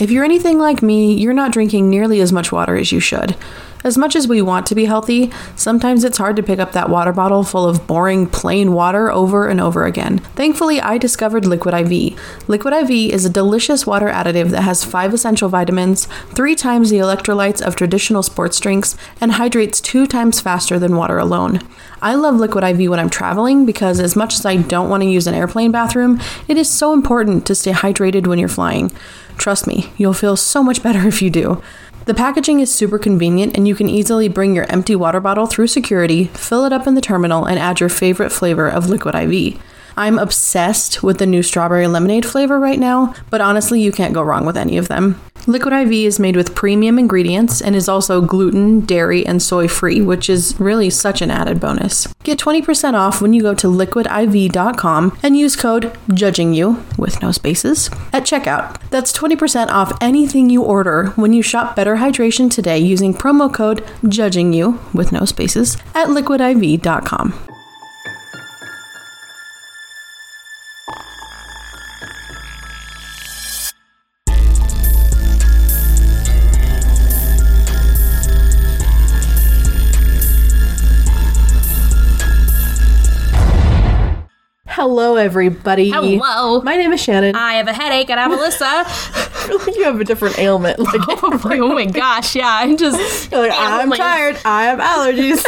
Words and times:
If 0.00 0.10
you're 0.10 0.24
anything 0.24 0.58
like 0.58 0.82
me, 0.82 1.12
you're 1.12 1.34
not 1.34 1.52
drinking 1.52 1.90
nearly 1.90 2.22
as 2.22 2.32
much 2.32 2.50
water 2.50 2.74
as 2.74 2.90
you 2.90 3.00
should. 3.00 3.36
As 3.84 3.98
much 3.98 4.16
as 4.16 4.26
we 4.26 4.40
want 4.40 4.64
to 4.66 4.74
be 4.74 4.86
healthy, 4.86 5.30
sometimes 5.56 6.04
it's 6.04 6.16
hard 6.16 6.36
to 6.36 6.42
pick 6.42 6.58
up 6.58 6.72
that 6.72 6.88
water 6.88 7.12
bottle 7.12 7.44
full 7.44 7.66
of 7.66 7.86
boring, 7.86 8.26
plain 8.26 8.72
water 8.72 9.10
over 9.10 9.46
and 9.46 9.60
over 9.60 9.84
again. 9.84 10.18
Thankfully, 10.36 10.80
I 10.80 10.96
discovered 10.96 11.44
Liquid 11.44 11.74
IV. 11.74 12.18
Liquid 12.48 12.72
IV 12.72 12.90
is 13.12 13.26
a 13.26 13.30
delicious 13.30 13.86
water 13.86 14.08
additive 14.08 14.48
that 14.50 14.62
has 14.62 14.86
five 14.86 15.12
essential 15.12 15.50
vitamins, 15.50 16.06
three 16.34 16.54
times 16.54 16.88
the 16.88 16.96
electrolytes 16.96 17.60
of 17.60 17.76
traditional 17.76 18.22
sports 18.22 18.58
drinks, 18.58 18.96
and 19.20 19.32
hydrates 19.32 19.82
two 19.82 20.06
times 20.06 20.40
faster 20.40 20.78
than 20.78 20.96
water 20.96 21.18
alone. 21.18 21.60
I 22.00 22.14
love 22.14 22.36
Liquid 22.36 22.64
IV 22.64 22.90
when 22.90 22.98
I'm 22.98 23.10
traveling 23.10 23.66
because, 23.66 24.00
as 24.00 24.16
much 24.16 24.34
as 24.34 24.46
I 24.46 24.56
don't 24.56 24.88
want 24.88 25.02
to 25.02 25.08
use 25.10 25.26
an 25.26 25.34
airplane 25.34 25.72
bathroom, 25.72 26.20
it 26.48 26.56
is 26.56 26.70
so 26.70 26.94
important 26.94 27.46
to 27.46 27.54
stay 27.54 27.72
hydrated 27.72 28.26
when 28.26 28.38
you're 28.38 28.48
flying. 28.48 28.90
Trust 29.40 29.66
me, 29.66 29.90
you'll 29.96 30.12
feel 30.12 30.36
so 30.36 30.62
much 30.62 30.82
better 30.82 31.08
if 31.08 31.22
you 31.22 31.30
do. 31.30 31.62
The 32.04 32.14
packaging 32.14 32.60
is 32.60 32.72
super 32.72 32.98
convenient, 32.98 33.56
and 33.56 33.66
you 33.66 33.74
can 33.74 33.88
easily 33.88 34.28
bring 34.28 34.54
your 34.54 34.70
empty 34.70 34.94
water 34.94 35.18
bottle 35.18 35.46
through 35.46 35.68
security, 35.68 36.24
fill 36.26 36.66
it 36.66 36.72
up 36.72 36.86
in 36.86 36.94
the 36.94 37.00
terminal, 37.00 37.46
and 37.46 37.58
add 37.58 37.80
your 37.80 37.88
favorite 37.88 38.30
flavor 38.30 38.68
of 38.68 38.90
Liquid 38.90 39.14
IV. 39.14 39.58
I'm 39.96 40.18
obsessed 40.18 41.02
with 41.02 41.18
the 41.18 41.26
new 41.26 41.42
strawberry 41.42 41.86
lemonade 41.86 42.26
flavor 42.26 42.60
right 42.60 42.78
now, 42.78 43.14
but 43.30 43.40
honestly, 43.40 43.80
you 43.80 43.92
can't 43.92 44.14
go 44.14 44.22
wrong 44.22 44.44
with 44.44 44.58
any 44.58 44.76
of 44.76 44.88
them. 44.88 45.18
Liquid 45.46 45.72
IV 45.72 45.92
is 45.92 46.20
made 46.20 46.36
with 46.36 46.54
premium 46.54 46.98
ingredients 46.98 47.60
and 47.60 47.74
is 47.74 47.88
also 47.88 48.20
gluten, 48.20 48.80
dairy, 48.80 49.26
and 49.26 49.42
soy 49.42 49.68
free, 49.68 50.00
which 50.00 50.28
is 50.28 50.58
really 50.60 50.90
such 50.90 51.22
an 51.22 51.30
added 51.30 51.60
bonus. 51.60 52.06
Get 52.22 52.38
20% 52.38 52.94
off 52.94 53.20
when 53.20 53.32
you 53.32 53.42
go 53.42 53.54
to 53.54 53.66
liquidiv.com 53.66 55.18
and 55.22 55.36
use 55.36 55.56
code 55.56 55.92
JUDGINGYOU 56.08 56.98
with 56.98 57.22
no 57.22 57.32
spaces 57.32 57.88
at 58.12 58.24
checkout. 58.24 58.80
That's 58.90 59.12
20% 59.12 59.68
off 59.68 59.96
anything 60.00 60.50
you 60.50 60.62
order 60.62 61.06
when 61.16 61.32
you 61.32 61.42
shop 61.42 61.76
Better 61.76 61.96
Hydration 61.96 62.50
today 62.50 62.78
using 62.78 63.14
promo 63.14 63.52
code 63.52 63.84
JUDGINGYOU 64.04 64.94
with 64.94 65.12
no 65.12 65.24
spaces 65.24 65.76
at 65.94 66.08
liquidiv.com. 66.08 67.49
Hello, 84.80 85.16
everybody. 85.16 85.90
Hello. 85.90 86.62
My 86.62 86.74
name 86.74 86.90
is 86.94 87.02
Shannon. 87.02 87.36
I 87.36 87.56
have 87.56 87.68
a 87.68 87.72
headache 87.74 88.08
and 88.08 88.18
I'm 88.18 88.30
Alyssa. 88.30 88.62
I 88.62 89.46
feel 89.46 89.58
like 89.58 89.76
you 89.76 89.84
have 89.84 90.00
a 90.00 90.04
different 90.04 90.38
ailment. 90.38 90.78
Like, 90.90 91.02
oh, 91.06 91.38
oh 91.44 91.74
my 91.74 91.84
gosh, 91.84 92.34
yeah, 92.34 92.48
I'm 92.48 92.78
just. 92.78 93.30
you're 93.30 93.42
like, 93.42 93.52
I'm 93.54 93.90
tired. 93.90 94.38
I 94.46 94.64
have 94.64 94.78
allergies. 94.78 95.44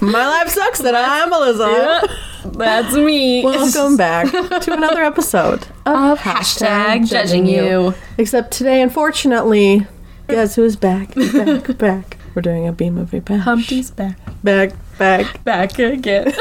My 0.00 0.24
life 0.24 0.50
sucks 0.50 0.78
that 0.78 0.94
I'm 0.94 1.32
Alyssa. 1.32 2.52
That's 2.56 2.94
me. 2.94 3.42
Welcome 3.42 3.96
back 3.96 4.30
to 4.30 4.72
another 4.72 5.02
episode 5.02 5.66
Of 5.84 6.20
hashtag 6.20 7.08
judging 7.08 7.46
you. 7.46 7.92
Except 8.18 8.52
today, 8.52 8.82
unfortunately, 8.82 9.84
guess 10.28 10.54
who's 10.54 10.76
back? 10.76 11.12
Back, 11.16 11.76
back. 11.76 12.18
We're 12.36 12.42
doing 12.42 12.68
a 12.68 12.72
B 12.72 12.88
movie 12.88 13.18
back. 13.18 13.40
Humpty's 13.40 13.90
back. 13.90 14.16
Back, 14.44 14.74
back. 14.96 15.42
Back 15.42 15.76
again. 15.80 16.32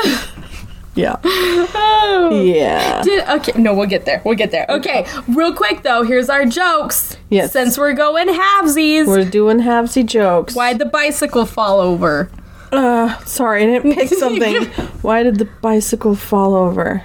Yeah. 0.98 1.18
oh. 1.24 2.42
Yeah. 2.44 3.04
Did, 3.04 3.28
okay, 3.30 3.52
no, 3.62 3.76
we'll 3.76 3.86
get 3.88 4.06
there. 4.06 4.20
We'll 4.26 4.36
get 4.36 4.50
there. 4.50 4.66
Okay, 4.68 5.06
real 5.28 5.54
quick 5.54 5.84
though, 5.84 6.02
here's 6.02 6.28
our 6.28 6.44
jokes. 6.46 7.16
Yes. 7.30 7.54
Since 7.54 7.78
we're 7.78 7.94
going 7.94 8.28
halvesies, 8.28 9.06
We're 9.06 9.24
doing 9.30 9.60
halvesy 9.60 10.04
jokes. 10.04 10.56
why'd 10.56 10.80
the 10.80 10.86
bicycle 10.86 11.46
fall 11.46 11.80
over? 11.80 12.32
Uh, 12.72 13.16
sorry, 13.26 13.64
I 13.64 13.66
didn't 13.68 13.94
pick 13.94 14.10
something. 14.18 14.66
Why 15.04 15.22
did 15.22 15.38
the 15.38 15.46
bicycle 15.62 16.16
fall 16.16 16.56
over? 16.56 17.04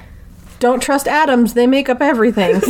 Don't 0.58 0.82
trust 0.82 1.06
atoms, 1.06 1.52
they 1.52 1.66
make 1.66 1.90
up 1.90 2.00
everything. 2.00 2.54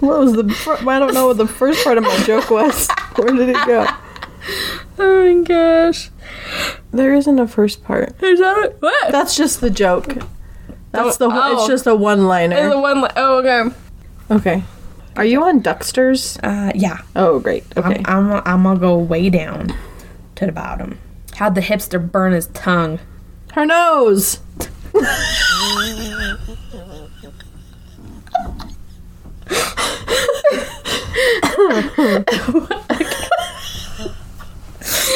what 0.00 0.20
was 0.20 0.32
the. 0.34 0.84
I 0.86 0.98
don't 0.98 1.14
know 1.14 1.28
what 1.28 1.38
the 1.38 1.46
first 1.46 1.82
part 1.84 1.96
of 1.96 2.04
my 2.04 2.16
joke 2.24 2.50
was. 2.50 2.88
Where 3.16 3.32
did 3.32 3.48
it 3.48 3.66
go? 3.66 3.86
Oh 4.98 5.34
my 5.34 5.42
gosh. 5.44 6.10
There 6.90 7.14
isn't 7.14 7.38
a 7.38 7.46
first 7.46 7.84
part. 7.84 8.20
Is 8.22 8.40
that 8.40 8.58
it? 8.64 8.76
What? 8.80 9.12
That's 9.12 9.36
just 9.36 9.60
the 9.60 9.68
joke. 9.70 10.16
That's 10.92 11.18
the. 11.18 11.28
Oh. 11.30 11.52
It's 11.58 11.66
just 11.66 11.86
a 11.86 11.94
one 11.94 12.18
Is 12.20 12.22
the 12.22 12.28
liner. 12.28 12.80
one. 12.80 13.02
Li- 13.02 13.10
oh, 13.16 13.38
okay. 13.40 13.74
Okay. 14.30 14.62
Are 15.16 15.24
you 15.24 15.42
on 15.44 15.62
Ducksters? 15.62 16.38
Uh, 16.42 16.72
yeah. 16.74 16.98
Oh, 17.14 17.40
great. 17.40 17.64
Okay. 17.76 18.02
I'm, 18.06 18.32
I'm, 18.32 18.42
I'm 18.46 18.62
gonna 18.62 18.80
go 18.80 18.96
way 18.98 19.28
down 19.30 19.74
to 20.36 20.46
the 20.46 20.52
bottom. 20.52 20.98
How'd 21.36 21.54
the 21.54 21.60
hipster 21.60 22.00
burn 22.10 22.32
his 22.32 22.46
tongue? 22.48 22.98
Her 23.52 23.66
nose. 23.66 24.40
Okay. 31.68 33.15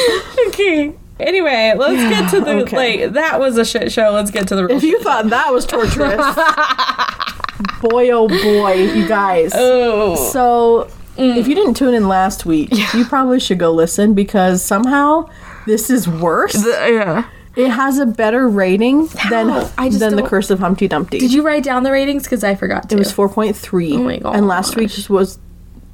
Anyway, 1.19 1.73
let's 1.77 2.01
get 2.01 2.29
to 2.31 2.39
the 2.41 2.51
Okay. 2.63 3.01
like. 3.03 3.13
That 3.13 3.39
was 3.39 3.57
a 3.57 3.63
shit 3.63 3.91
show. 3.91 4.09
Let's 4.11 4.31
get 4.31 4.47
to 4.47 4.55
the. 4.55 4.67
If 4.69 4.81
you 4.83 4.99
thought 5.03 5.29
that 5.29 5.53
was 5.53 5.67
torturous, 5.67 6.15
boy 7.81 8.09
oh 8.09 8.27
boy, 8.27 8.73
you 8.73 9.07
guys. 9.07 9.51
oh, 9.53 10.15
So, 10.31 10.89
if 11.17 11.47
you 11.47 11.53
didn't 11.53 11.75
tune 11.75 11.93
in 11.93 12.07
last 12.07 12.45
week, 12.47 12.69
you 12.95 13.05
probably 13.05 13.39
should 13.39 13.59
go 13.59 13.71
listen 13.71 14.15
because 14.15 14.63
somehow 14.63 15.29
this 15.67 15.89
is 15.91 16.07
worse. 16.07 16.55
yeah. 16.65 17.29
It 17.55 17.67
has 17.69 17.99
a 17.99 18.05
better 18.05 18.47
rating 18.47 19.07
than 19.29 19.49
I 19.77 19.89
just 19.89 19.99
than 19.99 20.15
the 20.15 20.23
Curse 20.23 20.49
of 20.51 20.59
Humpty 20.59 20.87
Dumpty. 20.87 21.19
Did 21.19 21.33
you 21.33 21.45
write 21.45 21.63
down 21.63 21.83
the 21.83 21.91
ratings? 21.91 22.23
Because 22.23 22.45
I 22.45 22.55
forgot 22.55 22.87
to. 22.89 22.95
It 22.95 22.97
was 22.97 23.11
four 23.11 23.27
point 23.27 23.57
three. 23.57 23.93
Oh 23.93 24.03
my 24.03 24.17
god! 24.19 24.37
And 24.37 24.47
last 24.47 24.77
week's 24.77 25.09
was 25.09 25.37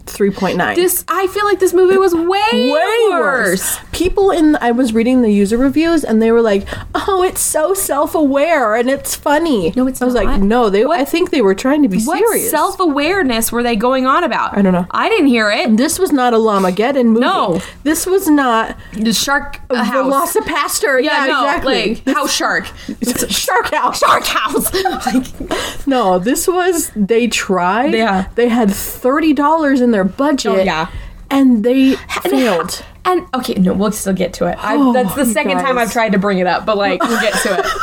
three 0.09 0.31
point 0.31 0.57
nine. 0.57 0.75
This. 0.75 1.03
I 1.07 1.27
feel 1.27 1.45
like 1.45 1.59
this 1.59 1.73
movie 1.73 1.97
was 1.97 2.13
way, 2.13 2.25
way 2.53 2.71
worse. 3.09 3.09
worse. 3.11 3.79
People 3.91 4.31
in 4.31 4.55
I 4.57 4.71
was 4.71 4.93
reading 4.93 5.21
the 5.21 5.31
user 5.31 5.57
reviews 5.57 6.03
and 6.03 6.21
they 6.21 6.31
were 6.31 6.41
like, 6.41 6.67
"Oh, 6.95 7.23
it's 7.23 7.41
so 7.41 7.73
self-aware 7.73 8.75
and 8.75 8.89
it's 8.89 9.15
funny." 9.15 9.73
No, 9.75 9.87
it's 9.87 10.01
I 10.01 10.05
was 10.05 10.13
not. 10.13 10.25
like, 10.25 10.41
"No, 10.41 10.69
they 10.69 10.85
What- 10.85 10.99
I 10.99 11.05
think 11.05 11.29
they 11.31 11.41
were 11.41 11.55
trying 11.55 11.81
to 11.83 11.89
be 11.89 11.99
serious. 11.99 12.21
What 12.21 12.29
serious." 12.31 12.51
self 12.51 12.79
awareness 12.79 13.51
were 13.51 13.63
they 13.63 13.75
going 13.75 14.05
on 14.05 14.23
about? 14.23 14.57
I 14.57 14.61
don't 14.61 14.73
know. 14.73 14.87
I 14.91 15.09
didn't 15.09 15.27
hear 15.27 15.49
it. 15.51 15.77
this 15.77 15.99
was 15.99 16.11
not 16.11 16.33
a 16.33 16.37
Llamageddon 16.37 17.05
movie. 17.07 17.19
No. 17.21 17.61
This 17.83 18.05
was 18.05 18.27
not 18.27 18.77
The 18.93 19.13
shark 19.13 19.59
uh, 19.69 19.83
house. 19.83 20.35
Velocipastor. 20.35 21.03
Yeah, 21.03 21.25
Yeah, 21.25 21.31
no, 21.31 21.43
exactly. 21.45 21.95
like 22.05 22.15
house 22.15 22.33
shark. 22.35 22.65
Shark 23.29 23.73
House. 23.73 23.99
Shark 23.99 24.23
house. 24.25 24.73
like, 24.73 25.87
No, 25.87 26.19
this 26.19 26.47
was 26.47 26.91
they 26.95 27.27
tried. 27.27 27.93
Yeah. 27.93 28.27
They 28.35 28.49
had 28.49 28.71
thirty 28.71 29.33
dollars 29.33 29.81
in 29.81 29.91
their 29.91 29.96
budget. 30.03 30.51
Oh, 30.51 30.61
yeah. 30.63 30.89
And 31.29 31.63
they 31.63 31.95
failed. 32.23 32.83
And 33.05 33.25
okay, 33.33 33.53
no, 33.55 33.73
we'll 33.73 33.91
still 33.91 34.13
get 34.13 34.33
to 34.35 34.47
it. 34.47 34.57
I, 34.61 34.75
Oh, 34.75 34.93
that's 34.93 35.15
the 35.15 35.25
second 35.25 35.57
time. 35.59 35.77
I've 35.77 35.91
tried 35.91 36.11
to 36.13 36.19
bring 36.19 36.39
it 36.39 36.47
up, 36.47 36.65
but 36.65 36.77
like 36.77 37.01
we'll 37.03 37.21
get 37.21 37.33
to 37.43 37.59
it. 37.59 37.65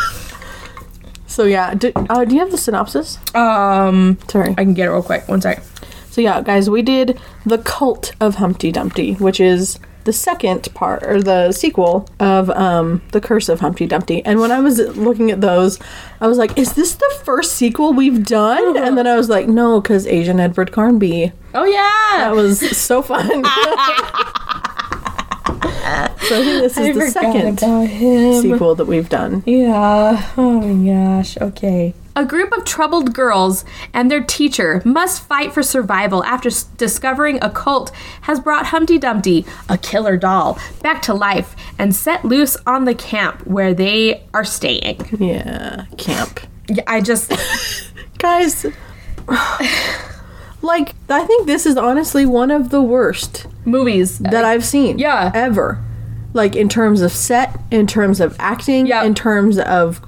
So 1.27 1.43
yeah, 1.47 1.75
do, 1.75 1.91
uh, 1.97 2.25
do 2.25 2.33
you 2.35 2.41
have 2.41 2.53
the 2.53 2.57
synopsis? 2.59 3.19
Um, 3.35 4.19
Sorry. 4.29 4.51
I 4.51 4.63
can 4.63 4.73
get 4.73 4.87
it 4.87 4.93
real 4.93 5.03
quick. 5.03 5.27
One 5.27 5.41
sec. 5.41 5.65
So 6.09 6.21
yeah, 6.21 6.41
guys, 6.43 6.71
we 6.71 6.81
did 6.81 7.21
the 7.45 7.59
Cult 7.59 8.13
of 8.21 8.37
Humpty 8.37 8.71
Dumpty, 8.71 9.15
which 9.15 9.41
is 9.41 9.81
the 10.05 10.13
second 10.13 10.69
part 10.75 11.03
or 11.03 11.23
the 11.23 11.53
sequel 11.53 12.09
of 12.21 12.51
um, 12.51 13.03
the 13.13 13.21
Curse 13.21 13.49
of 13.49 13.61
Humpty 13.61 13.87
Dumpty. 13.87 14.25
And 14.25 14.41
when 14.41 14.53
I 14.53 14.61
was 14.61 14.79
looking 14.97 15.31
at 15.31 15.41
those, 15.41 15.79
I 16.21 16.27
was 16.27 16.39
like, 16.39 16.57
"Is 16.59 16.75
this 16.75 16.95
the 16.95 17.15
first 17.25 17.55
sequel 17.55 17.93
we've 17.93 18.25
done?" 18.25 18.77
And 18.77 18.97
then 18.97 19.07
I 19.07 19.17
was 19.17 19.29
like, 19.29 19.49
"No, 19.49 19.81
because 19.81 20.07
Asian 20.07 20.41
Edward 20.41 20.73
Carnby." 20.73 21.33
Oh 21.55 21.65
yeah. 21.65 22.25
That 22.25 22.35
was 22.35 22.77
so 22.77 23.03
fun. 23.03 23.45
so 25.47 25.53
I 25.53 26.09
think 26.43 26.63
this 26.63 26.79
is 26.79 26.97
the 26.97 27.11
second 27.11 27.59
sequel 28.41 28.75
that 28.77 28.87
we've 28.87 29.09
done. 29.09 29.43
Yeah. 29.47 30.31
Oh 30.37 30.61
my 30.61 30.93
gosh. 30.93 31.37
Okay. 31.39 31.95
A 32.17 32.25
group 32.25 32.53
of 32.57 32.65
troubled 32.65 33.13
girls 33.13 33.65
and 33.93 34.09
their 34.11 34.23
teacher 34.23 34.81
must 34.85 35.23
fight 35.25 35.53
for 35.53 35.63
survival 35.65 36.23
after 36.25 36.49
s- 36.49 36.63
discovering 36.63 37.43
a 37.43 37.51
cult 37.51 37.91
has 38.23 38.39
brought 38.39 38.67
Humpty 38.67 38.99
Dumpty, 38.99 39.45
a 39.69 39.77
killer 39.77 40.17
doll, 40.17 40.57
back 40.81 41.03
to 41.03 41.13
life 41.15 41.57
and 41.77 41.95
set 41.95 42.25
loose 42.25 42.57
on 42.67 42.85
the 42.85 42.95
camp 42.95 43.45
where 43.47 43.75
they 43.75 44.23
are 44.33 44.45
staying. 44.45 45.01
Yeah, 45.19 45.87
camp. 45.99 46.41
Yeah, 46.69 46.85
I 46.87 47.01
just 47.01 47.33
Guys, 48.19 48.65
like, 50.65 50.95
I 51.09 51.25
think 51.25 51.47
this 51.47 51.67
is 51.67 51.77
honestly 51.77 52.27
one 52.27 52.51
of 52.51 52.71
the 52.71 52.83
worst 52.83 53.47
movies 53.65 54.19
that 54.19 54.45
uh, 54.45 54.49
I've 54.49 54.65
seen. 54.65 54.99
yeah. 54.99 55.31
Ever. 55.35 55.83
Like, 56.33 56.57
in 56.57 56.69
terms 56.69 57.01
of 57.03 57.13
set, 57.13 57.57
in 57.71 57.87
terms 57.87 58.21
of 58.21 58.35
acting, 58.41 58.87
Yeah. 58.87 59.05
in 59.05 59.15
terms 59.15 59.59
of 59.59 60.01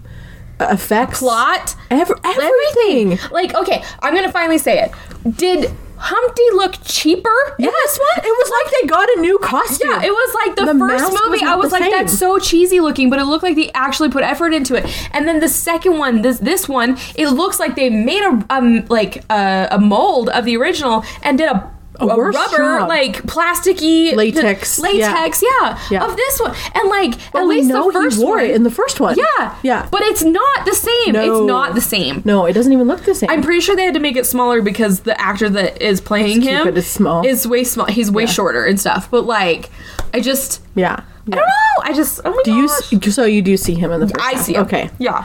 effects, 0.59 1.21
plot, 1.21 1.77
ev- 1.91 2.11
everything. 2.25 3.19
Like, 3.31 3.55
okay, 3.55 3.85
I'm 4.01 4.15
gonna 4.15 4.33
finally 4.33 4.59
say 4.59 4.81
it. 4.83 5.37
Did 5.37 5.71
Humpty 5.99 6.43
look 6.53 6.75
cheaper 6.85 7.35
this 7.59 7.99
one? 7.99 8.25
It 8.25 8.29
was 8.29 8.51
like 8.51 8.73
they 8.83 8.87
got 8.89 9.09
a 9.17 9.21
new 9.21 9.39
costume. 9.39 9.91
Yeah, 9.91 10.03
it 10.05 10.11
was 10.11 10.35
like 10.47 10.57
the, 10.57 10.73
The 10.73 10.79
first 10.79 11.05
movie. 11.11 11.31
was 11.31 11.43
I 11.43 11.55
was 11.57 11.73
like, 11.73 11.91
that's 11.91 12.19
so 12.19 12.39
cheesy 12.39 12.81
looking, 12.81 13.09
but 13.11 13.19
it 13.19 13.25
looked 13.25 13.43
like 13.43 13.57
they 13.57 13.71
actually 13.73 14.11
put 14.11 14.23
effort 14.23 14.53
into 14.53 14.75
it. 14.75 14.85
And 15.13 15.27
then 15.27 15.41
the 15.41 15.49
second 15.49 15.99
one, 15.99 16.23
this 16.23 16.39
this 16.39 16.69
one, 16.69 16.99
it 17.15 17.29
looks 17.29 17.59
like 17.59 17.77
they 17.77 17.89
made 17.91 18.23
a 18.23 18.45
um 18.51 18.85
like 18.89 19.25
a, 19.31 19.69
a 19.73 19.79
mold 19.79 20.29
of 20.31 20.45
the 20.45 20.57
original 20.57 21.05
and 21.23 21.39
did 21.39 21.49
a. 21.49 21.76
A, 22.01 22.07
worse 22.07 22.35
rubber, 22.35 22.57
job. 22.81 22.89
like 22.89 23.23
plasticky 23.23 24.15
Latex, 24.15 24.79
latex, 24.79 25.43
yeah. 25.43 25.79
Yeah. 25.91 26.05
of 26.05 26.17
this 26.17 26.41
one, 26.41 26.55
and 26.75 26.89
like 26.89 27.13
But 27.33 27.43
at 27.43 27.47
least 27.47 27.69
know 27.69 27.87
the 27.91 27.99
first 28.01 28.19
he 28.19 28.25
wore 28.25 28.37
one, 28.37 28.45
it 28.45 28.55
in 28.55 28.63
the 28.65 28.71
first 28.71 29.01
one. 29.01 29.17
yeah, 29.17 29.57
yeah. 29.63 29.89
but 29.91 30.03
it's 30.03 30.23
not 30.23 30.65
the 30.67 30.75
same. 30.75 31.13
No. 31.15 31.23
It's 31.43 31.47
not 31.47 31.75
the 31.75 31.81
same. 31.81 32.23
no, 32.25 32.45
it 32.47 32.53
doesn't 32.53 32.73
even 32.73 32.87
look 32.87 33.03
the 33.05 33.15
same. 33.15 33.31
I'm 33.31 33.43
pretty 33.43 33.61
sure 33.61 33.77
they 33.77 33.85
had 33.85 33.95
to 33.95 34.01
make 34.01 34.17
it 34.17 34.27
smaller 34.27 34.63
because 34.63 35.01
the 35.01 35.19
actor 35.21 35.49
that 35.51 35.81
is 35.83 36.01
playing 36.01 36.43
him 36.43 36.67
it 36.69 36.77
as 36.77 36.87
small. 36.87 37.27
is 37.27 37.47
way 37.47 37.65
small. 37.65 37.87
He's 37.87 38.11
way 38.11 38.27
shorter 38.27 38.65
and 38.65 38.79
stuff. 38.79 39.11
But 39.11 39.23
like, 39.27 39.71
I 40.15 40.21
just 40.21 40.63
yeah. 40.75 41.03
I 41.29 41.31
don't 41.31 41.39
know. 41.39 41.83
I 41.83 41.93
just 41.93 42.21
oh 42.25 42.31
my 42.31 42.43
Do 42.45 42.53
you? 42.55 42.69
gosh. 42.69 42.93
s- 42.93 43.15
So 43.15 43.25
you 43.25 43.43
do 43.43 43.57
see 43.57 43.75
him 43.75 43.91
in 43.91 44.01
the 44.01 44.07
first? 44.09 44.25
I 44.25 44.33
half. 44.33 44.43
see. 44.45 44.55
him. 44.55 44.65
Okay. 44.67 44.91
Yeah. 44.99 45.25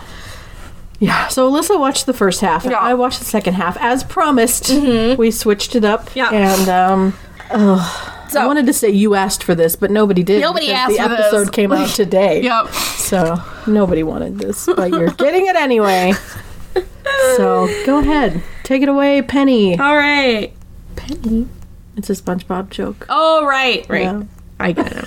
Yeah. 1.02 1.28
So 1.28 1.52
Alyssa 1.52 1.78
watched 1.78 2.06
the 2.06 2.14
first 2.14 2.40
half. 2.40 2.64
Yeah. 2.64 2.78
I 2.80 2.94
watched 2.94 3.20
the 3.20 3.26
second 3.26 3.56
half 3.56 3.76
as 3.82 4.04
promised. 4.06 4.70
We 5.18 5.32
switched 5.32 5.76
it 5.76 5.84
up. 5.84 6.16
Yeah. 6.16 6.30
And 6.32 6.70
um, 6.70 7.14
So 8.30 8.40
I 8.40 8.46
wanted 8.48 8.66
to 8.68 8.74
say 8.74 8.90
you 8.92 9.16
asked 9.16 9.44
for 9.44 9.54
this, 9.56 9.76
but 9.76 9.92
nobody 9.92 10.24
did. 10.24 10.40
Nobody 10.42 10.72
asked 10.72 10.96
The 10.96 11.04
for 11.04 11.10
this. 11.10 11.20
episode 11.20 11.52
came 11.54 11.74
out 11.74 11.90
today. 11.90 12.42
Yep. 12.44 12.68
So 12.70 13.44
nobody 13.68 14.04
wanted 14.04 14.38
this, 14.40 14.68
but 14.74 14.92
you're 14.92 15.08
getting 15.10 15.48
it 15.48 15.56
anyway. 15.58 16.14
So 17.36 17.68
go 17.86 18.00
ahead, 18.00 18.42
take 18.64 18.82
it 18.82 18.88
away, 18.88 19.22
Penny. 19.22 19.78
All 19.78 19.96
right. 19.98 20.54
Penny. 20.96 21.48
It's 21.98 22.10
a 22.10 22.14
SpongeBob 22.14 22.70
joke. 22.70 23.06
Oh 23.10 23.46
right, 23.46 23.86
right. 23.90 24.04
Yeah. 24.04 24.24
I 24.60 24.72
get 24.72 24.96
it. 24.96 25.06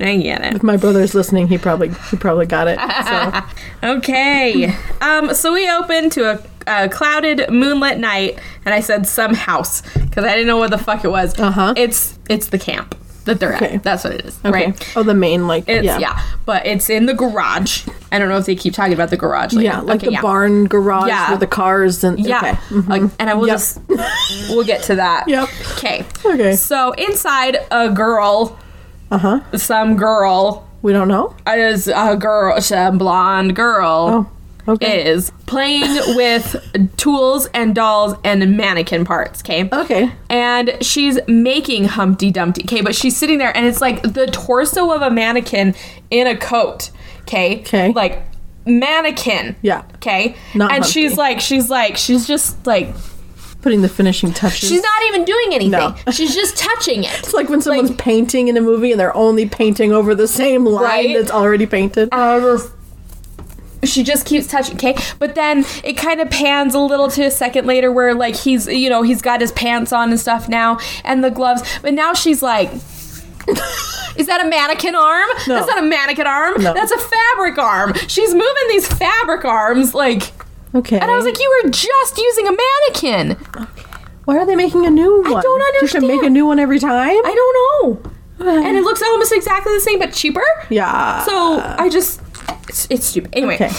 I 0.00 0.16
get 0.16 0.44
it. 0.44 0.54
If 0.54 0.62
my 0.62 0.76
brother's 0.76 1.14
listening, 1.14 1.46
he 1.48 1.56
probably 1.58 1.90
he 2.10 2.16
probably 2.16 2.46
got 2.46 2.66
it. 2.68 2.78
So 3.06 3.88
Okay. 3.96 4.74
Um. 5.00 5.34
So 5.34 5.52
we 5.52 5.70
opened 5.70 6.12
to 6.12 6.32
a, 6.32 6.42
a 6.84 6.88
clouded 6.88 7.48
moonlit 7.50 7.98
night, 7.98 8.38
and 8.64 8.74
I 8.74 8.80
said 8.80 9.06
some 9.06 9.34
house 9.34 9.82
because 9.94 10.24
I 10.24 10.30
didn't 10.32 10.46
know 10.46 10.56
what 10.56 10.70
the 10.70 10.78
fuck 10.78 11.04
it 11.04 11.08
was. 11.10 11.38
Uh-huh. 11.38 11.74
It's 11.76 12.18
it's 12.28 12.48
the 12.48 12.58
camp 12.58 12.96
that 13.26 13.40
they're 13.40 13.54
Okay. 13.56 13.76
at. 13.76 13.82
That's 13.82 14.04
what 14.04 14.14
it 14.14 14.24
is. 14.26 14.38
okay. 14.44 14.50
Right. 14.66 14.92
Oh, 14.96 15.02
the 15.02 15.14
main 15.14 15.46
like 15.46 15.64
It's 15.66 15.84
yeah. 15.84 15.98
yeah. 15.98 16.22
but 16.44 16.66
it's 16.66 16.90
in 16.90 17.06
the 17.06 17.14
garage. 17.14 17.86
I 18.12 18.18
don't 18.18 18.28
know 18.28 18.36
if 18.36 18.44
they 18.44 18.54
keep 18.54 18.74
talking 18.74 18.92
about 18.92 19.08
the 19.10 19.16
garage. 19.16 19.54
Later. 19.54 19.64
Yeah, 19.64 19.80
like 19.80 19.96
Okay, 19.96 20.06
the 20.08 20.12
yeah. 20.12 20.20
barn 20.20 20.66
garage 20.66 21.08
Yeah. 21.08 21.30
with 21.30 21.40
the 21.40 21.46
cars 21.46 22.04
and 22.04 22.18
Yeah, 22.18 22.38
okay. 22.38 22.50
Mhm. 22.68 22.88
Like, 22.88 23.02
and 23.18 23.30
I 23.30 23.34
will 23.34 23.46
Yep. 23.46 23.54
just 23.56 23.80
we'll 24.50 24.64
get 24.64 24.82
to 24.84 24.96
that. 24.96 25.24
Yep. 25.28 25.48
Okay. 25.78 26.04
Okay. 26.24 26.54
So 26.56 26.92
inside, 26.92 27.58
a 27.70 27.88
girl, 27.90 28.58
Uh 29.14 29.18
huh. 29.18 29.58
some 29.58 29.96
girl, 29.96 30.68
We 30.82 30.92
don't 30.92 31.08
know. 31.08 31.34
is 31.46 31.88
a 31.88 32.16
girl, 32.16 32.60
some 32.60 32.98
blonde 32.98 33.54
girl. 33.56 34.08
Oh. 34.28 34.30
Okay. 34.66 35.06
Is 35.06 35.30
playing 35.44 35.82
with 36.16 36.56
tools 36.96 37.46
and 37.52 37.74
dolls 37.74 38.14
and 38.24 38.56
mannequin 38.56 39.04
parts, 39.04 39.42
okay? 39.42 39.68
Okay. 39.70 40.10
And 40.30 40.78
she's 40.80 41.18
making 41.28 41.84
Humpty 41.84 42.30
Dumpty, 42.30 42.62
okay? 42.64 42.80
But 42.80 42.94
she's 42.94 43.14
sitting 43.14 43.36
there 43.36 43.54
and 43.54 43.66
it's 43.66 43.82
like 43.82 44.00
the 44.02 44.26
torso 44.26 44.90
of 44.90 45.02
a 45.02 45.10
mannequin 45.10 45.74
in 46.10 46.26
a 46.26 46.34
coat, 46.34 46.90
Okay. 47.24 47.60
Okay. 47.60 47.92
Like 47.92 48.22
mannequin. 48.66 49.56
Yeah. 49.62 49.82
Okay. 49.96 50.34
Not 50.54 50.70
and 50.72 50.82
Humpty. 50.84 50.90
she's 50.92 51.16
like, 51.18 51.40
she's 51.40 51.68
like, 51.70 51.96
she's 51.98 52.26
just 52.26 52.66
like, 52.66 52.94
Putting 53.64 53.80
the 53.82 53.88
finishing 53.88 54.32
touches. 54.32 54.68
she's 54.68 54.82
not 54.82 55.02
even 55.08 55.24
doing 55.24 55.48
anything. 55.52 55.70
No. 55.72 55.94
she's 56.12 56.34
just 56.34 56.56
touching 56.68 57.02
it. 57.04 57.18
It's 57.18 57.32
like 57.34 57.48
when 57.48 57.60
someone's 57.62 57.88
Like- 57.90 57.98
painting 57.98 58.48
in 58.48 58.56
a 58.56 58.60
movie 58.60 58.92
and 58.92 59.00
they're 59.00 59.16
only 59.16 59.48
painting 59.48 59.90
over 59.92 60.14
the 60.14 60.28
same 60.28 60.64
line 60.66 60.84
Right? 60.84 61.16
that's 61.16 61.30
already 61.32 61.64
painted. 61.66 62.12
Um, 62.14 62.60
she 63.84 64.02
just 64.02 64.24
keeps 64.26 64.46
touching 64.46 64.76
okay 64.76 64.94
but 65.18 65.34
then 65.34 65.62
it 65.84 65.94
kind 65.98 66.18
of 66.20 66.30
pans 66.30 66.74
a 66.74 66.78
little 66.78 67.08
to 67.10 67.22
a 67.24 67.30
second 67.30 67.66
later 67.66 67.92
where 67.92 68.14
like 68.14 68.34
he's 68.34 68.66
you 68.66 68.88
know 68.88 69.02
he's 69.02 69.20
got 69.20 69.42
his 69.42 69.52
pants 69.52 69.92
on 69.92 70.08
and 70.10 70.18
stuff 70.18 70.48
now 70.48 70.78
and 71.04 71.22
the 71.22 71.30
gloves 71.30 71.62
but 71.82 71.92
now 71.92 72.14
she's 72.14 72.42
like 72.42 72.72
is 74.16 74.26
that 74.26 74.40
a 74.42 74.48
mannequin 74.48 74.94
arm 74.94 75.28
No. 75.46 75.54
that's 75.56 75.66
not 75.66 75.78
a 75.78 75.82
mannequin 75.86 76.26
arm 76.26 76.62
No. 76.62 76.72
that's 76.72 76.92
a 76.92 76.98
fabric 76.98 77.58
arm 77.58 77.92
she's 78.08 78.32
moving 78.32 78.68
these 78.70 78.88
fabric 78.88 79.44
arms 79.44 79.92
like 79.94 80.32
Okay. 80.74 80.98
and 80.98 81.10
i 81.10 81.16
was 81.16 81.24
like 81.24 81.38
you 81.38 81.60
were 81.62 81.70
just 81.70 82.18
using 82.18 82.46
a 82.48 82.52
mannequin 82.52 83.36
Okay. 83.56 83.82
why 84.24 84.38
are 84.38 84.46
they 84.46 84.56
making 84.56 84.86
a 84.86 84.90
new 84.90 85.22
one? 85.22 85.36
I 85.36 85.40
don't 85.42 85.62
understand. 85.62 85.82
You 85.82 85.88
should 85.88 86.02
make 86.20 86.22
a 86.26 86.30
new 86.30 86.46
one 86.46 86.58
every 86.58 86.78
time. 86.78 87.10
i 87.24 87.34
don't 87.34 88.02
know 88.04 88.10
and 88.66 88.76
it 88.76 88.82
looks 88.82 89.00
almost 89.02 89.32
exactly 89.32 89.72
the 89.72 89.80
same 89.80 89.98
but 89.98 90.12
cheaper 90.12 90.42
yeah. 90.70 91.22
So 91.24 91.60
I 91.78 91.88
just, 91.88 92.20
it's, 92.68 92.86
it's 92.90 93.06
stupid. 93.06 93.30
Anyway, 93.36 93.54
Okay. 93.54 93.70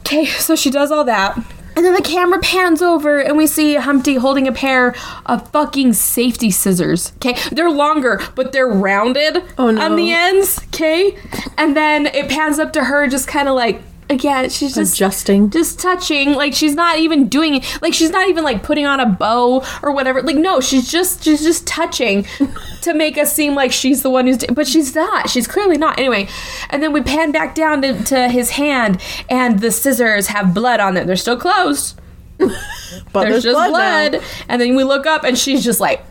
okay, 0.00 0.26
so 0.26 0.54
she 0.56 0.70
does 0.70 0.90
all 0.90 1.04
that. 1.04 1.36
And 1.76 1.86
then 1.86 1.94
the 1.94 2.02
camera 2.02 2.40
pans 2.40 2.82
over 2.82 3.18
and 3.20 3.36
we 3.36 3.46
see 3.46 3.76
Humpty 3.76 4.16
holding 4.16 4.46
a 4.48 4.52
pair 4.52 4.94
of 5.26 5.48
fucking 5.52 5.92
safety 5.94 6.50
scissors. 6.50 7.12
Okay, 7.16 7.36
they're 7.52 7.70
longer, 7.70 8.20
but 8.34 8.52
they're 8.52 8.68
rounded 8.68 9.42
Oh, 9.56 9.70
no. 9.70 9.80
on 9.80 9.94
the 9.96 10.10
ends. 10.12 10.60
Okay, 10.74 11.16
and 11.56 11.74
then 11.76 12.06
it 12.06 12.28
pans 12.28 12.58
up 12.58 12.72
to 12.74 12.84
her, 12.84 13.06
just 13.06 13.28
kind 13.28 13.48
of 13.48 13.54
like 13.54 13.80
again, 14.10 14.50
she's 14.50 14.74
just 14.74 14.94
Adjusting. 14.94 15.50
just 15.50 15.78
touching 15.78 16.32
like 16.32 16.54
she's 16.54 16.74
not 16.74 16.98
even 16.98 17.28
doing 17.28 17.56
it 17.56 17.78
like 17.82 17.94
she's 17.94 18.10
not 18.10 18.28
even 18.28 18.44
like 18.44 18.62
putting 18.62 18.86
on 18.86 19.00
a 19.00 19.06
bow 19.06 19.64
or 19.82 19.92
whatever. 19.92 20.22
Like 20.22 20.36
no 20.36 20.60
she's 20.60 20.90
just 20.90 21.24
she's 21.24 21.42
just 21.42 21.66
touching 21.66 22.26
to 22.82 22.94
make 22.94 23.18
us 23.18 23.32
seem 23.32 23.54
like 23.54 23.72
she's 23.72 24.02
the 24.02 24.10
one 24.10 24.26
who's 24.26 24.38
but 24.52 24.66
she's 24.66 24.94
not. 24.94 25.30
She's 25.30 25.46
clearly 25.46 25.78
not. 25.78 25.98
Anyway 25.98 26.28
and 26.70 26.82
then 26.82 26.92
we 26.92 27.02
pan 27.02 27.32
back 27.32 27.54
down 27.54 27.82
to, 27.82 28.02
to 28.04 28.28
his 28.28 28.50
hand 28.50 29.00
and 29.28 29.60
the 29.60 29.70
scissors 29.70 30.28
have 30.28 30.54
blood 30.54 30.80
on 30.80 30.94
them. 30.94 31.06
They're 31.06 31.16
still 31.16 31.36
closed 31.38 31.98
but 33.12 33.24
there's, 33.24 33.42
just 33.42 33.58
now. 33.58 33.68
blood, 33.68 34.22
and 34.48 34.60
then 34.60 34.76
we 34.76 34.84
look 34.84 35.06
up 35.06 35.24
and 35.24 35.36
she's 35.36 35.64
just 35.64 35.80
like 35.80 36.04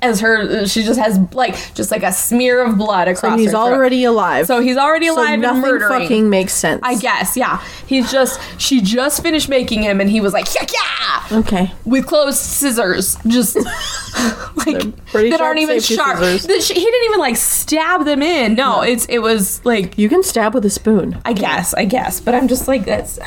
as 0.00 0.20
her 0.20 0.66
she 0.66 0.82
just 0.82 0.98
has 0.98 1.18
like 1.32 1.54
just 1.74 1.90
like 1.90 2.02
a 2.02 2.12
smear 2.12 2.62
of 2.64 2.76
blood 2.78 3.06
across 3.08 3.32
And 3.32 3.40
he's 3.40 3.54
already 3.54 4.04
alive. 4.04 4.46
so 4.46 4.60
he's 4.60 4.76
already 4.76 5.06
So 5.06 5.14
alive 5.14 5.34
and 5.34 5.42
nothing 5.42 5.60
murdering 5.62 6.02
fucking 6.02 6.30
makes 6.30 6.52
sense. 6.54 6.80
I 6.84 6.96
guess, 6.96 7.36
yeah. 7.36 7.62
He's 7.86 8.10
just 8.10 8.40
she 8.60 8.80
just 8.80 9.22
finished 9.22 9.48
making 9.48 9.82
him 9.82 10.00
and 10.00 10.08
he 10.10 10.20
was 10.20 10.32
like, 10.32 10.46
yeah, 10.54 10.66
yeah 10.72 11.38
Okay. 11.38 11.72
with 11.84 12.06
closed 12.06 12.38
scissors. 12.38 13.16
Just 13.26 13.56
like 14.66 15.06
pretty 15.06 15.30
that 15.30 15.40
aren't 15.40 15.58
even 15.60 15.80
sharp. 15.80 16.18
That 16.18 16.62
she- 16.62 16.74
he 16.74 16.80
didn't 16.84 17.04
even 17.04 17.18
like 17.20 17.36
stab 17.36 18.04
them 18.04 18.22
in. 18.22 18.54
No, 18.54 18.82
it's 18.82 19.06
it 19.06 19.18
was 19.18 19.64
like 19.64 19.98
You 19.98 20.08
can 20.08 20.22
stab 20.22 20.54
with 20.54 20.64
a 20.64 20.70
spoon. 20.70 21.20
I 21.24 21.32
guess, 21.32 21.74
I 21.74 21.84
guess. 21.84 22.20
But 22.20 22.34
I'm 22.34 22.48
just 22.48 22.66
like 22.66 22.84
that's 22.84 23.18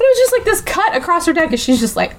but 0.00 0.04
it 0.06 0.08
was 0.08 0.18
just 0.18 0.32
like 0.32 0.44
this 0.44 0.60
cut 0.62 0.96
across 0.96 1.26
her 1.26 1.32
neck 1.34 1.50
and 1.50 1.60
she's 1.60 1.78
just 1.78 1.94
like 1.94 2.14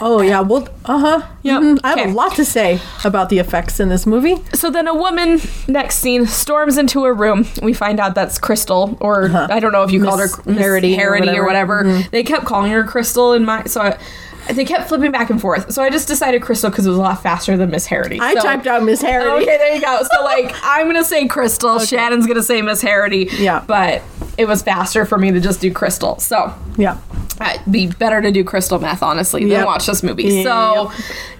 Oh 0.00 0.20
yeah. 0.20 0.40
Well. 0.40 0.68
Uh 0.84 0.98
huh. 0.98 1.26
Yep. 1.42 1.78
I 1.82 1.98
have 1.98 2.10
a 2.10 2.12
lot 2.12 2.34
to 2.36 2.44
say 2.44 2.78
about 3.04 3.30
the 3.30 3.38
effects 3.38 3.80
in 3.80 3.88
this 3.88 4.06
movie. 4.06 4.36
So 4.52 4.70
then 4.70 4.86
a 4.86 4.94
woman 4.94 5.40
next 5.66 5.98
scene 5.98 6.26
storms 6.26 6.76
into 6.76 7.04
a 7.04 7.12
room. 7.12 7.46
We 7.62 7.72
find 7.72 7.98
out 7.98 8.14
that's 8.14 8.38
Crystal, 8.38 8.98
or 9.00 9.30
I 9.30 9.60
don't 9.60 9.72
know 9.72 9.82
if 9.84 9.90
you 9.90 10.02
called 10.04 10.20
her 10.20 10.26
Uh-huh. 10.26 10.42
Miss 10.44 10.46
Miss 10.56 10.58
Harity 10.58 10.94
Harity, 10.94 11.28
or 11.30 11.42
or 11.42 11.46
whatever. 11.46 11.76
whatever. 11.84 12.08
They 12.10 12.22
kept 12.22 12.44
calling 12.44 12.70
her 12.72 12.84
Crystal 12.84 13.32
in 13.32 13.44
my 13.46 13.64
so 13.64 13.80
I, 13.80 13.98
they 14.52 14.64
kept 14.66 14.88
flipping 14.88 15.10
back 15.10 15.30
and 15.30 15.40
forth. 15.40 15.72
So 15.72 15.82
I 15.82 15.88
just 15.90 16.06
decided 16.06 16.42
Crystal 16.42 16.68
because 16.70 16.84
it 16.86 16.90
was 16.90 16.98
a 16.98 17.02
lot 17.02 17.22
faster 17.22 17.56
than 17.56 17.70
Miss 17.70 17.86
Harity. 17.86 18.20
I 18.20 18.34
So- 18.34 18.40
typed 18.42 18.66
out 18.66 18.82
Miss 18.84 19.00
Harity. 19.00 19.44
Okay, 19.46 19.56
there 19.58 19.74
you 19.74 19.80
go. 19.80 20.02
So 20.12 20.22
like 20.22 20.54
I'm 20.62 20.86
gonna 20.86 21.02
say 21.04 21.26
Crystal. 21.28 21.78
Shannon's 21.84 22.26
gonna 22.26 22.42
say 22.42 22.60
Miss 22.62 22.82
Harity. 22.82 23.28
Yeah. 23.38 23.64
But 23.66 24.02
it 24.38 24.46
was 24.46 24.62
faster 24.62 25.04
for 25.04 25.18
me 25.18 25.30
to 25.32 25.40
just 25.40 25.60
do 25.60 25.70
Crystal. 25.72 26.18
So 26.20 26.54
Yeah. 26.76 26.96
it'd 27.54 27.70
be 27.70 27.86
better 27.88 28.20
to 28.22 28.30
do 28.32 28.42
crystal 28.44 28.78
meth 28.80 29.02
honestly 29.02 29.42
than 29.42 29.50
Yep. 29.50 29.66
watch 29.66 29.86
this 29.86 30.02
movie 30.02 30.24
Yep. 30.24 30.44
so 30.44 30.90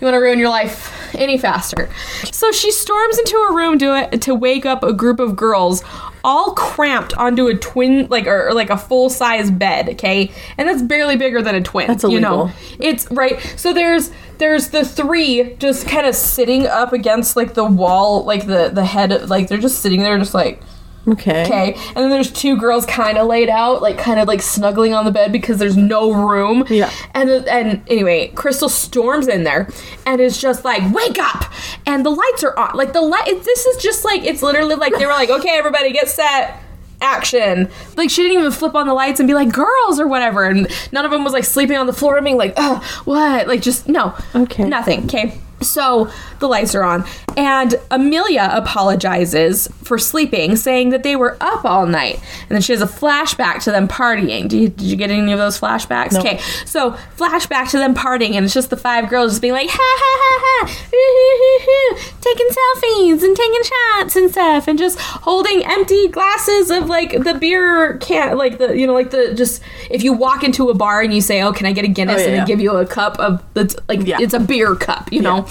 you 0.01 0.05
want 0.05 0.15
to 0.15 0.19
ruin 0.19 0.39
your 0.39 0.49
life 0.49 0.93
any 1.17 1.37
faster 1.39 1.89
so 2.31 2.53
she 2.53 2.71
storms 2.71 3.19
into 3.19 3.37
a 3.37 3.53
room 3.55 3.79
to 3.81 4.17
to 4.19 4.33
wake 4.35 4.65
up 4.67 4.85
a 4.85 4.93
group 4.93 5.19
of 5.19 5.35
girls 5.35 5.83
all 6.23 6.53
cramped 6.53 7.15
onto 7.15 7.47
a 7.49 7.55
twin 7.57 8.07
like 8.11 8.27
or, 8.29 8.49
or 8.49 8.55
like 8.55 8.71
a 8.71 8.77
full 8.77 9.11
size 9.11 9.51
bed 9.51 9.89
okay 9.91 10.31
and 10.57 10.69
that's 10.69 10.83
barely 10.83 11.17
bigger 11.17 11.43
than 11.43 11.55
a 11.57 11.61
twin 11.63 11.89
That's 11.89 12.05
illegal. 12.05 12.21
you 12.21 12.21
know 12.21 12.51
it's 12.79 13.11
right 13.11 13.41
so 13.57 13.73
there's 13.73 14.13
there's 14.39 14.69
the 14.69 14.85
three 14.85 15.55
just 15.59 15.89
kind 15.89 16.07
of 16.07 16.15
sitting 16.15 16.67
up 16.67 16.93
against 16.93 17.35
like 17.37 17.55
the 17.55 17.65
wall 17.65 18.25
like 18.25 18.47
the 18.47 18.71
the 18.73 18.85
head 18.85 19.29
like 19.29 19.49
they're 19.49 19.59
just 19.59 19.81
sitting 19.81 20.03
there 20.03 20.17
just 20.19 20.35
like 20.35 20.61
Okay. 21.09 21.45
Okay, 21.45 21.75
and 21.75 21.97
then 21.97 22.11
there's 22.11 22.31
two 22.31 22.57
girls 22.57 22.85
kind 22.87 23.19
of 23.19 23.27
laid 23.27 23.49
out, 23.49 23.81
like 23.83 23.99
kind 23.99 24.21
of 24.21 24.29
like 24.29 24.43
snuggling 24.43 24.95
on 24.95 25.05
the 25.05 25.11
bed 25.11 25.33
because 25.33 25.59
there's 25.59 25.77
no 25.77 26.13
room. 26.13 26.65
Yeah. 26.69 26.91
And 27.15 27.31
and 27.31 27.83
anyway, 27.89 28.29
Crystal 28.29 28.69
storms 28.69 29.29
in 29.29 29.45
there 29.45 29.69
and 30.07 30.21
is 30.21 30.39
just 30.39 30.65
like, 30.65 30.83
"Wake 30.93 31.19
up!" 31.19 31.53
And 31.87 32.05
the 32.05 32.11
lights 32.11 32.45
are 32.45 32.59
on. 32.59 32.77
Like 32.77 32.93
the 32.93 33.01
light. 33.01 33.25
This 33.27 33.67
is 33.67 33.83
just 33.83 34.05
like 34.05 34.25
it's 34.25 34.43
literally 34.43 34.75
like 34.75 34.95
they 34.99 35.07
were 35.07 35.13
like, 35.13 35.31
"Okay, 35.31 35.57
everybody, 35.57 35.93
get 35.93 36.09
set." 36.09 36.63
action. 37.01 37.71
Like 37.97 38.11
she 38.11 38.23
didn't 38.23 38.39
even 38.39 38.51
flip 38.51 38.75
on 38.75 38.89
the 38.89 38.93
lights 38.95 39.21
and 39.21 39.29
be 39.29 39.35
like, 39.35 39.53
girls 39.53 40.01
or 40.01 40.09
whatever. 40.09 40.45
And 40.45 40.69
none 40.91 41.05
of 41.05 41.13
them 41.13 41.23
was 41.23 41.33
like 41.33 41.45
sleeping 41.45 41.77
on 41.77 41.87
the 41.87 41.93
floor 41.93 42.17
and 42.17 42.25
being 42.25 42.37
like, 42.37 42.55
oh, 42.57 42.83
what? 43.05 43.47
Like 43.47 43.63
just 43.63 43.89
no. 43.89 44.17
Okay. 44.35 44.65
Nothing. 44.65 45.05
Okay. 45.05 45.39
So 45.61 46.11
the 46.39 46.47
lights 46.49 46.75
are 46.75 46.83
on, 46.83 47.05
and 47.37 47.75
Amelia 47.91 48.49
apologizes 48.53 49.69
for 49.83 49.99
sleeping, 49.99 50.57
saying 50.57 50.91
that 50.91 51.03
they 51.03 51.17
were 51.17 51.37
up 51.41 51.65
all 51.65 51.87
night. 51.87 52.21
And 52.43 52.51
then 52.51 52.61
she 52.61 52.73
has 52.73 52.83
a 52.83 52.87
flashback 52.87 53.63
to 53.65 53.71
them 53.71 53.89
partying. 53.89 54.49
Did 54.49 54.61
you, 54.61 54.69
did 54.69 54.87
you 54.87 54.97
get 54.97 55.11
any 55.11 55.33
of 55.33 55.39
those 55.39 55.59
flashbacks? 55.59 56.13
Nope. 56.13 56.25
Okay, 56.25 56.39
so 56.65 56.93
flashback 57.17 57.71
to 57.71 57.79
them 57.79 57.95
partying, 57.95 58.35
and 58.35 58.45
it's 58.45 58.55
just 58.55 58.71
the 58.71 58.77
five 58.77 59.09
girls 59.09 59.33
just 59.33 59.43
being 59.43 59.53
like, 59.53 59.69
ha 59.71 59.79
ha 59.79 60.19
ha 60.21 60.67
ha, 60.67 60.89
ooh, 60.95 61.99
taking 62.21 62.49
selfies 62.49 63.23
and 63.25 63.37
taking 63.37 63.63
shots 63.63 64.17
and 64.17 64.31
stuff, 64.31 64.69
and 64.69 64.79
just 64.79 64.99
holding 64.99 65.65
empty 65.65 66.09
glasses 66.09 66.71
of 66.71 66.89
like 66.89 67.13
the 67.25 67.35
beer 67.35 67.97
can, 67.99 68.37
like 68.37 68.59
the, 68.59 68.77
you 68.79 68.87
know, 68.87 68.95
like 68.95 69.11
the 69.11 69.35
just, 69.35 69.63
if 69.91 70.03
you 70.03 70.13
walk 70.13 70.45
into 70.45 70.69
a 70.71 70.75
bar 70.75 71.03
and 71.03 71.13
you 71.13 71.21
say, 71.21 71.43
oh, 71.43 71.53
can 71.53 71.67
I 71.67 71.73
get 71.73 71.85
a 71.85 71.89
Guinness? 71.89 72.17
Oh, 72.17 72.19
yeah, 72.21 72.27
and 72.27 72.35
yeah. 72.37 72.45
they 72.45 72.49
give 72.49 72.61
you 72.61 72.73
a 72.77 72.87
cup 72.87 73.19
of, 73.19 73.43
that's 73.55 73.75
like, 73.89 74.07
Yeah. 74.07 74.19
it's 74.21 74.35
a 74.35 74.41
beer 74.41 74.75
cup, 74.75 75.13
you 75.13 75.21
know? 75.23 75.47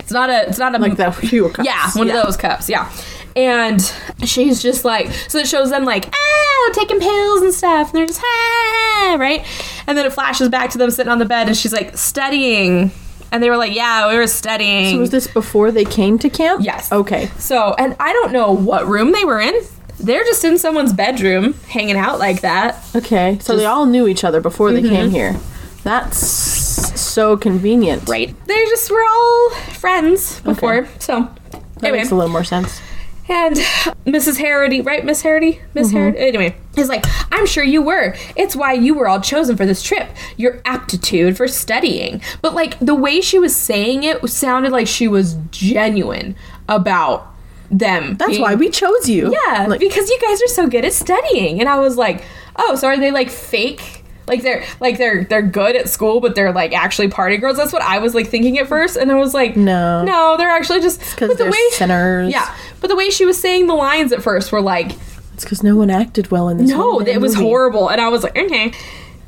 It's 0.00 0.10
not 0.12 0.30
a, 0.30 0.48
it's 0.48 0.58
not 0.58 0.74
a, 0.74 0.78
Like 0.78 0.96
that 0.96 1.14
few 1.14 1.48
cups. 1.48 1.66
yeah, 1.66 1.90
one 1.94 2.08
Yeah. 2.08 2.18
of 2.18 2.24
those 2.26 2.36
cups. 2.36 2.68
Yeah. 2.68 2.90
And 3.36 3.80
she's 4.24 4.62
just 4.62 4.84
like, 4.84 5.10
so 5.28 5.38
it 5.38 5.48
shows 5.48 5.70
them 5.70 5.84
like, 5.84 6.08
ah, 6.14 6.70
taking 6.72 7.00
pills 7.00 7.42
and 7.42 7.52
stuff. 7.52 7.88
And 7.90 7.98
they're 7.98 8.06
just, 8.06 8.20
ah, 8.22 9.16
right? 9.18 9.44
And 9.88 9.98
then 9.98 10.06
it 10.06 10.12
flashes 10.12 10.48
back 10.48 10.70
to 10.70 10.78
them 10.78 10.90
sitting 10.90 11.10
on 11.10 11.18
the 11.18 11.24
bed 11.24 11.48
and 11.48 11.56
she's 11.56 11.72
like, 11.72 11.96
studying. 11.96 12.90
And 13.32 13.42
they 13.42 13.50
were 13.50 13.56
like, 13.56 13.74
yeah, 13.74 14.08
we 14.08 14.16
were 14.16 14.28
studying. 14.28 14.94
So 14.94 15.00
was 15.00 15.10
this 15.10 15.26
before 15.26 15.72
they 15.72 15.84
came 15.84 16.18
to 16.20 16.30
camp? 16.30 16.64
Yes. 16.64 16.92
Okay. 16.92 17.26
So, 17.38 17.74
and 17.76 17.96
I 17.98 18.12
don't 18.12 18.30
know 18.32 18.52
what 18.52 18.86
room 18.86 19.10
they 19.10 19.24
were 19.24 19.40
in. 19.40 19.54
They're 19.98 20.22
just 20.24 20.44
in 20.44 20.56
someone's 20.58 20.92
bedroom 20.92 21.54
hanging 21.68 21.96
out 21.96 22.20
like 22.20 22.42
that. 22.42 22.84
Okay. 22.94 23.38
So 23.40 23.56
they 23.56 23.64
all 23.64 23.86
knew 23.86 24.06
each 24.06 24.22
other 24.22 24.40
before 24.40 24.70
they 24.72 24.82
came 24.82 25.10
here. 25.10 25.36
That's 25.82 26.53
so 26.76 27.36
convenient. 27.36 28.08
Right. 28.08 28.34
They 28.46 28.64
just 28.66 28.90
were 28.90 29.04
all 29.04 29.50
friends 29.74 30.40
before. 30.40 30.86
So, 30.98 31.28
That 31.50 31.62
anyway. 31.82 31.98
makes 31.98 32.10
a 32.10 32.14
little 32.14 32.30
more 32.32 32.44
sense. 32.44 32.80
And 33.28 33.56
Mrs. 34.06 34.38
Harity, 34.38 34.80
right, 34.80 35.04
Miss 35.04 35.22
Harity? 35.22 35.60
Miss 35.74 35.88
mm-hmm. 35.88 35.96
Harity? 35.96 36.18
Anyway, 36.18 36.56
is 36.76 36.88
like, 36.88 37.04
I'm 37.32 37.46
sure 37.46 37.64
you 37.64 37.82
were. 37.82 38.14
It's 38.36 38.54
why 38.54 38.72
you 38.74 38.94
were 38.94 39.08
all 39.08 39.20
chosen 39.20 39.56
for 39.56 39.64
this 39.66 39.82
trip. 39.82 40.08
Your 40.36 40.60
aptitude 40.64 41.36
for 41.36 41.48
studying. 41.48 42.20
But, 42.42 42.54
like, 42.54 42.78
the 42.80 42.94
way 42.94 43.20
she 43.20 43.38
was 43.38 43.54
saying 43.56 44.04
it 44.04 44.26
sounded 44.28 44.72
like 44.72 44.86
she 44.86 45.08
was 45.08 45.34
genuine 45.50 46.36
about 46.68 47.26
them. 47.70 48.16
That's 48.16 48.32
being- 48.32 48.42
why 48.42 48.54
we 48.54 48.68
chose 48.68 49.08
you. 49.08 49.32
Yeah, 49.46 49.66
Like, 49.66 49.80
because 49.80 50.08
you 50.10 50.18
guys 50.20 50.42
are 50.42 50.48
so 50.48 50.66
good 50.66 50.84
at 50.84 50.92
studying. 50.92 51.60
And 51.60 51.68
I 51.68 51.78
was 51.78 51.96
like, 51.96 52.24
oh, 52.56 52.76
so 52.76 52.88
are 52.88 52.98
they, 52.98 53.10
like, 53.10 53.30
fake? 53.30 54.03
Like 54.26 54.42
they're 54.42 54.64
like 54.80 54.96
they're 54.98 55.24
they're 55.24 55.42
good 55.42 55.76
at 55.76 55.88
school, 55.88 56.20
but 56.20 56.34
they're 56.34 56.52
like 56.52 56.72
actually 56.72 57.08
party 57.08 57.36
girls. 57.36 57.56
That's 57.58 57.72
what 57.72 57.82
I 57.82 57.98
was 57.98 58.14
like 58.14 58.28
thinking 58.28 58.58
at 58.58 58.66
first, 58.68 58.96
and 58.96 59.10
I 59.12 59.16
was 59.16 59.34
like, 59.34 59.56
No. 59.56 60.02
no, 60.04 60.36
they're 60.38 60.48
actually 60.50 60.80
just 60.80 60.98
because 61.00 61.28
the 61.30 61.34
they're 61.44 61.50
way- 61.50 61.68
sinners. 61.72 62.32
Yeah, 62.32 62.54
but 62.80 62.88
the 62.88 62.96
way 62.96 63.10
she 63.10 63.26
was 63.26 63.38
saying 63.38 63.66
the 63.66 63.74
lines 63.74 64.12
at 64.12 64.22
first 64.22 64.50
were 64.50 64.62
like, 64.62 64.92
it's 65.34 65.44
because 65.44 65.62
no 65.62 65.76
one 65.76 65.90
acted 65.90 66.30
well 66.30 66.48
in 66.48 66.56
this. 66.58 66.70
no, 66.70 67.00
it 67.00 67.20
was 67.20 67.34
movie. 67.34 67.46
horrible, 67.46 67.88
and 67.90 68.00
I 68.00 68.08
was 68.08 68.22
like, 68.22 68.36
okay. 68.38 68.72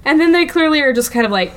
And 0.04 0.20
then 0.20 0.32
they 0.32 0.46
clearly 0.46 0.80
are 0.80 0.92
just 0.92 1.10
kind 1.10 1.26
of 1.26 1.32
like, 1.32 1.52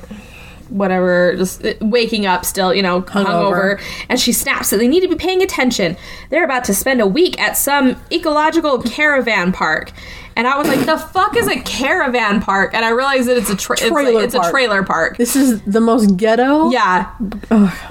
whatever, 0.68 1.34
just 1.36 1.64
uh, 1.64 1.74
waking 1.80 2.26
up 2.26 2.44
still, 2.44 2.74
you 2.74 2.82
know, 2.82 3.02
hungover. 3.02 3.78
Hungover. 3.78 3.82
And 4.08 4.20
she 4.20 4.32
snaps 4.32 4.70
that 4.70 4.76
they 4.78 4.88
need 4.88 5.00
to 5.00 5.08
be 5.08 5.16
paying 5.16 5.42
attention. 5.42 5.96
They're 6.30 6.44
about 6.44 6.64
to 6.64 6.74
spend 6.74 7.00
a 7.00 7.06
week 7.06 7.40
at 7.40 7.56
some 7.56 7.96
ecological 8.12 8.80
caravan 8.82 9.52
park. 9.52 9.92
And 10.36 10.46
I 10.46 10.56
was 10.56 10.68
like, 10.68 10.86
the 10.86 10.96
fuck 10.96 11.36
is 11.36 11.48
a 11.48 11.60
caravan 11.60 12.40
park? 12.40 12.72
And 12.72 12.84
I 12.84 12.90
realized 12.90 13.28
that 13.28 13.36
it's 13.36 13.50
a 13.50 13.56
tra- 13.56 13.74
it's, 13.80 13.82
like- 13.90 14.04
Trailer 14.04 14.22
it's 14.24 14.34
a 14.34 14.38
park. 14.40 14.50
trailer 14.52 14.82
park. 14.82 15.16
This 15.18 15.36
is 15.36 15.60
the 15.62 15.80
most 15.80 16.16
ghetto. 16.16 16.70
Yeah, 16.70 17.10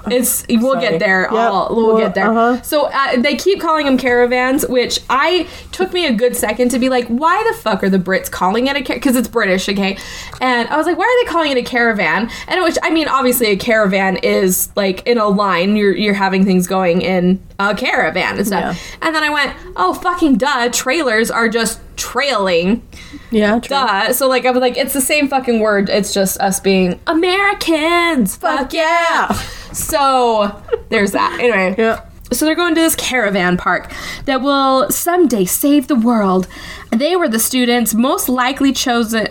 it's 0.08 0.46
we'll 0.50 0.74
sorry. 0.74 0.89
get 0.89 1.00
there. 1.00 1.22
Yep. 1.24 1.31
I'll- 1.31 1.67
we'll, 1.75 1.88
Well, 1.93 1.98
get 1.98 2.15
there. 2.15 2.29
uh-huh. 2.31 2.62
So 2.62 2.86
uh, 2.86 3.22
they 3.22 3.36
keep 3.36 3.60
calling 3.62 3.86
them 3.86 3.98
caravans, 3.98 4.65
which 4.67 5.00
I 5.10 5.48
took 5.72 5.93
me 5.93 6.05
a 6.08 6.13
good 6.13 6.36
second 6.36 6.69
to 6.72 6.79
be 6.79 6.89
like, 6.89 7.08
why 7.08 7.43
the 7.51 7.58
fuck 7.58 7.84
are 7.84 7.89
the 7.89 8.00
Brits 8.00 8.29
calling 8.31 8.67
it 8.67 8.75
a 8.77 8.93
because 8.93 9.15
it's 9.15 9.27
British, 9.27 9.67
okay? 9.69 9.98
And 10.41 10.67
I 10.69 10.77
was 10.77 10.86
like, 10.86 10.98
why 10.98 11.05
are 11.05 11.25
they 11.25 11.31
calling 11.31 11.51
it 11.51 11.58
a 11.58 11.63
caravan? 11.63 12.29
And 12.48 12.63
which 12.63 12.77
I 12.81 12.89
mean, 12.89 13.08
obviously, 13.08 13.48
a 13.48 13.58
caravan 13.58 14.17
is 14.17 14.69
like 14.75 15.05
in 15.05 15.17
a 15.17 15.27
line. 15.27 15.75
You're 15.75 15.96
you're 15.96 16.13
having 16.13 16.46
things 16.46 16.67
going 16.67 17.01
in 17.01 17.41
a 17.60 17.75
caravan 17.75 18.38
and 18.38 18.48
stuff. 18.48 18.75
Yeah. 18.75 19.08
And 19.08 19.15
then 19.15 19.24
I 19.24 19.29
went, 19.29 19.53
oh 19.75 19.93
fucking 19.93 20.38
duh, 20.38 20.69
trailers 20.69 21.29
are 21.29 21.50
just 21.50 21.79
trailing. 21.99 22.81
Yeah. 23.29 23.59
True. 23.59 23.69
Duh. 23.75 24.13
So 24.13 24.27
like 24.27 24.45
I 24.45 24.51
was 24.51 24.61
like, 24.61 24.77
it's 24.77 24.93
the 24.93 25.01
same 25.01 25.27
fucking 25.27 25.59
word. 25.59 25.89
It's 25.89 26.13
just 26.13 26.39
us 26.39 26.59
being 26.59 26.99
Americans. 27.05 28.35
Fuck 28.37 28.73
yeah. 28.73 29.31
So 29.73 30.59
there's 30.89 31.11
that. 31.11 31.37
Anyway. 31.39 31.75
Yeah. 31.79 32.05
So 32.31 32.45
they're 32.45 32.55
going 32.55 32.75
to 32.75 32.81
this 32.81 32.95
caravan 32.95 33.57
park 33.57 33.91
that 34.25 34.41
will 34.41 34.91
someday 34.91 35.45
save 35.45 35.87
the 35.87 35.95
world. 35.95 36.47
They 36.91 37.15
were 37.15 37.27
the 37.27 37.39
students 37.39 37.95
most 37.95 38.29
likely 38.29 38.71
chosen 38.71 39.29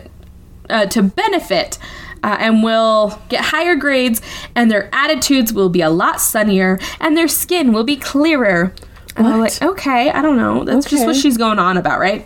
uh, 0.69 0.87
to 0.87 1.03
benefit. 1.03 1.79
Uh, 2.21 2.37
and 2.41 2.65
will 2.65 3.17
get 3.29 3.45
higher 3.45 3.77
grades, 3.77 4.21
and 4.57 4.69
their 4.73 4.93
attitudes 4.93 5.53
will 5.53 5.69
be 5.69 5.81
a 5.83 5.89
lot 5.89 6.21
sunnier, 6.21 6.77
and 6.99 7.17
their 7.17 7.29
skin 7.29 7.73
will 7.73 7.85
be 7.85 7.95
clearer. 7.95 8.75
And 9.19 9.27
I'm 9.27 9.41
like, 9.41 9.61
okay, 9.61 10.11
I 10.11 10.23
don't 10.23 10.37
know. 10.37 10.65
That's 10.65 10.89
just 10.89 11.05
what 11.07 11.17
she's 11.17 11.37
going 11.37 11.59
on 11.59 11.77
about, 11.77 11.99
right? 11.99 12.25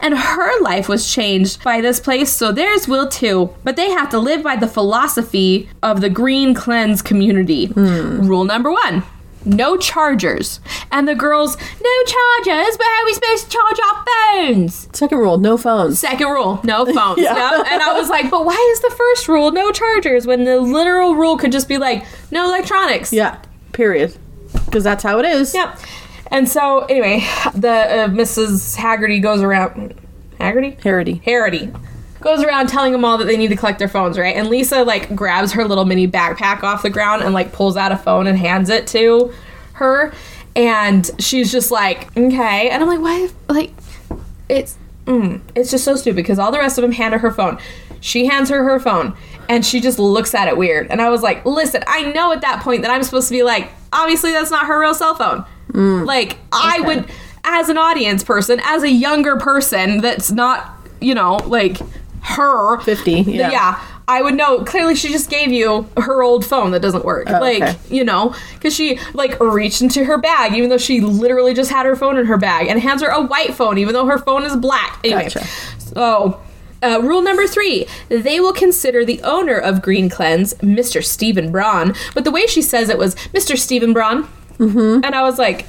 And 0.00 0.16
her 0.16 0.60
life 0.62 0.88
was 0.88 1.10
changed 1.10 1.62
by 1.64 1.80
this 1.80 2.00
place, 2.00 2.30
so 2.30 2.52
theirs 2.52 2.86
will 2.86 3.08
too. 3.08 3.50
But 3.64 3.76
they 3.76 3.90
have 3.90 4.10
to 4.10 4.18
live 4.18 4.42
by 4.42 4.56
the 4.56 4.68
philosophy 4.68 5.68
of 5.82 6.00
the 6.00 6.10
Green 6.10 6.54
Cleanse 6.54 7.02
community. 7.02 7.66
Hmm. 7.66 8.26
Rule 8.28 8.44
number 8.44 8.70
one. 8.70 9.02
No 9.46 9.76
chargers. 9.76 10.60
And 10.90 11.06
the 11.06 11.14
girls, 11.14 11.56
no 11.58 12.04
chargers, 12.06 12.76
but 12.78 12.86
how 12.86 13.02
are 13.02 13.04
we 13.04 13.12
supposed 13.12 13.44
to 13.44 13.50
charge 13.58 13.78
our 13.80 14.04
phones? 14.06 14.88
Second 14.92 15.18
rule: 15.18 15.36
no 15.36 15.56
phones. 15.58 15.98
Second 15.98 16.28
rule, 16.28 16.60
no 16.64 16.86
phones. 16.94 17.20
Yeah. 17.20 17.62
And 17.66 17.82
I 17.82 17.92
was 17.92 18.08
like, 18.08 18.30
but 18.30 18.44
why 18.46 18.72
is 18.74 18.80
the 18.80 18.94
first 18.96 19.28
rule 19.28 19.50
no 19.52 19.70
chargers 19.70 20.26
when 20.26 20.44
the 20.44 20.60
literal 20.60 21.14
rule 21.14 21.36
could 21.36 21.52
just 21.52 21.68
be 21.68 21.76
like 21.76 22.04
no 22.30 22.46
electronics? 22.46 23.12
Yeah. 23.12 23.38
Period. 23.72 24.16
Because 24.64 24.84
that's 24.84 25.02
how 25.02 25.18
it 25.18 25.26
is. 25.26 25.52
Yep. 25.52 25.78
And 26.34 26.48
so 26.48 26.80
anyway, 26.86 27.20
the 27.54 27.70
uh, 27.70 28.08
Mrs. 28.08 28.74
Haggerty 28.74 29.20
goes 29.20 29.40
around. 29.40 29.94
Haggerty. 30.40 30.72
Parody. 30.72 31.22
Harity 31.24 31.72
goes 32.20 32.42
around 32.42 32.68
telling 32.68 32.90
them 32.90 33.04
all 33.04 33.18
that 33.18 33.26
they 33.26 33.36
need 33.36 33.48
to 33.48 33.56
collect 33.56 33.78
their 33.78 33.86
phones, 33.86 34.18
right? 34.18 34.34
And 34.34 34.48
Lisa 34.48 34.82
like 34.82 35.14
grabs 35.14 35.52
her 35.52 35.64
little 35.64 35.84
mini 35.84 36.08
backpack 36.08 36.64
off 36.64 36.82
the 36.82 36.90
ground 36.90 37.22
and 37.22 37.34
like 37.34 37.52
pulls 37.52 37.76
out 37.76 37.92
a 37.92 37.96
phone 37.96 38.26
and 38.26 38.36
hands 38.36 38.68
it 38.68 38.88
to 38.88 39.32
her, 39.74 40.12
and 40.56 41.08
she's 41.20 41.52
just 41.52 41.70
like, 41.70 42.08
okay. 42.16 42.68
And 42.68 42.82
I'm 42.82 42.88
like, 42.88 43.00
why? 43.00 43.28
Like, 43.48 43.72
it's 44.48 44.76
mm, 45.04 45.40
it's 45.54 45.70
just 45.70 45.84
so 45.84 45.94
stupid 45.94 46.16
because 46.16 46.40
all 46.40 46.50
the 46.50 46.58
rest 46.58 46.78
of 46.78 46.82
them 46.82 46.90
hand 46.90 47.12
her 47.12 47.20
her 47.20 47.30
phone. 47.30 47.60
She 48.00 48.26
hands 48.26 48.50
her 48.50 48.64
her 48.64 48.80
phone, 48.80 49.16
and 49.48 49.64
she 49.64 49.80
just 49.80 50.00
looks 50.00 50.34
at 50.34 50.48
it 50.48 50.56
weird. 50.56 50.90
And 50.90 51.00
I 51.00 51.10
was 51.10 51.22
like, 51.22 51.46
listen, 51.46 51.84
I 51.86 52.10
know 52.10 52.32
at 52.32 52.40
that 52.40 52.60
point 52.60 52.82
that 52.82 52.90
I'm 52.90 53.04
supposed 53.04 53.28
to 53.28 53.32
be 53.32 53.44
like, 53.44 53.70
obviously 53.92 54.32
that's 54.32 54.50
not 54.50 54.66
her 54.66 54.80
real 54.80 54.94
cell 54.94 55.14
phone. 55.14 55.44
Like, 56.04 56.38
I 56.52 56.80
would, 56.80 57.10
as 57.44 57.68
an 57.68 57.78
audience 57.78 58.22
person, 58.22 58.60
as 58.64 58.82
a 58.82 58.90
younger 58.90 59.36
person 59.36 60.00
that's 60.00 60.30
not, 60.30 60.78
you 61.00 61.14
know, 61.14 61.36
like 61.46 61.78
her 62.22 62.80
50, 62.80 63.12
yeah. 63.12 63.50
yeah. 63.50 63.84
I 64.06 64.20
would 64.22 64.34
know. 64.34 64.62
Clearly, 64.64 64.94
she 64.94 65.08
just 65.08 65.30
gave 65.30 65.50
you 65.50 65.88
her 65.96 66.22
old 66.22 66.44
phone 66.44 66.72
that 66.72 66.82
doesn't 66.82 67.04
work. 67.04 67.26
Oh, 67.30 67.40
like, 67.40 67.62
okay. 67.62 67.76
you 67.88 68.04
know, 68.04 68.34
because 68.54 68.74
she 68.74 68.98
like 69.14 69.40
reached 69.40 69.80
into 69.80 70.04
her 70.04 70.18
bag, 70.18 70.52
even 70.54 70.68
though 70.68 70.78
she 70.78 71.00
literally 71.00 71.54
just 71.54 71.70
had 71.70 71.86
her 71.86 71.96
phone 71.96 72.18
in 72.18 72.26
her 72.26 72.36
bag, 72.36 72.68
and 72.68 72.78
hands 72.80 73.02
her 73.02 73.08
a 73.08 73.22
white 73.22 73.54
phone, 73.54 73.78
even 73.78 73.94
though 73.94 74.06
her 74.06 74.18
phone 74.18 74.44
is 74.44 74.56
black. 74.56 75.00
Anyway, 75.04 75.24
Gotcha. 75.24 75.46
so. 75.78 76.40
Uh, 76.82 77.00
rule 77.00 77.22
number 77.22 77.46
three: 77.46 77.86
They 78.10 78.40
will 78.40 78.52
consider 78.52 79.06
the 79.06 79.22
owner 79.22 79.56
of 79.56 79.80
Green 79.80 80.10
Cleanse, 80.10 80.52
Mr. 80.54 81.02
Stephen 81.02 81.50
Braun. 81.50 81.94
But 82.12 82.24
the 82.24 82.30
way 82.30 82.46
she 82.46 82.60
says 82.60 82.90
it 82.90 82.98
was 82.98 83.14
Mr. 83.32 83.56
Stephen 83.56 83.94
Braun, 83.94 84.28
mm-hmm. 84.58 85.04
and 85.04 85.14
I 85.14 85.22
was 85.22 85.38
like, 85.38 85.66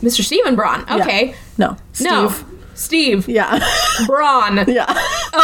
Mr. 0.00 0.22
Stephen 0.22 0.56
Braun. 0.56 0.84
Yeah. 0.88 0.96
Okay, 0.96 1.34
No. 1.58 1.76
Steve. 1.92 2.10
no, 2.10 2.34
Steve 2.74 3.28
Yeah. 3.28 3.60
Braun 4.06 4.64
yeah. 4.68 4.92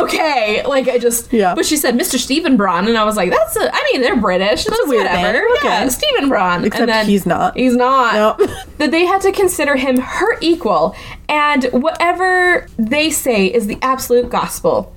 okay. 0.01 0.65
Like 0.65 0.89
I 0.89 0.99
just 0.99 1.33
Yeah. 1.33 1.55
But 1.55 1.65
she 1.65 1.77
said 1.77 1.95
Mr. 1.95 2.19
Stephen 2.19 2.57
Braun, 2.57 2.89
and 2.89 2.97
I 2.97 3.05
was 3.05 3.17
like, 3.17 3.31
that's 3.31 3.57
a. 3.57 3.71
I 3.73 3.91
mean, 3.93 4.03
they're 4.03 4.17
British. 4.17 4.65
That's, 4.65 4.81
a 4.85 4.89
weird 4.89 5.07
whatever. 5.07 5.39
name. 5.39 5.53
Okay. 5.59 5.69
Yeah, 5.69 5.89
Stephen 5.89 6.29
Braun. 6.29 6.65
Except 6.65 6.81
and 6.83 6.89
then 6.91 7.07
he's 7.07 7.27
not. 7.27 7.57
He's 7.57 7.77
not. 7.77 8.39
Nope. 8.39 8.51
That 8.79 8.93
they 8.93 9.05
had 9.05 9.21
to 9.23 9.33
consider 9.33 9.77
him 9.77 9.99
her 9.99 10.39
equal, 10.41 10.97
and 11.29 11.65
whatever 11.65 12.67
they 12.79 13.11
say 13.11 13.47
is 13.47 13.67
the 13.67 13.79
absolute 13.83 14.31
gospel. 14.31 14.95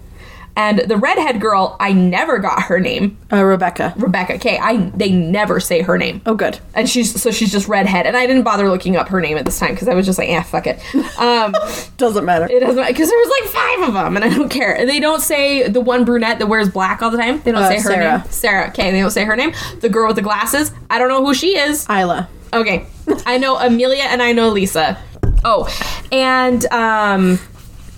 And 0.55 0.79
the 0.79 0.97
redhead 0.97 1.41
girl, 1.41 1.75
I 1.79 1.93
never 1.93 2.37
got 2.37 2.61
her 2.63 2.79
name, 2.79 3.17
Uh, 3.31 3.43
Rebecca. 3.43 3.91
Rebecca 3.97 4.37
K. 4.37 4.59
I 4.59 4.77
they 4.95 5.09
never 5.11 5.59
say 5.59 5.81
her 5.81 5.97
name. 5.97 6.21
Oh, 6.27 6.35
good. 6.35 6.59
And 6.75 6.87
she's 6.87 7.19
so 7.19 7.31
she's 7.31 7.51
just 7.51 7.67
redhead, 7.67 8.05
and 8.05 8.15
I 8.15 8.27
didn't 8.27 8.43
bother 8.43 8.69
looking 8.69 8.95
up 8.95 9.09
her 9.09 9.19
name 9.19 9.35
at 9.37 9.45
this 9.45 9.57
time 9.57 9.71
because 9.71 9.87
I 9.87 9.95
was 9.95 10.05
just 10.05 10.19
like, 10.19 10.29
yeah, 10.29 10.43
fuck 10.43 10.67
it. 10.67 10.79
Um, 11.19 11.55
Doesn't 11.97 12.23
matter. 12.25 12.47
it 12.51 12.59
doesn't 12.59 12.85
because 12.87 13.09
there 13.09 13.17
was 13.17 13.41
like 13.41 13.49
five 13.51 13.87
of 13.87 13.93
them, 13.95 14.15
and 14.15 14.23
I 14.23 14.29
don't 14.29 14.49
care. 14.49 14.75
And 14.75 14.87
they 14.87 14.99
don't 14.99 15.21
say 15.21 15.67
the 15.69 15.81
one 15.81 16.05
brunette 16.05 16.37
that 16.37 16.45
wears 16.47 16.69
black 16.69 17.01
all 17.01 17.09
the 17.09 17.17
time. 17.17 17.41
They 17.43 17.51
don't 17.51 17.63
Uh, 17.63 17.69
say 17.69 17.75
her 17.77 17.81
Sarah. 17.89 18.17
name. 18.19 18.27
Sarah. 18.29 18.67
Okay, 18.67 18.91
they 18.91 18.99
don't 18.99 19.09
say 19.11 19.23
her 19.25 19.35
name. 19.35 19.53
The 19.81 19.89
girl 19.89 20.07
with 20.07 20.17
the 20.17 20.21
glasses. 20.21 20.71
I 20.89 20.99
don't 20.99 21.07
know 21.09 21.25
who 21.25 21.33
she 21.33 21.57
is. 21.57 21.87
Isla. 21.89 22.27
Okay, 22.53 22.85
I 23.25 23.39
know 23.39 23.57
Amelia 23.57 24.03
and 24.03 24.21
I 24.21 24.33
know 24.33 24.49
Lisa. 24.49 24.99
Oh, 25.43 25.67
and 26.11 26.63
um, 26.71 27.39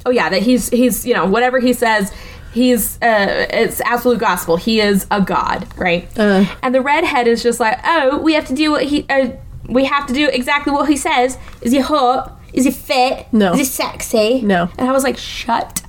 oh 0.06 0.10
yeah, 0.12 0.30
that 0.30 0.42
he's 0.42 0.70
he's 0.70 1.06
you 1.06 1.14
know 1.14 1.26
whatever 1.26 1.60
he 1.60 1.74
says. 1.74 2.14
He's 2.56 2.96
uh, 3.02 3.48
it's 3.50 3.82
absolute 3.82 4.18
gospel. 4.18 4.56
He 4.56 4.80
is 4.80 5.06
a 5.12 5.20
god, 5.20 5.68
right? 5.78 6.08
Uh. 6.18 6.46
And 6.64 6.74
the 6.74 6.80
redhead 6.80 7.28
is 7.28 7.44
just 7.44 7.60
like, 7.60 7.78
oh, 7.84 8.20
we 8.20 8.34
have 8.34 8.46
to 8.46 8.56
do 8.56 8.72
what 8.72 8.86
he, 8.86 9.06
uh, 9.10 9.32
we 9.68 9.84
have 9.84 10.08
to 10.08 10.14
do 10.14 10.30
exactly 10.30 10.72
what 10.72 10.88
he 10.88 10.96
says. 10.96 11.38
Is 11.62 11.74
he 11.74 11.80
hot? 11.80 12.40
Is 12.54 12.64
he 12.64 12.72
fit? 12.72 13.28
No. 13.34 13.52
Is 13.52 13.60
he 13.60 13.66
sexy? 13.66 14.42
No. 14.42 14.70
And 14.78 14.88
I 14.88 14.94
was 14.94 15.04
like, 15.04 15.18
shut 15.18 15.82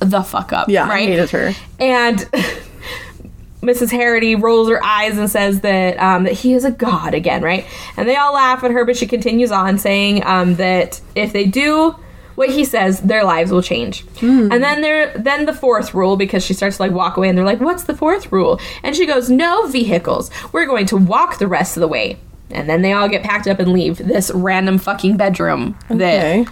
the 0.00 0.22
fuck 0.22 0.52
up. 0.52 0.68
Yeah, 0.68 0.86
right. 0.86 1.08
I 1.08 1.12
hated 1.12 1.30
her. 1.30 1.54
And 1.80 2.18
Mrs. 3.62 3.90
Harity 3.90 4.34
rolls 4.34 4.68
her 4.68 4.84
eyes 4.84 5.16
and 5.16 5.30
says 5.30 5.62
that 5.62 5.98
um, 5.98 6.24
that 6.24 6.34
he 6.34 6.52
is 6.52 6.66
a 6.66 6.70
god 6.70 7.14
again, 7.14 7.40
right? 7.40 7.64
And 7.96 8.06
they 8.06 8.16
all 8.16 8.34
laugh 8.34 8.62
at 8.64 8.70
her, 8.70 8.84
but 8.84 8.98
she 8.98 9.06
continues 9.06 9.50
on 9.50 9.78
saying 9.78 10.26
um, 10.26 10.56
that 10.56 11.00
if 11.14 11.32
they 11.32 11.46
do 11.46 11.96
what 12.36 12.50
he 12.50 12.64
says, 12.64 13.00
their 13.00 13.24
lives 13.24 13.50
will 13.50 13.62
change. 13.62 14.04
And 14.22 14.62
then 14.62 14.80
there, 14.82 15.12
then 15.18 15.44
the 15.46 15.52
fourth 15.52 15.92
rule 15.94 16.16
because 16.16 16.44
she 16.44 16.54
starts 16.54 16.76
to 16.76 16.82
like 16.84 16.92
walk 16.92 17.16
away, 17.16 17.28
and 17.28 17.36
they're 17.36 17.44
like, 17.44 17.60
"What's 17.60 17.84
the 17.84 17.96
fourth 17.96 18.30
rule?" 18.30 18.60
And 18.82 18.94
she 18.94 19.06
goes, 19.06 19.28
"No 19.28 19.66
vehicles. 19.66 20.30
We're 20.52 20.66
going 20.66 20.86
to 20.86 20.96
walk 20.96 21.38
the 21.38 21.48
rest 21.48 21.76
of 21.76 21.80
the 21.80 21.88
way." 21.88 22.18
And 22.50 22.68
then 22.68 22.82
they 22.82 22.92
all 22.92 23.08
get 23.08 23.24
packed 23.24 23.48
up 23.48 23.58
and 23.58 23.72
leave 23.72 23.98
this 23.98 24.30
random 24.32 24.78
fucking 24.78 25.16
bedroom 25.16 25.76
that 25.88 26.46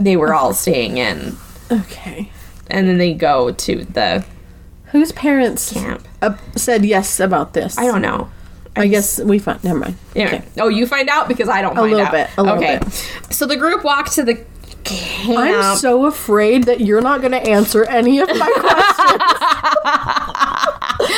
they 0.00 0.16
were 0.16 0.32
all 0.32 0.54
staying 0.54 0.96
in. 0.96 1.36
Okay. 1.70 2.30
And 2.70 2.88
then 2.88 2.96
they 2.98 3.12
go 3.12 3.52
to 3.52 3.84
the 3.84 4.24
Whose 4.86 5.12
parents 5.12 5.72
camp. 5.72 6.06
uh, 6.22 6.36
said 6.56 6.84
yes 6.84 7.20
about 7.20 7.52
this? 7.52 7.76
I 7.76 7.84
don't 7.86 8.00
know. 8.00 8.30
I 8.76 8.86
guess 8.88 9.20
we 9.20 9.38
find. 9.38 9.62
Never 9.62 9.78
mind. 9.78 9.96
Yeah. 10.14 10.42
Oh, 10.58 10.68
you 10.68 10.86
find 10.86 11.08
out 11.08 11.28
because 11.28 11.48
I 11.48 11.62
don't. 11.62 11.74
Find 11.76 11.90
little 11.90 12.06
out. 12.06 12.12
bit, 12.12 12.30
a 12.36 12.42
little 12.42 12.58
bit. 12.58 12.82
okay. 12.82 12.84
bit. 12.84 13.32
So 13.34 13.46
the 13.46 13.56
group 13.56 13.84
walked 13.84 14.12
to 14.14 14.22
the 14.24 14.44
I'm 14.86 15.60
um, 15.60 15.76
so 15.76 16.06
afraid 16.06 16.64
that 16.64 16.80
you're 16.80 17.00
not 17.00 17.20
going 17.20 17.32
to 17.32 17.40
answer 17.42 17.84
any 17.84 18.18
of 18.18 18.28
my 18.28 18.50
questions. 18.56 19.22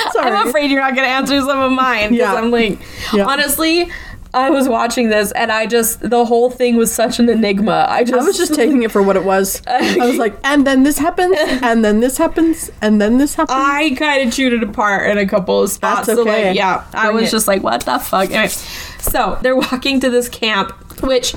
Sorry. 0.12 0.30
I'm 0.32 0.48
afraid 0.48 0.70
you're 0.70 0.80
not 0.80 0.94
going 0.94 1.06
to 1.08 1.12
answer 1.14 1.40
some 1.40 1.58
of 1.60 1.72
mine 1.72 2.10
because 2.10 2.18
Yeah. 2.18 2.34
I'm 2.34 2.50
like, 2.50 2.78
Yeah. 3.12 3.26
honestly, 3.26 3.90
I 4.34 4.50
was 4.50 4.68
watching 4.68 5.08
this 5.08 5.32
and 5.32 5.50
I 5.50 5.66
just 5.66 6.00
the 6.00 6.24
whole 6.24 6.50
thing 6.50 6.76
was 6.76 6.92
such 6.92 7.18
an 7.18 7.28
enigma. 7.28 7.86
I 7.88 8.04
just 8.04 8.14
I 8.20 8.24
was 8.24 8.36
just 8.36 8.54
taking 8.54 8.82
it 8.82 8.90
for 8.92 9.02
what 9.02 9.16
it 9.16 9.24
was. 9.24 9.62
I 9.66 9.96
was 10.06 10.16
like, 10.18 10.36
and 10.44 10.66
then 10.66 10.82
this 10.82 10.98
happens, 10.98 11.34
and 11.38 11.82
then 11.84 12.00
this 12.00 12.18
happens, 12.18 12.70
and 12.82 13.00
then 13.00 13.16
this 13.18 13.34
happens. 13.34 13.56
I 13.58 13.94
kind 13.96 14.28
of 14.28 14.34
chewed 14.34 14.52
it 14.52 14.62
apart 14.62 15.08
in 15.10 15.16
a 15.16 15.26
couple 15.26 15.62
of 15.62 15.70
spots. 15.70 16.06
That's 16.06 16.18
So 16.18 16.22
okay. 16.22 16.48
like, 16.48 16.56
yeah, 16.56 16.84
I 16.92 17.10
was 17.10 17.28
it. 17.28 17.30
just 17.30 17.48
like, 17.48 17.62
what 17.62 17.84
the 17.86 17.98
fuck? 17.98 18.30
Anyway, 18.30 18.48
so 18.48 19.38
they're 19.40 19.56
walking 19.56 20.00
to 20.00 20.10
this 20.10 20.28
camp, 20.28 20.72
which 21.02 21.34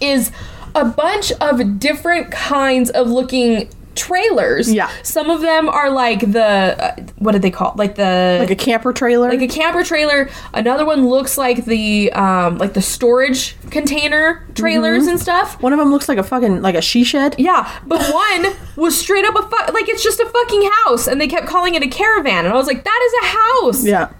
is 0.00 0.32
a 0.76 0.84
bunch 0.84 1.32
of 1.40 1.78
different 1.80 2.30
kinds 2.30 2.90
of 2.90 3.08
looking 3.08 3.68
trailers. 3.96 4.70
Yeah. 4.70 4.90
Some 5.02 5.30
of 5.30 5.40
them 5.40 5.70
are 5.70 5.88
like 5.90 6.20
the 6.20 6.44
uh, 6.44 6.96
what 7.16 7.32
did 7.32 7.40
they 7.40 7.50
call 7.50 7.72
like 7.76 7.94
the 7.94 8.36
like 8.40 8.50
a 8.50 8.54
camper 8.56 8.92
trailer. 8.92 9.28
like 9.30 9.40
a 9.40 9.48
camper 9.48 9.82
trailer. 9.82 10.28
Another 10.52 10.84
one 10.84 11.08
looks 11.08 11.38
like 11.38 11.64
the 11.64 12.12
um 12.12 12.58
like 12.58 12.74
the 12.74 12.82
storage 12.82 13.56
container 13.70 14.46
trailers 14.54 15.04
Mm-hmm. 15.04 15.10
and 15.12 15.20
stuff. 15.20 15.62
One 15.62 15.72
of 15.72 15.78
them 15.78 15.90
looks 15.90 16.10
like 16.10 16.18
a 16.18 16.22
fucking 16.22 16.60
like 16.60 16.74
a 16.74 16.82
she 16.82 17.04
shed. 17.04 17.36
Yeah, 17.38 17.66
but 17.86 18.02
one 18.12 18.54
was 18.76 18.98
straight 18.98 19.24
up 19.24 19.34
a 19.34 19.42
fu- 19.42 19.72
like 19.72 19.88
it's 19.88 20.02
just 20.04 20.20
a 20.20 20.26
fucking 20.26 20.70
house, 20.84 21.06
and 21.08 21.18
they 21.18 21.26
kept 21.28 21.46
calling 21.46 21.74
it 21.74 21.82
a 21.82 21.88
caravan, 21.88 22.44
and 22.44 22.52
I 22.52 22.56
was 22.56 22.66
like, 22.66 22.84
that 22.84 23.00
is 23.06 23.12
a 23.24 23.26
house. 23.38 23.84
Yeah, 23.86 24.12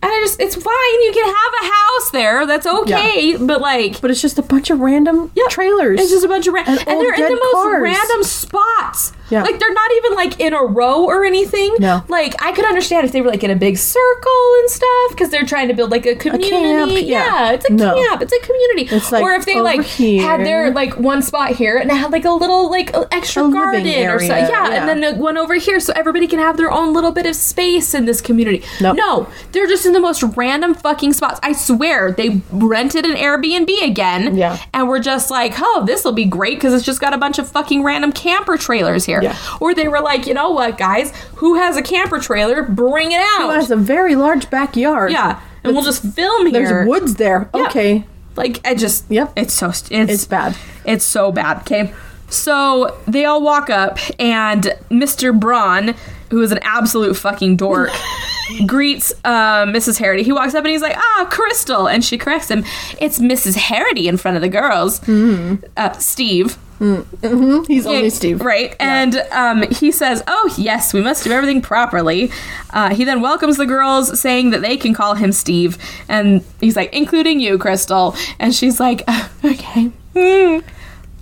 and 0.00 0.12
I 0.12 0.20
just 0.20 0.40
it's 0.40 0.54
fine. 0.54 1.02
You 1.04 1.12
can 1.12 1.26
have 1.26 1.52
a 1.62 1.64
house 1.66 2.10
there. 2.10 2.46
That's 2.46 2.66
okay. 2.66 3.36
But 3.36 3.60
like, 3.60 4.00
but 4.00 4.10
it's 4.10 4.22
just 4.22 4.38
a 4.38 4.42
bunch 4.42 4.70
of 4.70 4.80
random 4.80 5.30
yeah, 5.34 5.44
trailers. 5.50 6.00
It's 6.00 6.10
just 6.10 6.24
a 6.24 6.28
bunch 6.28 6.46
of 6.46 6.54
random, 6.54 6.78
and, 6.78 6.88
And 6.88 7.00
they're 7.00 7.14
in 7.14 7.34
the 7.34 7.40
most 7.52 7.64
cars. 7.64 7.82
random 7.82 8.22
spots. 8.24 9.12
Yeah. 9.30 9.42
like 9.42 9.58
they're 9.58 9.72
not 9.72 9.90
even 9.96 10.14
like 10.14 10.40
in 10.40 10.54
a 10.54 10.62
row 10.62 11.04
or 11.04 11.24
anything. 11.24 11.74
No. 11.78 12.02
like 12.08 12.34
I 12.42 12.52
could 12.52 12.64
understand 12.64 13.04
if 13.06 13.12
they 13.12 13.20
were 13.20 13.28
like 13.28 13.44
in 13.44 13.50
a 13.50 13.56
big 13.56 13.76
circle 13.76 14.54
and 14.60 14.70
stuff 14.70 15.10
because 15.10 15.30
they're 15.30 15.44
trying 15.46 15.68
to 15.68 15.74
build 15.74 15.90
like 15.90 16.06
a 16.06 16.14
community. 16.16 16.50
camp, 16.50 16.92
yeah. 17.06 17.52
it's 17.52 17.68
a 17.68 17.72
No. 17.72 17.94
camp. 17.94 18.22
It's 18.22 18.32
a 18.32 18.40
community. 18.40 18.94
It's 18.94 19.12
like 19.12 19.22
or 19.22 19.32
if 19.32 19.44
they 19.44 19.54
over 19.54 19.62
like 19.64 19.84
had 19.86 20.40
their 20.44 20.70
like 20.72 20.96
one 20.98 21.22
spot 21.22 21.50
here 21.52 21.76
and 21.76 21.90
had 21.90 22.12
like 22.12 22.24
a 22.24 22.30
little 22.30 22.70
like 22.70 22.94
extra 23.12 23.44
A 23.46 23.50
garden 23.52 23.86
or 24.08 24.18
something. 24.18 24.28
Yeah, 24.28 24.68
yeah. 24.70 24.88
and 24.90 25.02
then 25.02 25.18
one 25.18 25.36
over 25.36 25.54
here 25.54 25.80
so 25.80 25.92
everybody 25.94 26.26
can 26.26 26.38
have 26.38 26.56
their 26.56 26.70
own 26.70 26.92
little 26.92 27.12
bit 27.12 27.26
of 27.26 27.34
space 27.36 27.94
in 27.94 28.04
this 28.04 28.20
community. 28.20 28.64
Nope. 28.80 28.96
No, 28.96 29.28
they're 29.52 29.66
just 29.66 29.86
in 29.86 29.92
the 29.92 30.00
most 30.00 30.22
random 30.36 30.74
fucking 30.74 31.12
spots. 31.12 31.40
I 31.42 31.52
swear 31.52 32.12
they 32.12 32.40
rented 32.50 33.04
an 33.04 33.16
Airbnb 33.16 33.82
again. 33.82 34.36
Yeah. 34.36 34.58
And 34.72 34.88
we're 34.88 35.00
just 35.00 35.30
like, 35.30 35.54
oh, 35.58 35.84
this 35.86 36.04
will 36.04 36.12
be 36.12 36.24
great 36.24 36.56
because 36.56 36.72
it's 36.74 36.84
just 36.84 37.00
got 37.00 37.12
a 37.12 37.18
bunch 37.18 37.38
of 37.38 37.48
fucking 37.48 37.82
random 37.82 38.12
camper 38.12 38.56
trailers 38.56 39.04
here. 39.04 39.17
Yeah. 39.22 39.36
Or 39.60 39.74
they 39.74 39.88
were 39.88 40.00
like, 40.00 40.26
you 40.26 40.34
know 40.34 40.50
what, 40.50 40.78
guys, 40.78 41.12
who 41.36 41.56
has 41.56 41.76
a 41.76 41.82
camper 41.82 42.18
trailer? 42.18 42.62
Bring 42.62 43.12
it 43.12 43.20
out. 43.20 43.50
It 43.50 43.54
has 43.54 43.70
a 43.70 43.76
very 43.76 44.14
large 44.14 44.50
backyard. 44.50 45.12
yeah. 45.12 45.40
And 45.64 45.74
we'll 45.74 45.84
just 45.84 46.02
film 46.02 46.46
here. 46.46 46.52
There's 46.66 46.88
woods 46.88 47.14
there. 47.16 47.50
Yeah. 47.54 47.66
Okay. 47.66 48.04
Like 48.36 48.60
I 48.64 48.74
just 48.74 49.04
Yep. 49.10 49.32
It's 49.36 49.52
so 49.52 49.68
it's 49.70 49.90
It's 49.90 50.24
bad. 50.24 50.56
It's 50.84 51.04
so 51.04 51.32
bad. 51.32 51.58
Okay. 51.62 51.92
So 52.30 52.96
they 53.06 53.24
all 53.24 53.42
walk 53.42 53.68
up 53.68 53.98
and 54.20 54.62
Mr. 54.90 55.38
Braun, 55.38 55.94
who 56.30 56.42
is 56.42 56.52
an 56.52 56.58
absolute 56.62 57.14
fucking 57.16 57.56
dork, 57.56 57.90
greets 58.66 59.12
uh, 59.24 59.66
Mrs. 59.66 59.98
Harity. 59.98 60.22
He 60.22 60.32
walks 60.32 60.54
up 60.54 60.64
and 60.64 60.70
he's 60.72 60.82
like, 60.82 60.96
"Ah, 60.96 61.26
Crystal," 61.30 61.88
and 61.88 62.04
she 62.04 62.18
corrects 62.18 62.50
him. 62.50 62.64
It's 63.00 63.18
Mrs. 63.18 63.56
Harity 63.56 64.08
in 64.08 64.16
front 64.16 64.36
of 64.36 64.42
the 64.42 64.48
girls. 64.48 65.00
Uh, 65.08 65.92
Steve. 65.98 66.58
He's 66.80 67.86
only 67.86 68.04
Yeah, 68.04 68.08
Steve. 68.08 68.40
Right. 68.40 68.76
And 68.78 69.16
um, 69.32 69.62
he 69.68 69.90
says, 69.90 70.22
Oh, 70.28 70.54
yes, 70.56 70.94
we 70.94 71.00
must 71.00 71.24
do 71.24 71.32
everything 71.32 71.60
properly. 71.60 72.30
Uh, 72.70 72.94
he 72.94 73.02
then 73.02 73.20
welcomes 73.20 73.56
the 73.56 73.66
girls, 73.66 74.20
saying 74.20 74.50
that 74.50 74.62
they 74.62 74.76
can 74.76 74.94
call 74.94 75.14
him 75.14 75.32
Steve. 75.32 75.76
And 76.08 76.44
he's 76.60 76.76
like, 76.76 76.92
Including 76.94 77.40
you, 77.40 77.58
Crystal. 77.58 78.14
And 78.38 78.54
she's 78.54 78.78
like, 78.78 79.02
"Uh, 79.08 79.28
Okay. 79.44 79.90
Hmm." 80.14 80.60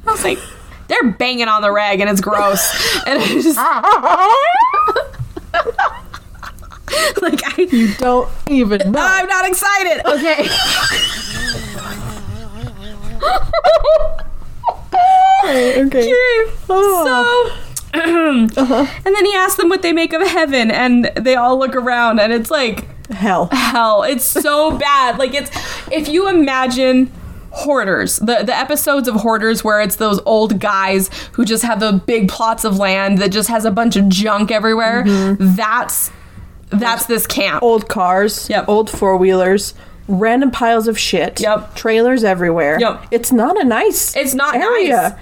I 0.07 0.13
was 0.13 0.23
like, 0.25 0.39
They're 0.89 1.13
banging 1.13 1.49
on 1.49 1.63
the 1.63 1.73
rag 1.73 2.01
and 2.01 2.11
it's 2.11 2.21
gross. 2.21 2.71
and 3.07 3.19
I 3.19 3.27
just. 3.27 3.57
like, 7.23 7.41
I. 7.45 7.95
Don't 7.99 8.29
even 8.49 8.93
know. 8.93 9.01
I'm 9.01 9.27
not 9.27 9.49
excited. 9.49 10.07
Okay. 10.07 10.43
okay. 15.87 16.13
Oh. 16.69 17.05
So, 17.05 17.13
ah. 17.95 17.97
uh-huh. 17.97 18.87
and 19.05 19.15
then 19.15 19.25
he 19.25 19.35
asks 19.35 19.57
them 19.57 19.69
what 19.69 19.83
they 19.83 19.93
make 19.93 20.13
of 20.13 20.23
heaven, 20.27 20.71
and 20.71 21.11
they 21.17 21.35
all 21.35 21.59
look 21.59 21.75
around, 21.75 22.21
and 22.21 22.33
it's 22.33 22.51
like 22.51 22.89
Hell. 23.11 23.49
hell. 23.53 24.03
It's 24.03 24.25
so 24.25 24.77
bad. 24.77 25.19
Like 25.19 25.35
it's 25.35 25.51
if 25.91 26.09
you 26.09 26.29
imagine 26.29 27.11
hoarders 27.57 28.19
the 28.19 28.43
the 28.45 28.57
episodes 28.57 29.09
of 29.09 29.15
hoarders 29.17 29.65
where 29.65 29.81
it's 29.81 29.97
those 29.97 30.21
old 30.27 30.61
guys 30.61 31.11
who 31.33 31.45
just 31.45 31.65
have 31.65 31.81
the 31.81 31.93
big 32.07 32.29
plots 32.29 32.65
of 32.65 32.79
land 32.79 33.19
that 33.19 33.33
just 33.33 33.49
has 33.49 33.65
a 33.65 33.71
bunch 33.71 33.97
of 33.97 34.09
junk 34.09 34.51
everywhere 34.51 35.05
mm-hmm. 35.05 35.55
that's 35.57 36.11
that's 36.71 37.07
this 37.07 37.27
camp 37.27 37.63
Old 37.63 37.89
cars. 37.89 38.49
Yep. 38.51 38.69
Old 38.69 38.91
four 38.91 39.17
wheelers. 39.17 39.75
Random 40.09 40.51
piles 40.51 40.87
of 40.89 40.99
shit. 40.99 41.41
Yep. 41.41 41.75
Trailers 41.75 42.23
everywhere. 42.25 42.79
Yep. 42.79 43.07
It's 43.11 43.33
not 43.33 43.61
a 43.61 43.65
nice. 43.65 44.15
It's 44.17 44.35
not 44.35 44.55
area. 44.55 44.97
nice. 44.97 45.13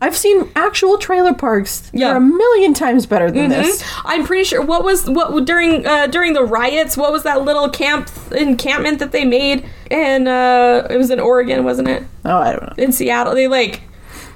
I've 0.00 0.16
seen 0.16 0.48
actual 0.54 0.96
trailer 0.98 1.34
parks. 1.34 1.90
Yeah. 1.92 2.08
They're 2.08 2.16
a 2.18 2.20
million 2.20 2.72
times 2.72 3.04
better 3.06 3.30
than 3.30 3.48
this. 3.48 3.82
Mhm. 3.82 4.02
I'm 4.04 4.24
pretty 4.24 4.44
sure 4.44 4.62
what 4.62 4.84
was 4.84 5.08
what 5.10 5.44
during 5.44 5.86
uh, 5.86 6.06
during 6.06 6.34
the 6.34 6.44
riots. 6.44 6.96
What 6.96 7.10
was 7.12 7.24
that 7.24 7.42
little 7.42 7.68
camp 7.68 8.08
encampment 8.30 9.00
that 9.00 9.10
they 9.12 9.24
made? 9.24 9.68
And 9.90 10.28
uh, 10.28 10.86
it 10.88 10.96
was 10.98 11.10
in 11.10 11.18
Oregon, 11.18 11.64
wasn't 11.64 11.88
it? 11.88 12.04
Oh, 12.24 12.36
I 12.36 12.52
don't 12.52 12.62
know. 12.62 12.74
In 12.84 12.92
Seattle, 12.92 13.34
they 13.34 13.48
like 13.48 13.80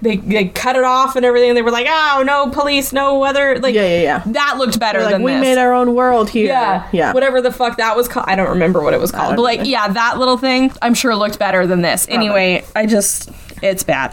they, 0.01 0.17
they 0.17 0.47
cut 0.49 0.75
it 0.75 0.83
off 0.83 1.15
and 1.15 1.25
everything. 1.25 1.51
And 1.51 1.57
they 1.57 1.63
were 1.63 1.71
like, 1.71 1.87
"Oh, 1.89 2.25
no 2.27 2.51
police, 2.51 2.93
no 2.93 3.23
other." 3.23 3.61
Like, 3.61 3.73
Yeah, 3.77 3.87
yeah, 3.87 4.03
yeah. 4.03 4.23
That 4.27 4.57
looked 4.59 4.81
better 4.81 4.99
They're 4.99 5.07
like 5.07 5.15
than 5.15 5.23
we 5.23 5.31
this. 5.33 5.41
made 5.43 5.59
our 5.59 5.73
own 5.73 5.95
world 5.95 6.29
here. 6.29 6.47
yeah, 6.49 6.89
Yeah. 6.91 7.13
whatever 7.13 7.41
the 7.41 7.53
fuck 7.53 7.77
that 7.77 7.97
was 7.97 8.09
called. 8.09 8.27
I 8.29 8.35
don't 8.35 8.49
remember 8.51 8.83
what 8.83 8.95
it 8.95 9.01
was 9.01 9.13
called, 9.13 9.37
but 9.37 9.43
like, 9.43 9.61
yeah, 9.63 9.87
that 9.87 10.19
little 10.19 10.39
thing. 10.39 10.73
I'm 10.83 10.95
sure 10.95 11.15
looked 11.15 11.39
better 11.39 11.69
than 11.69 11.83
this. 11.83 12.07
Anyway, 12.11 12.65
I 12.75 12.87
just 12.87 13.31
it's 13.63 13.85
bad. 13.85 14.13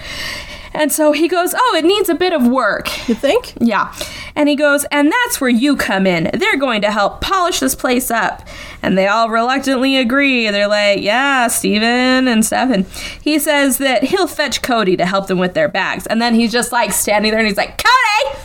And 0.74 0.92
so 0.92 1.12
he 1.12 1.28
goes, 1.28 1.54
"Oh, 1.56 1.76
it 1.78 1.86
needs 1.86 2.10
a 2.10 2.16
bit 2.16 2.34
of 2.34 2.48
work." 2.48 3.08
You 3.10 3.16
think? 3.16 3.54
Yeah. 3.60 3.94
And 4.40 4.48
he 4.48 4.56
goes, 4.56 4.86
And 4.86 5.12
that's 5.12 5.42
where 5.42 5.50
you 5.50 5.76
come 5.76 6.08
in. 6.08 6.30
They're 6.34 6.56
going 6.58 6.82
to 6.84 6.92
help 6.92 7.20
polish 7.20 7.60
this 7.60 7.76
place 7.76 8.10
up. 8.10 8.48
And 8.82 8.98
they 8.98 9.06
all 9.06 9.30
reluctantly 9.30 9.98
agree. 9.98 10.50
They're 10.50 10.70
like, 10.70 11.02
Yeah, 11.02 11.48
Steven 11.48 12.28
and 12.28 12.46
Stefan. 12.46 12.86
He 13.22 13.38
says 13.38 13.80
that 13.80 14.04
he'll 14.04 14.28
fetch 14.28 14.62
Cody 14.62 14.96
to 14.96 15.06
help 15.06 15.28
them 15.28 15.40
with 15.40 15.56
their 15.56 15.68
bags. 15.68 16.08
And 16.08 16.22
then 16.22 16.36
he's 16.36 16.54
just 16.54 16.72
like 16.72 16.94
standing 16.94 17.32
there 17.32 17.40
and 17.40 17.50
he's 17.50 17.58
like, 17.58 17.84
Cody! 17.84 18.40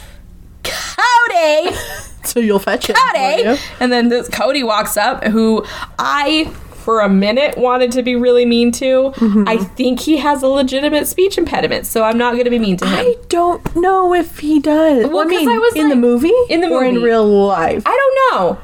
Cody! 0.65 1.77
So 2.25 2.41
you'll 2.41 2.59
fetch 2.59 2.89
it. 2.89 2.97
Cody! 2.97 3.61
And 3.81 3.93
then 3.93 4.09
this 4.09 4.31
Cody 4.31 4.65
walks 4.65 4.97
up, 4.97 5.23
who 5.25 5.63
I, 5.99 6.51
for 6.85 7.01
a 7.01 7.09
minute, 7.09 7.57
wanted 7.57 7.91
to 7.93 8.03
be 8.03 8.15
really 8.15 8.45
mean 8.45 8.71
to. 8.73 9.11
Mm-hmm. 9.17 9.49
I 9.49 9.57
think 9.57 10.01
he 10.01 10.19
has 10.19 10.43
a 10.43 10.49
legitimate 10.49 11.07
speech 11.09 11.39
impediment, 11.39 11.87
so 11.87 12.05
I'm 12.05 12.19
not 12.19 12.33
going 12.33 12.45
to 12.45 12.51
be 12.51 12.59
mean 12.59 12.77
to 12.77 12.87
him. 12.87 12.95
I 12.99 13.17
don't 13.29 13.75
know 13.77 14.15
if 14.15 14.39
he 14.39 14.61
does. 14.61 15.07
Well, 15.09 15.21
I 15.21 15.25
'cause 15.25 15.31
mean, 15.31 15.49
I 15.49 15.59
was 15.59 15.75
in 15.77 15.89
the 15.89 15.97
movie, 15.97 16.33
in 16.51 16.61
the 16.61 16.69
movie, 16.69 16.75
or 16.75 16.85
in 16.85 17.03
real 17.03 17.27
life. 17.27 17.83
I 17.87 17.91
don't 18.31 18.39
know. 18.41 18.59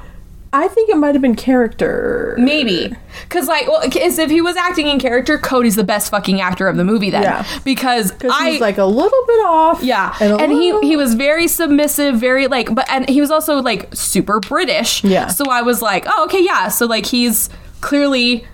I 0.52 0.66
think 0.66 0.90
it 0.90 0.96
might 0.96 1.14
have 1.14 1.22
been 1.22 1.36
character. 1.36 2.34
Maybe. 2.36 2.92
Because, 3.22 3.46
like, 3.46 3.68
well, 3.68 3.82
because 3.84 4.18
if 4.18 4.30
he 4.30 4.40
was 4.40 4.56
acting 4.56 4.88
in 4.88 4.98
character, 4.98 5.38
Cody's 5.38 5.76
the 5.76 5.84
best 5.84 6.10
fucking 6.10 6.40
actor 6.40 6.66
of 6.66 6.76
the 6.76 6.82
movie 6.82 7.08
then. 7.08 7.22
Yeah. 7.22 7.46
Because 7.64 8.12
I. 8.28 8.50
he's 8.50 8.60
like 8.60 8.76
a 8.76 8.84
little 8.84 9.26
bit 9.28 9.44
off. 9.46 9.80
yeah, 9.82 10.16
and, 10.20 10.40
and, 10.40 10.52
he 10.52 10.76
he 10.80 10.96
was 10.96 11.14
very 11.14 11.46
submissive, 11.46 12.16
very 12.16 12.48
like, 12.48 12.74
but 12.74 12.84
and 12.90 13.08
he 13.08 13.20
was 13.20 13.30
also 13.30 13.62
like 13.62 13.94
super 13.94 14.40
British. 14.40 15.04
Yeah. 15.04 15.28
So 15.28 15.44
I 15.48 15.62
was 15.62 15.82
like, 15.82 16.04
oh, 16.08 16.24
okay, 16.24 16.42
yeah. 16.42 16.66
So 16.66 16.86
like 16.86 17.06
he's 17.06 17.48
clearly 17.80 18.46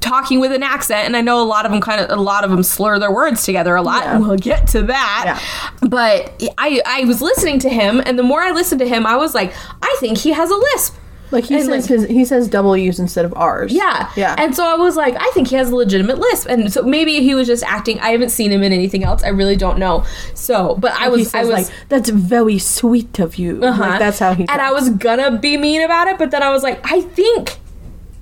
talking 0.00 0.40
with 0.40 0.52
an 0.52 0.62
accent, 0.62 1.06
and 1.06 1.16
I 1.16 1.20
know 1.20 1.40
a 1.40 1.44
lot 1.46 1.64
of 1.64 1.70
them 1.72 1.80
kind 1.80 2.00
of 2.00 2.10
a 2.10 2.20
lot 2.20 2.42
of 2.44 2.50
them 2.50 2.62
slur 2.62 2.98
their 2.98 3.12
words 3.12 3.44
together 3.44 3.76
a 3.76 3.82
lot. 3.82 4.04
Yeah. 4.04 4.18
We'll 4.18 4.36
get 4.36 4.66
to 4.68 4.82
that. 4.82 5.40
But 5.88 6.32
I 6.58 6.82
I 6.84 7.04
was 7.04 7.22
listening 7.22 7.58
to 7.60 7.68
him, 7.68 8.02
and 8.04 8.18
the 8.18 8.22
more 8.24 8.40
I 8.42 8.50
listened 8.50 8.80
to 8.80 8.88
him, 8.88 9.06
I 9.06 9.16
was 9.16 9.34
like, 9.34 9.52
I 9.82 9.96
think 10.00 10.18
he 10.18 10.32
has 10.32 10.50
a 10.50 10.56
lisp. 10.56 10.96
like 11.30 11.44
he 11.44 11.54
and, 11.54 11.64
says 11.64 11.90
like- 11.90 12.00
his, 12.00 12.08
he 12.08 12.24
says 12.24 12.48
double 12.48 12.76
U's 12.76 12.98
instead 12.98 13.24
of 13.24 13.32
R's. 13.34 13.72
Yeah. 13.72 14.10
yeah. 14.16 14.34
And 14.38 14.54
so 14.54 14.64
I 14.64 14.74
was 14.74 14.94
like, 14.96 15.14
I 15.18 15.30
think 15.32 15.48
he 15.48 15.56
has 15.56 15.70
a 15.70 15.74
legitimate 15.76 16.18
lisp. 16.18 16.48
And 16.48 16.72
so 16.72 16.82
maybe 16.82 17.20
he 17.20 17.34
was 17.34 17.46
just 17.46 17.62
acting. 17.64 17.98
I 18.00 18.10
haven't 18.10 18.30
seen 18.30 18.52
him 18.52 18.62
in 18.62 18.72
anything 18.72 19.04
else. 19.04 19.22
I 19.24 19.28
really 19.28 19.56
don't 19.56 19.78
know. 19.78 20.04
So, 20.34 20.76
but 20.76 20.92
I 20.92 21.08
was, 21.08 21.30
says 21.30 21.34
I 21.34 21.44
was, 21.44 21.68
like 21.68 21.88
that's 21.88 22.10
very 22.10 22.58
sweet 22.58 23.18
of 23.18 23.36
you. 23.36 23.62
uh-huh. 23.64 23.80
Like 23.80 23.98
that's 23.98 24.18
how 24.18 24.34
he. 24.34 24.42
And 24.48 24.60
I 24.60 24.70
was 24.72 24.90
gonna 24.90 25.36
be 25.38 25.56
mean 25.56 25.82
about 25.82 26.08
it, 26.08 26.18
but 26.18 26.30
then 26.30 26.42
I 26.42 26.50
was 26.50 26.62
like, 26.62 26.78
I 26.84 27.00
think 27.00 27.58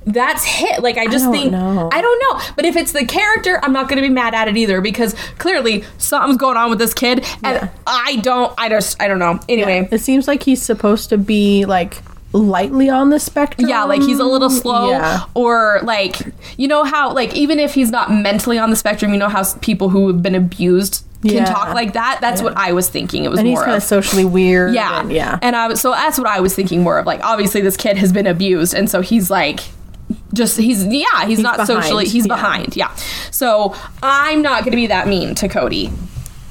that's 0.07 0.45
hit. 0.45 0.83
Like, 0.83 0.99
I 0.99 1.07
just 1.07 1.25
don't 1.25 1.33
think, 1.33 1.53
know. 1.53 1.89
I 1.93 2.01
don't 2.01 2.19
know. 2.21 2.45
But 2.57 2.65
if 2.65 2.77
it's 2.77 2.93
the 2.93 3.05
character, 3.07 3.61
I'm 3.63 3.73
not 3.73 3.89
gonna 3.89 4.03
be 4.03 4.09
mad 4.09 4.35
at 4.35 4.49
it 4.49 4.57
either 4.57 4.81
because 4.81 5.15
clearly 5.39 5.85
something's 5.99 6.37
going 6.39 6.57
on 6.57 6.71
with 6.71 6.79
this 6.79 6.95
kid. 6.95 7.25
And 7.43 7.57
Yeah. 7.63 7.69
I 7.87 8.17
don't, 8.17 8.53
I 8.59 8.69
just, 8.69 9.01
I 9.03 9.09
don't 9.09 9.19
know. 9.19 9.39
Anyway. 9.49 9.89
It 9.91 9.99
seems 10.01 10.27
like 10.29 10.43
he's 10.43 10.63
supposed 10.63 11.09
to 11.11 11.19
be 11.19 11.65
like 11.65 11.99
lightly 12.33 12.89
on 12.89 13.11
the 13.11 13.21
spectrum. 13.21 13.69
Yeah, 13.69 13.85
like 13.85 14.01
he's 14.01 14.19
a 14.19 14.25
little 14.25 14.49
slow, 14.49 14.89
Yeah. 14.91 15.25
or 15.35 15.81
like 15.83 16.17
you 16.57 16.67
know 16.67 16.83
how 16.83 17.13
like 17.13 17.35
even 17.37 17.59
if 17.59 17.75
he's 17.75 17.91
not 17.91 18.11
mentally 18.11 18.59
on 18.59 18.71
the 18.71 18.77
spectrum, 18.77 19.13
you 19.13 19.19
know 19.19 19.29
how 19.29 19.45
people 19.61 19.91
who 19.91 20.07
have 20.07 20.23
been 20.23 20.35
abused 20.35 21.05
can 21.21 21.33
Yeah. 21.35 21.45
talk 21.45 21.75
like 21.75 21.93
that. 21.93 22.19
That's 22.23 22.41
what 22.41 22.57
I 22.57 22.73
was 22.73 22.89
thinking. 22.89 23.25
It 23.25 23.31
was 23.31 23.39
and 23.39 23.47
he's 23.47 23.57
more 23.57 23.65
kind 23.65 23.77
of. 23.77 23.83
of 23.83 23.89
socially 23.89 24.25
weird. 24.25 24.73
yeah, 24.75 25.01
and, 25.03 25.13
yeah. 25.13 25.39
and 25.43 25.55
I 25.55 25.69
was 25.69 25.81
so 25.83 25.91
that's 25.91 26.17
what 26.19 26.27
I 26.27 26.41
was 26.41 26.55
thinking 26.55 26.83
more 26.83 26.99
of. 26.99 27.05
Like 27.07 27.23
obviously 27.23 27.61
this 27.61 27.77
kid 27.77 27.99
has 27.99 28.13
been 28.13 28.27
abused, 28.27 28.73
and 28.73 28.89
so 28.89 29.03
he's 29.03 29.31
like 29.31 29.61
just 30.35 30.57
he's 30.57 30.85
yeah 30.87 31.27
he's, 31.27 31.39
not 31.39 31.57
behind, 31.57 31.67
socially 31.67 32.05
he's 32.07 32.27
yeah. 32.27 32.35
behind 32.35 32.77
yeah. 32.77 32.95
So 33.31 33.75
I'm 34.03 34.43
not 34.43 34.61
going 34.61 34.73
to 34.73 34.77
be 34.77 34.87
that 34.89 35.09
mean 35.09 35.35
to 35.37 35.49
Cody 35.49 35.91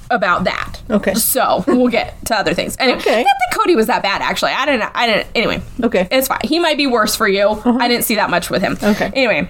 about 0.10 0.44
that. 0.44 0.80
Okay. 0.90 1.14
So 1.14 1.64
we'll 1.68 1.88
get 1.88 2.24
to 2.26 2.36
other 2.36 2.54
things. 2.54 2.76
Anyway, 2.80 3.00
Okay. 3.00 3.24
not 3.24 3.26
that 3.50 3.58
Cody 3.58 3.76
was 3.76 3.88
that 3.88 4.04
bad 4.04 4.22
actually. 4.22 4.52
I 4.52 4.66
didn't. 4.66 4.92
I 4.94 5.08
didn't. 5.08 5.28
Anyway. 5.36 5.62
Okay. 5.82 6.08
It's 6.12 6.28
fine. 6.28 6.42
He 6.44 6.60
might 6.60 6.78
be 6.78 6.88
worse 6.88 7.16
for 7.16 7.28
you. 7.28 7.48
Uh-huh. 7.50 7.78
I 7.80 7.88
didn't 7.88 8.04
see 8.04 8.16
that 8.16 8.30
much 8.30 8.50
with 8.50 8.62
him. 8.62 8.78
Okay. 8.84 9.12
Anyway. 9.16 9.50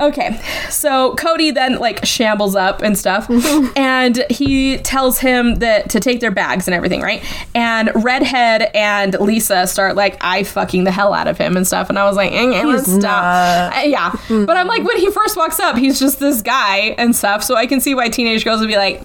Okay. 0.00 0.40
So 0.70 1.14
Cody 1.14 1.50
then 1.50 1.78
like 1.78 2.04
shambles 2.04 2.56
up 2.56 2.82
and 2.82 2.98
stuff 2.98 3.28
and 3.76 4.24
he 4.30 4.78
tells 4.78 5.18
him 5.18 5.56
that 5.56 5.90
to 5.90 6.00
take 6.00 6.20
their 6.20 6.30
bags 6.30 6.66
and 6.66 6.74
everything, 6.74 7.00
right? 7.00 7.24
And 7.54 7.90
Redhead 7.94 8.70
and 8.74 9.14
Lisa 9.20 9.66
start 9.66 9.96
like 9.96 10.16
I 10.20 10.42
fucking 10.42 10.84
the 10.84 10.90
hell 10.90 11.12
out 11.14 11.26
of 11.28 11.38
him 11.38 11.56
and 11.56 11.66
stuff 11.66 11.88
and 11.88 11.98
I 11.98 12.04
was 12.04 12.16
like, 12.16 12.32
eh, 12.32 12.52
eh, 12.52 12.78
stop. 12.78 13.00
not. 13.02 13.76
Uh, 13.76 13.80
yeah. 13.86 14.12
But 14.28 14.56
I'm 14.56 14.66
like 14.66 14.82
when 14.84 14.96
he 14.98 15.10
first 15.10 15.36
walks 15.36 15.60
up, 15.60 15.76
he's 15.76 15.98
just 16.00 16.18
this 16.20 16.42
guy 16.42 16.94
and 16.98 17.14
stuff, 17.14 17.42
so 17.44 17.54
I 17.56 17.66
can 17.66 17.80
see 17.80 17.94
why 17.94 18.08
teenage 18.08 18.44
girls 18.44 18.60
would 18.60 18.68
be 18.68 18.76
like 18.76 19.02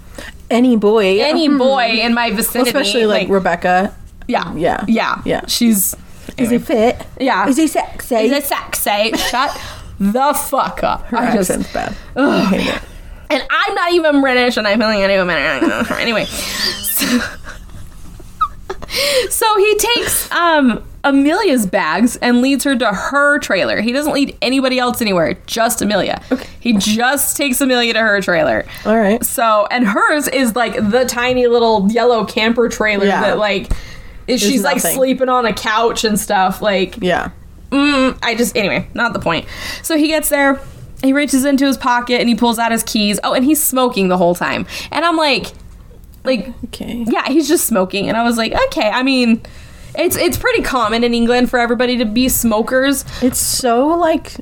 Any 0.50 0.76
boy. 0.76 1.20
any 1.22 1.48
boy 1.50 1.86
in 2.02 2.14
my 2.14 2.28
Well, 2.30 2.38
vicinity 2.38 2.70
especially 2.70 3.06
like, 3.06 3.30
Rebecca. 3.30 3.96
yeah. 4.28 4.54
Yeah. 4.56 4.86
Yeah. 4.88 5.22
Yeah. 5.26 5.46
She's 5.48 5.96
Is 6.38 6.50
he 6.50 6.58
fit? 6.58 7.06
yeah. 7.20 7.48
Is 7.48 7.58
he 7.58 7.68
sexy? 7.68 8.16
Is 8.16 8.32
it 8.32 8.44
sexy? 8.46 9.12
Shut 9.18 9.52
the 10.00 10.34
fuck 10.34 10.84
up. 10.84 11.04
Her 11.06 11.18
I 11.18 11.36
just- 11.36 11.50
accent's 11.52 11.74
bad. 11.74 11.96
I 12.16 12.46
hate 12.46 12.68
it. 12.76 12.82
and 13.30 13.44
I'm 13.50 13.76
not 13.76 13.94
even 13.94 14.22
British, 14.22 14.58
and 14.58 14.68
I'm 14.68 14.80
feeling 14.80 15.02
anyway. 15.02 15.34
anyway, 16.00 16.26
so, 16.26 17.20
so 19.30 19.58
he 19.58 19.78
takes 19.78 20.32
um 20.32 20.84
Amelia's 21.04 21.66
bags 21.66 22.18
and 22.18 22.42
leads 22.42 22.64
her 22.66 22.76
to 22.76 22.88
her 22.88 23.40
trailer. 23.40 23.80
He 23.82 23.94
doesn't 23.94 24.14
lead 24.14 24.38
anybody 24.42 24.80
else 24.80 25.02
anywhere, 25.02 25.36
just 25.46 25.82
Amelia. 25.82 26.22
Okay. 26.32 26.48
He 26.60 26.74
just 26.74 27.38
takes 27.38 27.62
Amelia 27.62 27.94
to 27.94 28.00
her 28.00 28.20
trailer. 28.22 28.66
All 28.86 28.98
right. 28.98 29.24
So, 29.24 29.66
and 29.72 29.88
hers 29.88 30.28
is 30.28 30.56
like 30.58 30.74
the 30.74 31.06
tiny 31.08 31.48
little 31.48 31.90
yellow 31.90 32.26
camper 32.26 32.68
trailer 32.68 33.06
Yeah. 33.06 33.22
that 33.22 33.38
like. 33.38 33.72
is- 34.28 34.42
She's 34.42 34.64
like 34.64 34.80
sleeping 34.82 35.30
on 35.30 35.46
a 35.46 35.54
couch 35.54 36.04
and 36.04 36.20
stuff. 36.20 36.62
Like, 36.62 36.98
Yeah. 37.02 37.30
Mm, 37.72 38.18
I 38.24 38.36
just 38.36 38.56
anyway, 38.58 38.88
not 38.94 39.14
the 39.14 39.20
point. 39.20 39.46
So 39.84 39.98
he 39.98 40.08
gets 40.08 40.30
there, 40.30 40.60
he 41.04 41.14
reaches 41.14 41.46
into 41.46 41.66
his 41.66 41.78
pocket 41.78 42.20
and 42.20 42.28
he 42.30 42.36
pulls 42.36 42.60
out 42.60 42.72
his 42.72 42.84
keys. 42.84 43.20
Oh, 43.24 43.34
and 43.34 43.46
he's 43.46 43.62
smoking 43.62 44.08
the 44.08 44.18
whole 44.18 44.36
time. 44.36 44.66
And 44.92 45.06
I'm 45.06 45.18
like, 45.18 45.48
like, 46.24 46.52
Okay. 46.66 47.06
yeah, 47.08 47.28
he's 47.28 47.48
just 47.48 47.66
smoking. 47.66 48.08
And 48.10 48.18
I 48.18 48.24
was 48.24 48.38
like, 48.38 48.54
okay, 48.68 48.90
I 48.90 49.04
mean, 49.04 49.42
it's 49.96 50.16
it's 50.16 50.38
pretty 50.38 50.62
common 50.62 51.04
in 51.04 51.14
England 51.14 51.50
for 51.50 51.60
everybody 51.60 51.98
to 51.98 52.06
be 52.06 52.28
smokers. 52.30 53.06
It's 53.22 53.40
so 53.40 53.88
like 53.88 54.34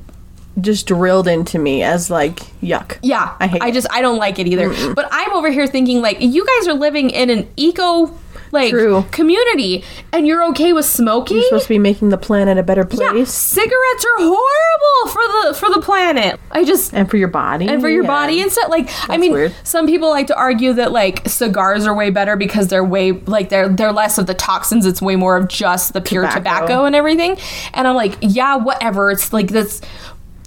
just 0.60 0.86
drilled 0.88 1.28
into 1.28 1.58
me 1.58 1.82
as 1.84 2.10
like 2.10 2.40
yuck. 2.60 2.98
Yeah, 3.02 3.34
I 3.38 3.46
hate 3.46 3.62
I 3.62 3.68
it. 3.68 3.72
just 3.74 3.86
I 3.92 4.02
don't 4.02 4.18
like 4.18 4.38
it 4.38 4.46
either. 4.48 4.94
But 4.94 5.08
I'm 5.12 5.32
over 5.32 5.50
here 5.50 5.66
thinking 5.66 6.00
like 6.02 6.18
you 6.20 6.44
guys 6.44 6.66
are 6.68 6.74
living 6.74 7.10
in 7.10 7.30
an 7.30 7.48
eco 7.56 8.06
like 8.52 8.70
True. 8.70 9.04
community 9.10 9.84
and 10.12 10.26
you're 10.26 10.44
okay 10.50 10.72
with 10.72 10.84
smoking. 10.84 11.36
You're 11.36 11.44
supposed 11.46 11.64
to 11.64 11.68
be 11.70 11.78
making 11.78 12.08
the 12.08 12.18
planet 12.18 12.58
a 12.58 12.62
better 12.62 12.86
yeah, 12.92 13.10
place 13.12 13.32
cigarettes 13.32 14.04
are 14.18 14.24
horrible 14.24 15.12
for 15.12 15.22
the 15.50 15.54
for 15.54 15.74
the 15.74 15.80
planet. 15.80 16.40
I 16.50 16.64
just 16.64 16.92
and 16.94 17.08
for 17.10 17.16
your 17.16 17.28
body 17.28 17.68
and 17.68 17.80
for 17.80 17.88
your 17.88 18.02
Yeah. 18.04 18.08
body 18.08 18.40
and 18.40 18.50
stuff. 18.50 18.68
Like, 18.68 18.88
I 19.10 19.16
mean, 19.16 19.32
weird. 19.32 19.54
some 19.64 19.86
people 19.86 20.08
like 20.10 20.26
to 20.28 20.36
argue 20.36 20.72
that 20.74 20.92
like 20.92 21.28
cigars 21.28 21.86
are 21.86 21.94
way 21.94 22.10
better 22.10 22.36
because 22.36 22.68
they're 22.68 22.84
way 22.84 23.12
like 23.12 23.48
they're 23.48 23.68
they're 23.68 23.92
less 23.92 24.18
of 24.18 24.26
the 24.26 24.34
toxins. 24.34 24.86
It's 24.86 25.02
way 25.02 25.16
more 25.16 25.36
of 25.36 25.48
just 25.48 25.92
the 25.92 26.00
pure 26.00 26.22
Tobacco. 26.22 26.38
tobacco, 26.38 26.84
and 26.84 26.94
everything. 26.96 27.36
And 27.74 27.86
I'm 27.88 27.94
like, 27.96 28.16
yeah, 28.20 28.56
whatever. 28.56 29.10
It's 29.10 29.32
like 29.32 29.48
that's. 29.48 29.80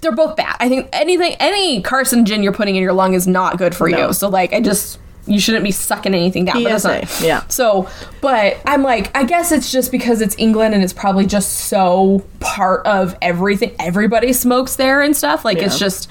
They're 0.00 0.10
both 0.10 0.34
bad. 0.34 0.56
I 0.58 0.68
think 0.68 0.88
anything, 0.92 1.36
any 1.38 1.80
carcinogen 1.80 2.42
you're 2.42 2.52
putting 2.52 2.74
in 2.74 2.82
your 2.82 2.92
lung 2.92 3.14
is 3.14 3.28
not 3.28 3.56
good 3.56 3.72
for 3.72 3.88
No. 3.88 4.08
you. 4.08 4.12
So 4.12 4.28
like, 4.28 4.52
I 4.52 4.60
just 4.60 4.98
you 5.26 5.38
shouldn't 5.38 5.64
be 5.64 5.70
sucking 5.70 6.14
anything 6.14 6.44
down. 6.44 6.62
But 6.62 6.68
that's 6.80 6.84
not, 6.84 7.20
yeah. 7.22 7.46
So, 7.48 7.88
but 8.20 8.60
I'm 8.66 8.82
like, 8.82 9.16
I 9.16 9.24
guess 9.24 9.52
it's 9.52 9.70
just 9.70 9.90
because 9.92 10.20
it's 10.20 10.34
England 10.38 10.74
and 10.74 10.82
it's 10.82 10.92
probably 10.92 11.26
just 11.26 11.52
so 11.68 12.24
part 12.40 12.84
of 12.86 13.16
everything. 13.22 13.72
Everybody 13.78 14.32
smokes 14.32 14.76
there 14.76 15.00
and 15.02 15.16
stuff. 15.16 15.44
Like 15.44 15.58
it's 15.58 15.78
just. 15.78 16.08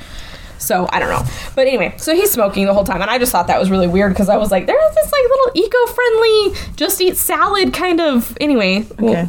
So 0.58 0.88
I 0.92 1.00
don't 1.00 1.10
know, 1.10 1.28
but 1.56 1.66
anyway, 1.66 1.96
so 1.98 2.14
he's 2.14 2.30
smoking 2.30 2.68
the 2.68 2.74
whole 2.76 2.84
time, 2.84 3.02
and 3.02 3.10
I 3.10 3.18
just 3.18 3.32
thought 3.32 3.48
that 3.48 3.60
was 3.60 3.72
really 3.72 3.88
weird 3.88 4.14
because 4.14 4.30
I 4.30 4.38
was 4.38 4.52
like, 4.52 4.68
there's 4.68 4.94
this 4.94 5.12
like 5.12 5.24
little 5.24 5.52
eco-friendly, 5.56 6.76
just 6.76 7.02
eat 7.02 7.18
salad 7.18 7.74
kind 7.74 8.00
of. 8.00 8.38
Anyway, 8.40 8.86
Okay. 9.00 9.28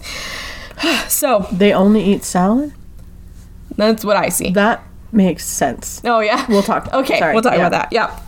so 1.09 1.47
They 1.51 1.73
only 1.73 2.05
eat 2.05 2.25
salad? 2.25 2.75
that's 3.77 4.05
what 4.05 4.18
I 4.18 4.29
see. 4.29 4.51
That 4.51 4.85
makes 5.11 5.47
sense. 5.47 6.03
Oh 6.05 6.21
yeah, 6.21 6.45
We'll 6.51 6.62
talk- 6.62 6.92
Okay, 6.92 7.18
sorry, 7.18 7.33
we'll 7.33 7.40
talk 7.42 7.53
yeah. 7.55 7.66
about 7.66 7.71
that. 7.71 7.88
Yeah. 7.92 8.21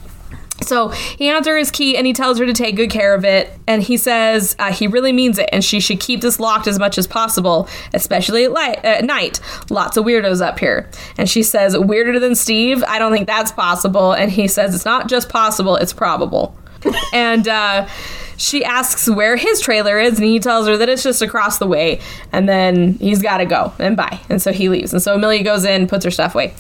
So 0.63 0.89
he 0.89 1.27
hands 1.27 1.47
her 1.47 1.57
his 1.57 1.71
key 1.71 1.97
and 1.97 2.07
he 2.07 2.13
tells 2.13 2.39
her 2.39 2.47
to 2.47 2.53
take 2.53 2.77
good 2.77 2.91
care 2.91 3.15
of 3.15 3.25
it. 3.25 3.51
And 3.67 3.83
he 3.83 3.97
says 3.97 4.55
uh, 4.59 4.73
he 4.73 4.87
really 4.87 5.13
means 5.13 5.39
it 5.39 5.49
and 5.53 5.65
she 5.65 5.81
should 5.81 6.01
keep 6.01 6.21
this 6.21 6.39
locked 6.39 6.67
as 6.67 6.79
much 6.79 6.97
as 6.97 7.07
possible, 7.07 7.69
especially 7.93 8.45
at, 8.45 8.53
light, 8.53 8.85
at 8.85 9.05
night. 9.05 9.41
Lots 9.69 9.97
of 9.97 10.05
weirdos 10.05 10.41
up 10.41 10.59
here. 10.59 10.89
And 11.19 11.29
she 11.29 11.43
says, 11.43 11.77
Weirder 11.77 12.21
than 12.21 12.35
Steve? 12.35 12.85
I 12.85 12.99
don't 12.99 13.13
think 13.13 13.27
that's 13.27 13.53
possible. 13.53 14.13
And 14.13 14.31
he 14.31 14.47
says, 14.47 14.75
It's 14.75 14.85
not 14.85 15.09
just 15.09 15.29
possible, 15.29 15.77
it's 15.77 15.93
probable. 15.93 16.57
and 17.13 17.49
uh, 17.49 17.89
she 18.37 18.65
asks 18.65 19.09
where 19.09 19.37
his 19.37 19.61
trailer 19.61 19.99
is, 19.99 20.19
and 20.19 20.25
he 20.25 20.41
tells 20.41 20.67
her 20.67 20.77
that 20.77 20.89
it's 20.89 21.03
just 21.03 21.23
across 21.23 21.59
the 21.59 21.67
way, 21.67 22.01
and 22.33 22.49
then 22.49 22.95
he's 22.95 23.23
got 23.23 23.39
to 23.39 23.47
go 23.47 23.73
and 23.79 23.97
bye. 23.97 24.21
And 24.29 24.41
so 24.41 24.53
he 24.53 24.69
leaves. 24.69 24.93
And 24.93 25.03
so 25.03 25.15
Amelia 25.15 25.43
goes 25.43 25.65
in, 25.65 25.87
puts 25.87 26.05
her 26.05 26.11
stuff 26.11 26.35
away. 26.35 26.55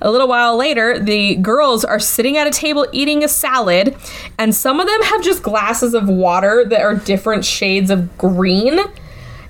A 0.00 0.10
little 0.10 0.28
while 0.28 0.56
later, 0.56 0.98
the 0.98 1.36
girls 1.36 1.84
are 1.84 2.00
sitting 2.00 2.36
at 2.36 2.46
a 2.46 2.50
table 2.50 2.86
eating 2.92 3.24
a 3.24 3.28
salad, 3.28 3.96
and 4.38 4.54
some 4.54 4.80
of 4.80 4.86
them 4.86 5.02
have 5.02 5.22
just 5.22 5.42
glasses 5.42 5.94
of 5.94 6.08
water 6.08 6.64
that 6.66 6.82
are 6.82 6.96
different 6.96 7.44
shades 7.44 7.90
of 7.90 8.16
green. 8.18 8.78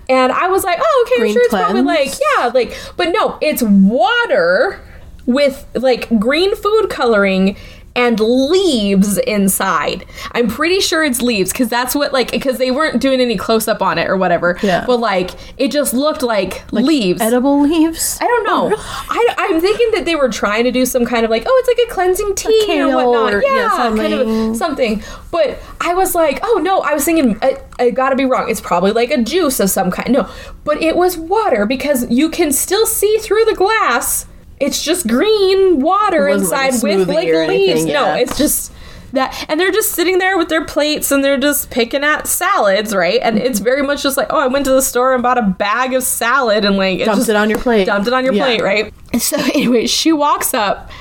And 0.08 0.32
I 0.32 0.48
was 0.48 0.64
like, 0.64 0.78
oh, 0.82 1.06
okay, 1.06 1.14
I'm 1.16 1.20
Green 1.20 1.34
sure 1.34 1.42
it's 1.44 1.54
probably 1.54 1.82
like, 1.82 2.10
yeah, 2.36 2.46
like, 2.48 2.76
but 2.96 3.10
no, 3.10 3.38
it's 3.40 3.62
water 3.62 4.80
with 5.26 5.66
like 5.74 6.08
green 6.18 6.56
food 6.56 6.88
coloring 6.90 7.56
and 8.00 8.18
leaves 8.18 9.18
inside. 9.18 10.06
I'm 10.32 10.48
pretty 10.48 10.80
sure 10.80 11.04
it's 11.04 11.20
leaves 11.20 11.52
because 11.52 11.68
that's 11.68 11.94
what 11.94 12.14
like 12.14 12.30
because 12.30 12.56
they 12.56 12.70
weren't 12.70 12.98
doing 12.98 13.20
any 13.20 13.36
close 13.36 13.68
up 13.68 13.82
on 13.82 13.98
it 13.98 14.08
or 14.08 14.16
whatever. 14.16 14.58
Yeah. 14.62 14.84
But 14.86 15.00
like 15.00 15.32
it 15.58 15.70
just 15.70 15.92
looked 15.92 16.22
like, 16.22 16.64
leaves. 16.72 17.20
Edible 17.20 17.60
leaves. 17.60 18.18
I 18.20 18.26
don't 18.26 18.44
know. 18.44 18.70
Oh, 18.74 19.06
I, 19.10 19.34
I'm 19.36 19.60
thinking 19.60 19.90
that 19.92 20.06
they 20.06 20.14
were 20.14 20.30
trying 20.30 20.64
to 20.64 20.72
do 20.72 20.86
some 20.86 21.04
kind 21.04 21.24
of 21.24 21.30
like, 21.30 21.44
oh, 21.46 21.62
it's 21.62 21.78
like 21.78 21.88
a 21.90 21.94
cleansing 21.94 22.34
tea 22.36 22.62
or 22.62 22.66
kale 22.66 22.94
whatnot. 22.94 23.34
or- 23.34 23.42
yeah, 23.42 23.54
yeah, 23.54 23.68
kind 23.68 23.96
something. 23.98 24.50
of 24.50 24.56
something. 24.56 25.02
But 25.30 25.58
I 25.82 25.92
was 25.92 26.14
like, 26.14 26.40
oh 26.42 26.58
no, 26.62 26.80
I 26.80 26.94
was 26.94 27.04
thinking, 27.04 27.38
I, 27.42 27.58
I 27.78 27.90
gotta 27.90 28.16
be 28.16 28.24
wrong. 28.24 28.48
It's 28.50 28.62
probably 28.62 28.92
like 28.92 29.10
a 29.10 29.22
juice 29.22 29.60
of 29.60 29.68
some 29.68 29.90
kind. 29.90 30.10
No, 30.10 30.26
but 30.64 30.82
it 30.82 30.96
was 30.96 31.18
water 31.18 31.66
because 31.66 32.10
you 32.10 32.30
can 32.30 32.50
still 32.50 32.86
see 32.86 33.18
through 33.18 33.44
the 33.44 33.54
glass. 33.54 34.24
It's 34.60 34.82
just 34.82 35.06
green 35.08 35.80
water 35.80 36.28
wasn't 36.28 36.50
like 36.52 36.72
inside 36.74 36.86
with 36.98 37.08
like 37.08 37.26
leaves. 37.26 37.38
anything, 37.80 37.86
No, 37.92 38.14
it's 38.14 38.36
just 38.38 38.72
that 39.12 39.46
and 39.48 39.58
they're 39.58 39.72
just 39.72 39.90
sitting 39.92 40.18
there 40.18 40.38
with 40.38 40.48
their 40.48 40.64
plates 40.64 41.10
and 41.10 41.24
they're 41.24 41.36
just 41.38 41.68
picking 41.70 42.04
at 42.04 42.28
salads 42.28 42.94
right 42.94 43.18
and 43.24 43.38
it's 43.38 43.58
very 43.58 43.82
much 43.82 44.04
just 44.04 44.16
like 44.16 44.28
oh 44.30 44.38
i 44.38 44.46
went 44.46 44.64
to 44.64 44.70
the 44.70 44.80
store 44.82 45.14
and 45.14 45.20
bought 45.20 45.36
a 45.36 45.42
bag 45.42 45.94
of 45.94 46.04
salad 46.04 46.64
and 46.64 46.76
like 46.76 47.04
Dumped 47.04 47.28
it 47.28 47.34
on 47.34 47.50
your 47.50 47.58
plate. 47.58 47.86
dumped 47.86 48.06
it 48.06 48.12
on 48.12 48.22
your 48.24 48.34
Yeah. 48.34 48.44
plate 48.44 48.62
right 48.62 48.94
And 49.12 49.20
so 49.20 49.36
anyway 49.54 49.88
she 49.88 50.12
walks 50.12 50.54
up 50.54 50.92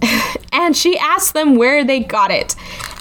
and 0.52 0.76
she 0.76 0.96
asks 0.98 1.32
them 1.32 1.56
where 1.56 1.84
they 1.84 1.98
got 1.98 2.30
it 2.30 2.54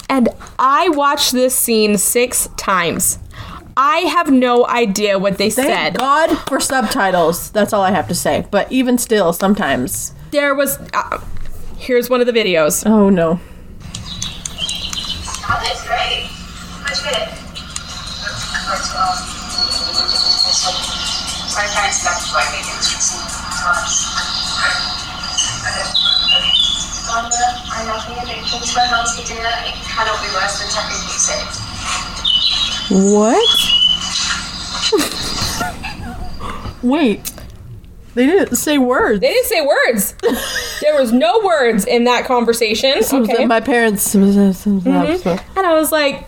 and 0.09 0.27
i 0.57 0.89
watched 0.89 1.33
this 1.33 1.53
scene 1.55 1.95
six 1.95 2.49
times 2.57 3.19
i 3.77 3.99
have 3.99 4.29
no 4.31 4.65
idea 4.67 5.17
what 5.19 5.37
they 5.37 5.49
Thank 5.49 5.69
said 5.69 5.97
God 5.97 6.35
for 6.49 6.59
subtitles. 6.59 7.51
That's 7.51 7.71
all 7.73 7.83
I 7.83 7.91
have 7.91 8.07
to 8.09 8.15
say. 8.15 8.45
But 8.49 8.71
even 8.71 8.97
still, 8.97 9.31
sometimes. 9.33 10.13
there 10.31 10.55
was 10.55 10.79
uh, 10.93 11.21
here's 11.77 12.09
one 12.09 12.19
of 12.19 12.27
the 12.27 12.33
videos 12.33 12.85
Oh 12.85 13.09
no. 13.09 13.39
Oh, 15.49 15.59
that's 15.63 15.87
great. 15.87 16.25
Where'd 16.81 16.97
you 16.97 17.03
get 17.05 17.21
it? 17.21 17.37
First 18.65 18.91
of 18.91 18.97
all, 18.97 19.15
my 21.55 21.65
parents 21.71 22.03
I 22.03 22.43
made 22.51 22.65
it 22.65 22.81
to 22.81 22.97
some 22.99 23.37
Mama, 27.07 27.29
I'm 27.71 27.87
not 27.87 28.05
going 28.05 28.19
to 28.19 28.25
make 28.27 28.43
things 28.45 28.73
for 28.73 28.81
healthy 28.81 29.23
dinner. 29.23 29.47
It 29.63 29.75
cannot 29.87 30.19
be 30.21 30.27
worse 30.35 30.59
than 30.59 30.67
technically 30.69 31.15
safe. 31.15 31.66
What? 32.89 33.59
Wait. 36.83 37.31
They 38.13 38.25
didn't 38.25 38.55
say 38.55 38.77
words. 38.79 39.19
they 39.19 39.31
didn't 39.31 39.45
say 39.45 39.61
words 39.61 40.15
there 40.81 40.99
was 40.99 41.11
no 41.11 41.39
words 41.43 41.85
in 41.85 42.05
that 42.05 42.25
conversation 42.25 42.93
okay 43.13 43.45
My 43.45 43.59
parents. 43.59 44.15
Mm-hmm. 44.17 45.57
And 45.57 45.67
I 45.67 45.73
was 45.73 45.91
like, 45.91 46.25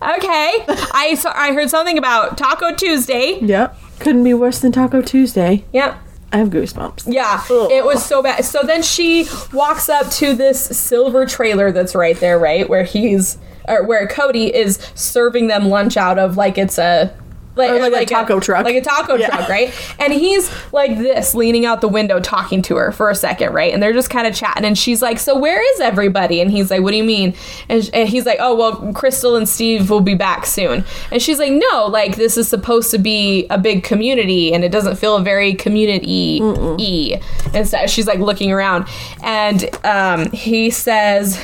okay. 0.00 0.64
I 0.94 1.16
saw, 1.18 1.32
I 1.34 1.52
heard 1.52 1.70
something 1.70 1.98
about 1.98 2.38
Taco 2.38 2.74
Tuesday. 2.74 3.38
Yep. 3.40 3.76
Couldn't 4.00 4.22
be 4.24 4.34
worse 4.34 4.60
than 4.60 4.70
Taco 4.72 5.02
Tuesday. 5.02 5.64
Yep. 5.72 5.98
I 6.32 6.36
have 6.36 6.50
goosebumps. 6.50 7.04
Yeah, 7.12 7.42
Ugh. 7.50 7.70
it 7.70 7.84
was 7.84 8.04
so 8.04 8.22
bad. 8.22 8.44
So 8.44 8.60
then 8.62 8.82
she 8.82 9.26
walks 9.52 9.88
up 9.88 10.10
to 10.12 10.34
this 10.34 10.62
silver 10.78 11.24
trailer 11.26 11.72
that's 11.72 11.94
right 11.94 12.16
there, 12.18 12.38
right 12.38 12.68
where 12.68 12.84
he's 12.84 13.38
or 13.68 13.84
where 13.84 14.06
Cody 14.06 14.54
is 14.54 14.78
serving 14.94 15.46
them 15.48 15.68
lunch 15.68 15.96
out 15.96 16.18
of, 16.18 16.36
like 16.36 16.58
it's 16.58 16.78
a. 16.78 17.14
Like, 17.56 17.72
Or 17.72 17.80
like 17.90 17.92
a 17.92 18.06
taco 18.06 18.38
truck. 18.38 18.64
like 18.64 18.76
a 18.76 18.80
taco 18.80 19.16
Yeah. 19.16 19.26
truck, 19.30 19.48
right? 19.48 19.74
And 19.98 20.12
he's 20.12 20.48
like 20.72 20.96
this, 20.96 21.34
leaning 21.34 21.66
out 21.66 21.80
the 21.80 21.88
window, 21.88 22.20
talking 22.20 22.62
to 22.62 22.76
her 22.76 22.92
for 22.92 23.10
a 23.10 23.16
second, 23.16 23.52
right? 23.52 23.74
And 23.74 23.82
they're 23.82 23.92
just 23.92 24.10
kind 24.10 24.28
of 24.28 24.34
chatting. 24.36 24.64
And 24.64 24.78
she's 24.78 25.02
like, 25.02 25.18
"So 25.18 25.36
where 25.36 25.60
is 25.74 25.80
everybody?" 25.80 26.40
And 26.40 26.52
he's 26.52 26.70
like, 26.70 26.82
"What 26.82 26.92
do 26.92 26.98
you 26.98 27.02
mean?" 27.02 27.34
And, 27.68 27.84
sh- 27.84 27.90
and 27.92 28.08
he's 28.08 28.24
like, 28.26 28.38
"Oh, 28.40 28.54
well, 28.54 28.92
Crystal 28.92 29.34
and 29.34 29.48
Steve 29.48 29.90
will 29.90 30.00
be 30.02 30.14
back 30.14 30.46
soon." 30.46 30.84
And 31.10 31.20
she's 31.20 31.40
like, 31.40 31.50
"No, 31.50 31.86
like 31.90 32.14
this 32.14 32.36
is 32.36 32.46
supposed 32.46 32.92
to 32.92 32.98
be 32.98 33.48
a 33.50 33.58
big 33.58 33.82
community, 33.82 34.54
and 34.54 34.62
it 34.62 34.70
doesn't 34.70 34.94
feel 34.94 35.18
very 35.18 35.52
community 35.54 36.38
y." 36.40 37.20
Instead, 37.52 37.90
she's 37.90 38.06
like 38.06 38.20
looking 38.20 38.52
around, 38.52 38.86
and 39.20 39.68
um, 39.84 40.30
he 40.30 40.70
says. 40.70 41.40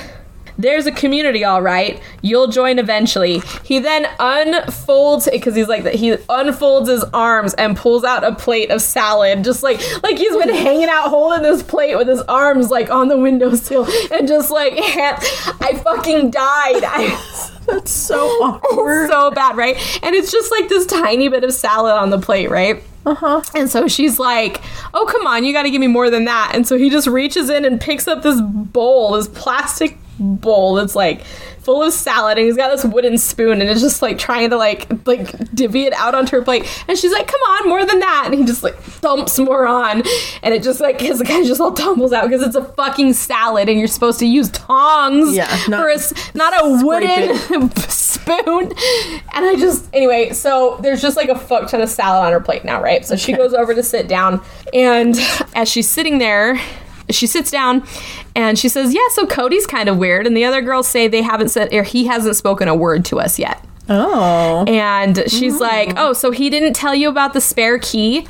There's 0.57 0.87
a 0.87 0.93
community, 0.93 1.45
all 1.45 1.63
right. 1.63 2.01
You'll 2.23 2.49
join 2.49 2.79
eventually. 2.79 3.41
He 3.65 3.79
then 3.81 4.07
unfolds 4.21 5.29
because 5.31 5.55
he's 5.55 5.69
like 5.69 5.83
that. 5.85 5.95
He 5.97 6.17
unfolds 6.29 6.89
his 6.89 7.05
arms 7.13 7.55
and 7.55 7.77
pulls 7.77 8.05
out 8.05 8.23
a 8.25 8.35
plate 8.35 8.71
of 8.71 8.81
salad, 8.81 9.43
just 9.45 9.63
like 9.63 9.81
like 10.03 10.17
he's 10.17 10.37
been 10.37 10.55
hanging 10.55 10.89
out 10.89 11.09
holding 11.09 11.43
this 11.43 11.63
plate 11.63 11.97
with 11.97 12.09
his 12.09 12.21
arms 12.23 12.71
like 12.71 12.91
on 12.91 13.09
the 13.09 13.19
windowsill, 13.19 13.87
and 14.13 14.29
just 14.29 14.51
like 14.51 14.75
I 14.77 15.81
fucking 15.83 16.31
died. 16.31 16.85
I, 16.85 17.51
That's 17.67 17.91
so 17.91 18.27
awkward. 18.43 19.09
so 19.09 19.31
bad, 19.31 19.57
right? 19.57 19.77
And 20.03 20.15
it's 20.15 20.31
just 20.31 20.51
like 20.51 20.69
this 20.69 20.87
tiny 20.87 21.29
bit 21.29 21.45
of 21.45 21.53
salad 21.53 21.95
on 21.95 22.11
the 22.11 22.19
plate, 22.19 22.51
right? 22.51 22.83
Uh 23.07 23.15
huh. 23.15 23.43
And 23.55 23.71
so 23.71 23.89
she's 23.89 24.19
like, 24.19 24.61
"Oh, 24.95 25.07
come 25.07 25.27
on, 25.27 25.45
you 25.45 25.53
got 25.53 25.65
to 25.65 25.71
give 25.71 25.81
me 25.81 25.87
more 25.89 26.11
than 26.11 26.27
that." 26.27 26.53
And 26.55 26.67
so 26.67 26.79
he 26.79 26.91
just 26.91 27.07
reaches 27.07 27.51
in 27.51 27.65
and 27.65 27.81
picks 27.81 28.07
up 28.07 28.23
this 28.23 28.41
bowl, 28.41 29.13
this 29.13 29.29
plastic 29.29 29.99
bowl 30.19 30.75
that's 30.75 30.95
like 30.95 31.25
full 31.65 31.83
of 31.83 31.93
salad, 31.93 32.37
and 32.37 32.47
he's 32.47 32.57
got 32.57 32.69
this 32.69 32.85
wooden 32.85 33.17
spoon, 33.19 33.61
and 33.61 33.71
it's 33.71 33.81
just 33.81 34.03
like 34.03 34.19
trying 34.19 34.51
to 34.51 34.57
like 34.57 34.87
like 35.07 35.55
divvy 35.55 35.85
it 35.85 35.93
out 35.95 36.15
onto 36.15 36.37
her 36.37 36.43
plate. 36.43 36.67
And 36.89 36.97
she's 36.99 37.13
like, 37.13 37.27
"Come 37.27 37.41
on, 37.41 37.69
more 37.69 37.85
than 37.85 38.01
that!" 38.01 38.25
And 38.27 38.35
he 38.35 38.45
just 38.45 38.63
like 38.63 38.77
thumps 38.77 39.39
more 39.39 39.67
on, 39.67 40.03
and 40.43 40.55
it 40.55 40.63
just 40.63 40.81
like 40.81 41.01
his 41.01 41.23
guy 41.23 41.43
just 41.45 41.61
all 41.61 41.73
tumbles 41.73 42.13
out 42.13 42.29
because 42.29 42.43
it's 42.43 42.57
a 42.57 42.65
fucking 42.65 43.15
salad, 43.15 43.69
and 43.69 43.79
you're 43.79 43.89
supposed 43.89 44.19
to 44.21 44.27
use 44.27 44.51
tongs 44.51 45.35
Yeah, 45.35 45.47
not 45.69 45.81
for 45.81 45.89
a 45.89 46.37
not 46.37 46.53
a 46.63 46.85
wooden 46.85 47.71
spoon. 47.89 48.73
And 49.35 49.45
I 49.45 49.57
just 49.59 49.89
anyway, 49.95 50.33
so 50.33 50.79
there's 50.83 51.03
just 51.03 51.17
like 51.17 51.29
a 51.29 51.39
fuck 51.39 51.69
ton 51.71 51.81
of 51.81 51.89
salad 51.89 52.27
on 52.27 52.33
her 52.33 52.41
plate 52.41 52.65
now, 52.65 52.81
right? 52.83 53.05
So 53.05 53.17
she 53.17 53.33
goes 53.33 53.55
over 53.55 53.75
to 53.75 53.83
sit 53.83 54.07
down, 54.09 54.43
and 54.73 55.17
as 55.55 55.69
she's 55.71 55.89
sitting 55.89 56.19
there, 56.19 56.61
she 57.11 57.27
sits 57.27 57.51
down 57.51 57.85
and 58.35 58.59
she 58.59 58.69
says, 58.69 58.95
"Yeah, 58.95 59.07
so 59.11 59.27
Cody's 59.27 59.67
kind 59.67 59.89
of 59.89 59.99
weird." 59.99 60.27
And 60.27 60.37
the 60.37 60.45
other 60.45 60.63
girls 60.63 60.89
say 60.89 61.09
they 61.09 61.23
haven't 61.23 61.49
said 61.49 61.73
or 61.73 61.83
he 61.83 62.07
hasn't 62.07 62.37
spoken 62.37 62.69
a 62.69 62.75
word 62.75 63.05
to 63.07 63.21
us 63.21 63.39
yet. 63.39 63.65
Oh. 63.89 64.65
And 64.67 65.25
she's 65.29 65.61
like, 65.61 65.91
mm. 65.91 65.95
"Oh, 65.99 66.13
so 66.13 66.31
he 66.31 66.51
didn't 66.51 66.75
tell 66.75 66.95
you 66.95 67.09
about 67.09 67.33
the 67.33 67.41
spare 67.41 67.79
key?" 67.79 68.27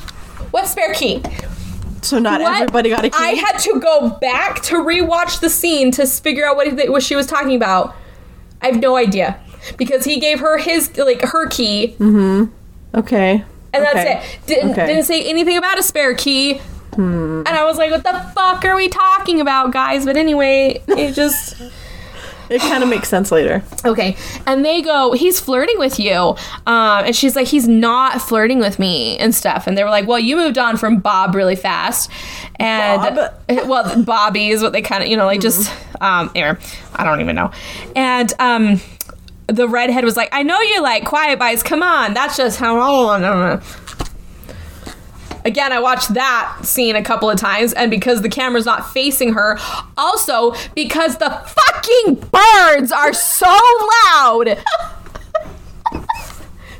What 0.51 0.67
spare 0.67 0.95
key? 0.95 1.23
So 2.03 2.19
not 2.19 2.41
What? 2.41 2.55
everybody 2.55 2.91
got 2.91 3.05
a 3.05 3.11
key. 3.11 3.17
I 3.19 3.31
had 3.31 3.59
to 3.61 3.81
go 3.81 4.11
back 4.21 4.61
to 4.65 4.77
rewatch 4.77 5.41
the 5.41 5.49
scene 5.49 5.91
to 5.93 6.07
figure 6.07 6.47
out 6.47 6.55
what, 6.57 6.91
what 6.91 7.03
she 7.03 7.17
was 7.17 7.27
talking 7.27 7.57
about. 7.57 7.95
I 8.61 8.67
have 8.67 8.81
no 8.81 8.97
idea 8.97 9.41
because 9.77 10.05
he 10.05 10.21
gave 10.21 10.41
her 10.41 10.59
his 10.59 10.97
like 10.99 11.23
her 11.23 11.49
key, 11.49 11.97
mm-hmm. 11.99 12.53
okay. 12.95 13.45
and 13.73 13.85
that's 13.85 13.99
it. 14.27 14.47
Didn't 14.47 14.73
Okay. 14.73 14.87
didn't 14.87 15.05
say 15.05 15.25
anything 15.25 15.57
about 15.57 15.79
a 15.79 15.83
spare 15.83 16.15
key. 16.15 16.61
And 16.97 17.49
I 17.49 17.65
was 17.65 17.77
like, 17.79 17.91
"What 17.91 18.03
the 18.05 18.21
fuck 18.35 18.65
are 18.65 18.77
we 18.77 18.89
talking 18.89 19.41
about, 19.41 19.73
guys?" 19.73 20.05
But 20.05 20.17
anyway, 20.17 20.83
it 20.89 21.13
just 21.15 21.61
It 22.51 22.61
kind 22.61 22.83
of 22.83 22.89
makes 22.91 23.09
sense 23.09 23.33
later. 23.33 23.63
okay. 23.85 24.17
And 24.47 24.65
they 24.65 24.83
go, 24.83 25.13
"He's 25.13 25.41
flirting 25.41 25.79
with 25.79 25.99
you," 25.99 26.37
um, 26.67 27.05
and 27.07 27.17
she's 27.17 27.35
like, 27.37 27.47
"He's 27.49 27.67
not 27.67 28.21
flirting 28.21 28.59
with 28.59 28.79
me 28.79 29.17
and 29.19 29.35
stuff." 29.35 29.67
And 29.67 29.77
they 29.79 29.83
were 29.83 29.91
like, 29.91 30.07
"Well, 30.07 30.19
you 30.19 30.37
moved 30.37 30.59
on 30.59 30.77
from 30.77 30.99
Bob 30.99 31.35
really 31.35 31.57
fast," 31.57 32.11
and 32.57 33.17
Bob? 33.17 33.35
well, 33.67 34.03
Bobby 34.05 34.51
is 34.51 34.63
what 34.63 34.73
they 34.73 34.83
kind 34.83 35.03
of 35.03 35.09
you 35.09 35.17
know 35.17 35.27
like 35.27 35.41
just 35.41 35.73
um, 36.03 36.31
here, 36.35 36.59
I 36.95 37.05
don't 37.05 37.21
even 37.21 37.35
know, 37.37 37.51
and 37.97 38.33
um. 38.39 38.81
The 39.47 39.69
redhead 39.69 40.05
was 40.07 40.17
like, 40.17 40.31
"I 40.33 40.43
know 40.43 40.59
you 40.59 40.81
like 40.83 41.05
quiet 41.05 41.39
bites. 41.39 41.63
Come 41.63 41.83
on, 41.83 42.15
that's 42.15 42.39
just 42.39 42.59
how." 42.59 42.79
Again, 45.45 45.73
I 45.73 45.79
watched 45.81 46.15
that 46.15 46.59
scene 46.63 46.97
a 46.97 47.03
couple 47.03 47.29
of 47.29 47.39
times, 47.39 47.73
and 47.75 47.91
because 47.91 48.23
the 48.23 48.29
camera's 48.31 48.65
not 48.67 48.91
facing 48.93 49.35
her, 49.35 49.59
also 49.97 50.55
because 50.75 51.19
the 51.19 51.31
fucking 51.31 52.15
birds 52.33 52.91
are 52.91 53.13
so 53.13 53.47
loud. 54.07 54.47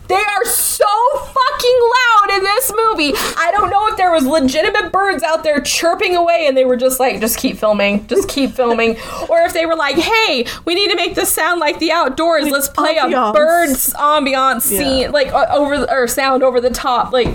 they 0.07 0.15
are 0.15 0.45
so 0.45 0.85
fucking 1.15 1.81
loud 1.81 2.37
in 2.39 2.43
this 2.45 2.73
movie. 2.75 3.13
I 3.37 3.51
don't 3.53 3.71
know 3.71 3.87
if 3.89 3.97
there 3.97 4.13
was 4.13 4.27
legitimate 4.27 4.93
birds 4.93 5.23
out 5.23 5.45
there 5.45 5.61
chirping 5.61 6.15
away 6.15 6.47
and 6.47 6.57
they 6.57 6.65
were 6.67 6.77
just 6.77 7.01
like, 7.01 7.21
just 7.21 7.39
keep 7.39 7.57
filming, 7.57 8.07
just 8.07 8.29
keep 8.29 8.53
filming, 8.53 8.97
or 9.31 9.41
if 9.43 9.53
they 9.55 9.65
were 9.67 9.77
like, 9.77 9.97
hey, 9.97 10.47
we 10.65 10.75
need 10.75 10.89
to 10.91 10.97
make 10.97 11.15
this 11.15 11.33
sound 11.33 11.59
like 11.61 11.79
the 11.79 11.91
outdoors. 11.93 12.49
Let's 12.49 12.69
play 12.69 12.97
a 12.99 13.09
birds 13.33 13.95
ambiance 13.95 14.63
scene, 14.63 15.03
Yeah. 15.03 15.09
like 15.11 15.29
uh, 15.33 15.47
over 15.51 15.87
or 15.91 16.07
sound 16.09 16.43
over 16.43 16.61
the 16.61 16.71
top, 16.71 17.13
like. 17.13 17.29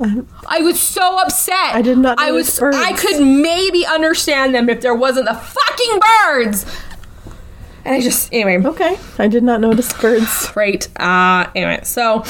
I 0.48 0.60
was 0.60 0.80
so 0.80 1.18
upset. 1.20 1.74
I 1.74 1.82
did 1.82 1.98
not 1.98 2.18
I 2.18 2.30
was. 2.30 2.58
birds. 2.58 2.76
I 2.76 2.92
could 2.92 3.20
maybe 3.20 3.84
understand 3.86 4.54
them 4.54 4.68
if 4.68 4.80
there 4.80 4.94
wasn't 4.94 5.26
the 5.26 5.34
fucking 5.34 6.00
birds. 6.24 6.66
And 7.84 7.94
I 7.94 8.00
just 8.00 8.32
anyway. 8.32 8.64
Okay. 8.64 8.98
I 9.18 9.28
did 9.28 9.42
not 9.42 9.60
notice 9.60 9.92
birds. 9.92 10.52
Right. 10.54 10.86
Uh, 11.00 11.50
anyway, 11.54 11.80
so 11.84 12.24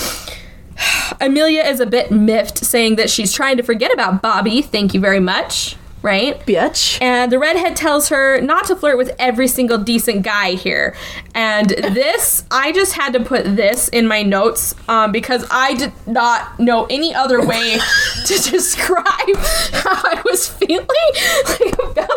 Amelia 1.20 1.62
is 1.62 1.80
a 1.80 1.86
bit 1.86 2.10
miffed, 2.10 2.58
saying 2.58 2.96
that 2.96 3.10
she's 3.10 3.32
trying 3.32 3.56
to 3.56 3.62
forget 3.62 3.92
about 3.92 4.22
Bobby. 4.22 4.62
Thank 4.62 4.94
you 4.94 5.00
very 5.00 5.20
much. 5.20 5.76
Right. 6.08 6.40
Bitch. 6.46 6.96
And 7.02 7.30
the 7.30 7.38
redhead 7.38 7.76
tells 7.76 8.08
her 8.08 8.40
not 8.40 8.64
to 8.68 8.76
flirt 8.76 8.96
with 8.96 9.14
every 9.18 9.46
single 9.46 9.76
decent 9.76 10.22
guy 10.22 10.52
here. 10.52 10.96
And 11.34 11.68
this, 11.68 12.44
I 12.50 12.72
just 12.72 12.94
had 12.94 13.12
to 13.12 13.20
put 13.20 13.44
this 13.44 13.88
in 13.88 14.06
my 14.06 14.22
notes 14.22 14.74
um, 14.88 15.12
because 15.12 15.46
I 15.50 15.74
did 15.74 15.92
not 16.06 16.58
know 16.58 16.86
any 16.88 17.14
other 17.14 17.44
way 17.44 17.76
to 18.24 18.50
describe 18.50 19.04
how 19.04 20.00
I 20.02 20.22
was 20.24 20.48
feeling 20.48 20.78
like, 21.46 21.78
about. 21.78 22.08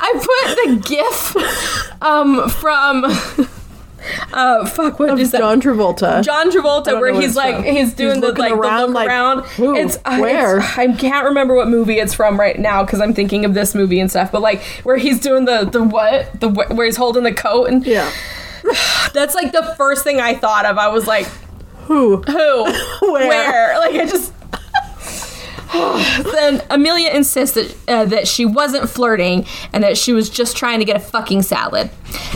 I 0.00 0.12
put 0.14 0.54
the 0.62 0.88
gif 0.88 2.00
um, 2.00 2.48
from. 2.50 3.50
Uh, 4.32 4.66
fuck, 4.66 4.98
what 4.98 5.18
is 5.18 5.30
that? 5.30 5.38
John 5.38 5.60
Travolta. 5.60 6.22
John 6.24 6.50
Travolta, 6.50 6.98
where 7.00 7.12
he's 7.20 7.36
like 7.36 7.54
from. 7.56 7.64
he's 7.64 7.94
doing 7.94 8.14
He's 8.20 8.20
the 8.22 8.32
like 8.32 8.52
around 8.52 8.80
the 8.80 8.86
look 8.88 8.94
like, 8.96 9.08
around. 9.08 9.44
who? 9.46 9.76
It's 9.76 9.96
uh, 10.04 10.18
Where? 10.18 10.58
it's- 10.58 10.76
I 10.78 10.92
can't 10.94 11.24
remember 11.26 11.54
what 11.54 11.68
movie 11.68 11.98
it's 11.98 12.12
from 12.14 12.38
right 12.38 12.58
now 12.58 12.82
because 12.84 13.00
I'm 13.00 13.14
thinking 13.14 13.44
of 13.44 13.54
this 13.54 13.74
movie 13.74 14.00
and 14.00 14.10
stuff. 14.10 14.32
But 14.32 14.42
like 14.42 14.62
where 14.82 14.96
he's 14.96 15.20
doing 15.20 15.44
the 15.44 15.64
the 15.64 15.82
what 15.82 16.40
the 16.40 16.48
where 16.48 16.86
he's 16.86 16.96
holding 16.96 17.22
the 17.22 17.32
coat 17.32 17.66
and 17.68 17.86
yeah. 17.86 18.10
that's 19.12 19.34
like 19.34 19.52
the 19.52 19.74
first 19.76 20.04
thing 20.04 20.20
I 20.20 20.34
thought 20.34 20.64
of. 20.66 20.78
I 20.78 20.88
was 20.88 21.06
like, 21.06 21.26
Who? 21.86 22.16
who, 22.22 22.64
Where? 23.12 23.78
Like 23.78 23.94
I 23.94 24.06
just. 24.06 24.32
then 26.32 26.62
Amelia 26.70 27.10
insists 27.10 27.54
that 27.54 27.76
uh, 27.88 28.04
that 28.06 28.28
she 28.28 28.44
wasn't 28.46 28.88
flirting 28.88 29.46
and 29.72 29.82
that 29.82 29.98
she 29.98 30.12
was 30.12 30.30
just 30.30 30.56
trying 30.56 30.78
to 30.78 30.84
get 30.84 30.96
a 30.96 31.00
fucking 31.00 31.42
salad. 31.42 31.90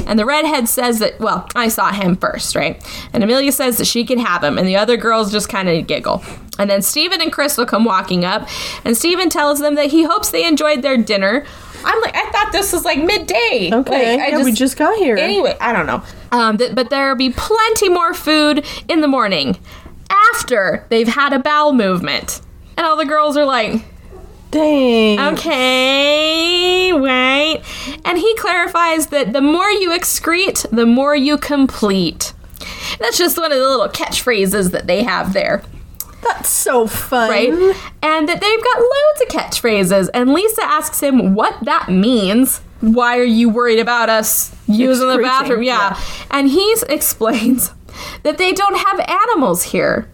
And 0.06 0.18
the 0.18 0.26
redhead 0.26 0.68
says 0.68 0.98
that 0.98 1.18
well, 1.20 1.48
I 1.54 1.68
saw 1.68 1.92
him 1.92 2.16
first, 2.16 2.56
right? 2.56 2.82
And 3.12 3.22
Amelia 3.22 3.52
says 3.52 3.78
that 3.78 3.86
she 3.86 4.04
can 4.04 4.18
have 4.18 4.42
him, 4.42 4.58
and 4.58 4.66
the 4.66 4.76
other 4.76 4.96
girls 4.96 5.30
just 5.30 5.48
kind 5.48 5.68
of 5.68 5.86
giggle. 5.86 6.22
And 6.58 6.68
then 6.68 6.82
Stephen 6.82 7.20
and 7.20 7.32
Crystal 7.32 7.64
come 7.64 7.84
walking 7.84 8.24
up, 8.24 8.48
and 8.84 8.96
Stephen 8.96 9.30
tells 9.30 9.60
them 9.60 9.76
that 9.76 9.86
he 9.86 10.02
hopes 10.02 10.30
they 10.30 10.46
enjoyed 10.46 10.82
their 10.82 10.96
dinner. 10.96 11.46
I'm 11.84 12.00
like, 12.00 12.16
I 12.16 12.28
thought 12.30 12.50
this 12.50 12.72
was 12.72 12.84
like 12.84 12.98
midday. 12.98 13.70
Okay. 13.72 14.16
Like, 14.16 14.20
I 14.20 14.36
yeah, 14.36 14.44
we 14.44 14.50
just 14.50 14.76
got 14.76 14.96
here. 14.98 15.16
Anyway, 15.16 15.56
I 15.60 15.72
don't 15.72 15.86
know. 15.86 16.02
Um, 16.32 16.58
th- 16.58 16.74
but 16.74 16.90
there'll 16.90 17.14
be 17.14 17.30
plenty 17.30 17.88
more 17.88 18.14
food 18.14 18.66
in 18.88 19.00
the 19.00 19.06
morning 19.06 19.58
after 20.10 20.84
they've 20.88 21.06
had 21.06 21.32
a 21.32 21.38
bowel 21.38 21.72
movement. 21.72 22.40
And 22.78 22.86
all 22.86 22.96
the 22.96 23.04
girls 23.04 23.36
are 23.36 23.44
like, 23.44 23.82
Dang. 24.52 25.18
okay, 25.34 26.92
wait. 26.92 27.60
And 28.04 28.16
he 28.18 28.34
clarifies 28.36 29.08
that 29.08 29.32
the 29.32 29.40
more 29.42 29.68
you 29.68 29.90
excrete, 29.90 30.64
the 30.70 30.86
more 30.86 31.14
you 31.14 31.36
complete. 31.38 32.32
That's 32.98 33.18
just 33.18 33.36
one 33.36 33.52
of 33.52 33.58
the 33.58 33.68
little 33.68 33.88
catchphrases 33.88 34.70
that 34.70 34.86
they 34.86 35.02
have 35.02 35.32
there 35.32 35.62
That's 36.22 36.48
so 36.48 36.86
fun. 36.86 37.28
right? 37.30 37.48
And 38.02 38.28
that 38.28 38.40
they've 38.40 38.62
got 38.64 38.78
loads 38.80 39.20
of 39.22 39.28
catchphrases. 39.28 40.08
And 40.14 40.32
Lisa 40.32 40.62
asks 40.64 41.00
him 41.02 41.34
what 41.34 41.56
that 41.64 41.88
means. 41.90 42.60
Why 42.80 43.18
are 43.18 43.24
you 43.24 43.48
worried 43.48 43.80
about 43.80 44.08
us 44.08 44.54
using 44.68 45.08
the 45.08 45.14
Excreting, 45.18 45.22
bathroom? 45.24 45.62
Yeah. 45.64 46.00
And 46.30 46.48
he 46.48 46.76
explains 46.88 47.72
that 48.22 48.38
they 48.38 48.52
don't 48.52 48.76
have 48.78 49.00
animals 49.00 49.64
here. 49.64 50.08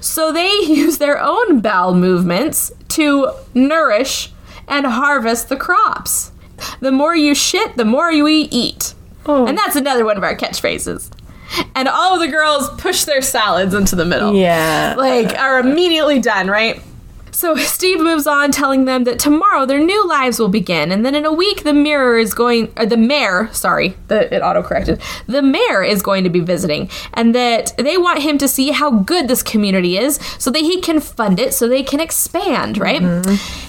So 0.00 0.32
they 0.32 0.50
use 0.62 0.98
their 0.98 1.20
own 1.20 1.60
bowel 1.60 1.94
movements 1.94 2.72
to 2.88 3.30
nourish 3.54 4.32
and 4.68 4.86
harvest 4.86 5.48
the 5.48 5.56
crops. 5.56 6.32
The 6.80 6.92
more 6.92 7.16
you 7.16 7.34
shit, 7.34 7.76
the 7.76 7.84
more 7.84 8.10
you 8.12 8.26
eat. 8.28 8.94
Oh. 9.26 9.46
And 9.46 9.56
that's 9.56 9.76
another 9.76 10.04
one 10.04 10.16
of 10.16 10.22
our 10.22 10.36
catchphrases. 10.36 11.10
And 11.74 11.88
all 11.88 12.14
of 12.14 12.20
the 12.20 12.28
girls 12.28 12.68
push 12.80 13.04
their 13.04 13.22
salads 13.22 13.74
into 13.74 13.96
the 13.96 14.04
middle 14.04 14.34
Yeah. 14.34 14.94
like 14.96 15.36
are 15.36 15.58
immediately 15.58 16.20
done, 16.20 16.48
right? 16.48 16.80
So 17.32 17.54
Steve 17.56 18.00
moves 18.00 18.26
on, 18.26 18.50
telling 18.50 18.84
them 18.84 19.04
that 19.04 19.18
tomorrow 19.18 19.66
their 19.66 19.80
new 19.80 20.06
lives 20.08 20.38
will 20.38 20.48
begin, 20.48 20.90
and 20.92 21.04
then 21.04 21.14
in 21.14 21.24
a 21.24 21.32
week 21.32 21.62
the 21.62 21.72
mirror 21.72 22.18
is 22.18 22.34
going, 22.34 22.72
or 22.76 22.86
the 22.86 22.96
mayor, 22.96 23.48
sorry, 23.52 23.96
the, 24.08 24.34
it 24.34 24.40
auto 24.40 24.62
corrected, 24.62 25.00
the 25.26 25.42
mayor 25.42 25.82
is 25.82 26.02
going 26.02 26.24
to 26.24 26.30
be 26.30 26.40
visiting, 26.40 26.90
and 27.14 27.34
that 27.34 27.72
they 27.78 27.96
want 27.96 28.22
him 28.22 28.38
to 28.38 28.48
see 28.48 28.70
how 28.70 28.90
good 28.90 29.28
this 29.28 29.42
community 29.42 29.96
is, 29.96 30.16
so 30.38 30.50
that 30.50 30.60
he 30.60 30.80
can 30.80 31.00
fund 31.00 31.38
it, 31.38 31.54
so 31.54 31.68
they 31.68 31.82
can 31.82 32.00
expand, 32.00 32.78
right? 32.78 33.02
Mm-hmm. 33.02 33.66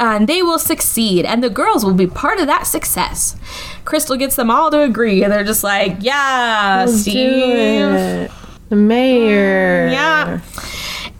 And 0.00 0.28
they 0.28 0.42
will 0.42 0.58
succeed, 0.58 1.24
and 1.24 1.44
the 1.44 1.50
girls 1.50 1.84
will 1.84 1.94
be 1.94 2.08
part 2.08 2.40
of 2.40 2.48
that 2.48 2.66
success. 2.66 3.36
Crystal 3.84 4.16
gets 4.16 4.34
them 4.34 4.50
all 4.50 4.68
to 4.70 4.80
agree, 4.80 5.22
and 5.22 5.32
they're 5.32 5.44
just 5.44 5.62
like, 5.62 5.98
"Yeah, 6.00 6.86
Let's 6.86 7.02
Steve." 7.02 8.32
The 8.68 8.76
mayor. 8.76 9.88
Mm, 9.88 9.92
yeah. 9.92 10.40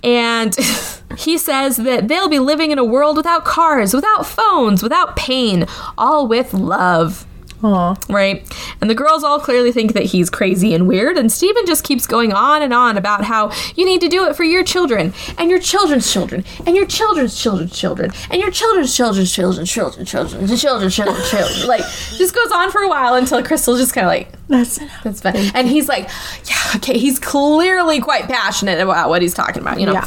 And 0.02 0.56
he 1.16 1.38
says 1.38 1.76
that 1.78 2.08
they'll 2.08 2.28
be 2.28 2.38
living 2.38 2.70
in 2.70 2.78
a 2.78 2.84
world 2.84 3.16
without 3.16 3.44
cars, 3.44 3.94
without 3.94 4.26
phones, 4.26 4.82
without 4.82 5.16
pain, 5.16 5.66
all 5.96 6.26
with 6.26 6.52
love. 6.54 7.26
Aw. 7.62 7.96
Right? 8.08 8.46
And 8.80 8.90
the 8.90 8.94
girls 8.94 9.22
all 9.22 9.38
clearly 9.38 9.70
think 9.72 9.92
that 9.92 10.04
he's 10.04 10.28
crazy 10.30 10.74
and 10.74 10.86
weird, 10.88 11.16
and 11.16 11.30
Stephen 11.30 11.64
just 11.66 11.84
keeps 11.84 12.06
going 12.06 12.32
on 12.32 12.62
and 12.62 12.72
on 12.74 12.96
about 12.96 13.24
how 13.24 13.52
you 13.76 13.84
need 13.84 14.00
to 14.00 14.08
do 14.08 14.26
it 14.26 14.34
for 14.36 14.44
your 14.44 14.64
children, 14.64 15.12
and 15.38 15.50
your 15.50 15.60
children's 15.60 16.10
children, 16.12 16.44
and 16.66 16.74
your 16.76 16.86
children's 16.86 17.40
children's 17.40 17.78
children, 17.78 18.10
and 18.30 18.40
your 18.40 18.50
children's 18.50 18.96
children's 18.96 19.32
children, 19.32 19.66
children, 19.66 20.06
children's 20.06 20.60
children's 20.60 20.94
children, 20.96 21.22
children. 21.24 21.68
Like, 21.68 21.84
just 22.16 22.34
goes 22.34 22.50
on 22.50 22.70
for 22.70 22.80
a 22.80 22.88
while 22.88 23.14
until 23.14 23.42
Crystal's 23.42 23.78
just 23.78 23.94
kind 23.94 24.06
of 24.06 24.10
like, 24.10 24.28
That's 24.48 24.78
enough. 24.78 25.02
that's 25.04 25.20
fine. 25.20 25.50
And 25.54 25.68
he's 25.68 25.88
like, 25.88 26.08
yeah, 26.44 26.76
okay. 26.76 26.98
He's 26.98 27.18
clearly 27.18 28.00
quite 28.00 28.24
passionate 28.24 28.80
about 28.80 29.08
what 29.08 29.22
he's 29.22 29.34
talking 29.34 29.62
about, 29.62 29.78
you 29.80 29.86
know. 29.86 29.92
Yeah. 29.92 30.04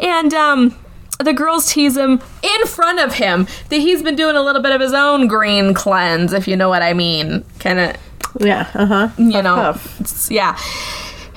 And 0.00 0.32
um, 0.34 0.78
the 1.24 1.32
girls 1.32 1.72
tease 1.72 1.96
him 1.96 2.20
in 2.42 2.66
front 2.66 2.98
of 3.00 3.14
him 3.14 3.46
that 3.68 3.76
he's 3.76 4.02
been 4.02 4.16
doing 4.16 4.36
a 4.36 4.42
little 4.42 4.62
bit 4.62 4.72
of 4.72 4.80
his 4.80 4.92
own 4.92 5.26
green 5.26 5.74
cleanse, 5.74 6.32
if 6.32 6.46
you 6.48 6.56
know 6.56 6.68
what 6.68 6.82
I 6.82 6.92
mean. 6.92 7.44
Kind 7.58 7.78
of, 7.78 7.96
Yeah. 8.40 8.68
Uh 8.74 8.86
huh. 8.86 9.08
you 9.18 9.42
know, 9.42 9.76
yeah. 10.28 10.58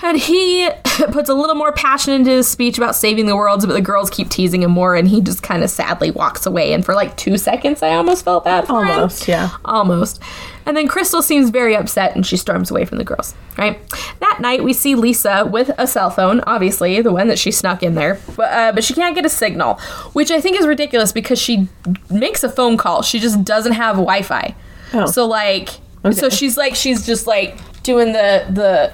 And 0.03 0.17
he 0.19 0.69
puts 0.83 1.29
a 1.29 1.33
little 1.33 1.55
more 1.55 1.71
passion 1.71 2.13
into 2.13 2.29
his 2.29 2.47
speech 2.47 2.77
about 2.77 2.95
saving 2.95 3.25
the 3.25 3.35
world, 3.35 3.61
but 3.65 3.73
the 3.73 3.81
girls 3.81 4.09
keep 4.09 4.29
teasing 4.29 4.61
him 4.61 4.71
more, 4.71 4.95
and 4.95 5.07
he 5.07 5.21
just 5.21 5.41
kind 5.41 5.63
of 5.63 5.69
sadly 5.69 6.11
walks 6.11 6.45
away. 6.45 6.73
And 6.73 6.85
for 6.85 6.93
like 6.93 7.15
two 7.17 7.37
seconds, 7.37 7.81
I 7.81 7.95
almost 7.95 8.23
felt 8.25 8.43
bad 8.43 8.67
for 8.67 8.83
him. 8.83 8.91
Almost. 8.91 9.27
Yeah. 9.27 9.49
Almost. 9.63 10.21
And 10.65 10.75
then 10.75 10.87
Crystal 10.87 11.21
seems 11.21 11.49
very 11.49 11.75
upset 11.75 12.15
and 12.15 12.25
she 12.25 12.37
storms 12.37 12.71
away 12.71 12.85
from 12.85 12.97
the 12.97 13.03
girls, 13.03 13.35
right? 13.57 13.79
That 14.19 14.39
night, 14.41 14.63
we 14.63 14.73
see 14.73 14.95
Lisa 14.95 15.47
with 15.49 15.69
a 15.77 15.85
cell 15.85 16.09
phone, 16.09 16.41
obviously, 16.47 17.01
the 17.01 17.11
one 17.11 17.27
that 17.27 17.37
she 17.37 17.51
snuck 17.51 17.83
in 17.83 17.95
there, 17.95 18.19
but, 18.35 18.51
uh, 18.51 18.71
but 18.71 18.83
she 18.83 18.93
can't 18.93 19.15
get 19.15 19.25
a 19.25 19.29
signal, 19.29 19.75
which 20.13 20.31
I 20.31 20.41
think 20.41 20.59
is 20.59 20.65
ridiculous 20.65 21.11
because 21.11 21.39
she 21.39 21.67
makes 22.09 22.43
a 22.43 22.49
phone 22.49 22.77
call. 22.77 23.03
She 23.03 23.19
just 23.19 23.43
doesn't 23.43 23.73
have 23.73 23.95
Wi 23.95 24.23
Fi. 24.23 24.55
Oh. 24.93 25.05
So, 25.05 25.27
like, 25.27 25.69
so 26.11 26.29
she's 26.29 26.57
like, 26.57 26.75
she's 26.75 27.05
just 27.05 27.27
like 27.27 27.57
doing 27.83 28.13
the, 28.13 28.45
the, 28.49 28.93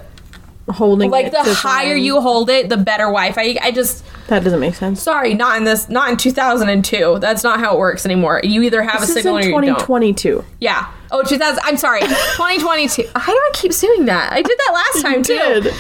Holding 0.70 1.10
like 1.12 1.32
the 1.32 1.44
higher 1.44 1.96
you 1.96 2.22
hold 2.22 2.50
it, 2.50 2.70
the 2.70 2.78
better 2.78 3.06
Wi 3.06 3.32
Fi. 3.34 3.58
I 3.62 3.72
just, 3.72 4.06
That 4.28 4.44
doesn't 4.44 4.60
make 4.60 4.76
sense. 4.76 5.02
sorry, 5.02 5.34
not 5.34 5.58
in 5.58 5.64
this, 5.66 5.90
not 5.90 6.10
in 6.10 6.18
2002. 6.18 7.18
That's 7.20 7.44
not 7.44 7.60
how 7.60 7.76
it 7.76 7.80
works 7.80 8.06
anymore. 8.06 8.40
You 8.44 8.62
either 8.62 8.82
have 8.84 9.02
This 9.02 9.10
a 9.10 9.14
signal 9.14 9.38
in 9.38 9.44
or 9.44 9.46
you 9.46 9.52
don't. 9.52 9.80
2022. 9.80 10.46
Yeah. 10.60 10.88
Oh, 11.12 11.24
2000. 11.24 11.60
I'm 11.64 11.76
sorry. 11.78 12.00
2022. 12.02 13.04
How 13.16 13.34
do 13.34 13.38
I 13.38 13.50
keep 13.54 13.74
doing 13.76 14.06
that? 14.06 14.32
I 14.32 14.42
did 14.42 14.58
that 14.58 14.72
last 14.74 15.02
time 15.02 15.24
too. 15.24 15.72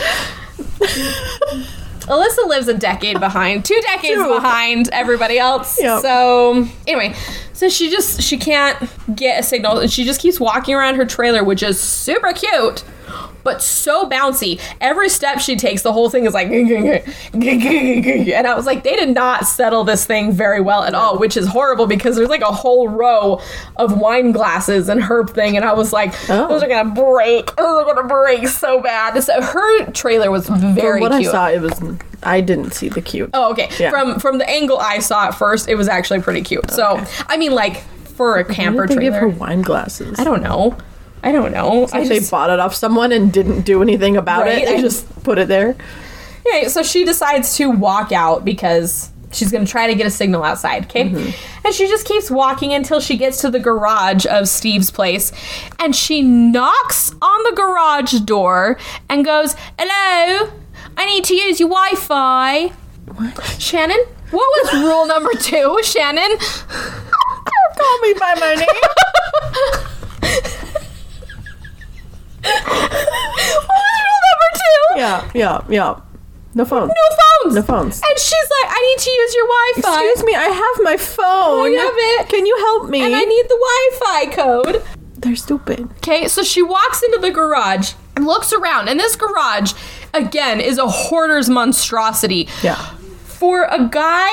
Alyssa 2.08 2.48
lives 2.48 2.67
a 2.67 2.74
decade 2.74 3.20
behind, 3.20 3.63
two 3.63 3.80
decades 3.82 4.22
behind 4.22 4.89
everybody 4.91 5.38
else. 5.38 5.80
Yep. 5.80 6.02
So 6.02 6.67
anyway, 6.88 7.15
so 7.54 7.70
she 7.70 7.89
just 7.91 8.22
she 8.22 8.38
can't 8.38 8.78
get 9.15 9.39
a 9.39 9.44
signal, 9.44 9.78
and 9.78 9.91
she 9.91 10.04
just 10.04 10.20
keeps 10.20 10.39
walking 10.39 10.74
around 10.76 10.96
her 10.96 11.06
trailer, 11.06 11.44
which 11.44 11.62
is 11.63 11.80
super 11.80 12.34
cute, 12.34 12.84
but 13.44 13.62
so 13.62 14.08
bouncy. 14.10 14.60
Every 14.80 15.10
step 15.10 15.40
she 15.40 15.56
takes, 15.56 15.82
the 15.82 15.94
whole 15.94 16.10
thing 16.10 16.26
is 16.26 16.34
like, 16.34 16.48
and 17.34 18.48
I 18.48 18.54
was 18.56 18.66
like, 18.66 18.84
they 18.84 18.96
did 18.96 19.10
not 19.10 19.46
settle 19.48 19.84
this 19.84 20.06
thing 20.06 20.32
very 20.32 20.62
well 20.62 20.84
at 20.84 20.94
all, 20.94 21.18
which 21.18 21.38
is 21.38 21.48
horrible 21.48 21.88
because 21.88 22.16
there's 22.16 22.30
like 22.30 22.42
a 22.42 22.46
whole 22.52 22.88
row 22.88 23.39
of 23.78 23.98
wine 24.00 24.32
glasses 24.32 24.89
and 24.89 25.02
her 25.04 25.26
thing, 25.26 25.56
and 25.56 25.66
I 25.66 25.74
was 25.74 25.94
like, 25.94 26.14
Oh. 26.30 26.48
those 26.48 26.64
are 26.64 26.68
gonna 26.68 26.89
break. 26.94 27.56
Those 27.56 27.84
are 27.86 27.94
gonna 27.94 28.08
break 28.08 28.48
so 28.48 28.82
bad. 28.82 29.20
So 29.24 29.42
her 29.42 29.92
trailer 29.92 30.32
was 30.32 30.48
very 30.48 31.02
From 31.02 31.10
what 31.12 31.20
cute. 31.20 31.30
I 31.30 31.32
saw, 31.32 31.50
it 31.50 31.62
was. 31.62 31.82
I 32.24 32.39
didn't 32.42 32.72
see 32.72 32.88
the 32.89 33.02
cute. 33.02 33.30
Oh, 33.34 33.52
okay. 33.52 33.70
Yeah. 33.80 33.89
From 33.89 34.20
from 34.20 34.38
the 34.38 34.48
angle 34.50 34.78
I 34.78 35.00
saw 35.00 35.28
at 35.28 35.32
first, 35.36 35.68
it 35.68 35.76
was 35.76 35.88
actually 35.88 36.22
pretty 36.22 36.42
cute. 36.42 36.70
So 36.72 37.04
I 37.28 37.38
mean, 37.38 37.54
like 37.54 37.82
for 38.16 38.38
a 38.39 38.44
Why 38.44 38.54
camper 38.54 38.86
did 38.86 38.98
they 38.98 39.02
give 39.02 39.14
her 39.16 39.22
trailer, 39.22 39.36
wine 39.38 39.62
glasses? 39.62 40.20
I 40.20 40.24
don't 40.24 40.44
know. 40.44 40.78
I 41.24 41.32
don't 41.32 41.51
know. 41.51 41.88
I 41.93 41.99
Like 41.99 42.09
they 42.09 42.19
just, 42.19 42.32
bought 42.32 42.49
it 42.49 42.59
off 42.59 42.74
someone 42.76 43.11
and 43.11 43.32
didn't 43.32 43.61
do 43.61 43.82
anything 43.82 44.17
about 44.17 44.41
Right, 44.43 44.63
it. 44.63 44.65
They 44.65 44.76
I- 44.78 44.82
just 44.82 45.24
put 45.24 45.38
it 45.38 45.47
there. 45.47 45.76
yeah. 46.45 46.67
So 46.67 46.82
she 46.84 47.05
decides 47.05 47.55
to 47.57 47.69
walk 47.69 48.11
out 48.11 48.43
because 48.43 49.09
she's 49.32 49.51
gonna 49.51 49.65
try 49.65 49.88
to 49.88 49.95
get 49.95 50.05
a 50.07 50.11
signal 50.11 50.43
outside. 50.43 50.86
Okay, 50.86 51.05
Mm-hmm. 51.09 51.65
and 51.65 51.74
she 51.74 51.88
just 51.88 52.05
keeps 52.07 52.30
walking 52.32 52.74
until 52.74 52.99
she 52.99 53.17
gets 53.17 53.39
to 53.41 53.49
the 53.51 53.59
garage 53.59 54.26
of 54.26 54.47
Steve's 54.49 54.89
place, 54.91 55.32
and 55.80 55.95
she 55.95 56.22
knocks 56.22 57.11
on 57.22 57.43
the 57.43 57.53
garage 57.55 58.13
door 58.22 58.78
and 59.07 59.24
goes, 59.24 59.55
"Hello, 59.80 60.49
I 60.97 61.05
need 61.05 61.24
to 61.26 61.36
use 61.36 61.59
your 61.59 61.69
Wi-Fi." 61.69 62.67
What? 63.15 63.55
Shannon, 63.59 63.99
what 64.32 64.49
was 64.63 64.74
rule 64.84 65.05
number 65.05 65.32
two, 65.34 65.78
Shannon? 65.84 66.38
Call 67.78 67.99
me 68.01 68.13
by 68.19 68.36
my 68.39 68.55
name. 69.76 69.86
What 72.42 73.78
was 73.80 73.96
rule 74.06 74.22
number 74.28 74.50
two? 74.56 74.98
yeah, 74.98 75.32
yeah, 75.34 75.62
yeah. 75.70 76.02
No 76.54 76.66
phone. 76.66 76.88
No 76.88 77.18
phones. 77.44 77.56
No 77.56 77.62
phones. 77.62 78.02
And 78.02 78.20
she's 78.20 78.50
like, 78.62 78.70
I 78.76 78.82
need 78.82 79.00
to 79.04 79.10
use 79.10 79.36
your 79.36 79.48
Wi-Fi. 79.48 80.04
Excuse 80.04 80.26
me, 80.26 80.36
I 80.36 80.48
have 80.48 80.84
my 80.84 80.98
phone. 80.98 81.66
I 81.66 81.70
have 81.70 81.94
it. 81.96 82.30
Can 82.30 82.46
you 82.46 82.58
help 82.58 82.89
me? 82.89 83.02
And 83.02 83.16
I 83.16 83.22
need 83.24 83.46
the 83.48 83.96
Wi-Fi 84.02 84.36
code. 84.36 84.84
They're 85.18 85.36
stupid. 85.36 85.89
Okay, 85.98 86.28
so 86.28 86.44
she 86.44 86.62
walks 86.62 87.02
into 87.04 87.20
the 87.20 87.32
garage 87.32 87.94
and 88.16 88.26
looks 88.26 88.52
around, 88.52 88.89
and 88.89 89.00
this 89.00 89.16
garage, 89.16 89.74
again, 90.14 90.60
is 90.60 90.78
a 90.78 90.88
hoarder's 90.88 91.48
monstrosity. 91.50 92.50
Yeah. 92.62 92.76
For 92.76 93.64
a 93.64 93.88
guy 93.88 94.30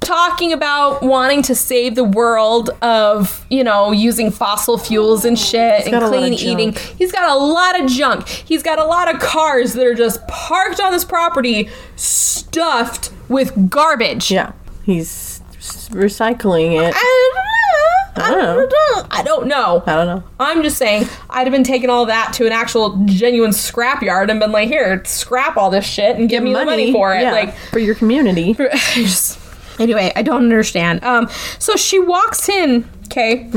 talking 0.00 0.52
about 0.52 1.02
wanting 1.02 1.42
to 1.42 1.54
save 1.54 1.94
the 1.96 2.04
world 2.04 2.70
of, 2.82 3.44
you 3.50 3.64
know, 3.64 3.90
using 3.92 4.30
fossil 4.30 4.78
fuels 4.78 5.24
and 5.24 5.38
shit 5.38 5.84
got 5.86 5.86
and 5.86 5.94
a 5.94 5.98
lot 5.98 6.04
of 6.04 6.10
clean 6.20 6.32
eating, 6.34 6.72
he's 6.96 7.10
got 7.12 7.28
a 7.28 7.34
lot 7.36 7.80
of 7.80 7.90
junk. 7.90 8.28
He's 8.28 8.62
got 8.62 8.78
a 8.78 8.84
lot 8.84 9.12
of 9.12 9.20
cars 9.20 9.72
that 9.74 9.84
are 9.86 9.94
just 9.94 10.26
parked 10.28 10.80
on 10.80 10.92
this 10.92 11.04
property, 11.04 11.68
stuffed 11.96 13.10
with 13.28 13.68
garbage. 13.70 14.30
Yeah. 14.30 14.52
He's 14.84 15.40
recycling 15.90 16.80
it. 16.80 16.94
I 18.18 18.30
don't 18.30 18.70
know. 18.70 19.06
I 19.10 19.22
don't 19.22 19.46
know. 19.46 19.82
I 19.86 19.94
don't 19.94 20.06
know. 20.06 20.24
I'm 20.40 20.62
just 20.62 20.78
saying, 20.78 21.06
I'd 21.28 21.46
have 21.46 21.52
been 21.52 21.64
taking 21.64 21.90
all 21.90 22.06
that 22.06 22.32
to 22.34 22.46
an 22.46 22.52
actual 22.52 22.96
genuine 23.04 23.52
scrap 23.52 24.02
yard 24.02 24.30
and 24.30 24.40
been 24.40 24.52
like, 24.52 24.68
here, 24.68 25.04
scrap 25.04 25.56
all 25.58 25.68
this 25.70 25.84
shit 25.84 26.16
and 26.16 26.28
give 26.28 26.42
me 26.42 26.52
the 26.54 26.64
money 26.64 26.92
for 26.92 27.14
it. 27.14 27.20
yeah, 27.22 27.32
Like, 27.32 27.54
for 27.56 27.78
your 27.78 27.94
community. 27.94 28.56
I 28.60 28.68
just- 28.94 29.38
anyway, 29.78 30.12
I 30.16 30.22
don't 30.22 30.42
understand. 30.42 31.02
Um, 31.04 31.28
so 31.58 31.76
she 31.76 31.98
walks 31.98 32.48
in, 32.48 32.88
okay, 33.06 33.50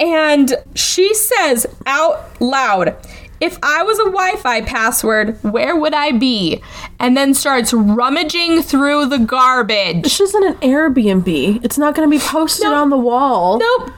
and 0.00 0.54
she 0.74 1.12
says 1.14 1.66
out 1.86 2.40
loud, 2.40 2.96
"If 3.40 3.58
I 3.62 3.82
was 3.82 3.98
a 4.00 4.04
Wi-Fi 4.04 4.62
password, 4.62 5.38
where 5.42 5.76
would 5.76 5.94
I 5.94 6.12
be?" 6.12 6.62
And 6.98 7.16
then 7.16 7.34
starts 7.34 7.72
rummaging 7.72 8.62
through 8.62 9.06
the 9.06 9.18
garbage. 9.18 10.02
This 10.02 10.20
isn't 10.20 10.44
an 10.44 10.54
Airbnb. 10.56 11.64
It's 11.64 11.78
not 11.78 11.94
going 11.94 12.08
to 12.10 12.16
be 12.16 12.22
posted 12.22 12.64
Nope. 12.64 12.74
on 12.76 12.90
the 12.90 12.96
wall. 12.98 13.58
Nope. 13.58 13.92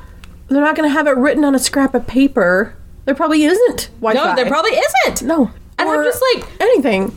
They're 0.48 0.60
not 0.60 0.76
going 0.76 0.88
to 0.88 0.92
have 0.92 1.06
it 1.06 1.16
written 1.16 1.44
on 1.44 1.54
a 1.54 1.58
scrap 1.58 1.94
of 1.94 2.06
paper. 2.06 2.76
There 3.04 3.14
probably 3.14 3.44
isn't 3.44 3.90
Wi-Fi. 4.00 4.30
No, 4.30 4.36
there 4.36 4.46
probably 4.46 4.72
isn't. 4.72 5.22
no. 5.26 5.50
And 5.78 5.88
I'm 5.88 6.02
just 6.04 6.22
like, 6.34 6.48
anything. 6.60 7.14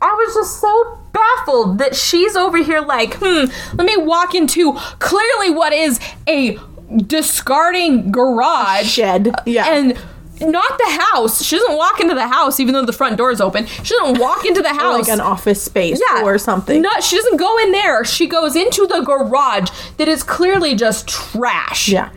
I 0.00 0.12
was 0.12 0.34
just 0.34 0.60
so 0.60 0.98
baffled 1.16 1.78
that 1.78 1.96
she's 1.96 2.36
over 2.36 2.58
here 2.58 2.80
like, 2.80 3.14
hmm, 3.20 3.44
let 3.76 3.86
me 3.86 3.96
walk 3.96 4.34
into 4.34 4.74
clearly 4.98 5.50
what 5.50 5.72
is 5.72 5.98
a 6.28 6.58
discarding 6.96 8.12
garage. 8.12 8.86
Shed. 8.86 9.34
Yeah. 9.44 9.66
And 9.72 9.98
not 10.40 10.78
the 10.78 11.00
house. 11.12 11.42
She 11.42 11.56
doesn't 11.56 11.76
walk 11.76 12.00
into 12.00 12.14
the 12.14 12.28
house 12.28 12.60
even 12.60 12.74
though 12.74 12.84
the 12.84 12.92
front 12.92 13.16
door 13.16 13.30
is 13.30 13.40
open. 13.40 13.66
She 13.66 13.96
doesn't 13.98 14.18
walk 14.20 14.44
into 14.44 14.62
the 14.62 14.68
house. 14.74 15.08
like 15.08 15.08
an 15.08 15.20
office 15.20 15.62
space 15.62 16.00
yeah, 16.10 16.22
or 16.22 16.38
something. 16.38 16.82
No, 16.82 16.90
she 17.00 17.16
doesn't 17.16 17.38
go 17.38 17.58
in 17.58 17.72
there. 17.72 18.04
She 18.04 18.26
goes 18.26 18.54
into 18.54 18.86
the 18.86 19.00
garage 19.00 19.70
that 19.96 20.08
is 20.08 20.22
clearly 20.22 20.74
just 20.74 21.08
trash 21.08 21.88
Yeah. 21.88 22.10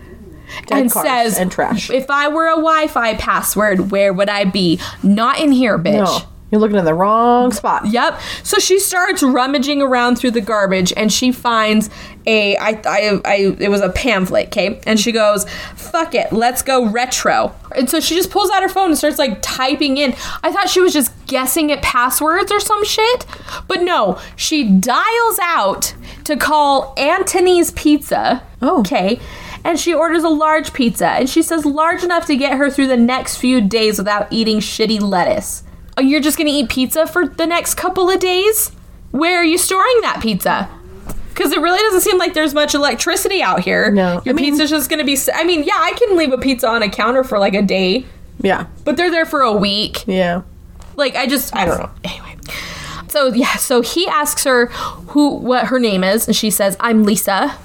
Dead 0.66 0.80
and 0.80 0.92
says, 0.92 1.38
and 1.38 1.52
trash. 1.52 1.90
If 1.92 2.10
I 2.10 2.28
were 2.28 2.48
a 2.48 2.56
Wi-Fi 2.56 3.16
password, 3.16 3.92
where 3.92 4.12
would 4.12 4.30
I 4.30 4.46
be? 4.46 4.80
Not 5.04 5.40
in 5.40 5.52
here, 5.52 5.78
bitch. 5.78 6.04
No. 6.04 6.20
You're 6.52 6.62
looking 6.62 6.78
in 6.78 6.86
the 6.86 6.94
wrong 6.94 7.52
spot. 7.52 7.86
Yep. 7.86 8.20
So 8.44 8.58
she 8.58 8.80
starts 8.80 9.22
rummaging 9.22 9.82
around 9.82 10.16
through 10.16 10.32
the 10.32 10.42
garbage 10.42 10.92
and 10.98 11.14
she 11.14 11.32
finds 11.32 11.90
a 12.26 12.58
I 12.58 12.82
I, 12.86 13.22
I 13.24 13.56
it 13.60 13.70
was 13.70 13.82
a 13.82 13.90
pamphlet, 13.90 14.48
okay? 14.48 14.82
And 14.88 15.00
she 15.00 15.12
goes, 15.12 15.48
"Fuck 15.76 16.16
it, 16.16 16.34
let's 16.34 16.62
go 16.62 16.90
retro." 16.90 17.54
And 17.76 17.90
so 17.90 18.00
she 18.00 18.16
just 18.16 18.32
pulls 18.32 18.50
out 18.50 18.64
her 18.64 18.70
phone 18.70 18.88
and 18.88 18.98
starts 18.98 19.20
like 19.20 19.40
typing 19.42 19.98
in. 19.98 20.16
I 20.44 20.52
thought 20.52 20.70
she 20.70 20.82
was 20.82 20.92
just 20.92 21.12
guessing 21.28 21.72
at 21.72 21.84
passwords 21.84 22.52
or 22.52 22.60
some 22.60 22.84
shit. 22.84 23.26
But 23.68 23.84
no, 23.84 24.20
she 24.36 24.64
dials 24.68 25.40
out 25.42 25.94
to 26.24 26.36
call 26.36 26.96
Antony's 26.98 27.72
Pizza. 27.72 28.44
Oh. 28.62 28.80
Okay. 28.80 29.20
And 29.64 29.80
she 29.80 29.94
orders 29.94 30.24
a 30.24 30.30
large 30.30 30.74
pizza 30.74 31.08
and 31.08 31.30
she 31.30 31.44
says 31.44 31.66
large 31.66 32.04
enough 32.04 32.26
to 32.28 32.36
get 32.36 32.58
her 32.58 32.70
through 32.70 32.88
the 32.88 32.98
next 32.98 33.38
few 33.38 33.60
days 33.62 33.98
without 33.98 34.32
eating 34.32 34.60
shitty 34.60 35.02
lettuce. 35.02 35.64
You're 36.00 36.22
just 36.22 36.38
gonna 36.38 36.50
eat 36.52 36.70
pizza 36.70 37.06
for 37.08 37.28
the 37.28 37.46
next 37.46 37.76
couple 37.76 38.10
of 38.10 38.20
days? 38.20 38.72
Where 39.12 39.38
are 39.38 39.44
you 39.44 39.58
storing 39.58 40.02
that 40.02 40.20
pizza? 40.22 40.70
Because 41.30 41.52
it 41.54 41.60
really 41.62 41.80
doesn't 41.80 42.02
seem 42.02 42.18
like 42.18 42.34
there's 42.34 42.54
much 42.54 42.74
electricity 42.76 43.42
out 43.42 43.62
here. 43.62 43.92
No, 43.92 44.22
Your 44.26 44.34
I 44.34 44.36
mean- 44.36 44.46
pizza's 44.52 44.70
just 44.70 44.90
gonna 44.90 45.04
be. 45.06 45.18
I 45.34 45.44
mean, 45.44 45.64
yeah, 45.64 45.78
I 45.78 45.94
can 45.94 46.18
leave 46.18 46.34
a 46.34 46.38
pizza 46.38 46.68
on 46.68 46.84
a 46.84 46.90
counter 46.90 47.24
for 47.24 47.40
like 47.40 47.54
a 47.54 47.62
day, 47.62 48.06
Yeah. 48.42 48.66
but 48.84 48.98
they're 48.98 49.12
there 49.12 49.26
for 49.26 49.42
a 49.42 49.54
week. 49.54 50.04
Yeah. 50.08 50.42
Like, 50.96 51.16
I 51.16 51.28
just. 51.28 51.56
I 51.56 51.66
don't 51.66 51.80
know. 51.80 51.90
Anyway. 52.04 52.36
So, 53.08 53.28
yeah, 53.34 53.56
so 53.56 53.82
he 53.82 54.08
asks 54.08 54.44
her 54.44 54.68
who 54.68 55.30
what 55.36 55.68
her 55.68 55.80
name 55.80 56.04
is, 56.04 56.28
and 56.28 56.36
she 56.36 56.50
says, 56.52 56.76
I'm 56.80 57.04
Lisa. 57.04 57.58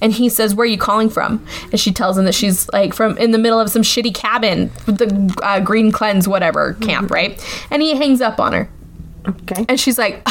And 0.00 0.12
he 0.12 0.28
says, 0.28 0.54
"Where 0.54 0.64
are 0.64 0.66
you 0.66 0.78
calling 0.78 1.08
from?" 1.08 1.44
And 1.70 1.80
she 1.80 1.92
tells 1.92 2.18
him 2.18 2.24
that 2.24 2.34
she's 2.34 2.68
like 2.72 2.94
from 2.94 3.16
in 3.18 3.30
the 3.30 3.38
middle 3.38 3.60
of 3.60 3.70
some 3.70 3.82
shitty 3.82 4.14
cabin, 4.14 4.70
the 4.86 5.34
uh, 5.42 5.60
Green 5.60 5.92
Cleanse 5.92 6.28
whatever 6.28 6.74
camp, 6.74 7.10
right? 7.10 7.42
And 7.70 7.82
he 7.82 7.96
hangs 7.96 8.20
up 8.20 8.40
on 8.40 8.52
her. 8.52 8.68
Okay. 9.26 9.64
And 9.68 9.78
she's 9.78 9.98
like, 9.98 10.26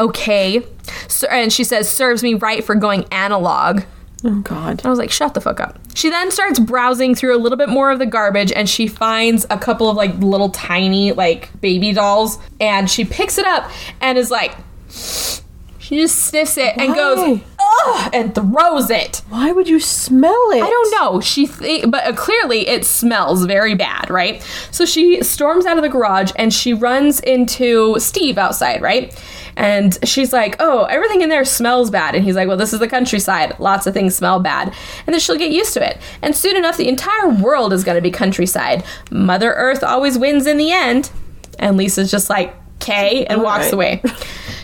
okay. 0.00 0.62
So, 1.08 1.26
and 1.28 1.52
she 1.52 1.64
says, 1.64 1.88
serves 1.88 2.22
me 2.22 2.34
right 2.34 2.64
for 2.64 2.74
going 2.74 3.04
analog. 3.12 3.82
Oh 4.24 4.40
God. 4.40 4.84
I 4.84 4.90
was 4.90 4.98
like, 4.98 5.10
shut 5.10 5.34
the 5.34 5.40
fuck 5.40 5.60
up. 5.60 5.78
She 5.94 6.10
then 6.10 6.30
starts 6.30 6.58
browsing 6.58 7.14
through 7.14 7.36
a 7.36 7.38
little 7.38 7.58
bit 7.58 7.68
more 7.68 7.90
of 7.90 7.98
the 7.98 8.06
garbage 8.06 8.52
and 8.52 8.68
she 8.68 8.86
finds 8.86 9.46
a 9.50 9.58
couple 9.58 9.90
of 9.90 9.96
like 9.96 10.14
little 10.18 10.48
tiny 10.50 11.12
like 11.12 11.50
baby 11.60 11.92
dolls 11.92 12.38
and 12.60 12.90
she 12.90 13.04
picks 13.04 13.38
it 13.38 13.46
up 13.46 13.70
and 14.00 14.16
is 14.16 14.30
like, 14.30 14.54
she 14.88 15.96
just 15.96 16.26
sniffs 16.26 16.56
it 16.56 16.76
and 16.78 16.94
goes, 16.94 17.18
Why? 17.18 17.44
Ugh, 17.86 18.10
and 18.12 18.34
throws 18.34 18.90
it. 18.90 19.22
Why 19.28 19.52
would 19.52 19.68
you 19.68 19.80
smell 19.80 20.50
it? 20.52 20.62
I 20.62 20.68
don't 20.68 20.90
know. 21.00 21.20
She, 21.20 21.46
th- 21.46 21.90
but 21.90 22.06
uh, 22.06 22.12
clearly 22.14 22.68
it 22.68 22.84
smells 22.84 23.44
very 23.44 23.74
bad, 23.74 24.10
right? 24.10 24.42
So 24.70 24.84
she 24.84 25.22
storms 25.22 25.66
out 25.66 25.76
of 25.76 25.82
the 25.82 25.88
garage 25.88 26.32
and 26.36 26.52
she 26.52 26.72
runs 26.72 27.20
into 27.20 27.98
Steve 27.98 28.38
outside, 28.38 28.82
right? 28.82 29.14
And 29.54 29.98
she's 30.08 30.32
like, 30.32 30.56
"Oh, 30.60 30.84
everything 30.84 31.20
in 31.20 31.28
there 31.28 31.44
smells 31.44 31.90
bad." 31.90 32.14
And 32.14 32.24
he's 32.24 32.34
like, 32.36 32.48
"Well, 32.48 32.56
this 32.56 32.72
is 32.72 32.78
the 32.78 32.88
countryside. 32.88 33.54
Lots 33.60 33.86
of 33.86 33.92
things 33.92 34.14
smell 34.16 34.40
bad." 34.40 34.68
And 35.06 35.12
then 35.12 35.20
she'll 35.20 35.36
get 35.36 35.50
used 35.50 35.74
to 35.74 35.86
it. 35.86 35.98
And 36.22 36.34
soon 36.34 36.56
enough, 36.56 36.78
the 36.78 36.88
entire 36.88 37.28
world 37.28 37.74
is 37.74 37.84
going 37.84 37.96
to 37.96 38.00
be 38.00 38.10
countryside. 38.10 38.82
Mother 39.10 39.52
Earth 39.52 39.84
always 39.84 40.16
wins 40.16 40.46
in 40.46 40.56
the 40.56 40.72
end. 40.72 41.10
And 41.58 41.76
Lisa's 41.76 42.10
just 42.10 42.30
like, 42.30 42.54
"Okay," 42.82 43.26
and 43.26 43.40
All 43.40 43.44
walks 43.44 43.64
right. 43.64 43.74
away. 43.74 44.02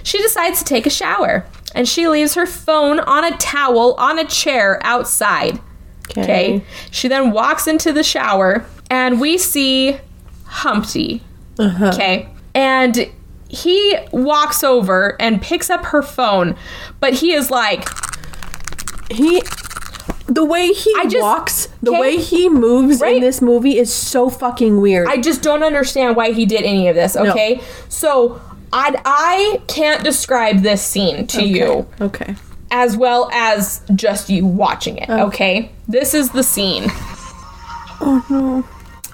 She 0.04 0.22
decides 0.22 0.60
to 0.60 0.64
take 0.64 0.86
a 0.86 0.90
shower. 0.90 1.44
And 1.78 1.88
she 1.88 2.08
leaves 2.08 2.34
her 2.34 2.44
phone 2.44 2.98
on 3.00 3.24
a 3.24 3.34
towel 3.38 3.94
on 3.94 4.18
a 4.18 4.24
chair 4.24 4.80
outside. 4.82 5.60
Okay. 6.10 6.62
She 6.90 7.06
then 7.06 7.30
walks 7.30 7.66
into 7.68 7.92
the 7.92 8.02
shower 8.02 8.66
and 8.90 9.20
we 9.20 9.38
see 9.38 9.98
Humpty. 10.44 11.22
Uh-huh. 11.58 11.90
Okay. 11.94 12.28
And 12.54 13.08
he 13.48 13.96
walks 14.10 14.64
over 14.64 15.16
and 15.20 15.40
picks 15.40 15.70
up 15.70 15.84
her 15.86 16.02
phone, 16.02 16.56
but 16.98 17.14
he 17.14 17.32
is 17.32 17.50
like, 17.50 17.86
He. 19.10 19.40
The 20.26 20.44
way 20.44 20.68
he 20.72 20.92
just- 21.08 21.22
walks, 21.22 21.68
the 21.82 21.92
way 21.92 22.16
he 22.18 22.50
moves 22.50 23.00
Right. 23.00 23.16
in 23.16 23.22
this 23.22 23.40
movie 23.40 23.78
is 23.78 23.90
so 23.92 24.28
fucking 24.28 24.78
weird. 24.80 25.08
I 25.08 25.16
just 25.16 25.40
don't 25.40 25.62
understand 25.62 26.16
why 26.16 26.32
he 26.32 26.44
did 26.44 26.64
any 26.64 26.86
of 26.88 26.94
this. 26.96 27.16
Okay, 27.16 27.62
so 27.88 28.38
I 28.72 29.00
I 29.04 29.62
can't 29.66 30.04
describe 30.04 30.60
this 30.60 30.82
scene 30.82 31.26
to 31.28 31.44
you 31.44 31.86
okay. 32.00 32.36
as 32.70 32.96
well 32.96 33.30
as 33.32 33.82
just 33.94 34.28
you 34.28 34.46
watching 34.46 34.98
it. 34.98 35.08
Oh. 35.08 35.26
Okay, 35.26 35.72
this 35.86 36.14
is 36.14 36.30
the 36.30 36.42
scene. 36.42 36.90
Oh 38.00 38.24
no. 38.30 38.64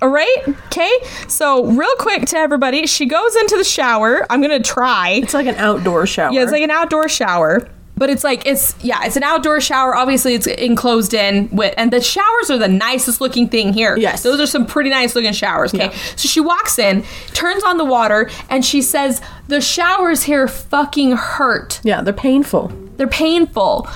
All 0.02 0.10
right. 0.10 0.36
Okay. 0.66 0.90
So 1.28 1.64
real 1.64 1.94
quick 1.98 2.26
to 2.26 2.36
everybody, 2.36 2.86
she 2.86 3.06
goes 3.06 3.36
into 3.36 3.56
the 3.56 3.64
shower. 3.64 4.26
I'm 4.28 4.42
gonna 4.42 4.62
try. 4.62 5.10
It's 5.22 5.32
like 5.32 5.46
an 5.46 5.54
outdoor 5.54 6.06
shower. 6.06 6.32
Yeah, 6.32 6.42
it's 6.42 6.52
like 6.52 6.62
an 6.62 6.70
outdoor 6.70 7.08
shower. 7.08 7.70
But 7.96 8.10
it's 8.10 8.24
like 8.24 8.44
it's 8.44 8.74
yeah, 8.82 9.04
it's 9.04 9.14
an 9.16 9.22
outdoor 9.22 9.60
shower. 9.60 9.94
Obviously, 9.94 10.34
it's 10.34 10.48
enclosed 10.48 11.14
in 11.14 11.48
with, 11.52 11.72
and 11.76 11.92
the 11.92 12.00
showers 12.00 12.50
are 12.50 12.58
the 12.58 12.66
nicest 12.68 13.20
looking 13.20 13.48
thing 13.48 13.72
here. 13.72 13.96
Yes. 13.96 14.24
those 14.24 14.40
are 14.40 14.46
some 14.48 14.66
pretty 14.66 14.90
nice 14.90 15.14
looking 15.14 15.32
showers. 15.32 15.72
Okay, 15.72 15.86
Yeah. 15.86 15.98
so 16.16 16.26
she 16.28 16.40
walks 16.40 16.78
in, 16.78 17.04
turns 17.34 17.62
on 17.62 17.78
the 17.78 17.84
water, 17.84 18.28
and 18.50 18.64
she 18.64 18.82
says 18.82 19.22
the 19.46 19.60
showers 19.60 20.24
here 20.24 20.48
fucking 20.48 21.12
hurt. 21.12 21.80
yeah, 21.84 22.02
they're 22.02 22.12
painful. 22.12 22.72
They're 22.96 23.06
painful. 23.06 23.88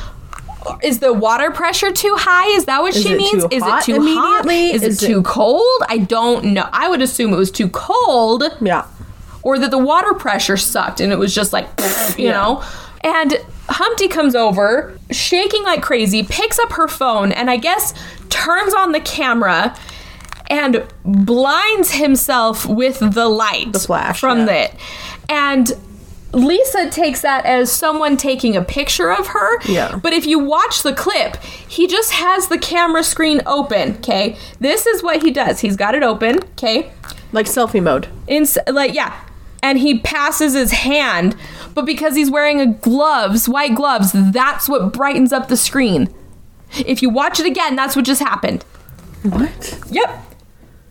Is 0.82 0.98
the 1.00 1.12
water 1.12 1.50
pressure 1.50 1.90
too 1.90 2.14
high? 2.18 2.54
Is 2.56 2.66
that 2.66 2.82
what 2.82 2.94
Is 2.94 3.02
she 3.02 3.16
means? 3.16 3.44
Is 3.50 3.62
it 3.64 3.84
too 3.84 3.94
hot? 3.94 4.44
immediately? 4.44 4.70
Is, 4.76 4.82
Is 4.82 5.02
it 5.02 5.06
it- 5.06 5.12
too 5.12 5.22
cold? 5.22 5.64
I 5.88 5.98
don't 5.98 6.44
know. 6.46 6.68
I 6.72 6.88
would 6.88 7.00
assume 7.02 7.32
it 7.32 7.36
was 7.36 7.50
too 7.50 7.68
cold 7.70 8.44
Yeah. 8.60 8.84
or 9.42 9.58
that 9.58 9.70
the 9.70 9.78
water 9.78 10.14
pressure 10.14 10.56
sucked 10.56 11.00
and 11.00 11.12
it 11.12 11.18
was 11.18 11.34
just 11.34 11.52
like, 11.52 11.66
you 12.18 12.26
Yeah. 12.26 12.32
know? 12.32 12.62
And 13.02 13.38
Humpty 13.68 14.08
comes 14.08 14.34
over, 14.34 14.98
shaking 15.10 15.62
like 15.62 15.82
crazy, 15.82 16.22
picks 16.22 16.58
up 16.58 16.72
her 16.72 16.88
phone, 16.88 17.32
and 17.32 17.50
I 17.50 17.56
guess 17.56 17.94
turns 18.28 18.74
on 18.74 18.92
the 18.92 19.00
camera 19.00 19.76
and 20.50 20.86
blinds 21.04 21.92
himself 21.92 22.66
with 22.66 22.98
the 22.98 23.28
light 23.28 23.72
The 23.72 23.80
flash, 23.80 24.20
from 24.20 24.46
yeah. 24.46 24.64
it. 24.64 24.74
And 25.28 25.70
Lisa 26.32 26.90
takes 26.90 27.20
that 27.22 27.44
as 27.44 27.70
someone 27.70 28.16
taking 28.16 28.56
a 28.56 28.62
picture 28.62 29.10
of 29.10 29.28
her. 29.28 29.62
Yeah. 29.62 29.98
But 30.02 30.12
if 30.12 30.26
you 30.26 30.38
watch 30.38 30.82
the 30.82 30.94
clip, 30.94 31.36
he 31.42 31.86
just 31.86 32.12
has 32.12 32.48
the 32.48 32.58
camera 32.58 33.02
screen 33.02 33.42
open, 33.46 33.96
okay? 33.96 34.38
This 34.60 34.86
is 34.86 35.02
what 35.02 35.22
he 35.22 35.30
does. 35.30 35.60
He's 35.60 35.76
got 35.76 35.94
it 35.94 36.02
open, 36.02 36.38
okay? 36.52 36.92
Like 37.32 37.46
selfie 37.46 37.82
mode. 37.82 38.08
in 38.26 38.46
like 38.68 38.94
yeah 38.94 39.20
and 39.62 39.78
he 39.78 39.98
passes 39.98 40.54
his 40.54 40.72
hand 40.72 41.36
but 41.78 41.86
because 41.86 42.16
he's 42.16 42.28
wearing 42.28 42.60
a 42.60 42.66
gloves 42.66 43.48
white 43.48 43.72
gloves 43.72 44.10
that's 44.32 44.68
what 44.68 44.92
brightens 44.92 45.32
up 45.32 45.46
the 45.46 45.56
screen. 45.56 46.12
If 46.84 47.02
you 47.02 47.08
watch 47.08 47.38
it 47.38 47.46
again 47.46 47.76
that's 47.76 47.94
what 47.94 48.04
just 48.04 48.20
happened. 48.20 48.64
What? 49.22 49.78
yep 49.88 50.27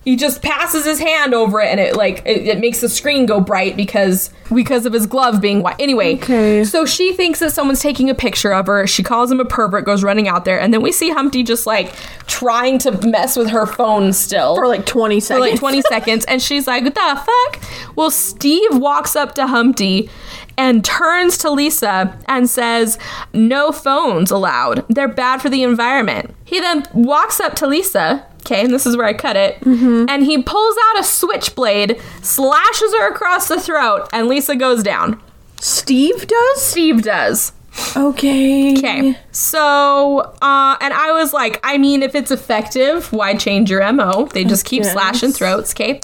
he 0.07 0.15
just 0.15 0.41
passes 0.41 0.85
his 0.85 0.99
hand 0.99 1.33
over 1.33 1.59
it 1.59 1.67
and 1.67 1.81
it 1.81 1.97
like 1.97 2.19
it, 2.25 2.47
it 2.47 2.59
makes 2.61 2.79
the 2.79 2.87
screen 2.87 3.25
go 3.25 3.41
bright 3.41 3.75
because 3.75 4.29
because 4.55 4.85
of 4.85 4.93
his 4.93 5.05
glove 5.05 5.41
being 5.41 5.61
white. 5.61 5.75
Anyway 5.79 6.15
Okay. 6.15 6.63
so 6.63 6.85
she 6.85 7.11
thinks 7.11 7.39
that 7.39 7.51
someone's 7.51 7.81
taking 7.81 8.09
a 8.09 8.15
picture 8.15 8.53
of 8.53 8.67
her. 8.67 8.87
She 8.87 9.03
calls 9.03 9.29
him 9.29 9.41
a 9.41 9.43
pervert 9.45 9.83
goes 9.83 10.05
running 10.05 10.29
out 10.29 10.45
there 10.45 10.61
and 10.61 10.73
then 10.73 10.81
we 10.81 10.93
see 10.93 11.09
humpty 11.09 11.43
just 11.43 11.67
like 11.67 11.93
trying 12.25 12.77
to 12.79 12.91
mess 13.05 13.35
with 13.35 13.49
her 13.49 13.65
phone 13.65 14.13
still. 14.13 14.55
For 14.55 14.65
like 14.65 14.85
20 14.85 15.19
seconds 15.19 15.43
for 15.45 15.51
like 15.51 15.59
20 15.59 15.81
seconds 15.89 16.23
and 16.23 16.41
she's 16.41 16.67
like 16.67 16.85
what 16.85 16.95
the 16.95 17.23
fuck? 17.25 17.63
Well 17.97 18.09
steve 18.09 18.77
walks 18.77 19.17
up 19.17 19.35
to 19.35 19.45
humpty 19.45 20.09
and 20.57 20.85
turns 20.85 21.37
to 21.39 21.51
lisa 21.51 22.17
and 22.29 22.49
says 22.49 22.97
no 23.33 23.73
phones 23.73 24.31
allowed. 24.31 24.85
They're 24.87 25.09
bad 25.09 25.41
for 25.41 25.49
the 25.49 25.63
environment. 25.63 26.33
He 26.45 26.61
then 26.61 26.87
walks 26.93 27.41
up 27.41 27.55
to 27.57 27.67
lisa 27.67 28.25
okay 28.47 28.63
and 28.63 28.73
this 28.73 28.85
is 28.85 28.95
where 28.97 29.05
i 29.05 29.13
cut 29.13 29.35
it 29.35 29.57
and 29.65 30.23
he 30.23 30.41
pulls 30.41 30.75
out 30.89 30.99
a 31.01 31.03
switchblade 31.03 31.99
slashes 32.21 32.93
her 32.95 33.11
across 33.11 33.47
the 33.49 33.59
throat 33.59 34.07
and 34.13 34.27
lisa 34.27 34.55
goes 34.55 34.81
down 34.83 35.21
Steve 35.59 36.27
does? 36.27 36.61
steve 36.61 37.01
does 37.03 37.51
Okay. 37.95 38.75
Okay. 38.77 39.15
So, 39.31 40.19
uh, 40.41 40.77
and 40.81 40.93
I 40.93 41.11
was 41.11 41.31
like, 41.31 41.59
I 41.63 41.77
mean, 41.77 42.01
if 42.01 42.15
it's 42.15 42.31
effective, 42.31 43.11
why 43.13 43.35
change 43.35 43.69
your 43.69 43.91
MO? 43.93 44.25
They 44.25 44.45
just 44.45 44.65
keep 44.65 44.83
slashing 44.83 45.31
throats, 45.31 45.73
okay? 45.73 46.01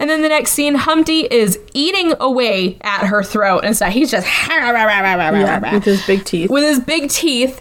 And 0.00 0.10
then 0.10 0.22
the 0.22 0.28
next 0.28 0.50
scene, 0.52 0.74
Humpty 0.74 1.20
is 1.20 1.58
eating 1.74 2.14
away 2.18 2.76
at 2.80 3.06
her 3.06 3.22
throat. 3.22 3.60
And 3.64 3.76
so 3.76 3.86
he's 3.86 4.10
just 4.10 4.26
Yeah, 5.40 5.72
with 5.74 5.84
his 5.84 6.04
big 6.06 6.24
teeth. 6.24 6.50
with 6.50 6.64
his 6.64 6.80
big 6.80 7.08
teeth. 7.08 7.60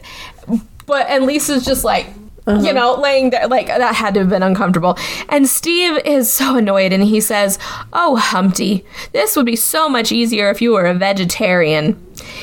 But, 0.87 1.07
and 1.09 1.25
Lisa's 1.25 1.63
just 1.63 1.83
like, 1.83 2.07
Uh-huh. 2.51 2.67
you 2.67 2.73
know, 2.73 2.95
laying 2.95 3.29
there, 3.29 3.47
like, 3.47 3.67
that 3.67 3.95
had 3.95 4.13
to 4.15 4.21
have 4.21 4.29
been 4.29 4.43
uncomfortable. 4.43 4.97
And 5.29 5.47
Steve 5.47 5.97
is 6.05 6.31
so 6.31 6.57
annoyed 6.57 6.93
and 6.93 7.03
he 7.03 7.21
says, 7.21 7.57
Oh, 7.93 8.15
Humpty, 8.15 8.85
this 9.13 9.35
would 9.35 9.45
be 9.45 9.55
so 9.55 9.87
much 9.89 10.11
easier 10.11 10.49
if 10.49 10.61
you 10.61 10.73
were 10.73 10.85
a 10.85 10.93
vegetarian. 10.93 11.97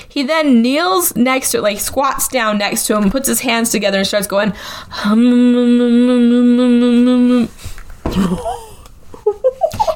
He 0.09 0.23
then 0.23 0.63
kneels 0.63 1.15
next 1.17 1.53
to, 1.53 1.61
like, 1.61 1.79
squats 1.79 2.29
down 2.29 2.59
next 2.59 2.87
to 2.87 2.97
him, 2.97 3.11
puts 3.11 3.29
his 3.29 3.41
hands 3.41 3.71
together, 3.71 3.99
and 3.99 4.07
starts 4.07 4.27
going, 4.27 4.53
hum. 4.91 5.29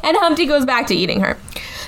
and 0.04 0.16
Humpty 0.16 0.46
goes 0.46 0.64
back 0.64 0.86
to 0.88 0.94
eating 0.94 1.20
her. 1.20 1.38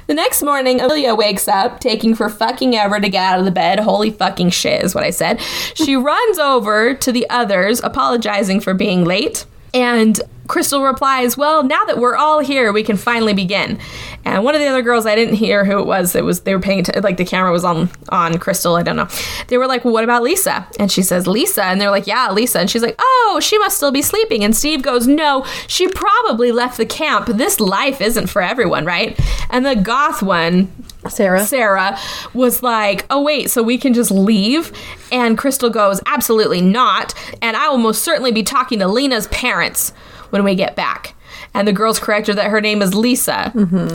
The 0.06 0.14
next 0.14 0.42
morning, 0.42 0.80
Amelia 0.80 1.14
wakes 1.14 1.48
up, 1.48 1.80
taking 1.80 2.14
for 2.14 2.28
fucking 2.28 2.76
ever 2.76 3.00
to 3.00 3.08
get 3.08 3.22
out 3.22 3.38
of 3.38 3.46
the 3.46 3.50
bed. 3.50 3.80
Holy 3.80 4.10
fucking 4.10 4.50
shit, 4.50 4.84
is 4.84 4.94
what 4.94 5.04
I 5.04 5.10
said. 5.10 5.40
She 5.74 5.96
runs 5.96 6.38
over 6.38 6.94
to 6.94 7.12
the 7.12 7.28
others, 7.30 7.80
apologizing 7.82 8.60
for 8.60 8.74
being 8.74 9.04
late. 9.04 9.46
And 9.74 10.20
Crystal 10.46 10.82
replies, 10.82 11.36
Well, 11.36 11.62
now 11.62 11.84
that 11.84 11.98
we're 11.98 12.16
all 12.16 12.40
here, 12.40 12.72
we 12.72 12.82
can 12.82 12.96
finally 12.96 13.34
begin. 13.34 13.78
And 14.24 14.44
one 14.44 14.54
of 14.54 14.60
the 14.60 14.66
other 14.66 14.82
girls, 14.82 15.04
I 15.04 15.14
didn't 15.14 15.34
hear 15.34 15.64
who 15.64 15.78
it 15.80 15.86
was. 15.86 16.14
It 16.14 16.24
was 16.24 16.42
they 16.42 16.54
were 16.54 16.60
paying 16.60 16.80
attention, 16.80 17.02
like 17.02 17.16
the 17.16 17.24
camera 17.24 17.50
was 17.52 17.64
on 17.64 17.90
on 18.10 18.38
Crystal. 18.38 18.76
I 18.76 18.82
don't 18.82 18.96
know. 18.96 19.08
They 19.48 19.58
were 19.58 19.66
like, 19.66 19.84
well, 19.84 19.92
"What 19.92 20.04
about 20.04 20.22
Lisa?" 20.22 20.66
And 20.78 20.90
she 20.90 21.02
says, 21.02 21.26
"Lisa," 21.26 21.64
and 21.64 21.80
they're 21.80 21.90
like, 21.90 22.06
"Yeah, 22.06 22.30
Lisa." 22.30 22.60
And 22.60 22.70
she's 22.70 22.82
like, 22.82 22.96
"Oh, 22.98 23.38
she 23.42 23.58
must 23.58 23.76
still 23.76 23.92
be 23.92 24.02
sleeping." 24.02 24.44
And 24.44 24.56
Steve 24.56 24.82
goes, 24.82 25.06
"No, 25.06 25.44
she 25.66 25.88
probably 25.88 26.52
left 26.52 26.76
the 26.78 26.86
camp. 26.86 27.26
This 27.26 27.60
life 27.60 28.00
isn't 28.00 28.28
for 28.28 28.40
everyone, 28.40 28.84
right?" 28.84 29.18
And 29.50 29.66
the 29.66 29.76
goth 29.76 30.22
one, 30.22 30.72
Sarah. 31.08 31.44
Sarah 31.44 31.98
was 32.32 32.62
like, 32.62 33.06
"Oh 33.10 33.22
wait, 33.22 33.50
so 33.50 33.62
we 33.62 33.78
can 33.78 33.94
just 33.94 34.10
leave?" 34.10 34.72
And 35.12 35.36
Crystal 35.38 35.70
goes, 35.70 36.00
"Absolutely 36.06 36.60
not. 36.60 37.14
And 37.42 37.56
I 37.56 37.68
will 37.68 37.78
most 37.78 38.02
certainly 38.02 38.32
be 38.32 38.42
talking 38.42 38.78
to 38.80 38.88
Lena's 38.88 39.26
parents 39.28 39.90
when 40.30 40.44
we 40.44 40.54
get 40.54 40.76
back." 40.76 41.14
And 41.52 41.68
the 41.68 41.72
girls 41.72 41.98
correct 42.00 42.26
her 42.26 42.34
that 42.34 42.50
her 42.50 42.60
name 42.60 42.82
is 42.82 42.94
Lisa. 42.94 43.52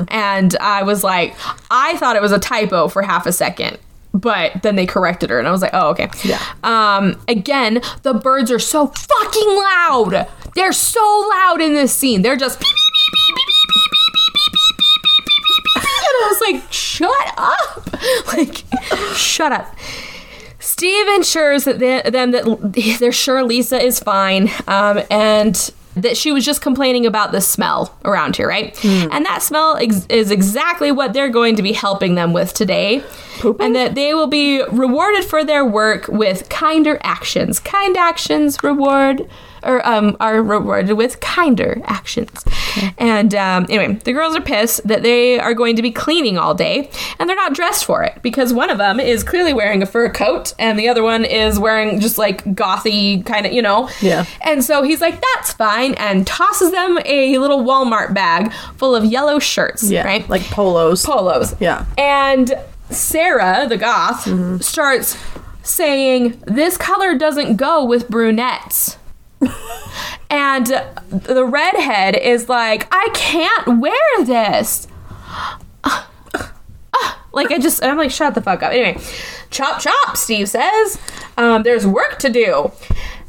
And 0.10 0.55
I 0.62 0.84
was 0.84 1.03
like, 1.03 1.36
I 1.70 1.97
thought 1.97 2.16
it 2.16 2.22
was 2.22 2.32
a 2.32 2.39
typo 2.39 2.88
for 2.88 3.01
half 3.01 3.26
a 3.26 3.34
second. 3.34 3.78
But 4.14 4.64
then 4.64 4.76
they 4.76 4.86
corrected 4.88 5.30
her, 5.30 5.38
and 5.38 5.47
I 5.47 5.51
was 5.51 5.62
like, 5.62 5.74
"Oh, 5.74 5.89
okay." 5.89 6.10
Yeah. 6.24 6.41
Um. 6.64 7.22
Again, 7.28 7.82
the 8.01 8.14
birds 8.14 8.49
are 8.49 8.57
so 8.60 8.88
fucking 8.88 9.55
loud. 9.55 10.28
They're 10.55 10.74
so 10.74 11.30
loud 11.32 11.62
in 11.62 11.74
this 11.74 11.93
scene. 11.93 12.24
They're 12.24 12.36
just. 12.36 12.64
I 16.22 16.28
was 16.30 16.41
like, 16.41 16.72
shut 16.72 17.34
up. 17.38 17.89
Like, 18.28 18.63
shut 19.15 19.51
up. 19.51 19.76
Steve 20.59 21.07
ensures 21.09 21.65
that 21.65 21.80
they, 21.80 22.01
them 22.09 22.32
that 22.32 22.97
they're 22.99 23.11
sure 23.11 23.43
Lisa 23.43 23.84
is 23.84 23.99
fine, 23.99 24.49
um, 24.67 25.01
and 25.09 25.72
that 25.95 26.15
she 26.15 26.32
was 26.32 26.45
just 26.45 26.61
complaining 26.61 27.05
about 27.05 27.32
the 27.32 27.41
smell 27.41 27.97
around 28.05 28.36
here, 28.38 28.47
right? 28.47 28.78
And 28.86 29.26
that 29.26 29.41
smell 29.41 29.76
ex- 29.78 30.05
is 30.07 30.32
exactly 30.32 30.91
what 30.91 31.13
they're 31.13 31.30
going 31.30 31.55
to 31.57 31.61
be 31.61 31.74
helping 31.74 32.15
them 32.15 32.32
with 32.32 32.53
today, 32.53 33.03
and 33.59 33.76
that 33.76 33.95
they 33.95 34.13
will 34.13 34.28
be 34.28 34.63
rewarded 34.72 35.26
for 35.26 35.43
their 35.43 35.65
work 35.65 36.07
with 36.07 36.47
kinder 36.49 36.99
actions. 37.01 37.59
Kind 37.59 37.97
actions 37.97 38.57
reward 38.63 39.28
or 39.64 39.86
um, 39.88 40.16
are 40.20 40.41
rewarded 40.41 40.95
with 40.97 41.20
kinder 41.20 41.82
actions. 41.86 42.43
And 42.97 43.34
um, 43.36 43.66
anyway, 43.70 43.93
the 44.03 44.14
girls 44.14 44.36
are 44.36 44.41
pissed 44.41 44.88
that 44.88 45.01
they 45.03 45.39
are 45.39 45.53
going 45.53 45.76
to 45.76 45.82
be 45.82 45.91
cleaning 45.91 46.38
all 46.38 46.53
day, 46.53 46.89
and 47.20 47.28
they're 47.30 47.36
not 47.36 47.53
dressed 47.53 47.86
for 47.86 48.03
it 48.03 48.22
because 48.22 48.53
one 48.53 48.70
of 48.70 48.78
them 48.78 48.99
is 48.99 49.24
clearly 49.24 49.53
wearing 49.53 49.82
a 49.82 49.86
fur 49.86 50.10
coat, 50.10 50.53
and 50.60 50.78
the 50.78 50.88
other 50.88 51.03
one 51.03 51.26
is 51.26 51.60
wearing 51.60 51.99
just 51.99 52.18
like 52.18 52.43
gothy 52.55 53.26
kind 53.26 53.45
of, 53.45 53.51
you 53.53 53.62
know. 53.62 53.89
Yeah. 54.01 54.26
And 54.41 54.64
so 54.64 54.84
he's 54.84 55.01
like, 55.01 55.20
"That's 55.36 55.51
fine," 55.53 55.95
and 55.95 56.26
tosses 56.28 56.72
them 56.72 56.99
a 57.05 57.38
little 57.39 57.64
Walmart 57.64 58.14
bag 58.14 58.53
full 58.78 58.95
of 58.95 59.03
yellow 59.05 59.39
shirts. 59.39 59.89
Yeah. 59.89 60.03
Right. 60.03 60.28
Like 60.30 60.43
polos. 60.43 61.05
polos. 61.05 61.55
Yeah. 61.60 61.86
And 61.97 62.53
Sarah, 62.91 63.66
the 63.68 63.78
goth, 63.78 64.26
Mm-hmm. 64.26 64.57
starts 64.60 65.18
saying, 65.64 66.41
This 66.45 66.78
color 66.78 67.18
doesn't 67.18 67.55
go 67.57 67.84
with 67.84 68.10
brunettes. 68.10 68.97
and 70.29 70.65
the 71.09 71.45
redhead 71.45 72.15
is 72.15 72.49
like, 72.49 72.87
I 72.91 73.09
can't 73.13 73.79
wear 73.79 74.25
this. 74.25 74.87
Like, 77.31 77.51
I 77.51 77.59
just, 77.59 77.83
I'm 77.83 77.95
like, 77.95 78.09
shut 78.09 78.33
the 78.33 78.41
fuck 78.41 78.63
up. 78.63 78.71
Anyway, 78.71 78.99
chop 79.51 79.79
chop, 79.79 80.17
Steve 80.17 80.49
says. 80.49 80.99
Um, 81.37 81.61
there's 81.61 81.85
work 81.85 82.17
to 82.19 82.29
do. 82.29 82.71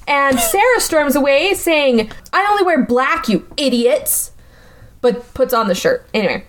And 0.08 0.40
Sarah 0.40 0.80
storms 0.80 1.14
away 1.14 1.52
saying, 1.52 2.10
I 2.32 2.46
only 2.50 2.62
wear 2.64 2.82
black, 2.82 3.28
you 3.28 3.46
idiots. 3.58 4.32
But 5.02 5.34
puts 5.34 5.52
on 5.52 5.68
the 5.68 5.74
shirt. 5.74 6.08
Anyway. 6.14 6.44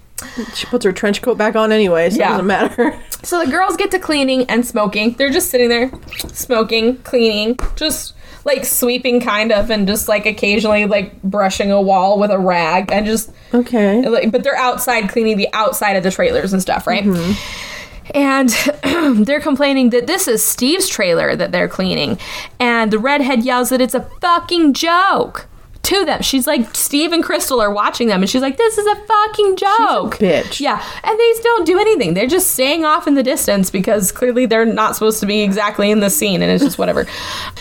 She 0.56 0.66
puts 0.68 0.86
her 0.86 0.94
trench 0.94 1.22
coat 1.22 1.38
back 1.38 1.58
on 1.58 1.74
anyway, 1.74 2.10
so 2.10 2.20
Yeah. 2.20 2.28
it 2.28 2.32
doesn't 2.32 2.48
matter. 2.48 3.00
So 3.24 3.44
the 3.46 3.52
girls 3.52 3.76
get 3.78 3.92
to 3.92 4.00
cleaning 4.00 4.50
and 4.50 4.66
smoking. 4.66 5.14
They're 5.14 5.30
just 5.30 5.52
sitting 5.52 5.70
there, 5.70 5.92
smoking, 6.30 6.98
cleaning, 7.04 7.60
just 7.76 8.14
like 8.46 8.66
sweeping 8.66 9.20
kind 9.22 9.52
of, 9.52 9.70
and 9.70 9.88
just 9.88 10.08
like 10.08 10.26
occasionally 10.26 10.86
like 10.86 11.22
brushing 11.24 11.72
a 11.72 11.82
wall 11.82 12.20
with 12.20 12.32
a 12.32 12.40
rag 12.40 12.92
and 12.92 13.06
just 13.06 13.32
Okay. 13.54 14.02
like, 14.08 14.32
but 14.32 14.44
they're 14.44 14.56
outside 14.56 15.10
cleaning 15.10 15.38
the 15.38 15.48
outside 15.54 15.96
of 15.96 16.04
the 16.04 16.12
trailers 16.12 16.54
and 16.54 16.62
stuff, 16.62 16.88
right? 16.88 17.04
Mm-hmm. 17.04 17.68
And 18.14 18.50
they're 19.26 19.40
complaining 19.40 19.92
that 19.92 20.08
this 20.08 20.28
is 20.28 20.44
Steve's 20.44 20.88
trailer 20.88 21.36
that 21.36 21.52
they're 21.52 21.68
cleaning. 21.70 22.18
And 22.60 22.92
the 22.92 23.00
redhead 23.00 23.44
yells 23.44 23.70
that 23.70 23.80
it's 23.80 23.94
a 23.94 24.02
fucking 24.22 24.74
joke 24.74 25.48
to 25.84 26.06
them. 26.06 26.22
She's 26.22 26.48
like, 26.48 26.76
Steve 26.76 27.12
and 27.12 27.24
Crystal 27.24 27.60
are 27.60 27.72
watching 27.72 28.08
them, 28.08 28.22
and 28.22 28.30
she's 28.30 28.42
like, 28.42 28.58
this 28.58 28.78
is 28.78 28.86
a 28.86 28.96
fucking 28.96 29.56
joke. 29.56 30.18
bitch. 30.18 30.60
Yeah. 30.60 30.84
And 31.04 31.20
they 31.20 31.34
don't 31.42 31.66
do 31.66 31.80
anything. 31.80 32.14
They're 32.14 32.28
just 32.28 32.52
staying 32.52 32.86
off 32.86 33.08
in 33.08 33.16
the 33.16 33.24
distance 33.24 33.70
because 33.70 34.12
clearly 34.12 34.46
they're 34.46 34.66
not 34.66 34.96
supposed 34.96 35.20
to 35.22 35.26
be 35.26 35.42
exactly 35.42 35.92
in 35.92 36.00
the 36.00 36.10
scene, 36.10 36.42
and 36.42 36.52
it's 36.52 36.64
just 36.64 36.78
whatever. 36.78 37.08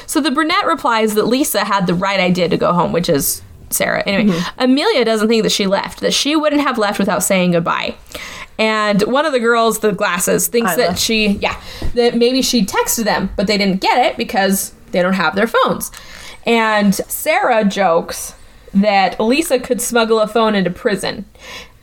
so 0.07 0.21
the 0.21 0.31
brunette 0.31 0.66
replies 0.66 1.14
that 1.14 1.27
Lisa 1.27 1.64
had 1.64 1.87
the 1.87 1.95
right 1.95 2.21
idea 2.21 2.49
to 2.49 2.57
go 2.57 2.73
home, 2.73 2.93
which 2.93 3.09
is 3.09 3.43
Sarah. 3.71 4.03
Anyway, 4.07 4.33
mm-hmm. 4.33 4.61
Amelia 4.61 5.05
doesn't 5.05 5.29
think 5.29 5.43
that 5.45 5.53
she 5.53 5.66
left, 5.66 6.01
that 6.01 6.12
she 6.12 6.37
wouldn't 6.37 6.62
have 6.62 6.77
left 6.79 6.99
without 6.99 7.23
saying 7.23 7.53
goodbye. 7.53 7.95
And 8.59 9.01
one 9.03 9.25
of 9.25 9.33
the 9.33 9.41
girls, 9.41 9.79
the 9.79 9.93
glasses, 9.93 10.49
thinks 10.49 10.73
Isla. 10.73 10.89
that 10.89 10.99
she, 10.99 11.29
yeah, 11.29 11.59
that 11.95 12.16
maybe 12.16 12.43
she 12.43 12.66
texted 12.66 13.05
them, 13.05 13.31
but 13.35 13.47
they 13.47 13.57
didn't 13.57 13.81
get 13.81 14.05
it 14.05 14.16
because 14.18 14.75
they 14.91 15.01
don't 15.01 15.14
have 15.14 15.35
their 15.35 15.47
phones. 15.47 15.91
And 16.47 16.95
Sarah 16.95 17.64
jokes 17.64 18.34
that 18.72 19.20
Lisa 19.20 19.59
could 19.59 19.80
smuggle 19.80 20.20
a 20.20 20.26
phone 20.26 20.55
into 20.55 20.70
prison. 20.70 21.24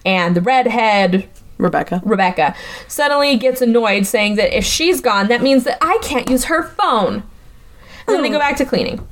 And 0.05 0.35
the 0.35 0.41
redhead, 0.41 1.27
Rebecca. 1.57 2.01
Rebecca, 2.05 2.55
suddenly 2.87 3.37
gets 3.37 3.61
annoyed, 3.61 4.05
saying 4.05 4.35
that 4.35 4.57
if 4.57 4.63
she's 4.63 5.01
gone, 5.01 5.27
that 5.27 5.41
means 5.41 5.63
that 5.65 5.77
I 5.81 5.99
can't 6.01 6.29
use 6.29 6.45
her 6.45 6.63
phone. 6.63 7.23
And 8.07 8.15
then 8.15 8.21
they 8.21 8.29
go 8.29 8.37
oh. 8.37 8.39
back 8.39 8.55
to 8.57 8.65
cleaning. 8.65 9.05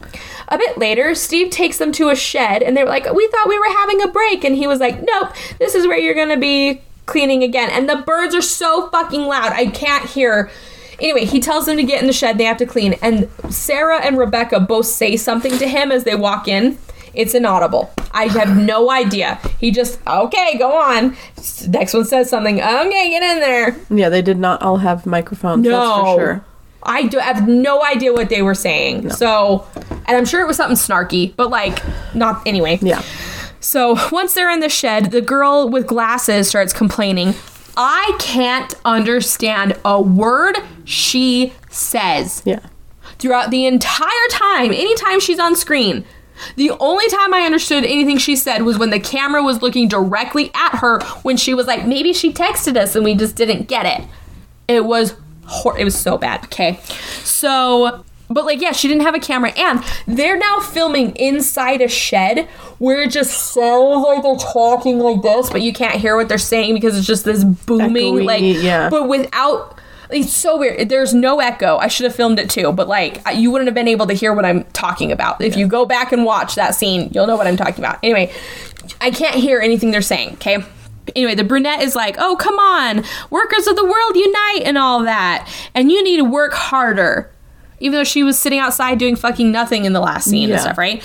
A 0.48 0.58
bit 0.58 0.78
later, 0.78 1.16
Steve 1.16 1.50
takes 1.50 1.80
them 1.80 1.92
to 1.94 2.10
a 2.10 2.16
shed, 2.16 2.64
and 2.64 2.78
they're 2.78 2.86
like, 2.86 3.12
We 3.12 3.28
thought 3.28 3.50
we 3.50 3.60
were 3.60 3.78
having 3.78 4.02
a 4.02 4.08
break. 4.08 4.44
And 4.46 4.56
he 4.56 4.68
was 4.68 4.80
like, 4.80 5.02
Nope, 5.02 5.34
this 5.60 5.76
is 5.76 5.86
where 5.86 5.98
you're 5.98 6.16
gonna 6.16 6.38
be 6.38 6.82
cleaning 7.06 7.44
again. 7.44 7.70
And 7.72 7.90
the 7.90 7.98
birds 7.98 8.34
are 8.34 8.42
so 8.42 8.90
fucking 8.90 9.22
loud, 9.22 9.52
I 9.52 9.68
can't 9.68 10.10
hear. 10.10 10.50
Anyway, 11.00 11.26
he 11.26 11.40
tells 11.40 11.66
them 11.66 11.78
to 11.78 11.84
get 11.84 12.02
in 12.02 12.08
the 12.08 12.14
shed, 12.14 12.38
they 12.38 12.44
have 12.46 12.58
to 12.58 12.66
clean. 12.66 12.94
And 13.02 13.30
Sarah 13.50 14.02
and 14.02 14.18
Rebecca 14.18 14.60
both 14.60 14.86
say 14.86 15.18
something 15.18 15.58
to 15.58 15.68
him 15.68 15.92
as 15.92 16.04
they 16.04 16.16
walk 16.16 16.48
in. 16.48 16.78
It's 17.14 17.34
inaudible. 17.34 17.94
I 18.12 18.28
have 18.28 18.58
no 18.58 18.92
idea. 18.92 19.40
He 19.60 19.72
just, 19.72 20.00
okay, 20.06 20.58
go 20.58 20.78
on. 20.78 21.16
Next 21.68 21.94
one 21.94 22.06
says 22.06 22.30
something. 22.30 22.62
Okay, 22.62 23.10
get 23.10 23.24
in 23.24 23.40
there. 23.40 23.76
Yeah, 23.90 24.10
they 24.10 24.22
did 24.22 24.38
not 24.38 24.62
all 24.62 24.78
have 24.78 25.06
microphones. 25.06 25.64
No. 25.64 25.72
That's 25.72 26.00
for 26.00 26.20
sure. 26.20 26.46
I 26.84 27.08
do, 27.08 27.20
I 27.20 27.24
have 27.24 27.48
no 27.48 27.84
idea 27.84 28.14
what 28.14 28.30
they 28.30 28.42
were 28.42 28.54
saying. 28.54 29.10
So, 29.12 29.66
and 30.08 30.16
I'm 30.18 30.26
sure 30.26 30.42
it 30.42 30.48
was 30.48 30.58
something 30.58 30.78
snarky, 30.78 31.36
but 31.36 31.50
like, 31.50 31.82
not 32.14 32.46
anyway. 32.46 32.80
Yeah. 32.82 33.02
So 33.60 33.98
once 34.12 34.36
they're 34.36 34.52
in 34.52 34.60
the 34.60 34.70
shed, 34.70 35.12
the 35.12 35.22
girl 35.22 35.68
with 35.68 35.88
glasses 35.88 36.48
starts 36.48 36.74
complaining. 36.74 37.34
I 37.78 38.16
can't 38.20 38.74
understand 38.86 39.78
a 39.84 40.02
word 40.02 40.58
she 40.86 41.54
says 41.70 42.42
Yeah. 42.46 42.60
throughout 43.20 43.52
the 43.52 43.66
entire 43.66 44.28
time, 44.32 44.72
anytime 44.72 45.20
she's 45.20 45.40
on 45.40 45.56
screen. 45.56 46.06
The 46.58 46.72
only 46.82 47.08
time 47.08 47.34
I 47.34 47.42
understood 47.44 47.86
anything 47.86 48.18
she 48.18 48.36
said 48.36 48.64
was 48.64 48.78
when 48.78 48.90
the 48.90 49.00
camera 49.00 49.42
was 49.42 49.62
looking 49.62 49.88
directly 49.88 50.52
at 50.54 50.80
her 50.80 51.02
when 51.24 51.38
she 51.38 51.54
was 51.54 51.66
like, 51.66 51.86
maybe 51.86 52.12
she 52.12 52.34
texted 52.34 52.76
us 52.76 52.94
and 52.96 53.06
we 53.06 53.16
just 53.16 53.36
didn't 53.38 53.70
get 53.70 53.86
it. 53.86 54.06
It 54.68 54.84
was 54.84 55.16
hor- 55.46 55.78
it 55.80 55.86
was 55.86 55.98
so 55.98 56.18
bad. 56.18 56.44
Okay. 56.46 56.80
So 57.24 58.04
but 58.30 58.46
like 58.46 58.62
yeah, 58.62 58.72
she 58.72 58.88
didn't 58.88 59.04
have 59.04 59.16
a 59.16 59.20
camera 59.20 59.52
and 59.58 59.84
they're 60.08 60.38
now 60.38 60.60
filming 60.60 61.16
inside 61.16 61.82
a 61.82 61.88
shed 61.88 62.48
where 62.80 63.04
it 63.04 63.12
just 63.12 63.54
sounds 63.54 64.04
like 64.04 64.24
they're 64.24 64.36
talking 64.36 65.00
like 65.00 65.22
this, 65.22 65.50
but 65.50 65.62
you 65.62 65.74
can't 65.74 65.96
hear 65.96 66.16
what 66.16 66.30
they're 66.30 66.38
saying 66.38 66.74
because 66.74 66.98
it's 66.98 67.08
just 67.08 67.26
this 67.26 67.44
booming 67.44 68.16
Echoey, 68.16 68.26
like 68.26 68.42
yeah. 68.64 68.90
but 68.90 69.08
without 69.08 69.80
it's 70.10 70.34
so 70.34 70.58
weird. 70.58 70.90
There's 70.90 71.14
no 71.14 71.40
echo. 71.40 71.78
I 71.78 71.88
should 71.88 72.06
have 72.06 72.16
filmed 72.16 72.40
it 72.40 72.50
too, 72.50 72.72
but 72.72 72.88
like 72.88 73.22
you 73.34 73.52
wouldn't 73.52 73.68
have 73.68 73.76
been 73.76 73.88
able 73.88 74.08
to 74.08 74.14
hear 74.14 74.34
what 74.34 74.46
I'm 74.46 74.64
talking 74.66 75.12
about. 75.12 75.42
If 75.42 75.58
you 75.58 75.68
go 75.68 75.86
back 75.86 76.12
and 76.12 76.26
watch 76.26 76.56
that 76.56 76.76
scene, 76.76 77.10
you'll 77.12 77.28
know 77.28 77.36
what 77.36 77.48
I'm 77.48 77.58
talking 77.58 77.84
about. 77.84 78.00
Anyway, 78.04 78.32
I 79.02 79.12
can't 79.12 79.36
hear 79.36 79.60
anything 79.60 79.92
they're 79.92 80.02
saying, 80.02 80.34
okay? 80.36 80.64
Anyway, 81.16 81.36
the 81.36 81.44
brunette 81.44 81.82
is 81.82 81.96
like, 81.96 82.16
"Oh, 82.18 82.36
come 82.36 82.58
on. 82.58 83.04
Workers 83.30 83.68
of 83.68 83.76
the 83.76 83.84
world 83.84 84.16
unite 84.16 84.64
and 84.66 84.78
all 84.78 85.04
that. 85.04 85.48
And 85.76 85.92
you 85.92 86.04
need 86.04 86.18
to 86.18 86.24
work 86.24 86.54
harder." 86.54 87.32
Even 87.80 87.98
though 87.98 88.04
she 88.04 88.24
was 88.24 88.38
sitting 88.40 88.60
outside 88.60 88.98
doing 88.98 89.16
fucking 89.16 89.52
nothing 89.52 89.86
in 89.86 89.94
the 89.94 90.00
last 90.00 90.30
scene 90.30 90.48
Yeah. 90.50 90.56
and 90.56 90.62
stuff, 90.62 90.78
right? 90.78 91.04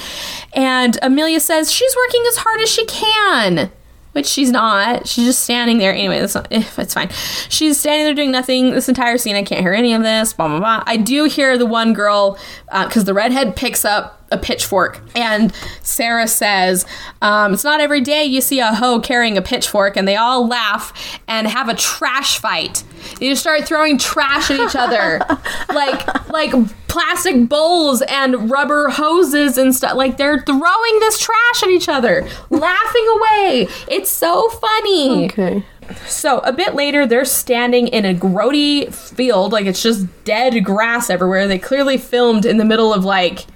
And 0.53 0.99
Amelia 1.03 1.41
says 1.41 1.73
she's 1.73 1.95
working 1.97 2.23
as 2.29 2.37
hard 2.39 2.61
as 2.61 2.71
she 2.71 2.85
can 2.87 3.71
which 4.13 4.27
she's 4.27 4.51
not. 4.51 5.07
She's 5.07 5.25
just 5.25 5.45
standing 5.45 5.79
there. 5.79 5.93
Anyway, 5.93 6.19
that's 6.19 6.35
not, 6.35 6.49
eh, 6.51 6.65
it's 6.79 6.95
fine. 6.95 7.11
She's 7.49 7.79
standing 7.79 8.05
there 8.05 8.13
doing 8.15 8.33
nothing 8.33 8.73
this 8.73 8.89
entire 8.89 9.17
scene. 9.19 9.37
I 9.37 9.45
can't 9.45 9.61
hear 9.61 9.73
any 9.73 9.95
of 9.95 10.03
this. 10.03 10.33
Blah 10.33 10.49
blah 10.49 10.59
blah. 10.59 10.83
I 10.85 10.97
do 10.97 11.27
hear 11.27 11.57
the 11.57 11.65
one 11.65 11.93
girl 11.93 12.37
because 12.73 13.05
the 13.05 13.15
redhead 13.15 13.55
picks 13.55 13.85
up 13.85 14.20
a 14.31 14.39
pitchfork 14.39 15.01
and 15.15 15.53
Sarah 15.83 16.29
says, 16.29 16.87
um, 17.23 17.55
"It's 17.55 17.65
not 17.65 17.81
every 17.81 18.01
day 18.01 18.25
you 18.25 18.41
see 18.41 18.61
a 18.61 18.75
hoe 18.75 19.01
carrying 19.01 19.37
a 19.37 19.43
pitchfork," 19.43 19.97
and 19.97 20.07
they 20.07 20.17
all 20.17 20.47
laugh 20.47 21.21
and 21.29 21.47
have 21.47 21.69
a 21.69 21.75
trash 21.75 22.39
fight. 22.39 22.85
You 23.21 23.35
start 23.37 23.67
throwing 23.67 23.99
trash 23.99 24.51
at 24.51 24.61
each 24.61 24.77
other, 24.77 25.21
like 25.75 26.29
like 26.31 26.53
plastic 26.89 27.49
bowls 27.49 28.03
and 28.03 28.51
rubber 28.51 28.89
hoses 28.89 29.59
and 29.59 29.75
stuff. 29.75 29.95
Like 29.95 30.17
they're 30.17 30.41
throwing 30.41 31.01
this 31.01 31.19
trash 31.19 31.63
at 31.63 31.69
each 31.71 31.89
other, 31.89 32.29
laughing 32.51 33.07
away. 33.17 33.69
It's 33.89 34.11
so 34.11 34.49
funny. 34.49 35.27
Okay. 35.27 35.65
So 36.07 36.39
a 36.41 36.53
bit 36.53 36.75
later, 36.75 37.07
they're 37.07 37.25
standing 37.25 37.89
in 37.89 38.05
a 38.05 38.15
grody 38.15 38.93
field, 38.95 39.53
like 39.53 39.67
it's 39.67 39.83
just 39.83 40.07
dead 40.25 40.65
grass 40.65 41.11
everywhere. 41.11 41.49
They 41.49 41.59
clearly 41.59 41.99
filmed 41.99 42.45
in 42.45 42.59
the 42.59 42.65
middle 42.65 42.95
of 42.95 43.05
like, 43.05 43.47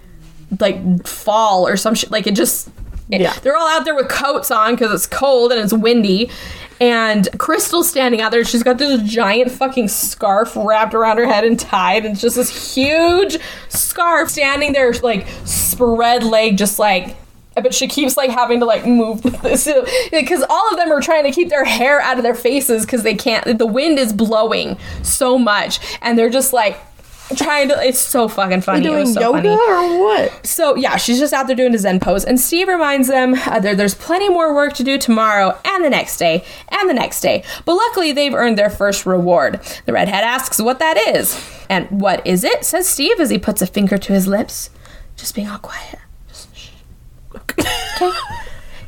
like 0.61 1.07
fall 1.07 1.67
or 1.67 1.77
some 1.77 1.95
shit. 1.95 2.11
Like 2.11 2.27
it 2.27 2.35
just, 2.35 2.71
Yeah. 3.09 3.33
They're 3.43 3.57
all 3.57 3.69
out 3.69 3.85
there 3.85 3.95
with 3.95 4.09
coats 4.09 4.51
on 4.51 4.75
because 4.75 4.93
it's 4.93 5.07
cold 5.07 5.53
and 5.53 5.61
it's 5.61 5.73
windy. 5.73 6.31
And 6.81 7.29
Crystal's 7.39 7.89
standing 7.89 8.21
out 8.21 8.33
there. 8.33 8.45
She's 8.45 8.63
got 8.63 8.79
this 8.79 9.01
giant 9.03 9.51
fucking 9.53 9.89
scarf 9.89 10.55
wrapped 10.57 10.95
around 10.95 11.19
her 11.19 11.27
head 11.27 11.45
and 11.45 11.59
tied. 11.59 12.05
And 12.05 12.13
it's 12.15 12.21
just 12.21 12.37
this 12.37 12.75
huge 12.75 13.39
scarf 13.69 14.31
standing 14.31 14.73
there, 14.73 14.93
like 14.95 15.27
spread 15.45 16.25
leg, 16.25 16.57
just 16.59 16.79
like 16.79 17.17
but 17.63 17.75
she 17.75 17.87
keeps 17.87 18.17
like 18.17 18.31
having 18.31 18.61
to 18.61 18.67
like 18.67 18.85
move 18.87 19.23
this 19.43 19.69
because 20.11 20.45
all 20.49 20.71
of 20.71 20.77
them 20.77 20.91
are 20.91 21.01
trying 21.01 21.25
to 21.25 21.31
keep 21.31 21.49
their 21.49 21.65
hair 21.65 22.01
out 22.01 22.17
of 22.17 22.23
their 22.23 22.35
faces 22.35 22.85
because 22.85 23.03
they 23.03 23.15
can't 23.15 23.59
the 23.59 23.67
wind 23.67 23.99
is 23.99 24.13
blowing 24.13 24.77
so 25.03 25.39
much 25.39 25.79
and 26.03 26.19
they're 26.19 26.31
just 26.31 26.53
like 26.53 26.79
trying 27.37 27.69
to 27.69 27.83
it's 27.83 27.99
so 27.99 28.29
fucking 28.29 28.61
funny. 28.61 28.81
It 28.81 28.91
Doing 28.91 29.07
so 29.07 29.21
yoga 29.21 29.43
funny. 29.43 29.49
or 29.49 30.03
what? 30.03 30.47
so 30.47 30.75
yeah 30.77 30.97
she's 30.97 31.19
just 31.19 31.33
out 31.33 31.47
there 31.47 31.57
doing 31.57 31.75
a 31.75 31.79
zen 31.79 31.99
pose 31.99 32.25
and 32.25 32.39
steve 32.39 32.69
reminds 32.69 33.09
them 33.09 33.35
uh, 33.47 33.59
there, 33.61 33.75
there's 33.75 33.95
plenty 33.95 34.29
more 34.29 34.55
work 34.55 34.75
to 34.75 34.85
do 34.85 34.99
tomorrow 34.99 35.59
and 35.65 35.85
the 35.85 35.91
next 35.91 36.19
day 36.19 36.45
and 36.69 36.89
the 36.89 36.95
next 36.95 37.21
day. 37.21 37.43
But 37.65 37.75
luckily 37.75 38.13
they've 38.13 38.35
earned 38.35 38.59
their 38.59 38.71
first 38.71 39.07
reward. 39.07 39.61
The 39.87 39.93
redhead 39.93 40.23
asks 40.25 40.61
what 40.61 40.79
that 40.81 40.97
is. 40.99 41.41
And 41.71 41.89
what 41.91 42.27
is 42.27 42.45
it? 42.45 42.65
Says 42.65 42.87
steve 42.89 43.19
as 43.21 43.31
he 43.31 43.39
puts 43.39 43.63
a 43.63 43.67
finger 43.67 43.97
to 43.99 44.13
his 44.13 44.27
lips. 44.27 44.71
Just 45.17 45.35
being 45.35 45.49
all 45.49 45.59
quiet. 45.59 45.99
Okay. 47.35 47.63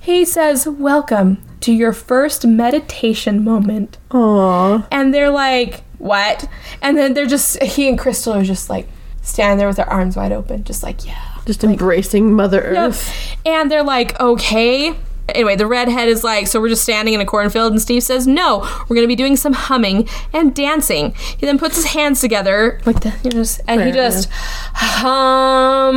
He 0.00 0.24
says, 0.24 0.68
Welcome 0.68 1.42
to 1.62 1.72
your 1.72 1.92
first 1.92 2.46
meditation 2.46 3.42
moment. 3.42 3.98
Aw. 4.12 4.86
And 4.92 5.12
they're 5.12 5.30
like, 5.32 5.82
What? 6.06 6.48
And 6.82 6.96
then 6.96 7.14
they're 7.14 7.26
just, 7.26 7.62
he 7.62 7.88
and 7.88 7.98
Crystal 7.98 8.32
are 8.32 8.44
just 8.44 8.70
like 8.70 8.88
standing 9.22 9.58
there 9.58 9.66
with 9.66 9.76
their 9.76 9.90
arms 9.90 10.16
wide 10.16 10.32
open, 10.32 10.64
just 10.64 10.82
like, 10.82 11.04
Yeah. 11.06 11.22
Just 11.46 11.62
embracing 11.62 12.32
Mother 12.32 12.70
Yep. 12.72 12.88
Earth. 12.88 13.36
And 13.44 13.70
they're 13.70 13.82
like, 13.82 14.18
Okay. 14.20 14.94
Anyway, 15.28 15.56
the 15.56 15.66
redhead 15.66 16.08
is 16.08 16.22
like, 16.22 16.46
So 16.46 16.60
we're 16.60 16.68
just 16.68 16.82
standing 16.82 17.14
in 17.14 17.20
a 17.20 17.26
cornfield. 17.26 17.72
And 17.72 17.82
Steve 17.82 18.02
says, 18.02 18.26
No, 18.26 18.60
we're 18.88 18.96
going 18.96 19.02
to 19.02 19.08
be 19.08 19.16
doing 19.16 19.36
some 19.36 19.52
humming 19.52 20.08
and 20.32 20.54
dancing. 20.54 21.12
He 21.14 21.44
then 21.46 21.58
puts 21.58 21.76
his 21.76 21.86
hands 21.86 22.20
together, 22.20 22.80
like 22.86 23.00
that, 23.00 23.24
you 23.24 23.30
know, 23.30 23.44
and 23.66 23.82
he 23.82 23.92
just 23.92 24.28
hum. 24.74 25.94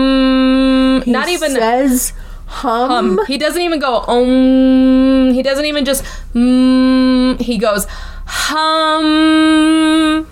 not 1.05 1.29
even 1.29 1.51
says 1.51 2.13
hum. 2.49 2.91
um, 2.91 3.25
he 3.27 3.37
doesn't 3.37 3.61
even 3.61 3.79
go 3.79 4.01
um. 4.01 5.33
He 5.33 5.43
doesn't 5.43 5.65
even 5.65 5.85
just 5.85 6.03
mm. 6.33 7.39
He 7.39 7.57
goes 7.57 7.85
hum, 8.29 10.27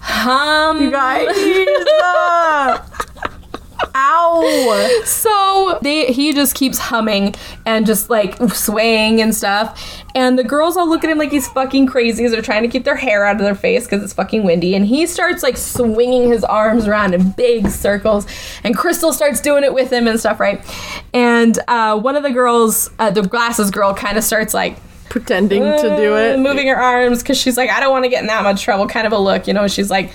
hum. 0.00 0.82
You 0.82 0.90
guys. 0.90 1.28
Ow! 3.94 5.02
So 5.04 5.78
they 5.82 6.06
he 6.12 6.32
just 6.32 6.54
keeps 6.54 6.78
humming 6.78 7.34
and 7.66 7.86
just 7.86 8.10
like 8.10 8.36
swaying 8.50 9.20
and 9.20 9.34
stuff. 9.34 10.02
And 10.14 10.38
the 10.38 10.44
girls 10.44 10.76
all 10.76 10.88
look 10.88 11.02
at 11.02 11.10
him 11.10 11.18
like 11.18 11.30
he's 11.30 11.48
fucking 11.48 11.86
crazy 11.86 12.24
as 12.24 12.32
they're 12.32 12.42
trying 12.42 12.62
to 12.62 12.68
keep 12.68 12.84
their 12.84 12.96
hair 12.96 13.24
out 13.24 13.36
of 13.36 13.42
their 13.42 13.54
face 13.54 13.84
because 13.84 14.02
it's 14.02 14.12
fucking 14.12 14.44
windy. 14.44 14.74
And 14.74 14.86
he 14.86 15.06
starts 15.06 15.42
like 15.42 15.56
swinging 15.56 16.28
his 16.30 16.44
arms 16.44 16.86
around 16.86 17.14
in 17.14 17.30
big 17.32 17.68
circles. 17.68 18.26
And 18.64 18.76
Crystal 18.76 19.12
starts 19.12 19.40
doing 19.40 19.64
it 19.64 19.72
with 19.72 19.92
him 19.92 20.06
and 20.06 20.20
stuff, 20.20 20.40
right? 20.40 20.62
And 21.12 21.58
uh, 21.68 21.98
one 21.98 22.16
of 22.16 22.22
the 22.22 22.30
girls, 22.30 22.90
uh, 22.98 23.10
the 23.10 23.22
glasses 23.22 23.70
girl, 23.70 23.94
kind 23.94 24.18
of 24.18 24.24
starts 24.24 24.52
like 24.54 24.76
Pretending 25.10 25.62
to 25.62 25.96
do 25.96 26.14
uh, 26.14 26.18
it. 26.18 26.38
moving 26.38 26.68
her 26.68 26.76
arms 26.76 27.22
because 27.22 27.36
she's 27.36 27.56
like, 27.56 27.68
I 27.68 27.80
don't 27.80 27.90
want 27.90 28.04
to 28.04 28.08
get 28.08 28.22
in 28.22 28.28
that 28.28 28.42
much 28.42 28.62
trouble. 28.62 28.86
Kind 28.86 29.06
of 29.06 29.12
a 29.12 29.18
look, 29.18 29.46
you 29.46 29.52
know. 29.52 29.68
She's 29.68 29.90
like, 29.90 30.10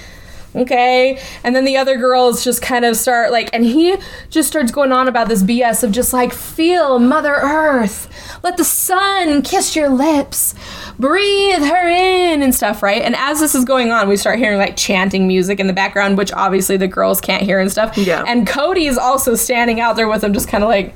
okay. 0.56 1.22
And 1.44 1.56
then 1.56 1.66
the 1.66 1.78
other 1.78 1.98
girls 1.98 2.44
just 2.44 2.62
kind 2.62 2.86
of 2.86 2.96
start 2.96 3.32
like, 3.32 3.50
and 3.54 3.66
he 3.66 3.96
just 4.30 4.48
starts 4.48 4.72
going 4.72 4.92
on 4.92 5.08
about 5.08 5.28
this 5.28 5.44
BS 5.44 5.84
of 5.84 5.92
just 5.92 6.14
like, 6.14 6.34
feel 6.34 7.00
Mother 7.00 7.34
Earth, 7.34 8.10
let 8.44 8.58
the 8.58 8.64
sun 8.64 9.42
kiss 9.42 9.76
your 9.76 9.90
lips, 9.90 10.56
breathe 10.98 11.62
her 11.62 11.90
in 11.90 12.42
and 12.42 12.56
stuff, 12.56 12.82
right? 12.82 13.02
And 13.02 13.16
as 13.16 13.40
this 13.40 13.54
is 13.54 13.66
going 13.66 13.92
on, 13.92 14.08
we 14.08 14.18
start 14.18 14.40
hearing 14.40 14.58
like 14.58 14.78
chanting 14.78 15.28
music 15.28 15.60
in 15.60 15.68
the 15.68 15.74
background, 15.74 16.18
which 16.18 16.32
obviously 16.34 16.78
the 16.78 16.88
girls 16.88 17.20
can't 17.20 17.44
hear 17.44 17.60
and 17.60 17.72
stuff. 17.72 17.98
Yeah. 17.98 18.24
And 18.26 18.48
Cody 18.48 18.86
is 18.86 18.98
also 18.98 19.36
standing 19.36 19.80
out 19.80 19.96
there 19.96 20.08
with 20.08 20.22
them, 20.22 20.34
just 20.34 20.48
kind 20.48 20.64
of 20.64 20.70
like. 20.70 20.96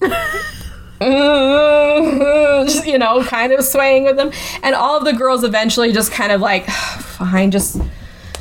just, 2.66 2.86
you 2.86 2.98
know, 2.98 3.22
kind 3.24 3.52
of 3.52 3.64
swaying 3.64 4.04
with 4.04 4.16
them. 4.16 4.30
And 4.62 4.74
all 4.74 4.98
of 4.98 5.04
the 5.04 5.12
girls 5.12 5.44
eventually 5.44 5.92
just 5.92 6.12
kind 6.12 6.32
of 6.32 6.40
like, 6.40 6.66
fine, 6.66 7.50
just, 7.50 7.78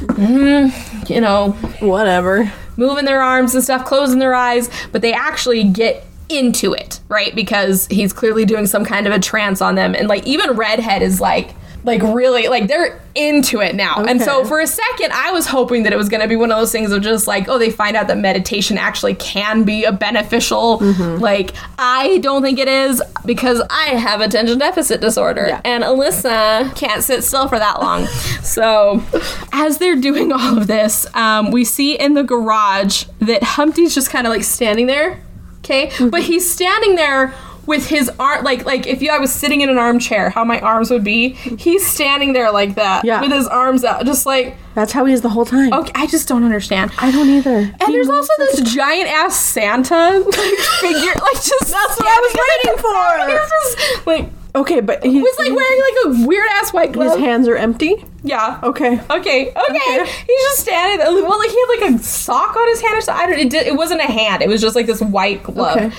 mm, 0.01 1.09
you 1.09 1.21
know, 1.21 1.51
Whatever. 1.79 2.51
moving 2.75 3.05
their 3.05 3.21
arms 3.21 3.53
and 3.55 3.63
stuff, 3.63 3.85
closing 3.85 4.19
their 4.19 4.33
eyes, 4.33 4.69
but 4.91 5.01
they 5.01 5.13
actually 5.13 5.63
get 5.63 6.05
into 6.29 6.73
it, 6.73 6.99
right? 7.09 7.33
Because 7.35 7.87
he's 7.87 8.11
clearly 8.11 8.45
doing 8.45 8.67
some 8.67 8.83
kind 8.83 9.07
of 9.07 9.13
a 9.13 9.19
trance 9.19 9.61
on 9.61 9.75
them. 9.75 9.95
And 9.95 10.07
like, 10.07 10.25
even 10.25 10.51
Redhead 10.51 11.01
is 11.01 11.21
like, 11.21 11.55
like 11.83 12.01
really 12.01 12.47
like 12.47 12.67
they're 12.67 13.01
into 13.15 13.61
it 13.61 13.75
now. 13.75 14.03
And 14.03 14.21
so 14.21 14.45
for 14.45 14.59
a 14.59 14.67
second 14.67 15.11
i 15.13 15.31
was 15.31 15.47
hoping 15.47 15.83
that 15.83 15.93
it 15.93 15.95
was 15.95 16.09
going 16.09 16.21
to 16.21 16.27
be 16.27 16.35
one 16.35 16.51
of 16.51 16.57
those 16.57 16.71
things 16.71 16.91
of 16.91 17.01
just 17.01 17.27
like 17.27 17.47
oh 17.47 17.57
they 17.57 17.69
find 17.69 17.95
out 17.95 18.07
that 18.07 18.17
meditation 18.17 18.77
actually 18.77 19.15
can 19.15 19.63
be 19.63 19.83
a 19.83 19.91
beneficial 19.91 20.77
like 21.17 21.53
i 21.77 22.17
don't 22.19 22.41
think 22.41 22.59
it 22.59 22.67
is 22.67 23.01
because 23.25 23.61
i 23.69 23.87
have 23.89 24.21
attention 24.21 24.57
deficit 24.57 25.01
disorder. 25.01 25.45
Yeah. 25.47 25.61
and 25.65 25.83
alyssa 25.83 26.75
can't 26.75 27.03
sit 27.03 27.23
still 27.23 27.47
for 27.47 27.59
that 27.59 27.81
long. 27.81 28.07
So 28.47 29.03
as 29.51 29.77
they're 29.77 29.95
doing 29.95 30.31
all 30.31 30.57
of 30.57 30.67
this 30.67 31.05
um, 31.15 31.51
we 31.51 31.63
see 31.65 31.97
in 31.97 32.13
the 32.13 32.23
garage 32.23 33.05
that 33.19 33.43
humpty's 33.43 33.93
just 33.93 34.09
kind 34.09 34.25
of 34.25 34.31
like 34.31 34.43
standing 34.43 34.87
there 34.87 35.21
okay? 35.59 35.87
Mm-hmm. 35.87 36.09
but 36.09 36.23
he's 36.23 36.49
standing 36.49 36.95
there 36.95 37.33
with 37.67 37.87
his 37.87 38.09
arm 38.19 38.43
like 38.43 38.65
like 38.65 38.87
if 38.87 39.01
you 39.01 39.11
I 39.11 39.19
was 39.19 39.31
sitting 39.31 39.61
in 39.61 39.69
an 39.69 39.77
armchair 39.77 40.29
how 40.31 40.43
my 40.43 40.59
arms 40.61 40.89
would 40.89 41.03
be 41.03 41.29
he's 41.33 41.85
standing 41.85 42.33
there 42.33 42.51
like 42.51 42.75
that 42.75 43.05
Yeah. 43.05 43.21
with 43.21 43.31
his 43.31 43.47
arms 43.47 43.83
out 43.83 44.05
just 44.05 44.25
like 44.25 44.55
That's 44.73 44.91
how 44.93 45.05
he 45.05 45.13
is 45.13 45.21
the 45.21 45.29
whole 45.29 45.45
time. 45.45 45.71
okay 45.73 45.91
I 45.93 46.07
just 46.07 46.27
don't 46.27 46.43
understand 46.43 46.91
I 46.97 47.11
don't 47.11 47.29
either. 47.29 47.57
and 47.57 47.93
there's 47.93 48.09
also 48.09 48.31
this 48.39 48.61
giant 48.73 49.09
ass 49.09 49.35
Santa 49.39 50.19
like 50.19 50.33
figure 50.81 51.13
like 51.13 51.33
just 51.33 51.67
That's 51.67 51.99
what 51.99 52.07
I 52.07 52.19
was 52.25 52.33
waiting 52.47 52.81
for. 52.81 53.31
He's 53.31 53.51
just 53.51 54.07
like 54.07 54.29
Okay, 54.57 54.79
but 54.81 55.03
he 55.05 55.21
was 55.21 55.35
like 55.37 55.49
wearing 55.55 55.81
like 55.81 56.23
a 56.23 56.27
weird 56.27 56.47
ass 56.55 56.73
white 56.73 56.93
his 56.95 57.15
hands 57.15 57.47
are 57.47 57.55
empty. 57.55 58.03
yeah 58.23 58.59
Okay. 58.63 58.93
Okay, 58.93 58.99
okay. 59.09 59.51
Okay. 59.51 60.05
He's 60.05 60.41
just 60.41 60.59
standing. 60.59 61.05
Well, 61.05 61.37
like 61.39 61.49
he 61.49 61.59
had 61.59 61.79
like 61.81 61.99
a 61.99 62.03
sock 62.03 62.55
on 62.55 62.67
his 62.69 62.81
hand 62.81 62.97
or 62.97 63.01
something. 63.01 63.23
I 63.23 63.29
don't. 63.29 63.39
It, 63.39 63.49
did, 63.49 63.67
it 63.67 63.75
wasn't 63.75 64.01
a 64.01 64.11
hand. 64.11 64.41
It 64.41 64.49
was 64.49 64.59
just 64.61 64.75
like 64.75 64.85
this 64.87 65.01
white 65.01 65.43
glove. 65.43 65.77
Okay. 65.77 65.91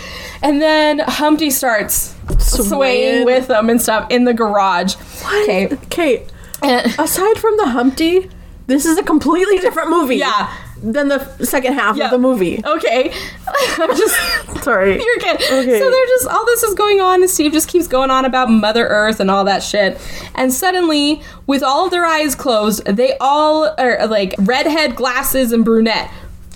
And 0.42 0.60
then 0.60 0.98
Humpty 1.00 1.50
starts 1.50 2.14
swaying, 2.38 2.68
Swaying. 2.68 3.24
with 3.26 3.46
them 3.48 3.70
and 3.70 3.80
stuff 3.80 4.10
in 4.10 4.24
the 4.24 4.34
garage. 4.34 4.96
Okay. 5.42 5.68
Okay. 5.72 6.26
And- 6.62 6.86
Aside 6.98 7.38
from 7.38 7.56
the 7.58 7.66
Humpty, 7.68 8.28
this 8.66 8.84
is 8.86 8.98
a 8.98 9.02
completely 9.02 9.58
different 9.58 9.90
movie. 9.90 10.16
Yeah. 10.16 10.52
Than 10.82 11.08
the 11.08 11.44
second 11.44 11.74
half 11.74 11.98
of 12.00 12.10
the 12.10 12.18
movie. 12.18 12.62
Okay. 12.64 13.12
I'm 13.78 13.96
just. 13.96 14.62
Sorry. 14.62 14.92
You're 15.04 15.16
good. 15.16 15.36
Okay. 15.36 15.78
So 15.78 15.90
they're 15.90 16.06
just 16.06 16.28
all 16.28 16.46
this 16.46 16.62
is 16.62 16.74
going 16.74 17.00
on, 17.00 17.20
and 17.20 17.30
Steve 17.30 17.52
just 17.52 17.68
keeps 17.68 17.88
going 17.88 18.10
on 18.10 18.24
about 18.24 18.50
Mother 18.50 18.86
Earth 18.86 19.20
and 19.20 19.30
all 19.30 19.44
that 19.44 19.62
shit. 19.62 20.00
And 20.34 20.52
suddenly, 20.52 21.22
with 21.46 21.62
all 21.62 21.86
of 21.86 21.90
their 21.90 22.06
eyes 22.06 22.34
closed, 22.34 22.84
they 22.86 23.16
all 23.20 23.74
are 23.78 24.06
like 24.06 24.34
redhead, 24.38 24.94
glasses, 24.94 25.52
and 25.52 25.64
brunette 25.64 26.10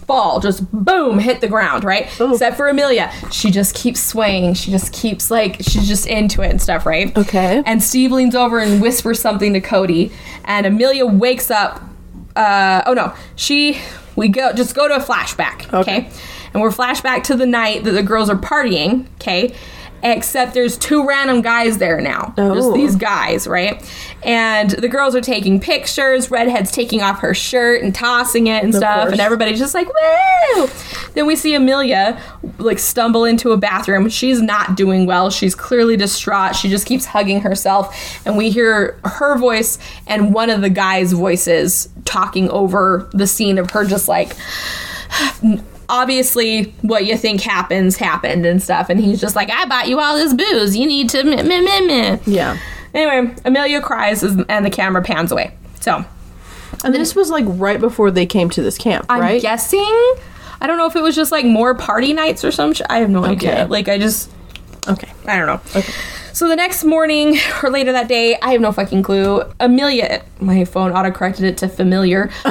fall, 0.06 0.40
just 0.40 0.70
boom, 0.72 1.18
hit 1.18 1.40
the 1.40 1.48
ground, 1.48 1.84
right? 1.84 2.08
Except 2.20 2.56
for 2.56 2.68
Amelia, 2.68 3.10
she 3.30 3.50
just 3.50 3.74
keeps 3.74 4.00
swaying. 4.00 4.54
She 4.54 4.70
just 4.70 4.92
keeps 4.92 5.30
like 5.30 5.56
she's 5.62 5.88
just 5.88 6.06
into 6.06 6.42
it 6.42 6.50
and 6.50 6.60
stuff, 6.60 6.84
right? 6.84 7.16
Okay. 7.16 7.62
And 7.64 7.82
Steve 7.82 8.12
leans 8.12 8.34
over 8.34 8.58
and 8.58 8.82
whispers 8.82 9.20
something 9.20 9.52
to 9.54 9.60
Cody, 9.60 10.12
and 10.44 10.66
Amelia 10.66 11.06
wakes 11.06 11.50
up. 11.50 11.82
Uh, 12.36 12.82
oh 12.86 12.94
no, 12.94 13.14
she. 13.36 13.80
We 14.16 14.28
go 14.28 14.52
just 14.52 14.74
go 14.74 14.88
to 14.88 14.96
a 14.96 15.00
flashback, 15.00 15.72
Okay. 15.72 15.98
okay? 15.98 16.10
And 16.52 16.60
we're 16.62 16.70
flashback 16.70 17.22
to 17.24 17.34
the 17.36 17.46
night 17.46 17.84
that 17.84 17.92
the 17.92 18.02
girls 18.02 18.28
are 18.28 18.36
partying, 18.36 19.06
okay? 19.14 19.54
Except 20.04 20.52
there's 20.54 20.76
two 20.76 21.06
random 21.06 21.42
guys 21.42 21.78
there 21.78 22.00
now. 22.00 22.34
Just 22.36 22.68
Oh. 22.68 22.72
these 22.74 22.96
guys, 22.96 23.46
right? 23.46 23.80
And 24.24 24.70
the 24.70 24.88
girls 24.88 25.14
are 25.14 25.20
taking 25.20 25.60
pictures. 25.60 26.30
Redhead's 26.30 26.72
taking 26.72 27.02
off 27.02 27.20
her 27.20 27.34
shirt 27.34 27.82
and 27.82 27.94
tossing 27.94 28.48
it 28.48 28.64
and 28.64 28.74
stuff. 28.74 29.02
course. 29.02 29.12
And 29.12 29.20
everybody's 29.20 29.58
just 29.60 29.74
like, 29.74 29.86
woo! 29.88 30.68
Then 31.14 31.26
we 31.26 31.36
see 31.36 31.54
Amelia 31.54 32.20
like 32.58 32.78
stumble 32.78 33.24
into 33.24 33.52
a 33.52 33.56
bathroom. 33.56 34.08
She's 34.08 34.40
not 34.42 34.76
doing 34.76 35.06
well. 35.06 35.30
She's 35.30 35.54
clearly 35.54 35.96
distraught. 35.96 36.56
She 36.56 36.68
just 36.68 36.86
keeps 36.86 37.04
hugging 37.04 37.40
herself. 37.42 38.26
And 38.26 38.36
we 38.36 38.50
hear 38.50 38.98
her 39.04 39.36
voice 39.38 39.78
and 40.06 40.32
one 40.34 40.50
of 40.50 40.62
the 40.62 40.70
guys' 40.70 41.12
voices 41.12 41.88
talking 42.04 42.48
over 42.50 43.08
the 43.12 43.26
scene 43.26 43.58
of 43.58 43.70
her 43.70 43.84
just 43.84 44.08
like 44.08 44.34
obviously 45.92 46.64
what 46.82 47.04
you 47.04 47.16
think 47.16 47.40
happens 47.42 47.96
happened 47.96 48.44
and 48.46 48.62
stuff 48.62 48.88
and 48.88 48.98
he's 48.98 49.20
just 49.20 49.36
like 49.36 49.50
i 49.50 49.64
bought 49.66 49.86
you 49.88 50.00
all 50.00 50.16
this 50.16 50.32
booze 50.34 50.74
you 50.76 50.86
need 50.86 51.08
to 51.08 51.22
meh, 51.22 51.42
meh, 51.42 51.60
meh, 51.60 51.80
meh. 51.80 52.18
Yeah. 52.26 52.58
anyway 52.94 53.32
amelia 53.44 53.80
cries 53.80 54.22
and 54.22 54.64
the 54.66 54.70
camera 54.70 55.02
pans 55.02 55.30
away 55.30 55.54
so 55.80 56.04
And 56.84 56.94
this 56.94 57.14
was 57.14 57.28
like 57.30 57.44
right 57.46 57.78
before 57.78 58.10
they 58.10 58.24
came 58.26 58.48
to 58.50 58.62
this 58.62 58.78
camp, 58.78 59.04
i'm 59.10 59.20
right? 59.20 59.40
guessing 59.42 59.80
i 60.60 60.66
don't 60.66 60.78
know 60.78 60.86
if 60.86 60.96
it 60.96 61.02
was 61.02 61.14
just 61.14 61.30
like 61.30 61.44
more 61.44 61.74
party 61.74 62.12
nights 62.14 62.42
or 62.42 62.50
some 62.50 62.72
sh- 62.72 62.80
i 62.88 62.98
have 62.98 63.10
no 63.10 63.24
idea 63.24 63.66
like 63.68 63.88
i 63.88 63.98
just 63.98 64.30
Okay. 64.88 65.12
I 65.28 65.36
don't 65.38 65.46
know. 65.46 65.60
Okay. 65.80 65.92
So 66.32 66.48
the 66.48 66.56
next 66.56 66.82
morning 66.82 67.38
or 67.62 67.70
later 67.70 67.92
that 67.92 68.08
day, 68.08 68.36
I 68.42 68.50
have 68.50 68.60
no 68.60 68.72
fucking 68.72 69.04
clue. 69.04 69.42
Amelia, 69.60 70.24
my 70.40 70.64
phone 70.64 70.90
autocorrected 70.90 71.42
it 71.42 71.56
to 71.58 71.68
familiar. 71.68 72.30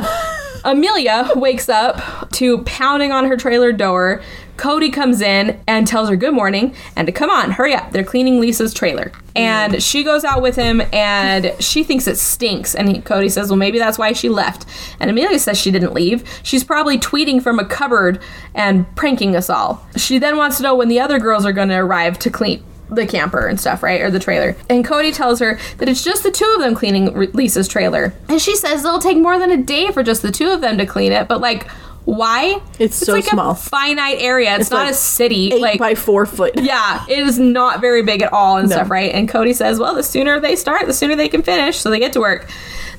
Amelia 0.64 1.32
wakes 1.36 1.70
up 1.70 2.30
to 2.32 2.60
pounding 2.60 3.12
on 3.12 3.26
her 3.26 3.38
trailer 3.38 3.72
door. 3.72 4.22
Cody 4.58 4.92
comes 4.92 5.22
in 5.22 5.60
and 5.68 5.88
tells 5.88 6.08
her 6.10 6.16
good 6.16 6.36
morning 6.36 6.76
and 6.96 7.08
to 7.08 7.12
come 7.12 7.32
on, 7.32 7.52
hurry 7.52 7.74
up. 7.74 7.92
They're 7.92 8.04
cleaning 8.04 8.40
Lisa's 8.40 8.74
trailer. 8.74 9.12
And 9.36 9.82
she 9.82 10.04
goes 10.04 10.24
out 10.24 10.44
with 10.44 10.56
him 10.56 10.82
and 10.94 11.56
she 11.60 11.84
thinks 11.84 12.06
it 12.06 12.18
stinks. 12.18 12.76
And 12.76 12.90
he, 12.90 13.02
Cody 13.02 13.30
says, 13.30 13.50
well, 13.50 13.58
maybe 13.58 13.80
that's 13.80 13.98
why 13.98 14.14
she 14.14 14.30
left. 14.30 14.68
And 15.00 15.10
Amelia 15.10 15.40
says 15.40 15.58
she 15.58 15.72
didn't 15.72 15.94
leave. 15.94 16.24
She's 16.44 16.64
probably 16.64 17.00
tweeting 17.00 17.42
from 17.42 17.58
a 17.58 17.66
cupboard 17.66 18.22
and 18.54 18.94
pranking 18.96 19.36
us 19.36 19.50
all. 19.50 19.84
She 19.96 20.20
then 20.20 20.38
wants 20.38 20.58
to 20.58 20.64
know 20.64 20.76
when 20.76 20.90
the 20.90 21.00
other 21.00 21.18
girls 21.18 21.44
are 21.44 21.54
going 21.54 21.70
to 21.70 21.78
arrive 21.78 22.20
to 22.20 22.30
clean 22.30 22.64
the 22.92 23.08
camper 23.08 23.48
and 23.48 23.60
stuff, 23.60 23.82
right? 23.82 24.02
Or 24.02 24.12
the 24.12 24.20
trailer. 24.20 24.56
And 24.70 24.86
Cody 24.86 25.12
tells 25.12 25.40
her 25.40 25.58
that 25.78 25.90
it's 25.90 26.04
just 26.04 26.24
the 26.24 26.32
two 26.32 26.52
of 26.56 26.62
them 26.62 26.76
cleaning 26.76 27.14
Lisa's 27.32 27.68
trailer. 27.68 28.14
And 28.28 28.42
she 28.42 28.56
says 28.56 28.84
it'll 28.84 29.00
take 29.00 29.18
more 29.18 29.40
than 29.40 29.50
a 29.50 29.58
day 29.58 29.92
for 29.92 30.04
just 30.04 30.22
the 30.22 30.32
two 30.32 30.50
of 30.50 30.62
them 30.62 30.78
to 30.78 30.86
clean 30.86 31.12
it. 31.12 31.28
But 31.28 31.42
like, 31.42 31.68
why? 32.06 32.62
It's 32.80 32.96
so 32.96 33.14
like 33.14 33.26
small. 33.26 33.52
a 33.52 33.56
finite 33.56 34.18
area. 34.20 34.56
It's, 34.58 34.72
not 34.72 34.86
like 34.86 34.92
a 34.92 34.96
city. 34.96 35.54
Eight 35.54 35.62
like 35.62 35.80
by 35.80 35.96
four 35.96 36.26
foot. 36.26 36.54
yeah, 36.60 37.06
it 37.08 37.20
is 37.20 37.38
not 37.38 37.80
very 37.80 38.02
big 38.04 38.22
at 38.22 38.34
all 38.34 38.58
and 38.58 38.70
No. 38.70 38.76
stuff, 38.78 38.90
right? 38.90 39.14
And 39.14 39.30
Cody 39.30 39.54
says, 39.54 39.80
well, 39.80 39.94
the 39.96 40.04
sooner 40.04 40.40
they 40.40 40.56
start, 40.56 40.88
the 40.88 40.94
sooner 40.94 41.16
they 41.16 41.30
can 41.30 41.44
finish, 41.44 41.78
so 41.78 41.90
they 41.90 42.00
get 42.00 42.14
to 42.14 42.20
work. 42.20 42.50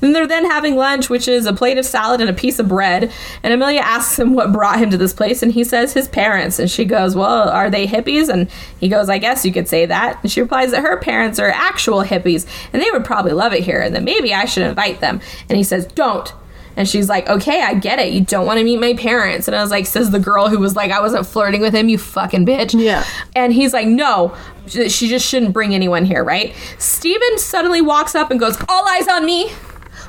Then 0.00 0.12
they're 0.12 0.26
then 0.26 0.44
having 0.44 0.74
lunch, 0.74 1.08
which 1.08 1.28
is 1.28 1.46
a 1.46 1.52
plate 1.52 1.78
of 1.78 1.84
salad 1.86 2.20
and 2.20 2.28
a 2.28 2.32
piece 2.32 2.58
of 2.58 2.66
bread. 2.68 3.12
And 3.44 3.52
Amelia 3.54 3.80
asks 3.80 4.18
him 4.18 4.34
what 4.34 4.52
brought 4.52 4.80
him 4.80 4.90
to 4.90 4.96
this 4.96 5.12
place, 5.12 5.42
and 5.44 5.52
he 5.52 5.62
says 5.62 5.92
his 5.92 6.08
parents. 6.08 6.58
And 6.58 6.68
she 6.68 6.84
goes, 6.84 7.14
well, 7.14 7.48
are 7.48 7.70
they 7.70 7.86
hippies? 7.86 8.28
And 8.28 8.50
he 8.80 8.88
goes, 8.88 9.08
I 9.08 9.18
guess 9.18 9.44
you 9.44 9.52
could 9.52 9.68
say 9.68 9.86
that. 9.86 10.18
And 10.22 10.30
she 10.30 10.40
replies 10.40 10.72
that 10.72 10.82
her 10.82 10.96
parents 10.96 11.38
are 11.38 11.50
actual 11.50 12.02
hippies, 12.02 12.46
and 12.72 12.82
they 12.82 12.90
would 12.90 13.04
probably 13.04 13.32
love 13.32 13.52
it 13.52 13.62
here, 13.62 13.80
and 13.80 13.94
that 13.94 14.02
maybe 14.02 14.34
I 14.34 14.44
should 14.44 14.64
invite 14.64 14.98
them. 15.00 15.20
And 15.48 15.56
he 15.56 15.62
says, 15.62 15.86
don't. 15.86 16.32
And 16.76 16.88
she's 16.88 17.08
like, 17.08 17.28
okay, 17.28 17.62
I 17.62 17.74
get 17.74 17.98
it. 17.98 18.12
You 18.12 18.22
don't 18.22 18.46
want 18.46 18.58
to 18.58 18.64
meet 18.64 18.78
my 18.80 18.94
parents. 18.94 19.46
And 19.46 19.56
I 19.56 19.62
was 19.62 19.70
like, 19.70 19.86
says 19.86 20.10
the 20.10 20.18
girl 20.18 20.48
who 20.48 20.58
was 20.58 20.74
like, 20.74 20.90
I 20.90 21.00
wasn't 21.00 21.26
flirting 21.26 21.60
with 21.60 21.74
him, 21.74 21.88
you 21.88 21.98
fucking 21.98 22.46
bitch. 22.46 22.78
Yeah. 22.80 23.04
And 23.36 23.52
he's 23.52 23.72
like, 23.72 23.86
no, 23.86 24.34
she 24.66 24.88
just 25.08 25.26
shouldn't 25.26 25.52
bring 25.52 25.74
anyone 25.74 26.04
here, 26.04 26.24
right? 26.24 26.54
Steven 26.78 27.38
suddenly 27.38 27.80
walks 27.80 28.14
up 28.14 28.30
and 28.30 28.40
goes, 28.40 28.56
all 28.68 28.88
eyes 28.88 29.08
on 29.08 29.26
me. 29.26 29.46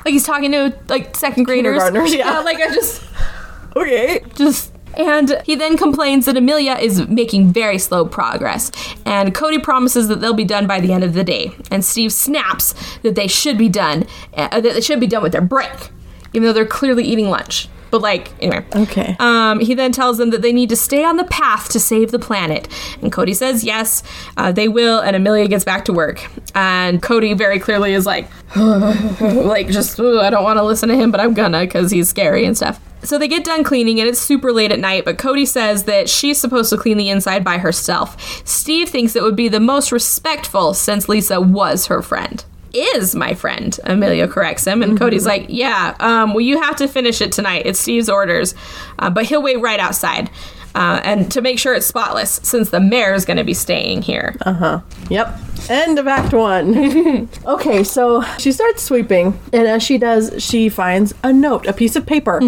Like 0.04 0.12
he's 0.12 0.24
talking 0.24 0.52
to 0.52 0.74
like 0.88 1.16
second 1.16 1.44
graders. 1.44 1.82
Kindergartners, 1.82 2.14
yeah. 2.14 2.40
like 2.40 2.58
I 2.58 2.72
just, 2.74 3.02
Okay. 3.76 4.20
just 4.34 4.72
And 4.96 5.40
he 5.44 5.56
then 5.56 5.76
complains 5.76 6.26
that 6.26 6.36
Amelia 6.36 6.74
is 6.74 7.08
making 7.08 7.52
very 7.52 7.78
slow 7.78 8.06
progress. 8.06 8.70
And 9.04 9.34
Cody 9.34 9.58
promises 9.58 10.08
that 10.08 10.20
they'll 10.20 10.34
be 10.34 10.44
done 10.44 10.66
by 10.66 10.80
the 10.80 10.92
end 10.92 11.04
of 11.04 11.14
the 11.14 11.24
day. 11.24 11.52
And 11.70 11.84
Steve 11.84 12.12
snaps 12.12 12.74
that 13.02 13.14
they 13.16 13.26
should 13.26 13.58
be 13.58 13.68
done, 13.68 14.06
uh, 14.34 14.60
that 14.60 14.74
they 14.74 14.80
should 14.80 15.00
be 15.00 15.06
done 15.06 15.22
with 15.22 15.32
their 15.32 15.40
break, 15.42 15.90
even 16.34 16.42
though 16.42 16.52
they're 16.52 16.66
clearly 16.66 17.04
eating 17.04 17.30
lunch. 17.30 17.68
But 17.94 18.02
like, 18.02 18.32
anyway. 18.42 18.66
Okay. 18.74 19.14
Um, 19.20 19.60
he 19.60 19.72
then 19.72 19.92
tells 19.92 20.18
them 20.18 20.30
that 20.30 20.42
they 20.42 20.52
need 20.52 20.68
to 20.70 20.76
stay 20.76 21.04
on 21.04 21.16
the 21.16 21.24
path 21.26 21.68
to 21.68 21.78
save 21.78 22.10
the 22.10 22.18
planet. 22.18 22.66
And 23.00 23.12
Cody 23.12 23.34
says 23.34 23.62
yes, 23.62 24.02
uh, 24.36 24.50
they 24.50 24.66
will. 24.66 24.98
And 24.98 25.14
Amelia 25.14 25.46
gets 25.46 25.62
back 25.62 25.84
to 25.84 25.92
work. 25.92 26.28
And 26.56 27.00
Cody 27.00 27.34
very 27.34 27.60
clearly 27.60 27.94
is 27.94 28.04
like, 28.04 28.28
like 28.56 29.68
just 29.68 30.00
I 30.00 30.28
don't 30.28 30.42
want 30.42 30.56
to 30.56 30.64
listen 30.64 30.88
to 30.88 30.96
him, 30.96 31.12
but 31.12 31.20
I'm 31.20 31.34
gonna 31.34 31.60
because 31.60 31.92
he's 31.92 32.08
scary 32.08 32.44
and 32.44 32.56
stuff. 32.56 32.80
So 33.04 33.16
they 33.16 33.28
get 33.28 33.44
done 33.44 33.62
cleaning 33.62 34.00
and 34.00 34.08
it's 34.08 34.18
super 34.18 34.50
late 34.50 34.72
at 34.72 34.80
night, 34.80 35.04
but 35.04 35.16
Cody 35.16 35.46
says 35.46 35.84
that 35.84 36.08
she's 36.08 36.40
supposed 36.40 36.70
to 36.70 36.76
clean 36.76 36.96
the 36.96 37.10
inside 37.10 37.44
by 37.44 37.58
herself. 37.58 38.44
Steve 38.44 38.88
thinks 38.88 39.14
it 39.14 39.22
would 39.22 39.36
be 39.36 39.48
the 39.48 39.60
most 39.60 39.92
respectful 39.92 40.74
since 40.74 41.08
Lisa 41.08 41.40
was 41.40 41.86
her 41.86 42.02
friend. 42.02 42.44
Is 42.74 43.14
my 43.14 43.34
friend. 43.34 43.78
Amelia 43.84 44.26
corrects 44.26 44.66
him, 44.66 44.82
and 44.82 44.98
Cody's 44.98 45.26
like, 45.26 45.46
Yeah, 45.48 45.94
um, 46.00 46.34
well, 46.34 46.40
you 46.40 46.60
have 46.60 46.76
to 46.76 46.88
finish 46.88 47.20
it 47.20 47.30
tonight. 47.32 47.66
It's 47.66 47.78
Steve's 47.78 48.08
orders, 48.08 48.54
uh, 48.98 49.10
but 49.10 49.26
he'll 49.26 49.42
wait 49.42 49.60
right 49.60 49.78
outside. 49.80 50.30
Uh, 50.74 51.00
and 51.04 51.30
to 51.30 51.40
make 51.40 51.56
sure 51.56 51.72
it's 51.72 51.86
spotless, 51.86 52.40
since 52.42 52.70
the 52.70 52.80
mayor 52.80 53.14
is 53.14 53.24
going 53.24 53.36
to 53.36 53.44
be 53.44 53.54
staying 53.54 54.02
here. 54.02 54.36
Uh 54.40 54.52
huh. 54.52 54.80
Yep. 55.08 55.38
End 55.68 55.98
of 56.00 56.08
Act 56.08 56.32
One. 56.34 57.28
okay, 57.46 57.84
so 57.84 58.22
she 58.38 58.50
starts 58.50 58.82
sweeping, 58.82 59.38
and 59.52 59.68
as 59.68 59.84
she 59.84 59.98
does, 59.98 60.42
she 60.42 60.68
finds 60.68 61.14
a 61.22 61.32
note, 61.32 61.66
a 61.66 61.72
piece 61.72 61.94
of 61.94 62.04
paper, 62.06 62.40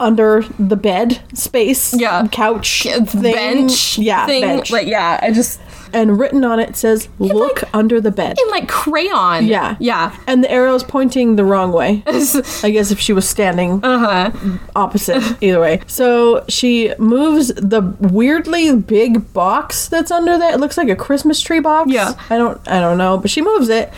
under 0.00 0.44
the 0.58 0.76
bed 0.76 1.20
space, 1.34 1.94
Yeah. 1.94 2.26
couch, 2.30 2.82
thing. 2.84 3.04
bench, 3.34 3.98
yeah, 3.98 4.26
thing. 4.26 4.42
bench. 4.42 4.70
Like, 4.70 4.86
yeah, 4.86 5.18
I 5.22 5.32
just 5.32 5.60
and 5.92 6.18
written 6.18 6.44
on 6.44 6.58
it 6.58 6.76
says, 6.76 7.08
"Look 7.18 7.62
under 7.72 8.00
the 8.00 8.10
bed." 8.10 8.36
in 8.44 8.50
like 8.50 8.68
crayon. 8.68 9.46
Yeah, 9.46 9.76
yeah. 9.78 10.14
and 10.26 10.42
the 10.44 10.50
arrow's 10.50 10.82
pointing 10.82 11.36
the 11.36 11.44
wrong 11.44 11.72
way. 11.72 12.02
I 12.06 12.70
guess 12.70 12.90
if 12.90 12.98
she 13.00 13.12
was 13.12 13.26
standing 13.28 13.80
Uh 13.84 13.98
huh. 14.32 14.58
opposite, 14.74 15.22
either 15.40 15.60
way. 15.60 15.80
So 15.86 16.44
she 16.48 16.92
moves 16.98 17.48
the 17.54 17.80
weirdly 18.00 18.74
big 18.76 19.32
box 19.32 19.88
that's 19.88 20.10
under 20.10 20.36
there. 20.36 20.52
It 20.52 20.60
looks 20.60 20.76
like 20.76 20.88
a 20.88 20.96
Christmas 20.96 21.40
tree 21.40 21.60
box. 21.60 21.90
Yeah. 21.92 22.12
I 22.30 22.36
don't 22.36 22.60
I 22.68 22.80
don't 22.80 22.98
know, 22.98 23.16
but 23.16 23.30
she 23.30 23.40
moves 23.40 23.68
it. 23.68 23.92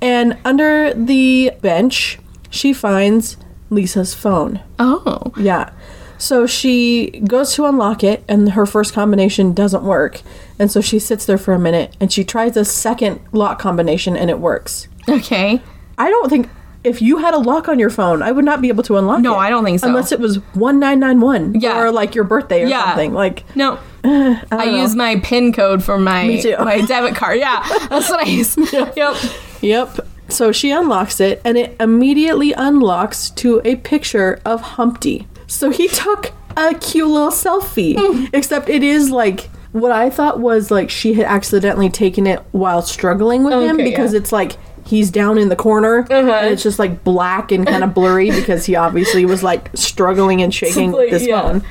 And 0.00 0.36
under 0.44 0.94
the 0.94 1.52
bench, 1.62 2.18
she 2.50 2.72
finds 2.72 3.36
Lisa's 3.74 4.14
phone. 4.14 4.60
Oh. 4.78 5.32
Yeah. 5.36 5.70
So 6.16 6.46
she 6.46 7.10
goes 7.26 7.54
to 7.54 7.66
unlock 7.66 8.04
it 8.04 8.24
and 8.28 8.52
her 8.52 8.64
first 8.66 8.94
combination 8.94 9.52
doesn't 9.52 9.82
work. 9.82 10.22
And 10.58 10.70
so 10.70 10.80
she 10.80 10.98
sits 10.98 11.26
there 11.26 11.36
for 11.38 11.52
a 11.52 11.58
minute 11.58 11.96
and 12.00 12.12
she 12.12 12.24
tries 12.24 12.56
a 12.56 12.64
second 12.64 13.20
lock 13.32 13.58
combination 13.58 14.16
and 14.16 14.30
it 14.30 14.38
works. 14.38 14.88
Okay. 15.08 15.60
I 15.98 16.08
don't 16.10 16.30
think 16.30 16.48
if 16.84 17.00
you 17.02 17.16
had 17.18 17.34
a 17.34 17.38
lock 17.38 17.68
on 17.68 17.78
your 17.78 17.90
phone, 17.90 18.22
I 18.22 18.30
would 18.30 18.44
not 18.44 18.60
be 18.60 18.68
able 18.68 18.82
to 18.84 18.96
unlock 18.96 19.18
it. 19.18 19.22
No, 19.22 19.36
I 19.36 19.50
don't 19.50 19.64
think 19.64 19.80
so. 19.80 19.88
Unless 19.88 20.12
it 20.12 20.20
was 20.20 20.36
1991 20.54 21.60
Yeah. 21.60 21.78
or 21.80 21.90
like 21.90 22.14
your 22.14 22.24
birthday 22.24 22.62
or 22.62 22.66
Yeah. 22.66 22.84
something. 22.86 23.12
Like 23.12 23.44
No. 23.56 23.78
I, 24.04 24.64
use 24.64 24.94
my 24.94 25.16
PIN 25.20 25.52
code 25.52 25.82
for 25.82 25.98
my 25.98 26.24
my 26.60 26.80
debit 26.82 27.16
card. 27.16 27.38
Yeah, 27.38 27.64
that's 27.88 28.08
what 28.10 28.20
I 28.20 28.28
use. 28.30 28.56
Yep. 28.72 29.14
Yep. 29.62 30.06
So 30.28 30.52
she 30.52 30.70
unlocks 30.70 31.20
it 31.20 31.40
and 31.44 31.56
it 31.58 31.76
immediately 31.80 32.52
unlocks 32.52 33.30
to 33.30 33.60
a 33.64 33.76
picture 33.76 34.40
of 34.44 34.60
Humpty. 34.62 35.26
So 35.46 35.70
he 35.70 35.88
took 35.88 36.32
a 36.56 36.74
cute 36.74 37.08
little 37.08 37.30
selfie. 37.30 37.96
Hmm. 37.98 38.26
Except 38.32 38.68
it 38.68 38.82
is 38.82 39.10
like 39.10 39.50
what 39.72 39.90
I 39.92 40.08
thought 40.08 40.40
was 40.40 40.70
like 40.70 40.88
she 40.88 41.14
had 41.14 41.26
accidentally 41.26 41.90
taken 41.90 42.26
it 42.26 42.40
while 42.52 42.80
struggling 42.82 43.42
with 43.44 43.54
him 43.54 43.76
because 43.76 44.12
yeah. 44.12 44.18
it's 44.20 44.30
like 44.32 44.52
he's 44.86 45.10
down 45.10 45.36
in 45.38 45.48
the 45.48 45.56
corner 45.56 46.00
Uh-huh. 46.10 46.30
and 46.30 46.52
it's 46.52 46.62
just 46.62 46.78
like 46.78 47.02
black 47.04 47.50
and 47.50 47.66
kind 47.66 47.82
of 47.82 47.92
blurry 47.94 48.30
because 48.30 48.66
he 48.66 48.76
obviously 48.76 49.24
was 49.24 49.42
like 49.42 49.70
struggling 49.74 50.42
and 50.42 50.54
shaking 50.54 50.92
Like, 50.92 51.10
this 51.10 51.26
yeah. 51.26 51.42
phone. 51.42 51.64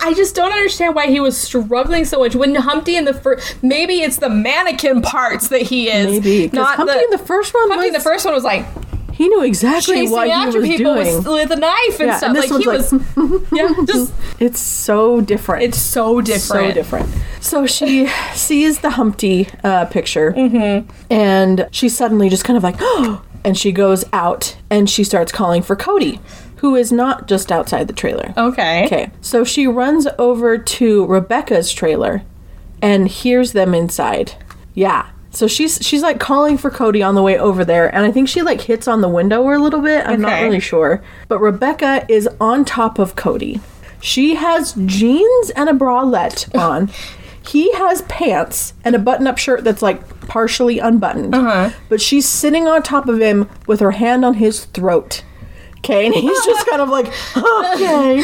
I 0.00 0.14
just 0.14 0.34
don't 0.34 0.52
understand 0.52 0.94
why 0.94 1.06
he 1.08 1.20
was 1.20 1.36
struggling 1.36 2.04
so 2.04 2.18
much. 2.20 2.34
When 2.34 2.54
Humpty 2.54 2.96
in 2.96 3.04
the 3.04 3.14
first, 3.14 3.62
maybe 3.62 4.00
it's 4.02 4.16
the 4.16 4.28
mannequin 4.28 5.02
parts 5.02 5.48
that 5.48 5.62
he 5.62 5.88
is. 5.90 6.06
Maybe 6.06 6.50
not 6.52 6.76
Humpty 6.76 6.98
in 6.98 7.10
the 7.10 7.18
first 7.18 7.52
one 7.54 7.68
Humpty 7.70 7.88
in 7.88 7.92
the 7.92 8.00
first 8.00 8.24
one 8.24 8.34
was 8.34 8.44
like 8.44 8.66
he 9.12 9.28
knew 9.28 9.42
exactly 9.42 10.08
what 10.08 10.28
he 10.28 10.58
was 10.58 10.64
people 10.68 10.94
doing. 10.94 11.16
with, 11.16 11.26
with 11.26 11.50
a 11.50 11.56
knife 11.56 11.98
and 11.98 12.06
Yeah, 12.08 12.16
stuff. 12.18 12.28
and 12.30 12.38
like 12.38 12.60
he 12.60 12.68
one's 12.68 12.92
was, 12.92 13.42
yeah, 13.52 13.74
just 13.84 14.12
It's 14.38 14.60
so 14.60 15.20
different. 15.20 15.64
it's 15.64 15.78
so 15.78 16.20
different. 16.20 16.70
So 16.70 16.72
different. 16.72 17.08
So 17.40 17.66
she 17.66 18.06
sees 18.34 18.78
the 18.78 18.90
Humpty 18.90 19.48
uh, 19.64 19.86
picture, 19.86 20.32
Mm-hmm. 20.32 20.88
and 21.12 21.68
she 21.72 21.88
suddenly 21.88 22.28
just 22.28 22.44
kind 22.44 22.56
of 22.56 22.62
like, 22.62 22.76
oh, 22.78 23.22
and 23.44 23.58
she 23.58 23.72
goes 23.72 24.04
out 24.12 24.56
and 24.70 24.88
she 24.88 25.02
starts 25.02 25.32
calling 25.32 25.62
for 25.62 25.74
Cody, 25.74 26.20
who 26.58 26.74
is 26.76 26.92
not 26.92 27.26
just 27.28 27.50
outside 27.50 27.86
the 27.88 27.92
trailer. 27.92 28.34
Okay. 28.36 28.86
Okay, 28.86 29.10
so 29.20 29.44
she 29.44 29.66
runs 29.66 30.06
over 30.18 30.58
to 30.58 31.06
Rebecca's 31.06 31.72
trailer 31.72 32.22
and 32.82 33.08
hears 33.08 33.52
them 33.52 33.74
inside. 33.74 34.34
Yeah. 34.74 35.10
So 35.30 35.46
she's 35.46 35.78
she's 35.86 36.02
like 36.02 36.18
calling 36.18 36.56
for 36.56 36.70
Cody 36.70 37.02
on 37.02 37.14
the 37.14 37.22
way 37.22 37.38
over 37.38 37.64
there, 37.64 37.94
and 37.94 38.04
I 38.04 38.10
think 38.10 38.28
she 38.28 38.42
like 38.42 38.62
hits 38.62 38.88
on 38.88 39.02
the 39.02 39.08
window 39.08 39.42
a 39.42 39.58
little 39.58 39.80
bit. 39.80 40.06
I'm 40.06 40.20
not 40.20 40.42
really 40.42 40.60
sure, 40.60 41.02
but 41.28 41.38
Rebecca 41.40 42.06
is 42.08 42.28
on 42.40 42.64
top 42.64 42.98
of 42.98 43.14
Cody. 43.14 43.60
She 44.00 44.36
has 44.36 44.74
jeans 44.86 45.50
and 45.50 45.68
a 45.68 45.72
bralette 45.72 46.54
on. 46.58 46.90
He 47.46 47.72
has 47.72 48.02
pants 48.02 48.74
and 48.84 48.94
a 48.94 48.98
button-up 48.98 49.38
shirt 49.38 49.64
that's 49.64 49.80
like 49.80 50.20
partially 50.28 50.78
unbuttoned. 50.78 51.34
Uh-huh. 51.34 51.70
But 51.88 52.00
she's 52.00 52.28
sitting 52.28 52.68
on 52.68 52.82
top 52.82 53.08
of 53.08 53.20
him 53.20 53.48
with 53.66 53.80
her 53.80 53.92
hand 53.92 54.24
on 54.24 54.34
his 54.34 54.66
throat. 54.66 55.24
Okay, 55.78 56.06
and 56.06 56.14
he's 56.14 56.44
just 56.44 56.66
kind 56.68 56.82
of 56.82 56.88
like, 56.88 57.06
okay. 57.36 58.22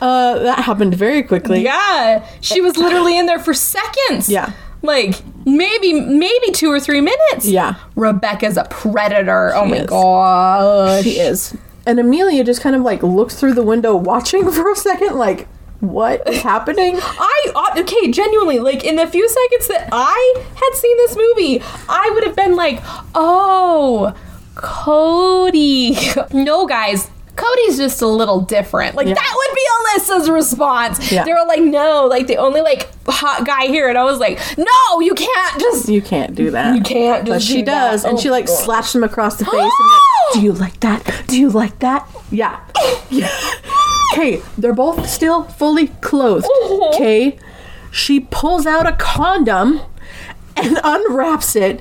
Uh, 0.00 0.38
that 0.40 0.60
happened 0.60 0.94
very 0.94 1.22
quickly. 1.22 1.62
Yeah, 1.62 2.26
she 2.40 2.60
was 2.60 2.76
literally 2.76 3.18
in 3.18 3.26
there 3.26 3.38
for 3.38 3.54
seconds. 3.54 4.28
Yeah. 4.28 4.52
Like 4.82 5.22
maybe 5.46 5.92
maybe 6.00 6.52
two 6.52 6.70
or 6.70 6.78
three 6.78 7.00
minutes. 7.00 7.46
Yeah. 7.46 7.76
Rebecca's 7.96 8.56
a 8.56 8.64
predator. 8.64 9.54
oh 9.54 9.64
my 9.64 9.78
is. 9.78 9.86
gosh. 9.86 11.04
She 11.04 11.18
is. 11.18 11.56
And 11.86 11.98
Amelia 12.00 12.44
just 12.44 12.60
kind 12.60 12.76
of 12.76 12.82
like 12.82 13.02
looks 13.02 13.38
through 13.38 13.54
the 13.54 13.62
window 13.62 13.96
watching 13.96 14.50
for 14.52 14.70
a 14.70 14.76
second, 14.76 15.16
like, 15.16 15.48
what 15.80 16.26
is 16.28 16.42
happening? 16.42 16.98
I 17.00 17.52
uh, 17.54 17.80
okay, 17.80 18.10
genuinely, 18.10 18.58
like 18.58 18.84
in 18.84 18.96
the 18.96 19.06
few 19.06 19.28
seconds 19.28 19.68
that 19.68 19.88
I 19.92 20.34
had 20.54 20.74
seen 20.74 20.96
this 20.98 21.16
movie, 21.16 21.62
I 21.88 22.10
would 22.14 22.24
have 22.24 22.34
been 22.34 22.56
like, 22.56 22.80
"Oh, 23.14 24.14
Cody." 24.56 25.96
no, 26.32 26.66
guys, 26.66 27.08
Cody's 27.36 27.76
just 27.76 28.00
a 28.02 28.06
little 28.06 28.40
different. 28.40 28.96
Like 28.96 29.06
Yeah. 29.06 29.14
that 29.14 29.34
would 29.36 29.54
be 29.54 29.62
Alyssa's 30.00 30.30
response. 30.30 31.12
Yeah. 31.12 31.24
They 31.24 31.32
were 31.32 31.44
like, 31.46 31.60
"No, 31.60 32.06
like 32.06 32.26
the 32.26 32.38
only 32.38 32.60
like 32.62 32.88
hot 33.06 33.44
guy 33.46 33.66
here," 33.66 33.88
and 33.88 33.96
I 33.98 34.04
was 34.04 34.18
like, 34.18 34.38
"No, 34.56 35.00
you 35.00 35.14
can't 35.14 35.60
just." 35.60 35.88
You 35.88 36.00
can't 36.02 36.34
do 36.34 36.50
that. 36.52 36.74
You 36.74 36.82
can't 36.82 37.26
But 37.28 37.42
she 37.42 37.58
do 37.58 37.66
that. 37.66 37.90
does, 37.92 38.04
and 38.04 38.16
Oh 38.16 38.20
she 38.20 38.30
like 38.30 38.46
God. 38.46 38.54
slaps 38.56 38.94
him 38.94 39.04
across 39.04 39.36
the 39.36 39.44
face. 39.44 39.54
and 39.54 39.62
like, 39.64 40.02
Do 40.34 40.40
you 40.40 40.52
like 40.52 40.80
that? 40.80 41.24
Do 41.28 41.38
you 41.38 41.50
like 41.50 41.78
that? 41.80 42.08
Yeah. 42.30 42.58
Yeah. 43.10 43.30
Okay, 44.12 44.42
they're 44.58 44.72
both 44.74 45.08
still 45.08 45.44
fully 45.44 45.88
clothed. 46.00 46.44
Uh-huh. 46.46 46.88
Okay. 46.94 47.38
She 47.92 48.20
pulls 48.20 48.66
out 48.66 48.86
a 48.86 48.92
condom 48.92 49.80
and 50.56 50.78
unwraps 50.84 51.54
it 51.54 51.80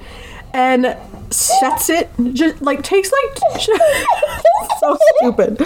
and 0.53 0.95
sets 1.35 1.89
it 1.89 2.09
just 2.33 2.61
like 2.61 2.81
takes 2.83 3.11
like 3.11 3.37
so 4.79 4.97
stupid. 5.19 5.65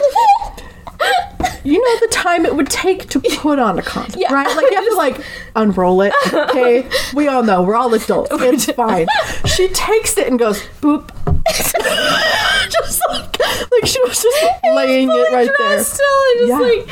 You 1.64 1.74
know 1.78 2.00
the 2.00 2.08
time 2.12 2.46
it 2.46 2.56
would 2.56 2.70
take 2.70 3.10
to 3.10 3.20
put 3.20 3.60
on 3.60 3.78
a 3.78 3.82
condom, 3.82 4.20
Yeah. 4.20 4.34
right? 4.34 4.48
Like 4.48 4.70
you 4.72 4.76
have 4.76 4.88
to 4.90 4.96
like 4.96 5.22
unroll 5.56 6.02
it. 6.02 6.14
Okay, 6.34 6.90
we 7.14 7.28
all 7.28 7.44
know 7.44 7.62
we're 7.64 7.76
all 7.76 7.94
adults. 7.94 8.30
It's 8.34 8.66
fine. 8.72 9.08
She 9.46 9.68
takes 9.70 10.18
it 10.18 10.28
and 10.28 10.40
goes 10.40 10.62
boop, 10.82 11.10
just 12.72 13.02
like 13.10 13.40
like 13.72 13.86
she 13.86 14.02
was 14.04 14.22
just 14.22 14.46
laying 14.74 15.10
it 15.10 15.32
right 15.34 15.50
there. 15.58 15.84
Still, 15.84 16.06
and 16.32 16.40
just 16.40 16.50
Yeah. 16.50 16.60
like, 16.60 16.90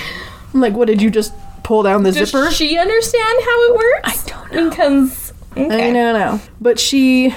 I'm 0.54 0.62
like, 0.62 0.74
what 0.74 0.88
did 0.88 1.02
you 1.02 1.10
just 1.10 1.34
pull 1.64 1.84
down 1.84 2.04
the 2.04 2.12
does 2.12 2.30
zipper? 2.30 2.52
she 2.52 2.78
understand 2.78 3.40
how 3.44 3.64
it 3.70 3.76
works? 3.76 4.02
I 4.04 4.30
don't 4.30 4.54
know. 4.54 4.70
Because 4.70 5.34
I 5.56 5.62
okay. 5.62 5.94
don't 5.94 6.14
know. 6.14 6.42
But 6.62 6.80
she 6.80 7.34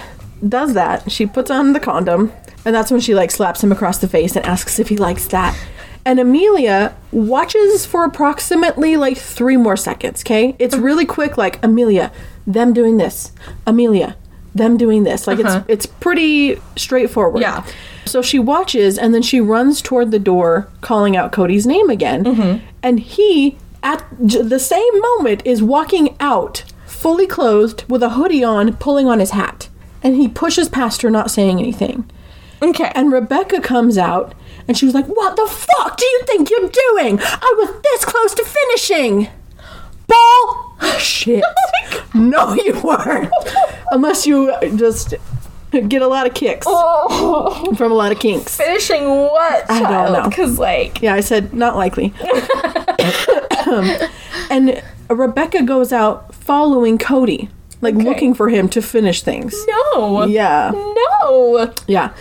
does 0.48 0.74
that. 0.74 1.10
She 1.10 1.26
puts 1.26 1.50
on 1.50 1.72
the 1.72 1.80
condom, 1.80 2.32
and 2.64 2.74
that's 2.74 2.90
when 2.90 3.00
she 3.00 3.14
like 3.14 3.30
slaps 3.30 3.62
him 3.62 3.72
across 3.72 3.98
the 3.98 4.08
face 4.08 4.36
and 4.36 4.44
asks 4.46 4.78
if 4.78 4.88
he 4.88 4.96
likes 4.96 5.26
that. 5.28 5.56
And 6.04 6.18
Amelia 6.18 6.94
watches 7.12 7.84
for 7.84 8.04
approximately 8.04 8.96
like 8.96 9.18
three 9.18 9.56
more 9.58 9.76
seconds, 9.76 10.22
okay? 10.22 10.56
It's 10.58 10.76
really 10.76 11.04
quick, 11.04 11.36
like 11.36 11.62
Amelia, 11.62 12.10
them 12.46 12.72
doing 12.72 12.96
this. 12.96 13.32
Amelia, 13.66 14.16
them 14.54 14.76
doing 14.78 15.04
this. 15.04 15.26
Like 15.26 15.38
Uh-huh. 15.40 15.62
it's 15.68 15.86
it's 15.86 15.86
pretty 15.86 16.58
straightforward. 16.76 17.42
Yeah. 17.42 17.66
So 18.06 18.22
she 18.22 18.38
watches 18.38 18.96
and 18.98 19.14
then 19.14 19.20
she 19.22 19.40
runs 19.42 19.82
toward 19.82 20.10
the 20.10 20.18
door, 20.18 20.68
calling 20.80 21.16
out 21.16 21.32
Cody's 21.32 21.66
name 21.66 21.90
again. 21.90 22.24
Mm-hmm. 22.24 22.64
And 22.82 22.98
he 23.00 23.58
at 23.82 24.02
j- 24.24 24.40
the 24.42 24.58
same 24.58 25.00
moment 25.00 25.42
is 25.44 25.62
walking 25.62 26.16
out, 26.18 26.64
fully 26.86 27.26
clothed, 27.26 27.84
with 27.88 28.02
a 28.02 28.10
hoodie 28.10 28.42
on, 28.42 28.74
pulling 28.76 29.06
on 29.06 29.20
his 29.20 29.30
hat. 29.32 29.68
And 30.02 30.16
he 30.16 30.28
pushes 30.28 30.68
past 30.68 31.02
her, 31.02 31.10
not 31.10 31.30
saying 31.30 31.58
anything. 31.58 32.10
Okay. 32.62 32.92
And 32.94 33.12
Rebecca 33.12 33.60
comes 33.60 33.98
out 33.98 34.34
and 34.68 34.76
she 34.76 34.86
was 34.86 34.94
like, 34.94 35.06
What 35.06 35.36
the 35.36 35.46
fuck 35.46 35.96
do 35.96 36.04
you 36.04 36.22
think 36.26 36.50
you're 36.50 36.68
doing? 36.68 37.18
I 37.20 37.54
was 37.58 37.82
this 37.82 38.04
close 38.04 38.34
to 38.34 38.44
finishing. 38.44 39.28
Ball 40.06 40.76
shit. 40.98 41.44
Oh 41.46 42.10
no, 42.14 42.54
you 42.54 42.80
weren't. 42.80 43.32
Unless 43.92 44.26
you 44.26 44.52
just 44.76 45.14
get 45.70 46.02
a 46.02 46.06
lot 46.06 46.26
of 46.26 46.34
kicks 46.34 46.66
oh. 46.68 47.74
from 47.76 47.92
a 47.92 47.94
lot 47.94 48.12
of 48.12 48.18
kinks. 48.18 48.56
Finishing 48.56 49.06
what? 49.06 49.70
I 49.70 49.80
don't 49.80 50.12
know. 50.12 50.28
Because, 50.28 50.58
like, 50.58 51.00
Yeah, 51.00 51.14
I 51.14 51.20
said 51.20 51.54
not 51.54 51.76
likely. 51.76 52.12
and 54.50 54.82
Rebecca 55.08 55.62
goes 55.62 55.92
out 55.92 56.34
following 56.34 56.98
Cody, 56.98 57.48
like 57.80 57.94
looking 57.94 58.34
for 58.34 58.48
him 58.48 58.68
to 58.70 58.82
finish 58.82 59.22
things. 59.22 59.54
no. 59.94 60.24
Yeah. 60.24 60.70
No. 60.74 61.72
Yeah. 61.86 62.12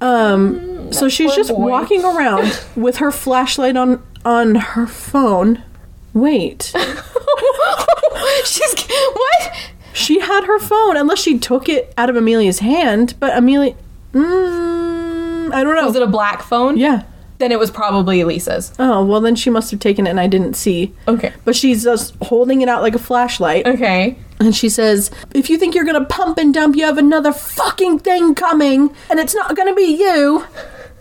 Um 0.00 0.92
so 0.92 1.08
she's 1.08 1.34
just 1.34 1.50
boy. 1.50 1.70
walking 1.70 2.04
around 2.04 2.60
with 2.76 2.96
her 2.98 3.10
flashlight 3.10 3.76
on 3.76 4.02
on 4.24 4.54
her 4.56 4.86
phone. 4.86 5.62
Wait. 6.14 6.72
She's. 8.44 8.74
What? 9.12 9.52
She 9.94 10.20
had 10.20 10.44
her 10.44 10.58
phone 10.58 10.96
unless 10.96 11.20
she 11.20 11.38
took 11.38 11.68
it 11.68 11.92
out 11.96 12.08
of 12.10 12.16
Amelia's 12.16 12.58
hand, 12.60 13.14
but 13.20 13.36
Amelia 13.36 13.74
mm, 14.12 15.52
I 15.52 15.64
don't 15.64 15.74
know. 15.74 15.86
Was 15.86 15.96
it 15.96 16.02
a 16.02 16.06
black 16.06 16.42
phone? 16.42 16.76
yeah. 16.76 17.04
Then 17.42 17.50
it 17.50 17.58
was 17.58 17.72
probably 17.72 18.22
Lisa's. 18.22 18.72
Oh, 18.78 19.04
well 19.04 19.20
then 19.20 19.34
she 19.34 19.50
must 19.50 19.72
have 19.72 19.80
taken 19.80 20.06
it 20.06 20.10
and 20.10 20.20
I 20.20 20.28
didn't 20.28 20.54
see. 20.54 20.94
Okay. 21.08 21.32
But 21.44 21.56
she's 21.56 21.82
just 21.82 22.14
holding 22.22 22.60
it 22.60 22.68
out 22.68 22.82
like 22.82 22.94
a 22.94 23.00
flashlight. 23.00 23.66
Okay. 23.66 24.16
And 24.38 24.54
she 24.54 24.68
says, 24.68 25.10
If 25.34 25.50
you 25.50 25.58
think 25.58 25.74
you're 25.74 25.84
gonna 25.84 26.04
pump 26.04 26.38
and 26.38 26.54
dump, 26.54 26.76
you 26.76 26.84
have 26.84 26.98
another 26.98 27.32
fucking 27.32 27.98
thing 27.98 28.36
coming, 28.36 28.94
and 29.10 29.18
it's 29.18 29.34
not 29.34 29.56
gonna 29.56 29.74
be 29.74 29.96
you. 29.98 30.44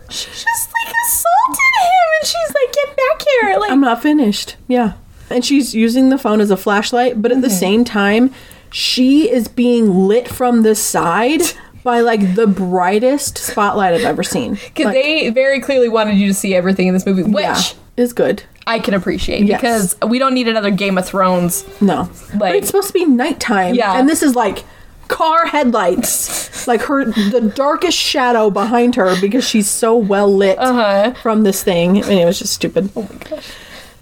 She 0.09 0.29
just 0.29 0.45
like 0.73 0.93
assaulted 1.05 1.75
him 1.79 2.07
and 2.19 2.27
she's 2.27 2.53
like, 2.53 2.73
get 2.73 2.97
back 2.97 3.25
here. 3.29 3.59
Like, 3.59 3.71
I'm 3.71 3.79
not 3.79 4.01
finished. 4.01 4.57
Yeah. 4.67 4.93
And 5.29 5.45
she's 5.45 5.73
using 5.73 6.09
the 6.09 6.17
phone 6.17 6.41
as 6.41 6.51
a 6.51 6.57
flashlight, 6.57 7.21
but 7.21 7.31
at 7.31 7.41
the 7.41 7.49
same 7.49 7.85
time, 7.85 8.33
she 8.71 9.31
is 9.31 9.47
being 9.47 10.07
lit 10.07 10.27
from 10.27 10.63
the 10.63 10.75
side 10.75 11.43
by 11.84 11.99
like 12.01 12.36
the 12.36 12.47
brightest 12.47 13.38
spotlight 13.38 13.93
I've 13.93 14.01
ever 14.05 14.23
seen. 14.23 14.53
because 14.65 14.86
Like, 14.86 14.95
they 14.95 15.29
very 15.29 15.59
clearly 15.61 15.89
wanted 15.89 16.15
you 16.17 16.27
to 16.27 16.34
see 16.34 16.53
everything 16.55 16.88
in 16.88 16.93
this 16.93 17.05
movie, 17.05 17.23
which 17.23 17.43
yeah, 17.43 17.61
is 17.97 18.13
good. 18.13 18.43
I 18.67 18.79
can 18.79 18.93
appreciate 18.93 19.43
Yes. 19.45 19.59
because 19.61 20.09
we 20.09 20.19
don't 20.19 20.34
need 20.34 20.47
another 20.47 20.69
Game 20.71 20.97
of 20.97 21.05
Thrones. 21.05 21.65
No. 21.82 22.09
but 22.38 22.55
it's 22.55 22.67
supposed 22.67 22.88
to 22.88 22.93
be 22.93 23.05
nighttime. 23.05 23.73
Yeah. 23.75 23.97
And 23.99 24.07
this 24.07 24.21
is 24.21 24.36
like 24.36 24.63
car 25.07 25.47
headlights. 25.47 26.67
like 26.67 26.82
her 26.84 27.05
the 27.05 27.51
darkest 27.55 27.97
shadow 27.97 28.49
behind 28.51 28.95
her 28.95 29.19
because 29.19 29.47
she's 29.47 29.67
so 29.69 29.97
well 29.97 30.32
lit 30.34 30.57
Uh-huh. 30.59 31.13
from 31.21 31.41
this 31.43 31.63
thing. 31.63 31.97
And 31.97 32.11
it 32.11 32.25
was 32.25 32.38
just 32.39 32.53
stupid. 32.53 32.91
Oh 32.95 33.01
my 33.11 33.15
gosh. 33.29 33.49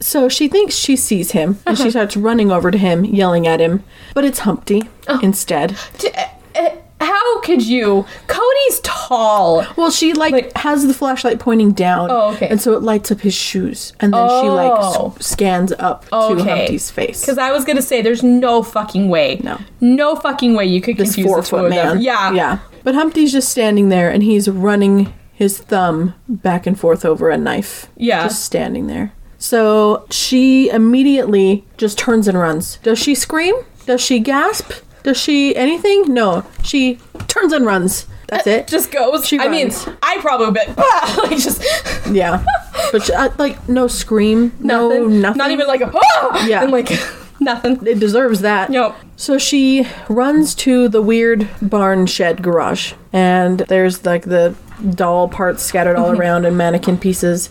So 0.02 0.30
she 0.30 0.48
thinks 0.48 0.76
she 0.76 0.96
sees 0.96 1.32
him 1.32 1.60
and 1.66 1.76
Uh-huh. 1.78 1.84
she 1.86 1.90
starts 1.92 2.16
running 2.18 2.52
over 2.52 2.70
to 2.72 2.78
him, 2.78 3.06
yelling 3.06 3.48
at 3.48 3.60
him. 3.62 3.84
But 4.14 4.26
it's 4.26 4.40
Humpty 4.40 4.84
Oh. 5.08 5.20
instead. 5.24 5.76
D- 5.98 6.10
uh, 6.16 6.26
uh, 6.60 6.70
How 7.02 7.40
could 7.42 7.66
you? 7.66 8.06
Cody's 8.28 8.80
tall. 8.82 9.66
Well, 9.78 9.90
she 9.92 10.14
like, 10.14 10.34
Like- 10.34 10.58
has 10.58 10.86
the 10.86 10.94
flashlight 10.94 11.40
pointing 11.40 11.72
down. 11.72 12.10
Oh, 12.12 12.34
okay. 12.34 12.48
And 12.50 12.60
so 12.62 12.74
it 12.74 12.84
lights 12.84 13.12
up 13.12 13.22
his 13.22 13.34
shoes. 13.34 13.94
And 14.00 14.14
then 14.14 14.28
she 14.42 14.50
like 14.50 14.72
Oh. 14.76 15.14
s- 15.18 15.26
scans 15.26 15.72
up 15.80 16.08
to 16.10 16.16
Okay. 16.16 16.44
Humpty's 16.50 16.92
face. 16.92 17.22
Because 17.22 17.38
I 17.38 17.52
was 17.52 17.64
gonna 17.66 17.82
say, 17.82 18.02
there's 18.02 18.24
no 18.24 18.62
fucking 18.64 19.10
way. 19.10 19.40
No. 19.44 19.58
No 19.80 20.16
fucking 20.16 20.56
way 20.56 20.66
you 20.66 20.82
could 20.82 20.98
this 20.98 21.16
confuse 21.16 21.28
four 21.28 21.38
the 21.38 21.44
two 21.44 21.50
foot 21.50 21.66
of 21.66 21.72
them. 21.72 21.88
man. 21.96 22.02
Yeah. 22.02 22.34
Yeah. 22.34 22.58
But 22.84 22.96
Humpty's 22.96 23.32
just 23.32 23.50
standing 23.50 23.90
there 23.90 24.10
and 24.10 24.22
he's 24.24 24.50
running 24.50 25.14
his 25.34 25.58
thumb 25.58 26.14
back 26.28 26.68
and 26.68 26.78
forth 26.78 27.06
over 27.06 27.30
a 27.30 27.38
knife. 27.38 27.88
Yeah. 27.96 28.24
Just 28.24 28.44
standing 28.44 28.88
there. 28.88 29.14
So 29.38 30.06
she 30.10 30.70
immediately 30.70 31.64
just 31.78 31.98
turns 31.98 32.28
and 32.28 32.38
runs. 32.38 32.78
Does 32.84 33.00
she 33.00 33.16
scream? 33.16 33.56
Does 33.86 34.02
she 34.02 34.20
gasp? 34.20 34.72
Does 35.04 35.18
she 35.18 35.56
anything? 35.56 36.14
No. 36.14 36.46
She 36.64 37.00
turns 37.28 37.54
and 37.54 37.66
runs. 37.66 38.06
That's 38.28 38.46
it. 38.46 38.68
Just 38.68 38.92
goes. 38.92 39.26
She 39.28 39.40
I 39.40 39.48
mean. 39.48 39.72
I 40.04 40.18
probably 40.20 40.48
would 40.48 40.76
"Ah!" 40.78 41.20
like 41.30 41.38
just 41.40 41.64
yeah. 42.12 42.44
But 42.92 43.04
she, 43.04 43.14
uh, 43.14 43.30
like 43.38 43.68
no 43.68 43.88
scream. 43.88 44.54
No 44.60 44.90
nothing. 44.90 45.22
nothing. 45.22 45.38
Not 45.38 45.52
even 45.52 45.68
like 45.68 45.82
a 45.82 45.92
ah! 45.94 46.46
Yeah. 46.46 46.64
And 46.64 46.72
like 46.72 46.90
nothing. 47.40 47.86
it 47.88 48.00
deserves 48.00 48.42
that. 48.42 48.70
Nope. 48.70 48.96
So 49.16 49.38
she 49.38 49.88
runs 50.10 50.54
to 50.56 50.88
the 50.88 51.02
weird 51.02 51.50
barn 51.62 52.06
shed 52.06 52.44
garage, 52.44 52.94
and 53.12 53.60
there's 53.62 54.06
like 54.06 54.24
the 54.26 54.56
doll 54.92 55.28
parts 55.28 55.64
scattered 55.64 55.98
all 55.98 56.12
around 56.12 56.46
and 56.46 56.56
mannequin 56.56 56.98
pieces, 57.00 57.50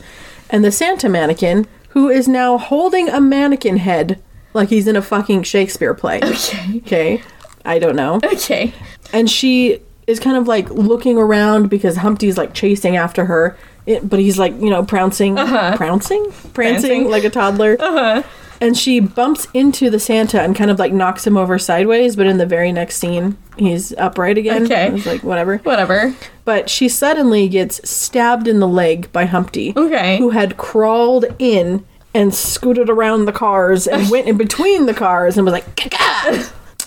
and 0.49 0.65
the 0.65 0.73
Santa 0.73 1.09
mannequin 1.09 1.67
who 1.91 2.09
is 2.09 2.29
now 2.29 2.57
holding 2.57 3.09
a 3.09 3.21
mannequin 3.21 3.79
head 3.79 4.23
like 4.55 4.69
he's 4.69 4.87
in 4.87 4.97
a 4.97 5.03
fucking 5.03 5.43
Shakespeare 5.43 5.95
play. 5.95 6.21
Okay. 6.23 6.77
Okay, 6.79 7.23
I 7.65 7.79
don't 7.79 7.97
know. 7.97 8.21
Okay. 8.25 8.73
And 9.13 9.29
she 9.31 9.81
is 10.07 10.19
kind 10.21 10.37
of 10.37 10.47
like 10.49 10.71
looking 10.71 11.19
around 11.19 11.69
because 11.69 11.97
Humpty's 11.97 12.37
like 12.39 12.55
chasing 12.55 12.97
after 12.97 13.25
her. 13.27 13.57
It, 13.87 14.09
but 14.09 14.21
he's 14.21 14.39
like, 14.39 14.53
you 14.61 14.69
know, 14.71 14.85
pouncing, 14.85 15.37
pouncing, 15.37 15.79
prancing, 15.79 16.51
Prancing. 16.53 17.11
like 17.11 17.25
a 17.25 17.31
toddler. 17.31 17.77
Uh-huh. 17.81 18.23
And 18.61 18.77
she 18.77 18.99
bumps 19.01 19.47
into 19.55 19.89
the 19.89 20.01
Santa 20.01 20.43
and 20.43 20.55
kind 20.57 20.71
of 20.71 20.79
like 20.81 20.93
knocks 20.93 21.27
him 21.27 21.37
over 21.37 21.59
sideways. 21.59 22.17
But 22.17 22.27
in 22.27 22.39
the 22.39 22.45
very 22.47 22.73
next 22.73 22.97
scene, 22.97 23.39
he's 23.57 23.95
upright 23.97 24.37
again. 24.37 24.65
Okay. 24.65 24.93
It's 24.95 25.07
like 25.07 25.23
whatever. 25.23 25.59
Whatever. 25.59 26.15
But 26.45 26.69
she 26.69 26.89
suddenly 26.89 27.49
gets 27.49 27.89
stabbed 27.89 28.49
in 28.49 28.59
the 28.61 28.67
leg 28.69 29.13
by 29.13 29.27
Humpty, 29.27 29.73
Okay. 29.77 30.19
who 30.19 30.31
had 30.31 30.57
crawled 30.57 31.25
in 31.39 31.87
and 32.15 32.35
scooted 32.35 32.91
around 32.91 33.27
the 33.27 33.33
cars 33.33 33.87
and 33.87 34.11
went 34.11 34.27
in 34.27 34.37
between 34.37 34.87
the 34.87 34.95
cars 34.95 35.37
and 35.39 35.45
was 35.47 35.53
like, 35.53 35.77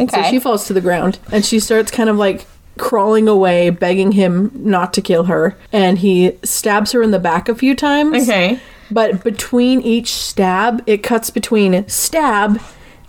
Okay. 0.01 0.23
So 0.23 0.29
she 0.29 0.39
falls 0.39 0.65
to 0.67 0.73
the 0.73 0.81
ground 0.81 1.19
and 1.31 1.45
she 1.45 1.59
starts 1.59 1.91
kind 1.91 2.09
of 2.09 2.17
like 2.17 2.45
crawling 2.77 3.27
away, 3.27 3.69
begging 3.69 4.13
him 4.13 4.51
not 4.55 4.93
to 4.93 5.01
kill 5.01 5.25
her. 5.25 5.57
And 5.71 5.99
he 5.99 6.37
stabs 6.43 6.91
her 6.93 7.01
in 7.01 7.11
the 7.11 7.19
back 7.19 7.49
a 7.49 7.55
few 7.55 7.75
times. 7.75 8.23
Okay. 8.27 8.59
But 8.89 9.23
between 9.23 9.81
each 9.81 10.13
stab, 10.13 10.83
it 10.85 11.03
cuts 11.03 11.29
between 11.29 11.87
stab 11.87 12.61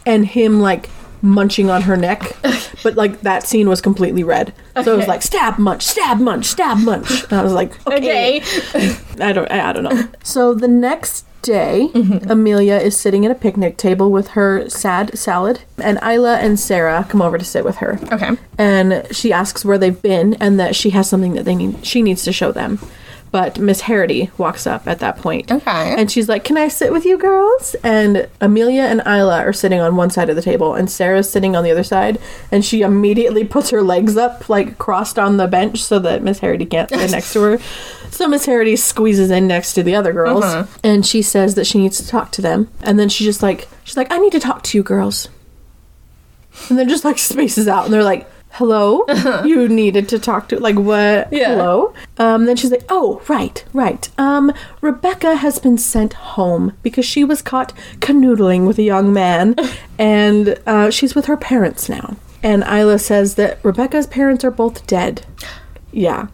and 0.06 0.26
him 0.26 0.60
like 0.60 0.88
munching 1.22 1.70
on 1.70 1.82
her 1.82 1.96
neck. 1.96 2.36
but 2.82 2.96
like 2.96 3.20
that 3.22 3.44
scene 3.44 3.68
was 3.68 3.80
completely 3.80 4.24
red. 4.24 4.52
So 4.82 4.94
it 4.94 4.96
was 4.96 5.08
like 5.08 5.22
stab, 5.22 5.58
munch, 5.58 5.82
stab, 5.82 6.18
munch, 6.18 6.46
stab, 6.46 6.78
munch. 6.78 7.24
And 7.24 7.32
I 7.32 7.42
was 7.42 7.52
like, 7.52 7.84
okay. 7.86 8.40
Okay. 8.40 8.96
I 9.20 9.32
don't 9.32 9.50
I 9.50 9.72
don't 9.72 9.84
know. 9.84 10.08
So 10.24 10.54
the 10.54 10.68
next 10.68 11.26
day, 11.42 11.90
Mm-hmm. 11.92 12.30
Amelia 12.30 12.76
is 12.76 12.96
sitting 12.98 13.24
at 13.26 13.30
a 13.30 13.34
picnic 13.34 13.76
table 13.76 14.10
with 14.10 14.28
her 14.28 14.68
sad 14.68 15.16
salad, 15.18 15.60
and 15.78 15.98
Isla 16.02 16.38
and 16.38 16.58
Sarah 16.58 17.06
come 17.08 17.20
over 17.20 17.38
to 17.38 17.44
sit 17.44 17.64
with 17.64 17.76
her. 17.76 17.98
Okay. 18.12 18.30
And 18.58 19.06
she 19.14 19.32
asks 19.32 19.64
where 19.64 19.78
they've 19.78 20.00
been 20.00 20.34
and 20.34 20.58
that 20.58 20.74
she 20.74 20.90
has 20.90 21.08
something 21.08 21.34
that 21.34 21.44
they 21.44 21.54
need 21.54 21.84
she 21.84 22.02
needs 22.02 22.24
to 22.24 22.32
show 22.32 22.52
them. 22.52 22.78
But 23.32 23.58
Miss 23.58 23.80
Harity 23.80 24.30
walks 24.36 24.66
up 24.66 24.86
at 24.86 24.98
that 24.98 25.16
point. 25.16 25.50
Okay. 25.50 25.94
And 25.98 26.10
she's 26.12 26.28
like, 26.28 26.44
Can 26.44 26.58
I 26.58 26.68
sit 26.68 26.92
with 26.92 27.06
you 27.06 27.16
girls? 27.16 27.74
And 27.82 28.28
Amelia 28.42 28.82
and 28.82 29.00
Isla 29.06 29.38
are 29.40 29.54
sitting 29.54 29.80
on 29.80 29.96
one 29.96 30.10
side 30.10 30.28
of 30.28 30.36
the 30.36 30.42
table 30.42 30.74
and 30.74 30.90
Sarah's 30.90 31.30
sitting 31.30 31.56
on 31.56 31.64
the 31.64 31.70
other 31.70 31.82
side. 31.82 32.18
And 32.50 32.62
she 32.62 32.82
immediately 32.82 33.42
puts 33.44 33.70
her 33.70 33.80
legs 33.82 34.18
up, 34.18 34.50
like 34.50 34.76
crossed 34.76 35.18
on 35.18 35.38
the 35.38 35.46
bench 35.48 35.82
so 35.82 35.98
that 36.00 36.22
Miss 36.22 36.40
Harity 36.40 36.66
can't 36.66 36.90
sit 36.90 37.10
next 37.10 37.32
to 37.32 37.40
her. 37.40 37.58
So 38.10 38.28
Miss 38.28 38.44
Harity 38.44 38.76
squeezes 38.76 39.30
in 39.30 39.46
next 39.48 39.72
to 39.74 39.82
the 39.82 39.94
other 39.94 40.12
girls 40.12 40.44
Uh-huh. 40.44 40.66
and 40.84 41.06
she 41.06 41.22
says 41.22 41.54
that 41.54 41.66
she 41.66 41.78
needs 41.78 41.96
to 41.96 42.06
talk 42.06 42.32
to 42.32 42.42
them. 42.42 42.68
And 42.82 42.98
then 42.98 43.08
she 43.08 43.24
just 43.24 43.42
like 43.42 43.66
she's 43.84 43.96
like, 43.96 44.12
I 44.12 44.18
need 44.18 44.32
to 44.32 44.40
talk 44.40 44.62
to 44.64 44.76
you 44.76 44.82
girls. 44.84 45.28
And 46.68 46.78
then 46.78 46.88
just 46.88 47.04
like 47.04 47.18
spaces 47.18 47.66
out 47.66 47.86
and 47.86 47.94
they're 47.94 48.04
like, 48.04 48.28
Hello? 48.52 49.04
You 49.44 49.66
needed 49.68 50.08
to 50.10 50.18
talk 50.18 50.48
to 50.48 50.60
like 50.60 50.76
what 50.76 51.32
Yeah. 51.32 51.54
hello? 51.56 51.94
Um 52.18 52.44
then 52.46 52.56
she's 52.56 52.70
like, 52.70 52.84
Oh, 52.88 53.22
right, 53.28 53.64
right. 53.72 54.08
Um 54.18 54.52
Rebecca 54.80 55.36
has 55.36 55.58
been 55.58 55.78
sent 55.78 56.12
home 56.12 56.72
because 56.82 57.04
she 57.06 57.24
was 57.24 57.40
caught 57.42 57.72
canoodling 58.00 58.66
with 58.66 58.78
a 58.78 58.82
young 58.82 59.12
man 59.12 59.56
and 59.98 60.58
uh, 60.66 60.90
she's 60.90 61.14
with 61.14 61.26
her 61.26 61.36
parents 61.36 61.88
now. 61.88 62.16
And 62.42 62.62
Isla 62.64 62.98
says 62.98 63.36
that 63.36 63.58
Rebecca's 63.64 64.06
parents 64.06 64.44
are 64.44 64.50
both 64.50 64.86
dead. 64.86 65.24
Yeah. 65.92 66.26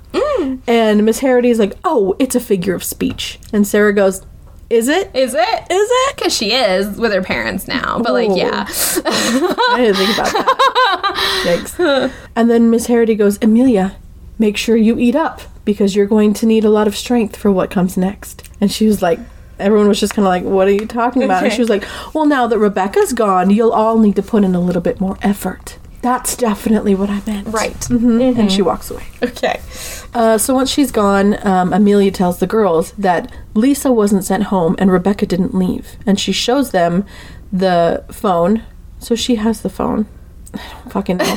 And 0.67 1.05
Miss 1.05 1.19
Harity's 1.21 1.59
like, 1.59 1.75
Oh, 1.85 2.15
it's 2.19 2.35
a 2.35 2.41
figure 2.41 2.75
of 2.75 2.83
speech. 2.85 3.39
And 3.53 3.67
Sarah 3.67 3.93
goes, 3.93 4.25
Is 4.71 4.89
it? 4.89 5.11
Is 5.15 5.33
it? 5.35 5.39
Is 5.71 5.89
it? 5.91 6.17
Because 6.17 6.37
she 6.37 6.53
is 6.53 6.99
with 6.99 7.13
her 7.13 7.23
parents 7.23 7.67
now. 7.67 7.99
But 8.01 8.13
like, 8.13 8.29
Oh. 8.31 8.37
yeah. 8.37 8.67
I 9.07 9.75
didn't 9.79 9.97
think 9.97 10.15
about 10.19 10.33
that. 10.33 11.45
Yikes. 11.47 12.13
And 12.37 12.51
then 12.51 12.71
Miss 12.71 12.87
Harity 12.87 13.15
goes, 13.15 13.39
Amelia, 13.43 13.97
make 14.39 14.57
sure 14.57 14.77
you 14.77 14.99
eat 14.99 15.17
up 15.17 15.41
because 15.65 15.97
you're 15.97 16.07
going 16.07 16.35
to 16.35 16.47
need 16.47 16.65
a 16.65 16.71
lot 16.71 16.87
of 16.87 16.97
strength 16.97 17.35
for 17.37 17.51
what 17.51 17.71
comes 17.71 17.97
next. 17.97 18.49
And 18.61 18.71
she 18.71 18.87
was 18.87 19.01
like, 19.03 19.19
everyone 19.59 19.89
was 19.89 19.99
just 20.01 20.15
kind 20.15 20.25
of 20.27 20.31
like, 20.31 20.45
"What 20.45 20.69
are 20.69 20.73
you 20.73 20.87
talking 20.87 21.23
about?" 21.25 21.43
And 21.43 21.53
she 21.53 21.61
was 21.61 21.69
like, 21.69 21.85
"Well, 22.15 22.27
now 22.27 22.47
that 22.47 22.59
Rebecca's 22.59 23.13
gone, 23.13 23.51
you'll 23.51 23.73
all 23.73 23.99
need 23.99 24.15
to 24.17 24.23
put 24.23 24.45
in 24.45 24.55
a 24.55 24.61
little 24.61 24.83
bit 24.83 25.01
more 25.01 25.19
effort." 25.23 25.78
That's 26.01 26.37
definitely 26.37 26.95
what 26.95 27.11
I 27.11 27.21
meant. 27.27 27.49
Right. 27.49 27.79
Mhm. 27.81 28.39
And 28.39 28.53
she 28.53 28.63
walks 28.63 28.91
away. 28.91 29.05
Okay. 29.23 29.61
Uh, 30.15 30.39
so 30.39 30.55
once 30.55 30.71
she's 30.71 30.91
gone, 30.93 31.37
um, 31.47 31.73
Amelia 31.73 32.11
tells 32.11 32.39
the 32.39 32.47
girls 32.47 32.93
that 32.93 33.33
Lisa 33.55 33.91
wasn't 33.93 34.25
sent 34.25 34.45
home 34.45 34.77
and 34.79 34.91
Rebecca 34.93 35.27
didn't 35.27 35.55
leave. 35.55 35.97
And 36.07 36.19
she 36.21 36.33
shows 36.33 36.71
them 36.71 37.05
the 37.53 38.05
phone. 38.13 38.63
So 39.01 39.15
she 39.15 39.37
has 39.37 39.61
the 39.63 39.69
phone. 39.69 40.07
I 40.55 40.59
don't 40.83 40.93
fucking 40.93 41.17
know. 41.19 41.37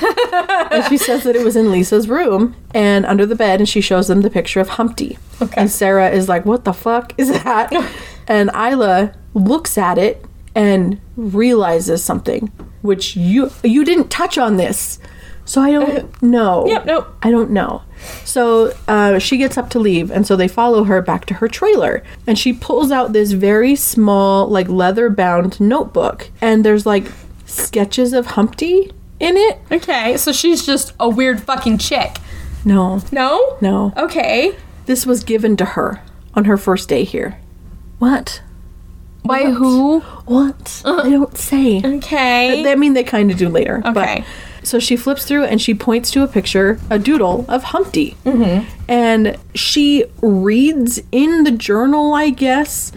and 0.71 0.85
she 0.85 0.97
says 0.97 1.23
that 1.23 1.35
it 1.35 1.43
was 1.43 1.55
in 1.55 1.69
Lisa's 1.71 2.07
room 2.07 2.55
and 2.73 3.05
under 3.05 3.25
the 3.25 3.35
bed, 3.35 3.59
and 3.59 3.67
she 3.67 3.81
shows 3.81 4.07
them 4.07 4.21
the 4.21 4.29
picture 4.29 4.61
of 4.61 4.69
Humpty. 4.69 5.17
Okay. 5.41 5.59
And 5.59 5.69
Sarah 5.69 6.09
is 6.09 6.29
like, 6.29 6.45
What 6.45 6.63
the 6.63 6.73
fuck 6.73 7.13
is 7.17 7.29
that? 7.43 7.73
and 8.27 8.49
Isla 8.55 9.13
looks 9.33 9.77
at 9.77 9.97
it 9.97 10.23
and 10.55 10.99
realizes 11.15 12.03
something, 12.03 12.51
which 12.81 13.15
you 13.15 13.51
you 13.63 13.83
didn't 13.85 14.09
touch 14.09 14.37
on 14.37 14.57
this. 14.57 14.99
So 15.43 15.59
I 15.61 15.71
don't 15.71 16.21
know. 16.21 16.65
Yep, 16.67 16.85
nope. 16.85 17.15
I 17.23 17.31
don't 17.31 17.49
know. 17.51 17.81
So 18.23 18.73
uh, 18.87 19.19
she 19.19 19.37
gets 19.37 19.57
up 19.57 19.69
to 19.71 19.79
leave, 19.79 20.09
and 20.11 20.25
so 20.25 20.35
they 20.35 20.47
follow 20.47 20.83
her 20.85 21.01
back 21.01 21.25
to 21.25 21.33
her 21.35 21.47
trailer. 21.47 22.03
And 22.27 22.37
she 22.37 22.53
pulls 22.53 22.91
out 22.91 23.11
this 23.11 23.31
very 23.31 23.75
small, 23.75 24.47
like 24.47 24.69
leather 24.69 25.09
bound 25.09 25.59
notebook, 25.59 26.29
and 26.41 26.63
there's 26.63 26.85
like 26.85 27.07
sketches 27.45 28.13
of 28.13 28.27
Humpty 28.27 28.91
in 29.19 29.35
it. 29.35 29.59
Okay. 29.71 30.15
So 30.17 30.31
she's 30.31 30.65
just 30.65 30.93
a 30.99 31.09
weird 31.09 31.41
fucking 31.41 31.79
chick. 31.79 32.17
No, 32.63 33.01
No? 33.11 33.57
no. 33.61 33.91
Okay. 33.97 34.55
This 34.85 35.05
was 35.05 35.23
given 35.23 35.57
to 35.57 35.65
her 35.65 36.01
on 36.35 36.45
her 36.45 36.57
first 36.57 36.87
day 36.87 37.03
here. 37.03 37.39
What? 37.97 38.41
By 39.23 39.43
What? 39.43 39.53
who? 39.53 39.99
What? 40.25 40.81
I 40.85 41.09
don't 41.09 41.37
say. 41.37 41.81
Okay. 41.83 42.69
I 42.71 42.75
mean, 42.75 42.93
they 42.93 43.03
kind 43.03 43.31
of 43.31 43.37
do 43.37 43.49
later. 43.49 43.81
Okay. 43.85 44.23
But, 44.23 44.67
so 44.67 44.79
she 44.79 44.95
flips 44.95 45.25
through 45.25 45.45
and 45.45 45.59
she 45.61 45.73
points 45.73 46.11
to 46.11 46.23
a 46.23 46.27
picture, 46.27 46.79
a 46.89 46.99
doodle 46.99 47.45
of 47.47 47.63
Humpty. 47.65 48.15
Mm-hmm. 48.25 48.67
And 48.87 49.37
she 49.55 50.05
reads 50.21 51.01
in 51.11 51.43
the 51.43 51.51
journal, 51.51 52.13
I 52.13 52.29
guess, 52.29 52.91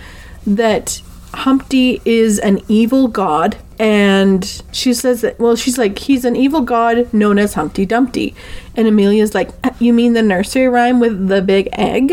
that 0.47 1.01
Humpty 1.33 2.01
is 2.05 2.39
an 2.39 2.61
evil 2.69 3.09
god. 3.09 3.57
And 3.79 4.63
she 4.73 4.95
says 4.95 5.23
that, 5.23 5.41
well, 5.41 5.57
she's 5.57 5.79
like, 5.79 5.99
he's 5.99 6.25
an 6.25 6.37
evil 6.37 6.61
god 6.61 7.13
known 7.13 7.39
as 7.39 7.55
Humpty 7.55 7.85
Dumpty. 7.85 8.35
And 8.77 8.87
Amelia's 8.87 9.35
like, 9.35 9.51
"Uh, 9.65 9.71
you 9.81 9.93
mean 9.93 10.13
the 10.13 10.23
nursery 10.23 10.69
rhyme 10.69 11.01
with 11.01 11.29
the 11.29 11.43
big 11.43 11.69
egg? 11.73 12.13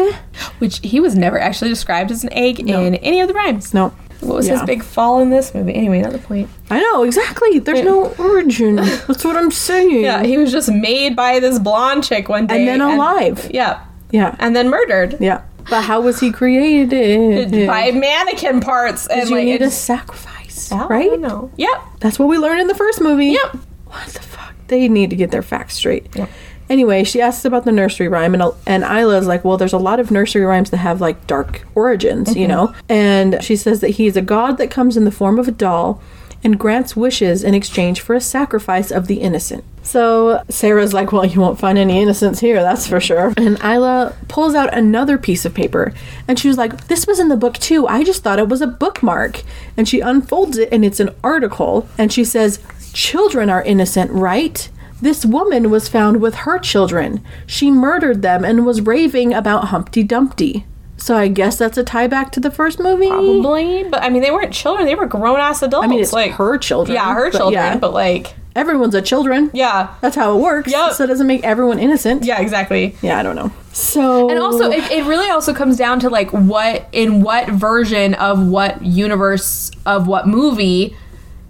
Which 0.60 0.80
he 0.80 1.00
was 1.00 1.16
never 1.16 1.38
actually 1.40 1.70
described 1.70 2.10
as 2.10 2.24
an 2.24 2.34
egg 2.34 2.60
in 2.62 2.96
any 2.96 3.20
of 3.22 3.28
the 3.28 3.34
rhymes. 3.34 3.74
No. 3.74 3.94
What 4.22 4.36
was 4.38 4.48
his 4.48 4.62
big 4.64 4.84
fall 4.84 5.20
in 5.20 5.30
this 5.30 5.54
movie? 5.54 5.74
Anyway, 5.74 6.02
not 6.02 6.12
the 6.12 6.20
point. 6.20 6.50
I 6.70 6.80
know, 6.80 7.04
exactly. 7.04 7.60
There's 7.60 7.82
no 7.84 8.14
origin. 8.20 8.76
That's 8.76 9.24
what 9.26 9.36
I'm 9.36 9.52
saying. 9.52 10.04
Yeah, 10.04 10.24
he 10.24 10.38
was 10.38 10.52
just 10.52 10.72
made 10.72 11.16
by 11.16 11.40
this 11.40 11.60
blonde 11.60 12.04
chick 12.04 12.30
one 12.30 12.48
day. 12.48 12.60
And 12.60 12.68
then 12.68 12.82
alive. 12.82 13.50
yeah. 13.54 13.86
Yeah. 14.12 14.36
And 14.40 14.56
then 14.56 14.70
murdered. 14.70 15.18
Yeah. 15.20 15.42
But 15.70 15.84
how 15.84 16.02
was 16.02 16.20
he 16.20 16.32
created? 16.32 17.52
By 17.68 17.92
mannequin 17.92 18.60
parts. 18.62 19.08
And 19.08 19.30
you 19.30 19.36
like, 19.36 19.46
need 19.46 19.62
a 19.62 19.72
sacrifice, 19.72 20.72
I 20.72 20.86
right? 20.88 21.20
know. 21.20 21.52
Yep. 21.58 21.82
That's 22.00 22.20
what 22.20 22.28
we 22.28 22.38
learned 22.38 22.62
in 22.62 22.68
the 22.68 22.76
first 22.76 23.00
movie. 23.00 23.28
Yep. 23.28 23.58
What 23.86 24.08
the 24.08 24.22
fuck? 24.22 24.54
They 24.68 24.88
need 24.90 25.12
to 25.12 25.16
get 25.16 25.32
their 25.32 25.44
facts 25.44 25.76
straight. 25.76 26.08
Yep. 26.16 26.30
Anyway, 26.72 27.04
she 27.04 27.20
asks 27.22 27.44
about 27.44 27.66
the 27.66 27.72
nursery 27.72 28.08
rhyme, 28.08 28.34
and 28.34 28.44
and 28.66 28.84
Isla's 28.84 29.28
like, 29.28 29.44
"Well, 29.44 29.58
there's 29.58 29.74
a 29.74 29.78
lot 29.90 30.00
of 30.00 30.10
nursery 30.10 30.44
rhymes 30.46 30.70
that 30.72 30.78
have 30.78 31.02
like 31.02 31.28
dark 31.28 31.68
origins, 31.76 32.30
Mm-hmm. 32.30 32.40
you 32.40 32.48
know." 32.48 32.74
And 32.88 33.44
she 33.44 33.56
says 33.58 33.82
that 33.82 33.90
he's 34.00 34.16
a 34.16 34.22
god 34.22 34.58
that 34.58 34.72
comes 34.72 34.96
in 34.96 35.04
the 35.04 35.12
form 35.12 35.38
of 35.38 35.48
a 35.50 35.52
doll 35.52 36.02
and 36.44 36.58
grants 36.58 36.96
wishes 36.96 37.44
in 37.44 37.54
exchange 37.54 38.00
for 38.02 38.16
a 38.16 38.22
sacrifice 38.22 38.90
of 38.90 39.06
the 39.06 39.18
innocent. 39.22 39.64
So 39.84 40.42
Sarah's 40.50 40.94
like, 40.94 41.12
"Well, 41.12 41.26
you 41.26 41.42
won't 41.42 41.60
find 41.60 41.78
any 41.78 42.02
innocence 42.02 42.40
here, 42.40 42.62
that's 42.62 42.88
for 42.88 43.02
sure." 43.02 43.34
And 43.36 43.60
Isla 43.62 44.16
pulls 44.30 44.56
out 44.56 44.74
another 44.74 45.18
piece 45.18 45.44
of 45.46 45.54
paper, 45.54 45.94
and 46.28 46.40
she 46.40 46.48
was 46.48 46.58
like, 46.58 46.88
"This 46.88 47.06
was 47.06 47.20
in 47.20 47.28
the 47.28 47.36
book 47.46 47.56
too. 47.58 47.86
I 47.86 48.04
just 48.06 48.24
thought 48.24 48.40
it 48.40 48.48
was 48.48 48.62
a 48.62 48.68
bookmark." 48.84 49.44
And 49.76 49.90
she 49.90 50.00
unfolds 50.00 50.58
it, 50.58 50.70
and 50.72 50.86
it's 50.86 51.02
an 51.02 51.10
article, 51.24 51.86
and 51.98 52.14
she 52.14 52.24
says, 52.24 52.60
"Children 52.94 53.50
are 53.50 53.62
innocent, 53.62 54.10
right?" 54.12 54.70
This 55.02 55.26
woman 55.26 55.70
was 55.70 55.90
found 55.90 56.22
with 56.22 56.36
her 56.36 56.60
children. 56.60 57.24
She 57.48 57.72
murdered 57.72 58.22
them 58.22 58.46
and 58.46 58.66
was 58.66 58.82
raving 58.82 59.34
about 59.34 59.66
Humpty 59.70 60.04
Dumpty. 60.04 60.66
So 60.98 61.18
I 61.18 61.28
guess 61.30 61.58
that's 61.58 61.80
a 61.80 61.84
tie 61.84 62.06
back 62.08 62.32
to 62.34 62.40
the 62.40 62.52
first 62.52 62.80
movie. 62.80 63.08
Probably. 63.08 63.84
But 63.90 64.04
I 64.04 64.10
mean, 64.10 64.22
they 64.22 64.30
weren't 64.30 64.54
children. 64.54 64.86
They 64.86 64.94
were 64.94 65.08
grown 65.08 65.40
ass 65.40 65.64
adults. 65.64 65.86
I 65.86 65.88
mean, 65.88 66.00
it's 66.00 66.14
like 66.14 66.34
her 66.34 66.60
children. 66.60 66.94
Yeah, 66.96 67.14
her 67.16 67.32
but 67.32 67.38
children. 67.40 67.64
yeah. 67.64 67.78
But 67.78 67.94
like, 67.94 68.36
Everyone's 68.54 68.94
a 68.96 69.02
children. 69.02 69.50
yeah. 69.54 69.96
That's 70.02 70.16
how 70.16 70.38
it 70.38 70.42
works. 70.42 70.70
Yep. 70.70 70.92
So 70.94 71.06
it 71.06 71.08
doesn't 71.08 71.26
make 71.26 71.44
everyone 71.46 71.80
innocent. 71.80 72.26
Yeah, 72.26 72.42
exactly. 72.42 72.96
Yeah, 73.02 73.18
I 73.18 73.24
don't 73.24 73.38
know. 73.38 73.50
So 73.72 74.30
And 74.30 74.38
also, 74.40 74.70
it, 74.70 74.92
it 74.92 75.06
really 75.06 75.30
also 75.30 75.54
comes 75.54 75.78
down 75.78 76.02
to 76.02 76.10
like 76.10 76.30
what 76.32 76.86
in 76.92 77.22
what 77.22 77.48
version 77.48 78.14
of 78.16 78.46
what 78.46 78.84
universe 78.86 79.72
of 79.86 80.06
what 80.06 80.28
movie 80.28 80.96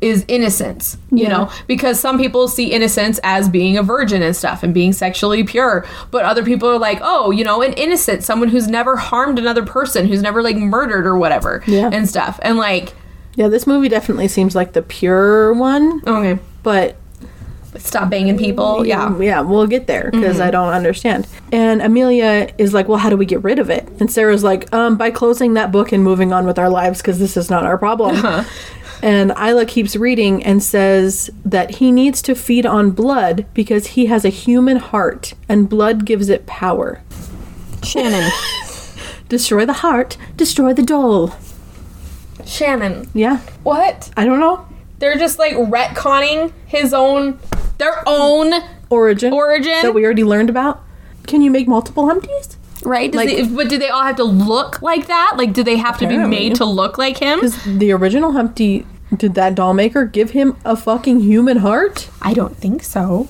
is 0.01 0.25
innocence, 0.27 0.97
you 1.11 1.23
Yeah. 1.23 1.29
know? 1.29 1.49
Because 1.67 1.99
some 1.99 2.17
people 2.17 2.47
see 2.47 2.71
innocence 2.71 3.19
as 3.23 3.47
being 3.47 3.77
a 3.77 3.83
virgin 3.83 4.23
and 4.23 4.35
stuff 4.35 4.63
and 4.63 4.73
being 4.73 4.93
sexually 4.93 5.43
pure, 5.43 5.85
but 6.09 6.25
other 6.25 6.43
people 6.43 6.67
are 6.67 6.79
like, 6.79 6.99
oh, 7.03 7.29
you 7.31 7.43
know, 7.43 7.61
an 7.61 7.73
innocent, 7.73 8.23
someone 8.23 8.49
who's 8.49 8.67
never 8.67 8.95
harmed 8.97 9.37
another 9.37 9.63
person, 9.63 10.07
who's 10.07 10.21
never 10.21 10.41
like 10.41 10.57
murdered 10.57 11.05
or 11.05 11.17
whatever, 11.17 11.63
Yeah. 11.67 11.89
and 11.93 12.09
stuff. 12.09 12.39
And 12.41 12.57
like, 12.57 12.93
yeah, 13.35 13.47
this 13.47 13.65
movie 13.67 13.89
definitely 13.89 14.27
seems 14.27 14.55
like 14.55 14.73
the 14.73 14.81
pure 14.81 15.53
one, 15.53 16.01
okay, 16.05 16.39
but 16.63 16.95
stop 17.77 18.09
banging 18.09 18.37
people, 18.37 18.79
mm, 18.79 18.87
yeah. 18.87 19.17
yeah, 19.19 19.41
we'll 19.41 19.67
get 19.67 19.87
there 19.87 20.09
because 20.11 20.39
I 20.39 20.45
mm-hmm. 20.45 20.51
don't 20.51 20.73
understand. 20.73 21.27
And 21.51 21.81
Amelia 21.81 22.53
is 22.57 22.73
like, 22.73 22.87
"Well, 22.87 22.97
how 22.97 23.09
do 23.09 23.15
we 23.17 23.25
get 23.25 23.43
rid 23.43 23.59
of 23.59 23.69
it?" 23.69 23.87
And 23.99 24.11
Sarah's 24.11 24.43
like, 24.43 24.71
"Um, 24.73 24.97
by 24.97 25.11
closing 25.11 25.53
that 25.53 25.71
book 25.71 25.91
and 25.91 26.03
moving 26.03 26.33
on 26.33 26.45
with 26.45 26.59
our 26.59 26.69
lives 26.69 27.01
because 27.01 27.19
this 27.19 27.37
is 27.37 27.49
not 27.49 27.63
our 27.63 27.77
problem." 27.77 28.17
Uh-huh. 28.17 28.43
And 29.03 29.31
Isla 29.31 29.65
keeps 29.65 29.95
reading 29.95 30.43
and 30.43 30.61
says 30.61 31.29
that 31.43 31.75
he 31.75 31.91
needs 31.91 32.21
to 32.23 32.35
feed 32.35 32.65
on 32.65 32.91
blood 32.91 33.45
because 33.53 33.87
he 33.87 34.05
has 34.07 34.23
a 34.25 34.29
human 34.29 34.77
heart 34.77 35.33
and 35.49 35.67
blood 35.69 36.05
gives 36.05 36.29
it 36.29 36.45
power. 36.45 37.01
Shannon, 37.83 38.29
Destroy 39.29 39.65
the 39.65 39.73
heart, 39.73 40.17
destroy 40.35 40.73
the 40.73 40.83
doll. 40.83 41.33
Shannon, 42.45 43.07
Yeah, 43.13 43.37
what? 43.63 44.11
I 44.17 44.25
don't 44.25 44.39
know. 44.39 44.67
They're 44.99 45.17
just 45.17 45.39
like 45.39 45.53
retconning 45.53 46.53
his 46.67 46.93
own, 46.93 47.39
their 47.77 48.03
own 48.05 48.53
Origin. 48.89 49.33
origin. 49.33 49.81
that 49.83 49.93
we 49.93 50.03
already 50.05 50.23
learned 50.23 50.49
about. 50.49 50.83
Can 51.27 51.41
you 51.41 51.49
make 51.49 51.67
multiple 51.67 52.05
Humpties? 52.07 52.57
Right? 52.83 53.13
Like- 53.13 53.29
they, 53.29 53.47
but 53.47 53.69
do 53.69 53.77
they 53.77 53.89
all 53.89 54.03
have 54.03 54.15
to 54.17 54.23
look 54.23 54.81
like 54.81 55.07
that? 55.07 55.33
Like, 55.35 55.53
do 55.53 55.63
they 55.63 55.77
have 55.77 55.97
to 55.99 56.07
be 56.07 56.17
made 56.17 56.55
to 56.55 56.65
look 56.65 56.97
like 56.97 57.17
him? 57.17 57.39
Because 57.39 57.63
the 57.63 57.91
original 57.91 58.31
Humpty, 58.31 58.85
did 59.15 59.35
that 59.35 59.55
doll 59.55 59.73
maker 59.73 60.05
give 60.05 60.31
him 60.31 60.57
a 60.65 60.75
fucking 60.75 61.19
human 61.19 61.57
heart? 61.57 62.09
I 62.21 62.33
don't 62.33 62.55
think 62.57 62.83
so. 62.83 63.27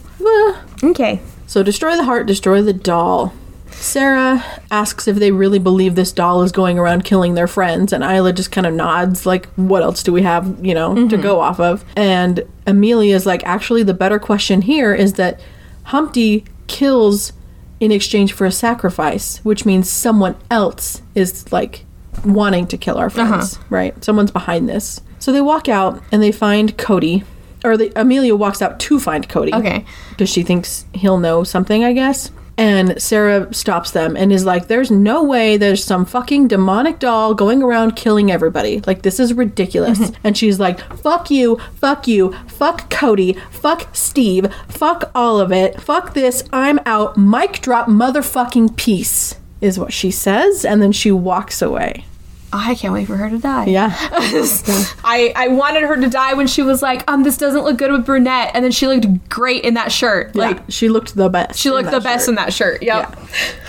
Okay. 0.83 1.21
So 1.47 1.63
destroy 1.63 1.97
the 1.97 2.03
heart, 2.03 2.27
destroy 2.27 2.61
the 2.61 2.73
doll. 2.73 3.33
Sarah 3.71 4.43
asks 4.69 5.07
if 5.07 5.15
they 5.17 5.31
really 5.31 5.57
believe 5.57 5.95
this 5.95 6.11
doll 6.11 6.43
is 6.43 6.51
going 6.51 6.77
around 6.77 7.03
killing 7.03 7.33
their 7.33 7.47
friends, 7.47 7.91
and 7.91 8.03
Isla 8.03 8.33
just 8.33 8.51
kind 8.51 8.67
of 8.67 8.73
nods, 8.73 9.25
like, 9.25 9.47
what 9.55 9.81
else 9.81 10.03
do 10.03 10.11
we 10.13 10.21
have, 10.21 10.63
you 10.63 10.73
know, 10.73 10.93
to 10.93 11.01
mm-hmm. 11.01 11.21
go 11.21 11.39
off 11.39 11.59
of? 11.59 11.83
And 11.95 12.43
Amelia's 12.67 13.25
like, 13.25 13.43
actually, 13.45 13.83
the 13.83 13.93
better 13.93 14.19
question 14.19 14.61
here 14.61 14.93
is 14.93 15.13
that 15.13 15.41
Humpty 15.85 16.45
kills 16.67 17.33
in 17.81 17.91
exchange 17.91 18.31
for 18.31 18.45
a 18.45 18.51
sacrifice, 18.51 19.39
which 19.39 19.65
means 19.65 19.89
someone 19.89 20.37
else 20.49 21.01
is 21.15 21.51
like 21.51 21.83
wanting 22.23 22.67
to 22.67 22.77
kill 22.77 22.97
our 22.97 23.07
uh-huh. 23.07 23.27
friends, 23.27 23.59
right? 23.69 24.01
Someone's 24.03 24.31
behind 24.31 24.69
this. 24.69 25.01
So 25.19 25.31
they 25.31 25.41
walk 25.41 25.67
out 25.67 26.01
and 26.11 26.21
they 26.21 26.31
find 26.31 26.77
Cody, 26.77 27.23
or 27.65 27.75
the, 27.77 27.91
Amelia 27.99 28.35
walks 28.35 28.61
out 28.61 28.79
to 28.79 28.99
find 28.99 29.27
Cody 29.27 29.53
Okay. 29.53 29.83
because 30.11 30.29
she 30.29 30.43
thinks 30.43 30.85
he'll 30.93 31.17
know 31.17 31.43
something, 31.43 31.83
I 31.83 31.93
guess. 31.93 32.31
And 32.61 33.01
Sarah 33.01 33.51
stops 33.51 33.89
them 33.89 34.15
and 34.15 34.31
is 34.31 34.45
like, 34.45 34.67
There's 34.67 34.91
no 34.91 35.23
way 35.23 35.57
there's 35.57 35.83
some 35.83 36.05
fucking 36.05 36.47
demonic 36.47 36.99
doll 36.99 37.33
going 37.33 37.63
around 37.63 37.95
killing 37.95 38.31
everybody. 38.31 38.81
Like, 38.81 39.01
this 39.01 39.19
is 39.19 39.33
ridiculous. 39.33 39.97
Mm-hmm. 39.97 40.27
And 40.27 40.37
she's 40.37 40.59
like, 40.59 40.79
Fuck 40.97 41.31
you, 41.31 41.57
fuck 41.73 42.07
you, 42.07 42.33
fuck 42.45 42.87
Cody, 42.91 43.33
fuck 43.49 43.95
Steve, 43.95 44.53
fuck 44.67 45.09
all 45.15 45.39
of 45.39 45.51
it, 45.51 45.81
fuck 45.81 46.13
this, 46.13 46.43
I'm 46.53 46.79
out, 46.85 47.17
mic 47.17 47.61
drop 47.61 47.87
motherfucking 47.87 48.75
peace, 48.75 49.39
is 49.59 49.79
what 49.79 49.91
she 49.91 50.11
says. 50.11 50.63
And 50.63 50.83
then 50.83 50.91
she 50.91 51.11
walks 51.11 51.63
away. 51.63 52.05
I 52.53 52.75
can't 52.75 52.93
wait 52.93 53.07
for 53.07 53.15
her 53.17 53.29
to 53.29 53.37
die. 53.37 53.65
Yeah. 53.65 53.95
I, 55.03 55.31
I 55.35 55.47
wanted 55.49 55.83
her 55.83 55.95
to 55.99 56.09
die 56.09 56.33
when 56.33 56.47
she 56.47 56.61
was 56.61 56.81
like, 56.81 57.09
um, 57.09 57.23
this 57.23 57.37
doesn't 57.37 57.63
look 57.63 57.77
good 57.77 57.91
with 57.91 58.05
brunette, 58.05 58.51
and 58.53 58.63
then 58.63 58.71
she 58.71 58.87
looked 58.87 59.29
great 59.29 59.63
in 59.63 59.73
that 59.75 59.91
shirt. 59.91 60.35
Like 60.35 60.57
Like 60.57 60.65
she 60.69 60.89
looked 60.89 61.15
the 61.15 61.29
best. 61.29 61.57
she 61.59 61.69
looked 61.69 61.91
the 61.91 61.99
best 62.01 62.25
shirt. 62.25 62.29
in 62.29 62.35
that 62.35 62.53
shirt. 62.53 62.83
Yep. 62.83 63.17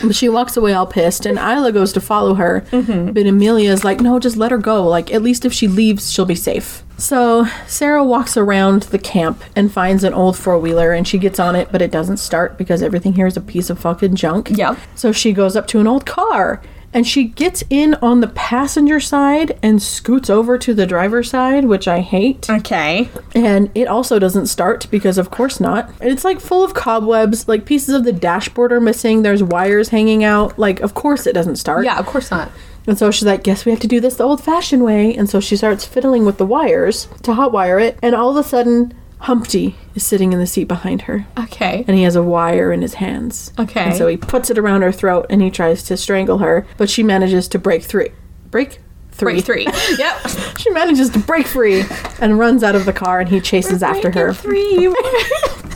But 0.03 0.15
she 0.17 0.29
walks 0.29 0.57
away 0.57 0.73
all 0.73 0.87
pissed, 0.87 1.27
and 1.27 1.39
Isla 1.39 1.73
goes 1.73 1.93
to 1.93 2.01
follow 2.01 2.35
her. 2.35 2.65
But 2.71 3.27
Amelia's 3.27 3.85
like, 3.85 4.01
no, 4.01 4.19
just 4.19 4.37
let 4.37 4.51
her 4.51 4.59
go. 4.59 4.87
Like, 4.87 5.13
at 5.13 5.23
least 5.23 5.45
if 5.45 5.53
she 5.53 5.69
leaves, 5.69 6.13
she'll 6.13 6.25
be 6.25 6.35
safe. 6.35 6.83
So 6.99 7.47
Sarah 7.67 8.05
walks 8.05 8.37
around 8.37 8.83
the 8.85 8.99
camp 8.99 9.43
and 9.57 9.73
finds 9.73 10.05
an 10.05 10.15
old 10.15 10.37
four 10.37 10.59
wheeler, 10.59 10.93
and 10.93 11.07
she 11.07 11.19
gets 11.19 11.39
on 11.41 11.57
it, 11.57 11.69
but 11.73 11.83
it 11.83 11.91
doesn't 11.91 12.19
start 12.19 12.59
because 12.59 12.83
everything 12.83 13.15
here 13.15 13.27
is 13.27 13.37
a 13.37 13.41
piece 13.41 13.71
of 13.71 13.79
fucking 13.79 14.15
junk. 14.17 14.51
Yep. 14.51 14.79
So 14.95 15.11
she 15.13 15.33
goes 15.33 15.57
up 15.57 15.67
to 15.69 15.81
an 15.81 15.87
old 15.87 16.07
car. 16.07 16.61
And 16.95 17.07
she 17.07 17.25
gets 17.25 17.65
in 17.71 17.95
on 17.97 18.21
the 18.21 18.29
passenger 18.29 19.01
side 19.01 19.59
and 19.63 19.83
scoots 19.83 20.29
over 20.29 20.59
to 20.59 20.75
the 20.75 20.87
driver's 20.87 21.31
side, 21.31 21.65
which 21.65 21.89
I 21.89 22.01
hate. 22.01 22.51
Okay. 22.51 23.09
And 23.35 23.71
it 23.75 23.89
also 23.89 24.19
doesn't 24.19 24.47
start 24.47 24.87
because, 24.91 25.17
of 25.17 25.31
course, 25.31 25.59
not. 25.59 25.91
It's 26.01 26.25
like 26.25 26.41
full 26.41 26.63
of 26.63 26.75
cobwebs, 26.75 27.49
like 27.49 27.65
pieces 27.65 27.95
of 27.95 28.05
the 28.05 28.13
dashboard 28.13 28.73
are 28.73 28.81
missing. 28.81 29.23
There's 29.23 29.43
wires 29.43 29.89
hanging 29.89 30.23
out. 30.23 30.59
Like, 30.59 30.81
of 30.81 30.95
course, 30.95 31.27
it 31.27 31.33
doesn't 31.33 31.57
start. 31.57 31.85
Yeah, 31.85 31.99
of 31.99 32.07
course 32.07 32.31
not. 32.31 32.51
And 32.87 32.99
so 32.99 33.11
she's 33.11 33.27
like, 33.27 33.45
guess 33.45 33.65
we 33.65 33.71
have 33.71 33.81
to 33.81 33.87
do 33.87 34.01
this 34.01 34.17
the 34.17 34.25
old 34.25 34.43
fashioned 34.43 34.85
way. 34.85 35.15
And 35.15 35.31
so 35.31 35.41
she 35.41 35.57
starts 35.57 35.87
fiddling 35.87 36.25
with 36.27 36.39
the 36.39 36.47
wires 36.47 37.07
to 37.23 37.33
hotwire 37.33 37.81
it. 37.81 37.99
And 38.03 38.15
all 38.15 38.37
of 38.37 38.45
a 38.45 38.49
sudden, 38.49 38.93
Humpty 39.23 39.77
is 39.95 40.05
sitting 40.05 40.33
in 40.33 40.41
the 40.41 40.49
seat 40.49 40.65
behind 40.65 41.03
her. 41.03 41.25
Okay. 41.39 41.85
And 41.87 41.97
he 41.97 42.03
has 42.03 42.17
a 42.17 42.23
wire 42.25 42.73
in 42.73 42.83
his 42.83 42.95
hands. 42.95 43.53
Okay. 43.57 43.81
And 43.81 43.97
so 43.97 44.09
he 44.09 44.17
puts 44.17 44.51
it 44.51 44.59
around 44.59 44.83
her 44.83 44.91
throat 44.91 45.27
and 45.31 45.41
he 45.41 45.49
tries 45.49 45.85
to 45.85 45.97
strangle 45.97 46.39
her. 46.39 46.67
But 46.77 46.91
she 46.91 47.05
manages 47.05 47.47
to 47.49 47.59
break 47.61 47.85
through. 47.85 48.09
Break? 48.51 48.81
Three. 49.13 49.35
Break 49.35 49.45
three. 49.45 49.65
yep. 49.99 50.19
She 50.59 50.71
manages 50.71 51.09
to 51.11 51.21
break 51.21 51.47
free 51.47 51.85
and 52.21 52.37
runs 52.37 52.65
out 52.65 52.75
of 52.75 52.85
the 52.85 52.93
car 52.93 53.21
and 53.21 53.29
he 53.29 53.41
chases 53.41 53.81
after 53.81 54.11
her. 54.11 54.35
Three. 54.35 54.93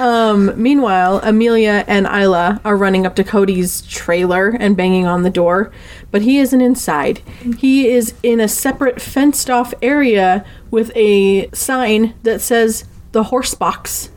Um, 0.00 0.60
meanwhile, 0.60 1.20
Amelia 1.22 1.84
and 1.86 2.06
Isla 2.06 2.60
are 2.64 2.76
running 2.76 3.06
up 3.06 3.14
to 3.16 3.24
Cody's 3.24 3.82
trailer 3.82 4.48
and 4.58 4.76
banging 4.76 5.06
on 5.06 5.22
the 5.22 5.30
door, 5.30 5.70
but 6.10 6.22
he 6.22 6.38
isn't 6.38 6.60
inside. 6.60 7.18
He 7.58 7.88
is 7.88 8.14
in 8.22 8.40
a 8.40 8.48
separate 8.48 9.00
fenced 9.00 9.48
off 9.50 9.72
area 9.82 10.44
with 10.70 10.90
a 10.96 11.48
sign 11.52 12.14
that 12.24 12.40
says 12.40 12.84
the 13.12 13.24
horse 13.24 13.54
box. 13.54 14.10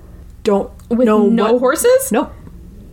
Don't 0.44 0.72
With 0.90 1.06
know 1.06 1.28
no 1.30 1.54
what- 1.54 1.60
horses? 1.60 2.12
Nope. 2.12 2.34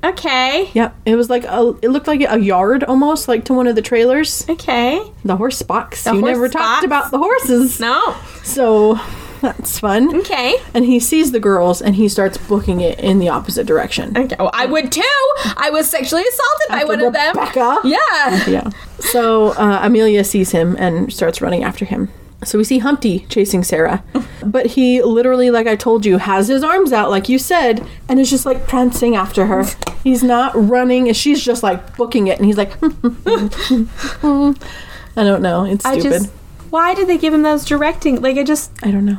Okay. 0.03 0.69
Yep. 0.75 0.95
It 1.07 1.17
was 1.17 1.31
like 1.31 1.45
a. 1.45 1.75
It 1.81 1.89
looked 1.89 2.07
like 2.07 2.21
a 2.29 2.39
yard 2.39 2.85
almost, 2.85 3.27
like 3.27 3.47
to 3.47 3.55
one 3.55 3.67
of 3.67 3.75
the 3.75 3.81
trailers. 3.81 4.47
Okay. 4.51 5.01
The 5.25 5.37
horse 5.37 5.63
box. 5.63 6.05
The 6.05 6.13
you 6.13 6.21
horse 6.21 6.31
never 6.33 6.49
box? 6.51 6.53
talked 6.55 6.85
about 6.85 7.11
the 7.11 7.17
horses, 7.17 7.81
No. 7.81 8.15
so 8.43 8.97
that's 9.45 9.79
fun. 9.79 10.15
Okay. 10.21 10.57
And 10.73 10.85
he 10.85 10.99
sees 10.99 11.33
the 11.33 11.41
girls 11.41 11.81
and 11.83 11.95
he 11.95 12.09
starts 12.09 12.37
booking 12.39 12.81
it 12.81 12.99
in 12.99 13.19
the 13.19 13.29
opposite 13.29 13.67
direction. 13.67 14.17
Okay. 14.17 14.37
Well, 14.39 14.51
I 14.53 14.67
would 14.67 14.91
too. 14.91 15.03
I 15.57 15.71
was 15.71 15.89
sexually 15.89 16.23
assaulted 16.23 16.69
by 16.69 16.77
After 16.77 16.87
one 16.89 17.01
of 17.03 17.13
them. 17.13 17.37
Rebecca? 17.39 17.79
Yeah. 17.85 18.45
Yeah. 18.55 18.71
So 19.01 19.49
uh, 19.53 19.81
Amelia 19.83 20.25
sees 20.25 20.51
him 20.53 20.77
and 20.79 21.13
starts 21.13 21.41
running 21.41 21.63
after 21.65 21.85
him. 21.85 22.11
So 22.45 22.59
we 22.59 22.65
see 22.65 22.79
Humpty 22.79 23.21
chasing 23.29 23.63
Sarah, 23.65 24.05
but 24.45 24.67
he 24.67 25.03
literally, 25.03 25.51
like 25.51 25.67
I 25.67 25.77
told 25.77 26.05
you, 26.05 26.19
has 26.19 26.49
his 26.49 26.63
arms 26.63 26.93
out, 26.93 27.11
like 27.11 27.29
you 27.29 27.39
said, 27.39 27.87
and 28.09 28.21
is 28.21 28.31
just 28.31 28.45
like 28.47 28.67
prancing 28.69 29.17
after 29.17 29.47
her. 29.47 29.65
He's 30.03 30.23
not 30.23 30.53
running, 30.55 31.09
and 31.09 31.17
she's 31.17 31.43
just 31.43 31.63
like 31.63 31.97
booking 31.97 32.27
it, 32.27 32.39
and 32.39 32.47
he's 32.47 32.59
like, 32.59 32.73
I 35.17 35.23
don't 35.25 35.43
know. 35.43 35.65
It's 35.65 35.85
stupid. 35.85 36.03
just. 36.03 36.31
Why 36.71 36.95
did 36.95 37.09
they 37.09 37.19
give 37.19 37.33
him 37.33 37.43
those 37.43 37.65
directing? 37.65 38.21
Like, 38.21 38.37
I 38.37 38.43
just. 38.43 38.71
I 38.83 38.91
don't 38.91 39.05
know. 39.05 39.19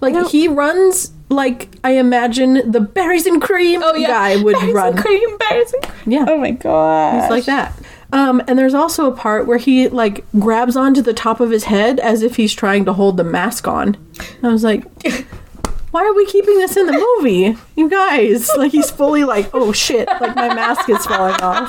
Like 0.00 0.28
he 0.28 0.48
runs 0.48 1.12
like 1.28 1.68
I 1.82 1.92
imagine 1.92 2.70
the 2.70 2.80
berries 2.80 3.26
and 3.26 3.40
cream 3.42 3.82
Oh 3.82 3.94
yeah. 3.94 4.06
guy 4.08 4.36
would 4.42 4.54
Berries 4.56 4.74
run. 4.74 4.88
And 4.94 4.98
cream, 4.98 5.38
berries 5.38 5.72
and 5.72 5.82
cream. 5.82 6.12
Yeah. 6.12 6.24
Oh 6.28 6.38
my 6.38 6.52
god. 6.52 7.22
It's 7.22 7.30
like 7.30 7.44
that. 7.46 7.72
Um, 8.12 8.40
and 8.46 8.56
there's 8.58 8.74
also 8.74 9.10
a 9.10 9.16
part 9.16 9.46
where 9.48 9.58
he 9.58 9.88
like 9.88 10.24
grabs 10.38 10.76
onto 10.76 11.02
the 11.02 11.12
top 11.12 11.40
of 11.40 11.50
his 11.50 11.64
head 11.64 11.98
as 11.98 12.22
if 12.22 12.36
he's 12.36 12.54
trying 12.54 12.84
to 12.84 12.92
hold 12.92 13.16
the 13.16 13.24
mask 13.24 13.66
on. 13.66 13.96
I 14.44 14.48
was 14.48 14.62
like, 14.62 14.84
why 15.90 16.04
are 16.04 16.14
we 16.14 16.24
keeping 16.26 16.56
this 16.58 16.76
in 16.76 16.86
the 16.86 16.92
movie? 17.18 17.58
You 17.74 17.90
guys, 17.90 18.48
like 18.56 18.70
he's 18.70 18.90
fully 18.92 19.24
like, 19.24 19.50
oh 19.52 19.72
shit, 19.72 20.06
like 20.06 20.36
my 20.36 20.54
mask 20.54 20.88
is 20.88 21.04
falling 21.04 21.34
off. 21.40 21.68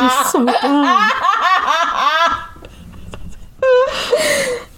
He's 0.00 0.30
so 0.32 0.46
dumb. 0.46 1.10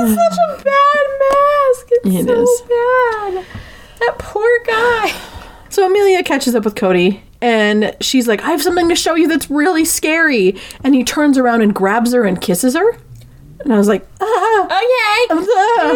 It's 0.00 0.14
such 0.14 0.38
a 0.38 0.64
bad 0.64 1.06
mask. 1.20 1.86
It's 1.90 2.06
It 2.06 2.26
so 2.26 2.42
is. 2.42 2.60
bad. 2.62 3.46
That 4.00 4.14
poor 4.18 4.48
guy. 4.66 5.12
So 5.70 5.86
Amelia 5.86 6.22
catches 6.24 6.54
up 6.54 6.64
with 6.64 6.74
Cody 6.76 7.22
and 7.42 7.94
she's 8.00 8.26
like, 8.26 8.42
I 8.42 8.50
have 8.52 8.62
something 8.62 8.88
to 8.88 8.96
show 8.96 9.14
you 9.14 9.28
that's 9.28 9.50
really 9.50 9.84
scary. 9.84 10.56
And 10.82 10.94
he 10.94 11.04
turns 11.04 11.36
around 11.36 11.60
and 11.60 11.74
grabs 11.74 12.14
her 12.14 12.24
and 12.24 12.40
kisses 12.40 12.74
her. 12.74 12.96
And 13.60 13.72
I 13.74 13.76
was 13.76 13.86
like, 13.86 14.04
ah. 14.18 14.64
Okay. 14.64 15.26
Ah. 15.30 15.94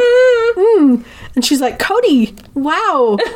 Mm. 0.56 1.04
And 1.34 1.42
she's 1.44 1.62
like, 1.62 1.78
Cody, 1.78 2.34
wow. 2.54 3.16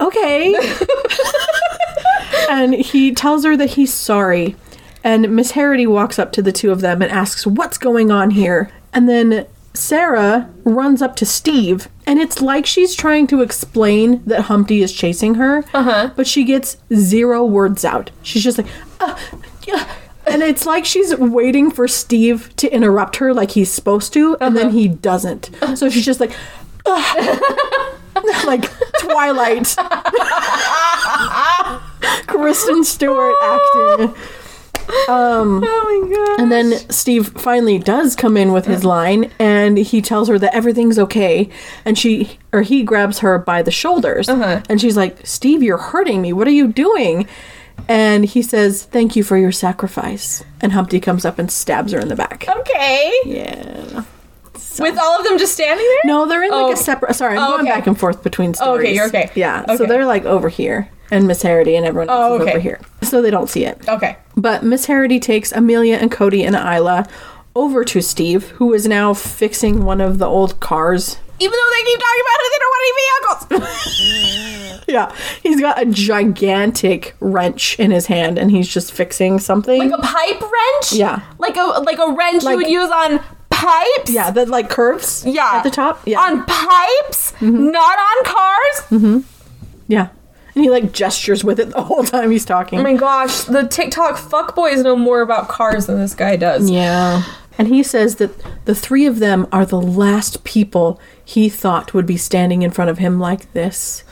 Okay. 0.00 0.54
and 2.50 2.74
he 2.74 3.12
tells 3.12 3.44
her 3.44 3.56
that 3.56 3.70
he's 3.70 3.92
sorry. 3.92 4.54
And 5.02 5.34
Miss 5.34 5.52
Harity 5.52 5.86
walks 5.86 6.18
up 6.18 6.32
to 6.32 6.42
the 6.42 6.52
two 6.52 6.70
of 6.70 6.80
them 6.80 7.00
and 7.02 7.10
asks, 7.10 7.46
What's 7.46 7.78
going 7.78 8.10
on 8.10 8.30
here? 8.30 8.70
And 8.92 9.08
then 9.08 9.46
Sarah 9.76 10.50
runs 10.64 11.02
up 11.02 11.16
to 11.16 11.26
Steve, 11.26 11.88
and 12.06 12.18
it's 12.18 12.40
like 12.40 12.66
she's 12.66 12.94
trying 12.94 13.26
to 13.28 13.42
explain 13.42 14.24
that 14.24 14.42
Humpty 14.42 14.82
is 14.82 14.92
chasing 14.92 15.34
her, 15.34 15.64
uh-huh. 15.72 16.10
but 16.16 16.26
she 16.26 16.44
gets 16.44 16.78
zero 16.94 17.44
words 17.44 17.84
out. 17.84 18.10
She's 18.22 18.42
just 18.42 18.58
like, 18.58 18.66
uh, 19.00 19.16
yeah. 19.66 19.88
And 20.26 20.42
it's 20.42 20.66
like 20.66 20.84
she's 20.84 21.16
waiting 21.16 21.70
for 21.70 21.86
Steve 21.86 22.54
to 22.56 22.72
interrupt 22.72 23.16
her 23.16 23.32
like 23.32 23.52
he's 23.52 23.70
supposed 23.70 24.12
to, 24.14 24.36
and 24.40 24.56
then 24.56 24.70
he 24.70 24.88
doesn't. 24.88 25.50
So 25.76 25.88
she's 25.88 26.04
just 26.04 26.20
like, 26.20 26.32
like 28.44 28.64
Twilight. 29.00 29.76
Kristen 32.26 32.84
Stewart 32.84 33.34
acting. 33.42 34.14
Um, 35.08 35.62
oh 35.66 36.02
my 36.08 36.14
god. 36.16 36.40
And 36.40 36.52
then 36.52 36.72
Steve 36.90 37.28
finally 37.28 37.78
does 37.78 38.14
come 38.16 38.36
in 38.36 38.52
with 38.52 38.66
his 38.66 38.84
line 38.84 39.30
and 39.38 39.78
he 39.78 40.00
tells 40.02 40.28
her 40.28 40.38
that 40.38 40.54
everything's 40.54 40.98
okay. 40.98 41.48
And 41.84 41.98
she, 41.98 42.38
or 42.52 42.62
he 42.62 42.82
grabs 42.82 43.20
her 43.20 43.38
by 43.38 43.62
the 43.62 43.70
shoulders. 43.70 44.28
Uh-huh. 44.28 44.62
And 44.68 44.80
she's 44.80 44.96
like, 44.96 45.26
Steve, 45.26 45.62
you're 45.62 45.76
hurting 45.78 46.20
me. 46.22 46.32
What 46.32 46.46
are 46.46 46.52
you 46.52 46.68
doing? 46.68 47.26
And 47.88 48.24
he 48.24 48.42
says, 48.42 48.84
Thank 48.84 49.16
you 49.16 49.22
for 49.22 49.36
your 49.36 49.52
sacrifice. 49.52 50.42
And 50.60 50.72
Humpty 50.72 50.98
comes 50.98 51.24
up 51.24 51.38
and 51.38 51.50
stabs 51.50 51.92
her 51.92 52.00
in 52.00 52.08
the 52.08 52.16
back. 52.16 52.46
Okay. 52.48 53.12
Yeah. 53.26 54.04
With 54.78 54.98
all 54.98 55.18
of 55.18 55.24
them 55.24 55.38
just 55.38 55.52
standing 55.54 55.86
there? 55.86 56.00
No, 56.14 56.26
they're 56.26 56.42
in 56.42 56.50
like 56.50 56.64
Oh. 56.66 56.72
a 56.72 56.76
separate. 56.76 57.14
Sorry, 57.14 57.36
I'm 57.36 57.42
Oh, 57.44 57.56
going 57.56 57.66
okay. 57.68 57.76
back 57.78 57.86
and 57.86 57.98
forth 57.98 58.22
between 58.22 58.52
stories. 58.54 58.80
okay, 58.86 58.94
you're 58.94 59.06
okay. 59.06 59.30
Yeah, 59.34 59.64
so 59.76 59.86
they're 59.86 60.04
like 60.06 60.24
over 60.26 60.48
here, 60.50 60.88
and 61.10 61.26
Miss 61.26 61.42
Harity 61.42 61.76
and 61.76 61.86
everyone 61.86 62.08
else 62.10 62.18
Oh, 62.32 62.42
okay. 62.42 62.50
over 62.52 62.58
here, 62.60 62.80
so 63.02 63.20
they 63.22 63.30
don't 63.30 63.48
see 63.48 63.64
it. 63.64 63.88
Okay. 63.88 64.16
But 64.36 64.62
Miss 64.64 64.86
Harity 64.86 65.20
takes 65.20 65.52
Amelia 65.52 65.96
and 65.96 66.10
Cody 66.10 66.44
and 66.44 66.54
Isla 66.56 67.06
over 67.54 67.84
to 67.84 68.00
Steve, 68.02 68.50
who 68.52 68.74
is 68.74 68.86
now 68.86 69.14
fixing 69.14 69.84
one 69.84 70.00
of 70.00 70.18
the 70.18 70.26
old 70.26 70.60
cars. 70.60 71.18
Even 71.38 71.52
though 71.52 71.70
they 71.74 71.84
keep 71.84 72.00
talking 72.00 72.22
about 72.22 72.38
it, 72.40 72.50
they 72.52 72.58
don't 72.60 72.72
want 72.72 72.84
any 72.86 73.60
vehicles. 73.60 74.82
Yeah, 74.88 75.12
he's 75.42 75.60
got 75.60 75.82
a 75.82 75.86
gigantic 75.86 77.16
wrench 77.18 77.76
in 77.80 77.90
his 77.90 78.06
hand, 78.06 78.38
and 78.38 78.52
he's 78.52 78.68
just 78.68 78.92
fixing 78.92 79.40
something. 79.40 79.90
like 79.90 79.98
a 79.98 80.00
pipe 80.02 80.40
wrench? 80.40 80.92
Yeah. 80.92 81.22
Like 81.38 81.56
a 81.56 81.62
like 81.82 81.98
a 81.98 82.12
wrench 82.12 82.44
Like- 82.44 82.52
you 82.52 82.56
would 82.58 82.68
use 82.70 82.90
on 82.90 83.18
pipes? 83.50 84.12
yeah, 84.12 84.30
that 84.30 84.48
like 84.48 84.70
curves. 84.70 85.24
Yeah. 85.26 85.50
at 85.54 85.62
the 85.64 85.70
top. 85.70 86.02
Yeah, 86.06 86.20
On 86.20 86.44
pipes? 86.46 87.32
Not 87.40 87.98
on 87.98 88.24
cars? 88.24 88.76
Mm-hmm. 88.90 89.18
Yeah, 89.88 90.08
and 90.56 90.64
he 90.64 90.70
like 90.70 90.92
gestures 90.92 91.44
with 91.44 91.60
it 91.60 91.70
the 91.70 91.82
whole 91.82 92.02
time 92.02 92.32
he's 92.32 92.44
talking. 92.44 92.80
Oh 92.80 92.82
my 92.82 92.94
gosh, 92.94 93.42
the 93.42 93.68
TikTok 93.68 94.16
fuckboys 94.16 94.82
know 94.82 94.96
more 94.96 95.20
about 95.20 95.48
cars 95.48 95.86
than 95.86 95.98
this 95.98 96.14
guy 96.14 96.34
does. 96.34 96.68
Yeah. 96.68 97.22
And 97.58 97.68
he 97.68 97.82
says 97.82 98.16
that 98.16 98.32
the 98.64 98.74
three 98.74 99.06
of 99.06 99.18
them 99.18 99.46
are 99.52 99.64
the 99.64 99.80
last 99.80 100.44
people 100.44 101.00
he 101.24 101.48
thought 101.48 101.94
would 101.94 102.06
be 102.06 102.16
standing 102.16 102.62
in 102.62 102.70
front 102.70 102.90
of 102.90 102.98
him 102.98 103.18
like 103.18 103.52
this. 103.52 104.04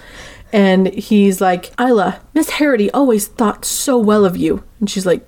And 0.53 0.89
he's 0.95 1.41
like, 1.41 1.79
Isla, 1.81 2.21
Miss 2.33 2.51
Harity 2.51 2.91
always 2.93 3.27
thought 3.27 3.65
so 3.65 3.99
well 3.99 4.25
of 4.25 4.37
you. 4.37 4.63
And 4.81 4.89
she's 4.89 5.05
like, 5.05 5.27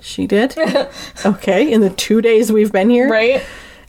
She 0.00 0.26
did? 0.26 0.56
okay, 1.26 1.70
in 1.70 1.80
the 1.80 1.90
two 1.90 2.22
days 2.22 2.52
we've 2.52 2.72
been 2.72 2.88
here. 2.88 3.10
Right? 3.10 3.42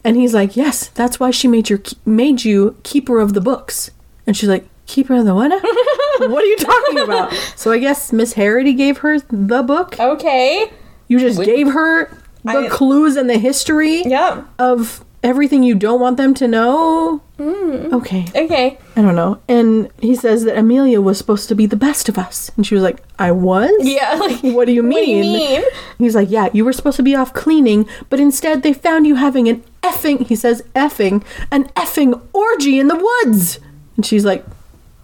And 0.03 0.17
he's 0.17 0.33
like, 0.33 0.55
Yes, 0.55 0.87
that's 0.89 1.19
why 1.19 1.31
she 1.31 1.47
made 1.47 1.69
your 1.69 1.81
made 2.05 2.43
you 2.43 2.75
keeper 2.83 3.19
of 3.19 3.33
the 3.33 3.41
books. 3.41 3.91
And 4.25 4.35
she's 4.35 4.49
like, 4.49 4.67
Keeper 4.89 5.13
of 5.15 5.25
the 5.25 5.35
what? 5.35 5.49
what 6.31 6.43
are 6.43 6.47
you 6.47 6.57
talking 6.57 6.99
about? 6.99 7.31
So 7.55 7.71
I 7.71 7.77
guess 7.77 8.11
Miss 8.11 8.33
Harity 8.33 8.73
gave 8.73 8.97
her 8.99 9.19
the 9.19 9.61
book. 9.63 9.99
Okay. 9.99 10.71
You 11.07 11.19
just 11.19 11.41
gave 11.43 11.67
her 11.71 12.05
the 12.43 12.57
I- 12.65 12.69
clues 12.69 13.15
and 13.15 13.29
the 13.29 13.37
history 13.37 14.01
Yep. 14.03 14.45
of 14.57 15.05
everything 15.21 15.63
you 15.63 15.75
don't 15.75 15.99
want 15.99 16.17
them 16.17 16.33
to 16.33 16.47
know. 16.47 17.21
Mm. 17.37 17.91
Okay. 17.93 18.25
Okay. 18.33 18.77
I 18.95 19.01
don't 19.01 19.15
know. 19.15 19.39
And 19.47 19.89
he 20.01 20.15
says 20.15 20.43
that 20.45 20.57
Amelia 20.57 21.01
was 21.01 21.17
supposed 21.17 21.49
to 21.49 21.55
be 21.55 21.65
the 21.65 21.75
best 21.75 22.07
of 22.09 22.17
us. 22.17 22.49
And 22.55 22.65
she 22.65 22.73
was 22.73 22.83
like, 22.83 23.03
I 23.19 23.31
was? 23.31 23.71
Yeah. 23.81 24.15
Like, 24.19 24.39
What 24.41 24.65
do 24.65 24.71
you 24.71 24.81
mean? 24.81 24.93
What 24.99 25.05
do 25.05 25.11
you 25.11 25.23
mean? 25.23 25.63
He's 25.99 26.15
like, 26.15 26.29
Yeah, 26.31 26.49
you 26.53 26.63
were 26.65 26.73
supposed 26.73 26.97
to 26.97 27.03
be 27.03 27.15
off 27.15 27.33
cleaning, 27.33 27.87
but 28.09 28.19
instead 28.19 28.63
they 28.63 28.73
found 28.73 29.05
you 29.07 29.15
having 29.15 29.47
an 29.47 29.63
effing, 29.83 30.25
he 30.25 30.35
says, 30.35 30.63
effing, 30.75 31.23
an 31.51 31.65
effing 31.75 32.19
orgy 32.33 32.79
in 32.79 32.87
the 32.87 32.95
woods. 33.25 33.59
And 33.97 34.05
she's 34.05 34.23
like, 34.25 34.45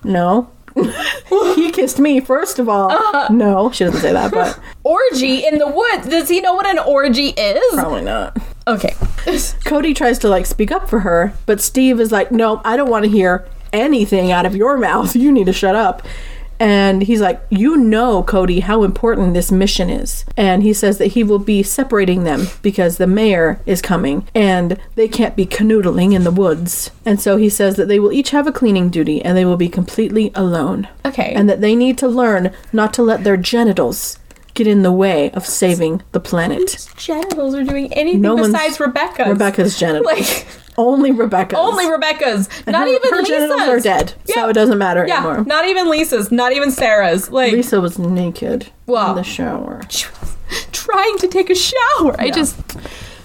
No. 0.05 0.51
he 1.55 1.71
kissed 1.71 1.99
me, 1.99 2.19
first 2.19 2.59
of 2.59 2.67
all. 2.67 2.91
Uh-huh. 2.91 3.31
No, 3.31 3.71
she 3.71 3.85
doesn't 3.85 4.01
say 4.01 4.11
that, 4.11 4.31
but 4.31 4.59
Orgy 4.83 5.45
in 5.45 5.57
the 5.57 5.67
woods. 5.67 6.07
Does 6.07 6.27
he 6.27 6.41
know 6.41 6.53
what 6.53 6.67
an 6.67 6.79
orgy 6.79 7.27
is? 7.29 7.73
probably 7.73 8.01
not. 8.01 8.37
Okay. 8.67 8.93
Cody 9.65 9.93
tries 9.93 10.19
to 10.19 10.27
like 10.27 10.45
speak 10.45 10.71
up 10.71 10.89
for 10.89 10.99
her, 10.99 11.33
but 11.45 11.61
Steve 11.61 11.99
is 11.99 12.11
like, 12.11 12.31
"No, 12.31 12.61
I 12.65 12.75
don't 12.75 12.89
want 12.89 13.05
to 13.05 13.09
hear 13.11 13.47
anything 13.71 14.31
out 14.31 14.45
of 14.45 14.55
your 14.55 14.77
mouth. 14.77 15.15
You 15.15 15.31
need 15.31 15.45
to 15.45 15.53
shut 15.53 15.75
up." 15.75 16.01
And 16.59 17.03
he's 17.03 17.21
like, 17.21 17.41
"You 17.49 17.77
know, 17.77 18.23
Cody, 18.23 18.61
how 18.61 18.83
important 18.83 19.33
this 19.33 19.51
mission 19.51 19.89
is." 19.89 20.25
And 20.37 20.63
he 20.63 20.73
says 20.73 20.97
that 20.97 21.13
he 21.13 21.23
will 21.23 21.39
be 21.39 21.63
separating 21.63 22.23
them 22.23 22.47
because 22.61 22.97
the 22.97 23.07
mayor 23.07 23.59
is 23.65 23.81
coming 23.81 24.27
and 24.33 24.77
they 24.95 25.07
can't 25.07 25.35
be 25.35 25.45
canoodling 25.45 26.13
in 26.13 26.23
the 26.23 26.31
woods. 26.31 26.91
And 27.05 27.19
so 27.19 27.37
he 27.37 27.49
says 27.49 27.75
that 27.75 27.87
they 27.87 27.99
will 27.99 28.11
each 28.11 28.31
have 28.31 28.47
a 28.47 28.51
cleaning 28.51 28.89
duty 28.89 29.23
and 29.23 29.37
they 29.37 29.45
will 29.45 29.57
be 29.57 29.69
completely 29.69 30.31
alone. 30.35 30.87
Okay. 31.03 31.33
And 31.35 31.49
that 31.49 31.61
they 31.61 31.75
need 31.75 31.97
to 31.99 32.07
learn 32.07 32.51
not 32.71 32.93
to 32.95 33.03
let 33.03 33.23
their 33.23 33.37
genitals 33.37 34.17
get 34.55 34.65
in 34.65 34.81
the 34.81 34.91
way 34.91 35.29
of 35.31 35.45
saving 35.45 36.01
the 36.11 36.19
planet. 36.19 36.87
genitals 36.97 37.53
are 37.53 37.63
doing 37.63 37.93
anything 37.93 38.21
No 38.21 38.35
besides 38.37 38.79
Rebecca's. 38.79 39.27
Rebecca's 39.27 39.77
genitals. 39.79 40.05
Like 40.05 40.47
Only 40.77 41.11
Rebecca's. 41.11 41.57
only 41.59 41.89
Rebecca's. 41.89 42.49
And 42.65 42.73
not 42.73 42.87
her, 42.87 42.93
even 42.93 43.09
her 43.11 43.17
Lisa's. 43.21 43.27
genitals 43.29 43.61
are 43.61 43.79
dead, 43.79 44.13
so 44.25 44.49
it 44.49 44.53
doesn't 44.53 44.77
matter 44.77 45.05
Yeah, 45.07 45.17
anymore. 45.17 45.43
not 45.45 45.65
even 45.67 45.89
Lisa's. 45.89 46.31
Not 46.31 46.51
even 46.53 46.71
Sarah's. 46.71 47.29
Like 47.29 47.53
Lisa 47.53 47.79
was 47.79 47.97
naked 47.99 48.71
Wow. 48.87 49.11
in 49.11 49.15
the 49.17 49.23
shower. 49.23 49.81
trying 50.71 51.17
to 51.19 51.27
take 51.27 51.49
a 51.49 51.55
shower. 51.55 52.15
I 52.19 52.29
just. 52.31 52.57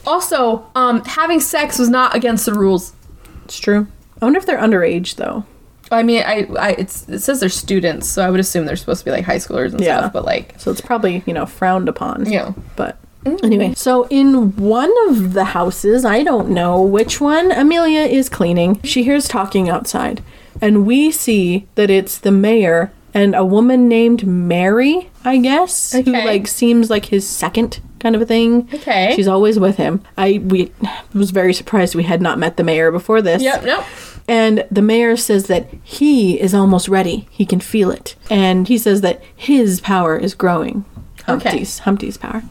Also, 0.07 0.67
um, 0.75 1.05
having 1.05 1.41
sex 1.41 1.79
was 1.79 1.89
not 1.91 2.15
against 2.15 2.47
the 2.47 2.55
rules. 2.55 2.93
It's 3.45 3.59
true. 3.59 3.87
I 4.21 4.25
wonder 4.27 4.39
if 4.39 4.47
they're 4.47 4.59
underage 4.59 5.17
though. 5.17 5.45
I 5.93 6.03
mean, 6.03 6.23
I, 6.25 6.47
I 6.59 6.71
it's, 6.73 7.09
it 7.09 7.21
says 7.21 7.41
they're 7.41 7.49
students, 7.49 8.09
so 8.09 8.23
I 8.25 8.31
would 8.31 8.41
assume 8.41 8.65
they're 8.67 8.77
supposed 8.77 9.01
to 9.01 9.05
be 9.05 9.11
like 9.11 9.25
high 9.25 9.37
schoolers 9.37 9.73
and 9.73 9.81
Yeah. 9.81 9.99
stuff. 9.99 10.13
But 10.13 10.25
like, 10.25 10.55
So 10.59 10.71
it's 10.71 10.81
probably, 10.81 11.23
you 11.27 11.35
know, 11.35 11.47
frowned 11.47 11.89
upon. 11.89 12.25
know, 12.25 12.55
But 12.77 12.97
mm-hmm. 13.25 13.45
anyway, 13.45 13.75
so 13.75 14.07
in 14.09 14.55
one 14.57 14.93
of 15.09 15.33
the 15.33 15.45
houses, 15.47 16.05
I 16.05 16.23
don't 16.23 16.51
know 16.51 16.81
which 16.81 17.21
one, 17.21 17.51
Amelia 17.53 18.01
is 18.03 18.29
cleaning. 18.29 18.81
She 18.83 19.03
hears 19.03 19.27
talking 19.29 19.69
outside, 19.69 20.23
and 20.61 20.87
we 20.87 21.11
see 21.11 21.67
that 21.75 21.91
it's 21.91 22.19
the 22.19 22.31
mayor 22.33 22.93
and 23.13 23.35
a 23.35 23.45
woman 23.45 23.89
named 23.89 24.25
Mary, 24.27 25.11
I 25.25 25.39
guess, 25.39 25.93
who 25.93 26.03
like 26.13 26.47
seems 26.47 26.91
like 26.91 27.07
his 27.07 27.29
second 27.29 27.81
kind 27.99 28.15
of 28.15 28.23
a 28.23 28.27
thing. 28.27 28.69
Okay. 28.73 29.13
She's 29.17 29.27
always 29.29 29.59
with 29.59 29.77
him. 29.77 30.03
I 30.17 30.41
we 30.45 30.73
was 31.13 31.33
very 31.33 31.53
surprised 31.53 31.95
we 31.97 32.05
had 32.05 32.23
not 32.23 32.39
met 32.39 32.57
the 32.57 32.63
mayor 32.63 32.93
before 32.93 33.21
this. 33.21 33.43
yep, 33.43 33.65
nope. 33.65 33.85
And 34.31 34.65
the 34.71 34.81
mayor 34.81 35.17
says 35.17 35.49
that 35.49 35.69
he 35.83 36.41
is 36.41 36.55
almost 36.55 36.87
ready. 36.87 37.27
He 37.33 37.45
can 37.45 37.59
feel 37.59 37.91
it. 37.91 38.15
And 38.31 38.69
he 38.69 38.79
says 38.79 39.01
that 39.01 39.21
his 39.35 39.81
power 39.81 40.17
is 40.17 40.35
growing. 40.35 40.85
Humpty's, 41.25 41.81
Humpty's 41.81 42.17
power. 42.17 42.45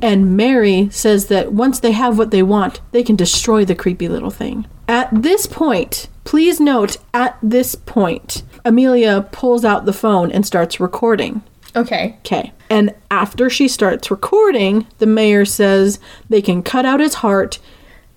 And 0.00 0.36
Mary 0.36 0.88
says 0.92 1.26
that 1.26 1.52
once 1.52 1.80
they 1.80 1.90
have 1.90 2.16
what 2.16 2.30
they 2.30 2.44
want, 2.44 2.80
they 2.92 3.02
can 3.02 3.16
destroy 3.16 3.64
the 3.64 3.74
creepy 3.74 4.06
little 4.06 4.30
thing. 4.30 4.66
At 4.86 5.08
this 5.10 5.46
point, 5.46 6.06
please 6.22 6.60
note, 6.60 6.96
at 7.12 7.36
this 7.42 7.74
point, 7.74 8.44
Amelia 8.64 9.28
pulls 9.32 9.64
out 9.64 9.86
the 9.86 9.92
phone 9.92 10.30
and 10.30 10.46
starts 10.46 10.78
recording. 10.78 11.42
Okay. 11.74 12.18
Okay. 12.20 12.52
And 12.70 12.94
after 13.10 13.50
she 13.50 13.66
starts 13.66 14.12
recording, 14.12 14.86
the 14.98 15.06
mayor 15.06 15.44
says 15.44 15.98
they 16.28 16.40
can 16.40 16.62
cut 16.62 16.84
out 16.84 17.00
his 17.00 17.14
heart, 17.14 17.58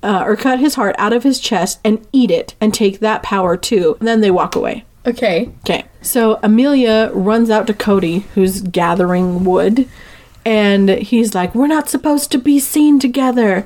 uh, 0.03 0.23
or 0.25 0.35
cut 0.35 0.59
his 0.59 0.75
heart 0.75 0.95
out 0.99 1.13
of 1.13 1.23
his 1.23 1.39
chest 1.39 1.79
and 1.83 2.05
eat 2.11 2.29
it 2.29 2.55
and 2.61 2.73
take 2.73 2.99
that 2.99 3.23
power 3.23 3.57
too. 3.57 3.95
And 3.99 4.07
then 4.07 4.21
they 4.21 4.31
walk 4.31 4.55
away. 4.55 4.85
Okay. 5.05 5.49
Okay. 5.61 5.85
So 6.01 6.39
Amelia 6.43 7.09
runs 7.13 7.49
out 7.49 7.67
to 7.67 7.73
Cody, 7.73 8.19
who's 8.35 8.61
gathering 8.61 9.43
wood, 9.43 9.89
and 10.45 10.89
he's 10.89 11.33
like, 11.33 11.55
We're 11.55 11.67
not 11.67 11.89
supposed 11.89 12.31
to 12.33 12.37
be 12.37 12.59
seen 12.59 12.99
together. 12.99 13.65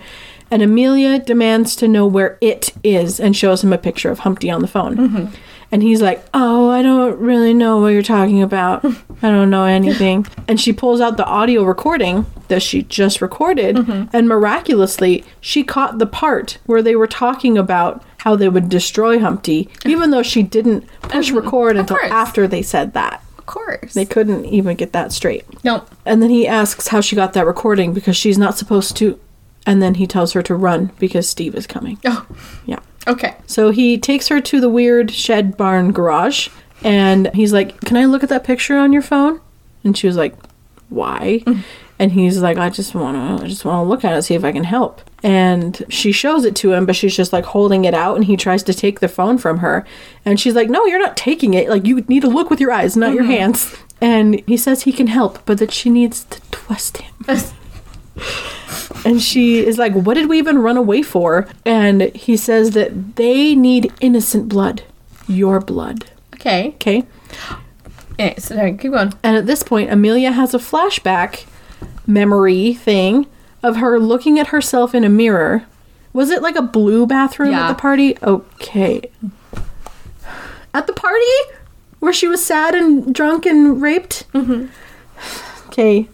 And 0.50 0.62
Amelia 0.62 1.20
demands 1.20 1.76
to 1.78 1.88
know 1.90 2.08
where 2.08 2.38
it 2.40 2.74
is 2.82 3.20
and 3.20 3.36
shows 3.36 3.64
him 3.64 3.74
a 3.74 3.78
picture 3.78 4.10
of 4.10 4.20
Humpty 4.20 4.50
on 4.50 4.62
the 4.62 4.68
phone. 4.68 5.34
And 5.72 5.84
he's 5.84 6.02
like, 6.02 6.24
Oh, 6.34 6.70
I 6.70 6.82
don't 6.82 7.20
really 7.20 7.54
know 7.54 7.80
what 7.80 7.90
you're 7.90 8.02
talking 8.02 8.42
about. 8.42 8.86
I 9.22 9.30
don't 9.30 9.50
know 9.50 9.66
anything. 9.66 10.26
and 10.48 10.60
she 10.60 10.72
pulls 10.74 11.02
out 11.02 11.18
the 11.18 11.26
audio 11.26 11.64
recording 11.64 12.26
that 12.48 12.62
she 12.62 12.84
just 12.84 13.22
recorded, 13.22 13.76
mm-hmm. 13.76 14.16
and 14.16 14.28
miraculously, 14.28 15.26
she 15.42 15.64
caught 15.64 15.98
the 15.98 16.06
part 16.06 16.60
where 16.66 16.82
they 16.82 16.96
were 16.96 17.08
talking 17.08 17.58
about 17.58 18.04
how 18.20 18.36
they 18.36 18.50
would 18.50 18.70
destroy 18.70 19.20
Humpty, 19.20 19.70
even 19.86 20.12
though 20.12 20.24
she 20.24 20.44
didn't 20.44 20.88
push 21.02 21.28
mm-hmm. 21.28 21.38
record 21.38 21.78
until 21.78 21.98
course. 21.98 22.12
after 22.12 22.48
they 22.48 22.62
said 22.62 22.94
that. 22.94 23.24
Of 23.38 23.46
course. 23.46 23.94
They 23.94 24.06
couldn't 24.06 24.46
even 24.46 24.76
get 24.76 24.94
that 24.94 25.12
straight. 25.12 25.46
nope. 25.64 25.90
And 26.06 26.22
then 26.22 26.30
he 26.30 26.48
asks 26.48 26.90
how 26.90 27.02
she 27.02 27.16
got 27.16 27.34
that 27.34 27.46
recording 27.46 27.94
because 27.94 28.16
she's 28.16 28.38
not 28.38 28.58
supposed 28.58 28.96
to. 28.98 29.20
And 29.66 29.82
then 29.82 29.96
he 29.96 30.08
tells 30.08 30.34
her 30.34 30.42
to 30.44 30.56
run 30.56 30.92
because 31.00 31.30
Steve 31.30 31.54
is 31.56 31.68
coming. 31.68 31.98
Oh. 32.06 32.26
Yeah. 32.66 32.80
Okay. 33.08 33.36
So 33.48 33.72
he 33.72 33.98
takes 33.98 34.28
her 34.28 34.42
to 34.42 34.60
the 34.60 34.70
weird 34.70 35.12
shed 35.12 35.56
barn 35.58 35.92
garage 35.92 36.50
and 36.84 37.34
he's 37.34 37.54
like, 37.54 37.80
Can 37.82 37.98
I 37.98 38.06
look 38.06 38.24
at 38.24 38.30
that 38.30 38.44
picture 38.44 38.78
on 38.78 38.94
your 38.94 39.02
phone? 39.02 39.40
And 39.84 39.98
she 39.98 40.08
was 40.08 40.18
like, 40.18 40.36
Why? 40.90 41.42
Mm-hmm. 41.46 41.62
And 42.00 42.12
he's 42.12 42.40
like, 42.42 42.58
I 42.58 42.70
just 42.70 42.94
wanna 42.94 43.42
I 43.42 43.48
just 43.48 43.66
wanna 43.66 43.88
look 43.88 44.04
at 44.04 44.16
it, 44.16 44.22
see 44.24 44.36
if 44.36 44.44
I 44.44 44.52
can 44.52 44.66
help. 44.66 45.02
And 45.24 45.84
she 45.90 46.12
shows 46.12 46.46
it 46.46 46.56
to 46.58 46.74
him, 46.74 46.86
but 46.86 46.96
she's 46.96 47.16
just 47.16 47.34
like 47.34 47.46
holding 47.46 47.86
it 47.86 47.94
out 47.94 48.16
and 48.16 48.26
he 48.26 48.38
tries 48.38 48.62
to 48.64 48.74
take 48.74 49.00
the 49.00 49.08
phone 49.08 49.38
from 49.38 49.60
her. 49.60 49.86
And 50.26 50.40
she's 50.40 50.54
like, 50.54 50.70
No, 50.70 50.86
you're 50.86 51.00
not 51.00 51.18
taking 51.18 51.54
it. 51.54 51.70
Like 51.70 51.86
you 51.86 52.02
need 52.02 52.22
to 52.22 52.30
look 52.30 52.50
with 52.50 52.60
your 52.60 52.72
eyes, 52.72 52.96
not 52.96 53.14
your 53.14 53.24
mm-hmm. 53.24 53.32
hands. 53.32 53.76
And 54.00 54.44
he 54.46 54.58
says 54.58 54.84
he 54.84 54.94
can 54.94 55.08
help, 55.08 55.44
but 55.46 55.58
that 55.58 55.72
she 55.72 55.90
needs 55.90 56.26
to 56.26 56.42
twist 56.52 56.98
him. 56.98 57.14
And 59.06 59.22
she 59.22 59.66
is 59.66 59.78
like, 59.78 59.94
What 59.94 60.16
did 60.16 60.28
we 60.30 60.38
even 60.38 60.60
run 60.60 60.78
away 60.78 61.02
for? 61.02 61.48
And 61.66 62.02
he 62.16 62.36
says 62.38 62.72
that 62.72 63.16
they 63.16 63.56
need 63.56 63.92
innocent 64.02 64.50
blood. 64.50 64.84
Your 65.28 65.60
blood. 65.60 66.06
Okay. 66.36 66.70
Okay? 66.76 67.04
Okay, 68.14 68.36
so 68.38 68.56
sorry, 68.56 68.76
keep 68.78 68.92
going. 68.92 69.14
And 69.24 69.38
at 69.38 69.46
this 69.46 69.62
point, 69.64 69.92
Amelia 69.92 70.32
has 70.32 70.54
a 70.54 70.58
flashback 70.58 71.46
memory 72.08 72.74
thing 72.74 73.28
of 73.62 73.78
her 73.78 74.00
looking 74.00 74.40
at 74.40 74.48
herself 74.48 74.96
in 74.96 75.04
a 75.04 75.10
mirror. 75.10 75.66
Was 76.14 76.30
it 76.32 76.42
like 76.42 76.56
a 76.56 76.62
blue 76.62 77.06
bathroom 77.06 77.52
Yeah. 77.52 77.66
at 77.66 77.68
the 77.70 77.76
party? 77.76 78.18
Okay. 78.24 79.02
At 80.74 80.88
the 80.88 80.94
party? 80.94 81.26
Where 82.00 82.14
she 82.14 82.28
was 82.28 82.44
sad 82.44 82.74
and 82.76 83.14
drunk 83.14 83.46
and 83.46 83.82
raped? 83.82 84.26
Mm-hmm. 84.34 84.68
Okay. 85.70 86.08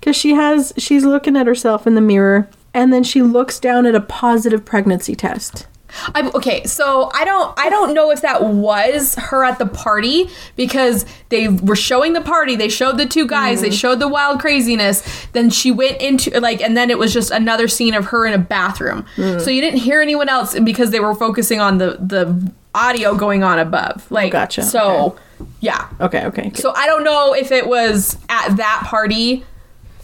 Because 0.00 0.16
she 0.16 0.34
has, 0.34 0.72
she's 0.76 1.04
looking 1.04 1.36
at 1.36 1.46
herself 1.46 1.86
in 1.86 1.94
the 1.94 2.00
mirror 2.00 2.48
and 2.74 2.92
then 2.92 3.02
she 3.02 3.22
looks 3.22 3.58
down 3.58 3.86
at 3.86 3.94
a 3.94 4.00
positive 4.00 4.64
pregnancy 4.64 5.14
test. 5.14 5.66
I'm 6.14 6.28
okay. 6.34 6.64
So 6.64 7.10
I 7.14 7.24
don't 7.24 7.58
I 7.58 7.70
don't 7.70 7.94
know 7.94 8.10
if 8.10 8.20
that 8.20 8.44
was 8.44 9.14
her 9.14 9.44
at 9.44 9.58
the 9.58 9.66
party 9.66 10.28
because 10.56 11.06
they 11.30 11.48
were 11.48 11.76
showing 11.76 12.12
the 12.12 12.20
party. 12.20 12.56
They 12.56 12.68
showed 12.68 12.98
the 12.98 13.06
two 13.06 13.26
guys. 13.26 13.60
They 13.60 13.70
mm. 13.70 13.80
showed 13.80 13.98
the 13.98 14.08
wild 14.08 14.40
craziness. 14.40 15.26
Then 15.32 15.50
she 15.50 15.70
went 15.70 16.00
into 16.00 16.38
like, 16.40 16.60
and 16.60 16.76
then 16.76 16.90
it 16.90 16.98
was 16.98 17.12
just 17.12 17.30
another 17.30 17.68
scene 17.68 17.94
of 17.94 18.06
her 18.06 18.26
in 18.26 18.34
a 18.34 18.38
bathroom. 18.38 19.06
Mm. 19.16 19.40
So 19.40 19.50
you 19.50 19.60
didn't 19.60 19.80
hear 19.80 20.00
anyone 20.00 20.28
else 20.28 20.58
because 20.60 20.90
they 20.90 21.00
were 21.00 21.14
focusing 21.14 21.60
on 21.60 21.78
the 21.78 21.98
the 22.00 22.52
audio 22.74 23.14
going 23.14 23.42
on 23.42 23.58
above. 23.58 24.06
Oh, 24.10 24.14
like, 24.14 24.32
gotcha. 24.32 24.62
So 24.62 25.16
yeah. 25.60 25.88
Okay, 26.00 26.26
okay. 26.26 26.52
So 26.54 26.72
I 26.74 26.86
don't 26.86 27.04
know 27.04 27.34
if 27.34 27.50
it 27.50 27.66
was 27.66 28.18
at 28.28 28.56
that 28.56 28.82
party. 28.86 29.44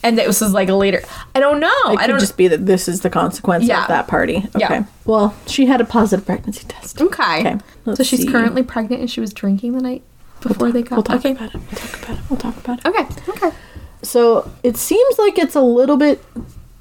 And 0.04 0.18
that 0.18 0.26
this 0.26 0.40
was 0.40 0.52
like 0.52 0.68
a 0.68 0.74
later. 0.74 1.02
I 1.34 1.40
don't 1.40 1.58
know. 1.60 1.68
It 1.86 1.88
I 1.88 1.96
could 1.96 2.06
don't 2.08 2.20
just 2.20 2.36
be 2.36 2.46
that 2.48 2.66
this 2.66 2.88
is 2.88 3.00
the 3.00 3.10
consequence 3.10 3.64
Yeah. 3.64 3.82
of 3.82 3.88
that 3.88 4.06
party. 4.06 4.36
Okay. 4.54 4.58
Yeah. 4.58 4.84
Well, 5.04 5.34
she 5.46 5.66
had 5.66 5.80
a 5.80 5.84
positive 5.84 6.26
pregnancy 6.26 6.64
test. 6.68 7.00
Okay. 7.00 7.40
Okay, 7.40 7.56
let's 7.86 7.98
so 7.98 8.04
she's 8.04 8.22
see. 8.22 8.30
currently 8.30 8.62
pregnant 8.62 9.00
and 9.00 9.10
she 9.10 9.20
was 9.20 9.32
drinking 9.32 9.72
the 9.72 9.80
night 9.80 10.02
before 10.42 10.70
they 10.70 10.82
got 10.82 10.96
We'll 10.96 11.02
talk 11.02 11.16
okay. 11.16 11.32
about 11.32 11.54
it. 11.54 11.60
We'll 11.60 11.80
talk 11.80 12.02
about 12.04 12.18
it. 12.18 12.22
We'll 12.30 12.38
talk 12.38 12.56
about 12.58 12.78
it. 12.78 12.86
Okay. 12.86 13.30
Okay. 13.30 13.56
So 14.02 14.50
it 14.62 14.76
seems 14.76 15.18
like 15.18 15.38
it's 15.38 15.54
a 15.54 15.62
little 15.62 15.96
bit 15.96 16.22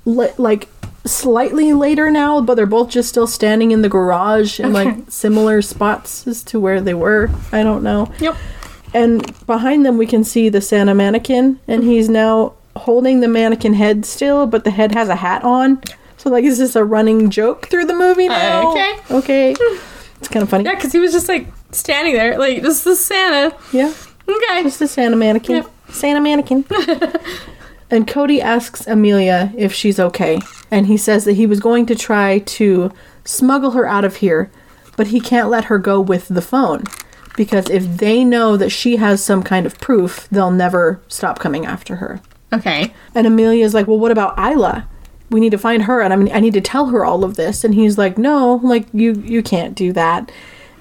li- 0.05 0.33
like 0.37 0.67
slightly 1.05 1.73
later 1.73 2.11
now, 2.11 2.41
but 2.41 2.55
they're 2.55 2.65
both 2.65 2.89
just 2.89 3.09
still 3.09 3.27
standing 3.27 3.71
in 3.71 3.81
the 3.81 3.89
garage 3.89 4.59
in 4.59 4.75
Okay. 4.75 4.85
like 4.91 5.11
similar 5.11 5.61
spots 5.61 6.27
as 6.27 6.43
to 6.43 6.59
where 6.59 6.81
they 6.81 6.93
were. 6.93 7.29
I 7.51 7.63
don't 7.63 7.83
know. 7.83 8.11
Yep. 8.19 8.35
And 8.93 9.45
behind 9.47 9.85
them, 9.85 9.97
we 9.97 10.05
can 10.05 10.23
see 10.23 10.49
the 10.49 10.61
Santa 10.61 10.93
mannequin, 10.93 11.59
and 11.67 11.81
mm-hmm. 11.81 11.89
he's 11.89 12.09
now 12.09 12.53
holding 12.75 13.19
the 13.19 13.27
mannequin 13.27 13.73
head 13.73 14.05
still, 14.05 14.47
but 14.47 14.63
the 14.63 14.71
head 14.71 14.93
has 14.93 15.09
a 15.09 15.15
hat 15.15 15.43
on. 15.43 15.81
So 16.17 16.29
like, 16.29 16.43
is 16.43 16.57
this 16.57 16.75
a 16.75 16.83
running 16.83 17.29
joke 17.29 17.67
through 17.67 17.85
the 17.85 17.93
movie 17.93 18.27
uh, 18.27 18.37
now? 18.37 18.71
okay. 18.71 18.97
Okay. 19.11 19.55
It's 20.19 20.29
kind 20.29 20.43
of 20.43 20.49
funny. 20.49 20.63
Yeah, 20.63 20.75
because 20.75 20.93
he 20.93 20.99
was 20.99 21.11
just 21.11 21.27
like 21.27 21.47
standing 21.71 22.13
there, 22.13 22.37
like 22.37 22.61
this 22.61 22.87
is 22.87 23.03
Santa. 23.03 23.55
Yeah. 23.73 23.93
Okay. 24.27 24.63
Just 24.63 24.81
a 24.81 24.87
Santa 24.87 25.17
mannequin. 25.17 25.57
Yep. 25.57 25.71
Santa 25.89 26.21
mannequin. 26.21 26.65
and 27.91 28.07
Cody 28.07 28.41
asks 28.41 28.87
Amelia 28.87 29.53
if 29.57 29.73
she's 29.73 29.99
okay. 29.99 30.39
And 30.71 30.87
he 30.87 30.97
says 30.97 31.25
that 31.25 31.33
he 31.33 31.45
was 31.45 31.59
going 31.59 31.85
to 31.87 31.95
try 31.95 32.39
to 32.39 32.91
smuggle 33.25 33.71
her 33.71 33.85
out 33.85 34.05
of 34.05 34.17
here, 34.17 34.49
but 34.95 35.07
he 35.07 35.19
can't 35.19 35.49
let 35.49 35.65
her 35.65 35.77
go 35.77 35.99
with 35.99 36.29
the 36.29 36.41
phone. 36.41 36.83
Because 37.35 37.69
if 37.69 37.97
they 37.97 38.23
know 38.23 38.55
that 38.57 38.69
she 38.69 38.97
has 38.97 39.23
some 39.23 39.43
kind 39.43 39.65
of 39.65 39.79
proof, 39.79 40.27
they'll 40.29 40.51
never 40.51 41.01
stop 41.07 41.39
coming 41.39 41.65
after 41.65 41.97
her. 41.97 42.21
Okay. 42.53 42.93
And 43.15 43.27
Amelia's 43.27 43.73
like, 43.73 43.87
well, 43.87 43.99
what 43.99 44.11
about 44.11 44.37
Isla? 44.37 44.87
We 45.29 45.39
need 45.39 45.51
to 45.51 45.57
find 45.57 45.83
her, 45.83 46.01
and 46.01 46.13
I 46.13 46.15
mean, 46.15 46.33
I 46.33 46.39
need 46.39 46.53
to 46.53 46.61
tell 46.61 46.87
her 46.87 47.03
all 47.03 47.23
of 47.23 47.35
this. 47.35 47.63
And 47.63 47.73
he's 47.73 47.97
like, 47.97 48.17
no, 48.17 48.59
like 48.63 48.85
you, 48.93 49.13
you 49.25 49.41
can't 49.41 49.73
do 49.75 49.91
that. 49.93 50.31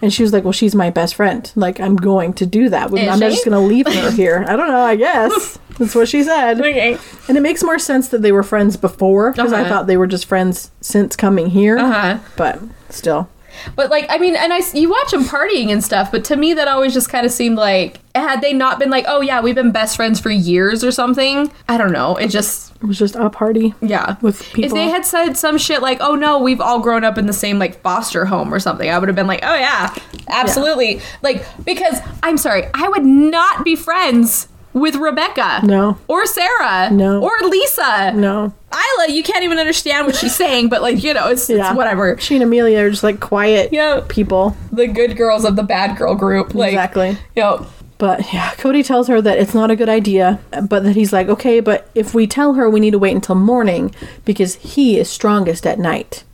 And 0.02 0.12
she 0.12 0.22
was 0.24 0.32
like, 0.32 0.42
well, 0.42 0.52
she's 0.52 0.74
my 0.74 0.90
best 0.90 1.14
friend. 1.14 1.50
Like, 1.54 1.78
I'm 1.80 1.94
going 1.96 2.32
to 2.34 2.44
do 2.44 2.68
that. 2.70 2.88
I'm 2.90 2.98
Is 2.98 3.06
not 3.06 3.18
she? 3.20 3.34
just 3.36 3.44
going 3.44 3.52
to 3.54 3.66
leave 3.66 3.86
her 3.86 4.10
here. 4.16 4.44
I 4.48 4.56
don't 4.56 4.66
know. 4.68 4.80
I 4.82 4.96
guess 4.96 5.58
that's 5.78 5.94
what 5.94 6.08
she 6.08 6.24
said. 6.24 6.60
Okay. 6.60 6.98
And 7.28 7.38
it 7.38 7.40
makes 7.40 7.62
more 7.62 7.78
sense 7.78 8.08
that 8.08 8.20
they 8.20 8.32
were 8.32 8.42
friends 8.42 8.76
before 8.76 9.30
because 9.30 9.52
I 9.52 9.60
Uh-huh. 9.60 9.68
thought 9.68 9.86
they 9.86 9.96
were 9.96 10.08
just 10.08 10.26
friends 10.26 10.72
since 10.80 11.14
coming 11.14 11.50
here. 11.50 11.78
Uh-huh. 11.78 12.18
But 12.36 12.60
still, 12.90 13.28
But 13.76 13.90
like, 13.90 14.06
I 14.08 14.18
mean, 14.18 14.36
and 14.36 14.52
I 14.52 14.60
you 14.74 14.90
watch 14.90 15.10
them 15.10 15.24
partying 15.24 15.70
and 15.70 15.82
stuff, 15.82 16.10
but 16.10 16.24
to 16.26 16.36
me 16.36 16.54
that 16.54 16.68
always 16.68 16.94
just 16.94 17.08
kind 17.08 17.26
of 17.26 17.32
seemed 17.32 17.56
like 17.56 18.00
had 18.14 18.40
they 18.42 18.52
not 18.52 18.78
been 18.78 18.90
like, 18.90 19.04
oh 19.08 19.20
yeah, 19.20 19.40
we've 19.40 19.54
been 19.54 19.72
best 19.72 19.96
friends 19.96 20.20
for 20.20 20.30
years 20.30 20.84
or 20.84 20.90
something. 20.90 21.50
I 21.68 21.78
don't 21.78 21.92
know. 21.92 22.16
It 22.16 22.28
just 22.28 22.72
it 22.76 22.84
was 22.84 22.98
just 22.98 23.14
a 23.14 23.30
party. 23.30 23.74
yeah. 23.80 24.16
With 24.20 24.42
people. 24.52 24.64
if 24.64 24.72
they 24.72 24.88
had 24.88 25.06
said 25.06 25.34
some 25.34 25.56
shit 25.56 25.82
like, 25.82 25.98
oh 26.00 26.14
no, 26.14 26.38
we've 26.38 26.60
all 26.60 26.80
grown 26.80 27.04
up 27.04 27.16
in 27.18 27.26
the 27.26 27.32
same 27.32 27.58
like 27.58 27.80
foster 27.80 28.24
home 28.24 28.52
or 28.52 28.60
something, 28.60 28.88
I 28.90 28.98
would 28.98 29.08
have 29.08 29.16
been 29.16 29.26
like, 29.26 29.40
oh 29.42 29.54
yeah, 29.54 29.94
absolutely. 30.28 31.00
Like 31.22 31.44
because 31.64 31.98
I'm 32.22 32.36
sorry, 32.36 32.64
I 32.74 32.88
would 32.88 33.04
not 33.04 33.64
be 33.64 33.76
friends 33.76 34.48
with 34.72 34.96
Rebecca. 34.96 35.60
No. 35.64 35.98
Or 36.08 36.24
Sarah. 36.26 36.90
No. 36.90 37.22
Or 37.22 37.32
Lisa. 37.42 38.12
No. 38.12 38.52
Isla, 38.72 39.12
you 39.12 39.22
can't 39.22 39.44
even 39.44 39.58
understand 39.58 40.06
what 40.06 40.16
she's 40.16 40.34
saying, 40.34 40.68
but 40.68 40.80
like, 40.82 41.02
you 41.04 41.12
know, 41.14 41.28
it's, 41.28 41.48
Yeah. 41.50 41.68
it's 41.68 41.76
whatever. 41.76 42.16
She 42.18 42.34
and 42.36 42.42
Amelia 42.42 42.78
are 42.86 42.90
just 42.90 43.02
like 43.02 43.20
quiet 43.20 43.70
Yeah. 43.72 44.00
people. 44.08 44.56
The 44.72 44.86
good 44.86 45.16
girls 45.16 45.44
of 45.44 45.56
the 45.56 45.62
bad 45.62 45.96
girl 45.98 46.14
group. 46.14 46.54
Like, 46.54 46.72
exactly. 46.72 47.10
You 47.36 47.42
know, 47.42 47.66
But 47.98 48.32
yeah, 48.32 48.50
Cody 48.58 48.82
tells 48.82 49.06
her 49.08 49.20
that 49.22 49.38
it's 49.38 49.54
not 49.54 49.70
a 49.70 49.76
good 49.76 49.88
idea, 49.88 50.40
but 50.68 50.82
that 50.84 50.96
he's 50.96 51.12
like, 51.12 51.28
okay, 51.28 51.60
but 51.60 51.88
if 51.94 52.14
we 52.14 52.26
tell 52.26 52.54
her, 52.54 52.68
we 52.68 52.80
need 52.80 52.90
to 52.92 52.98
wait 52.98 53.14
until 53.14 53.36
morning 53.36 53.94
because 54.24 54.56
he 54.56 54.98
is 54.98 55.08
strongest 55.08 55.66
at 55.66 55.78
night. 55.78 56.24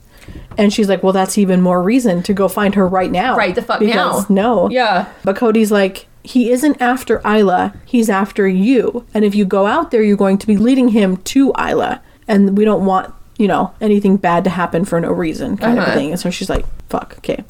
And 0.56 0.72
she's 0.72 0.88
like, 0.88 1.02
well, 1.02 1.12
that's 1.12 1.36
even 1.38 1.60
more 1.60 1.82
reason 1.82 2.22
to 2.22 2.32
go 2.32 2.48
find 2.48 2.74
her 2.74 2.86
right 2.86 3.10
now. 3.10 3.36
Right 3.36 3.54
the 3.54 3.62
fuck 3.62 3.80
because 3.80 4.28
now. 4.30 4.34
No. 4.34 4.70
Yeah. 4.70 5.06
But 5.24 5.36
Cody's 5.36 5.70
like, 5.70 6.06
he 6.32 6.50
isn't 6.50 6.76
after 6.80 7.20
Isla, 7.26 7.72
he's 7.86 8.10
after 8.10 8.46
you. 8.46 9.04
And 9.14 9.24
if 9.24 9.34
you 9.34 9.44
go 9.44 9.66
out 9.66 9.90
there, 9.90 10.02
you're 10.02 10.16
going 10.26 10.38
to 10.38 10.46
be 10.46 10.56
leading 10.58 10.88
him 10.88 11.16
to 11.32 11.52
Isla. 11.58 12.02
And 12.26 12.56
we 12.58 12.64
don't 12.64 12.84
want, 12.84 13.14
you 13.38 13.48
know, 13.48 13.72
anything 13.80 14.16
bad 14.18 14.44
to 14.44 14.50
happen 14.50 14.84
for 14.84 15.00
no 15.00 15.10
reason, 15.10 15.56
kind 15.56 15.78
of 15.78 15.84
Uh-huh. 15.84 15.92
a 15.92 15.94
thing. 15.94 16.10
And 16.10 16.20
so 16.20 16.28
she's 16.30 16.50
like, 16.50 16.66
fuck, 16.90 17.14
okay. 17.18 17.44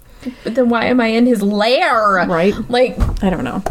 but 0.45 0.55
then 0.55 0.69
why 0.69 0.85
am 0.85 1.01
I 1.01 1.09
in 1.09 1.27
his 1.27 1.43
lair? 1.43 2.25
Right. 2.29 2.55
Like, 2.71 2.97
I 3.23 3.31
don't 3.31 3.45
know. 3.45 3.63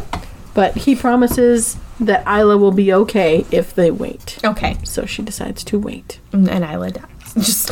But 0.54 0.76
he 0.76 0.96
promises 0.96 1.78
that 2.00 2.28
Isla 2.28 2.58
will 2.58 2.72
be 2.74 2.92
okay 2.94 3.46
if 3.52 3.74
they 3.74 3.92
wait. 3.92 4.38
okay. 4.44 4.78
So 4.84 5.06
she 5.06 5.22
decides 5.22 5.64
to 5.66 5.80
wait. 5.80 6.20
And 6.34 6.50
Isla 6.50 6.92
dies. 6.92 7.06
Just, 7.38 7.70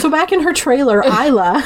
so 0.00 0.10
back 0.10 0.32
in 0.32 0.40
her 0.40 0.52
trailer, 0.52 1.02
Isla 1.04 1.62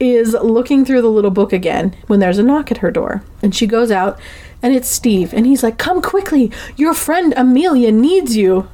is 0.00 0.34
looking 0.34 0.84
through 0.84 1.02
the 1.02 1.10
little 1.10 1.30
book 1.30 1.52
again 1.52 1.96
when 2.06 2.20
there's 2.20 2.38
a 2.38 2.42
knock 2.42 2.70
at 2.70 2.78
her 2.78 2.90
door. 2.90 3.22
And 3.42 3.54
she 3.54 3.66
goes 3.66 3.90
out 3.90 4.18
and 4.62 4.74
it's 4.74 4.88
Steve. 4.88 5.32
And 5.34 5.46
he's 5.46 5.62
like, 5.62 5.78
Come 5.78 6.02
quickly. 6.02 6.50
Your 6.76 6.94
friend 6.94 7.34
Amelia 7.36 7.92
needs 7.92 8.36
you. 8.36 8.68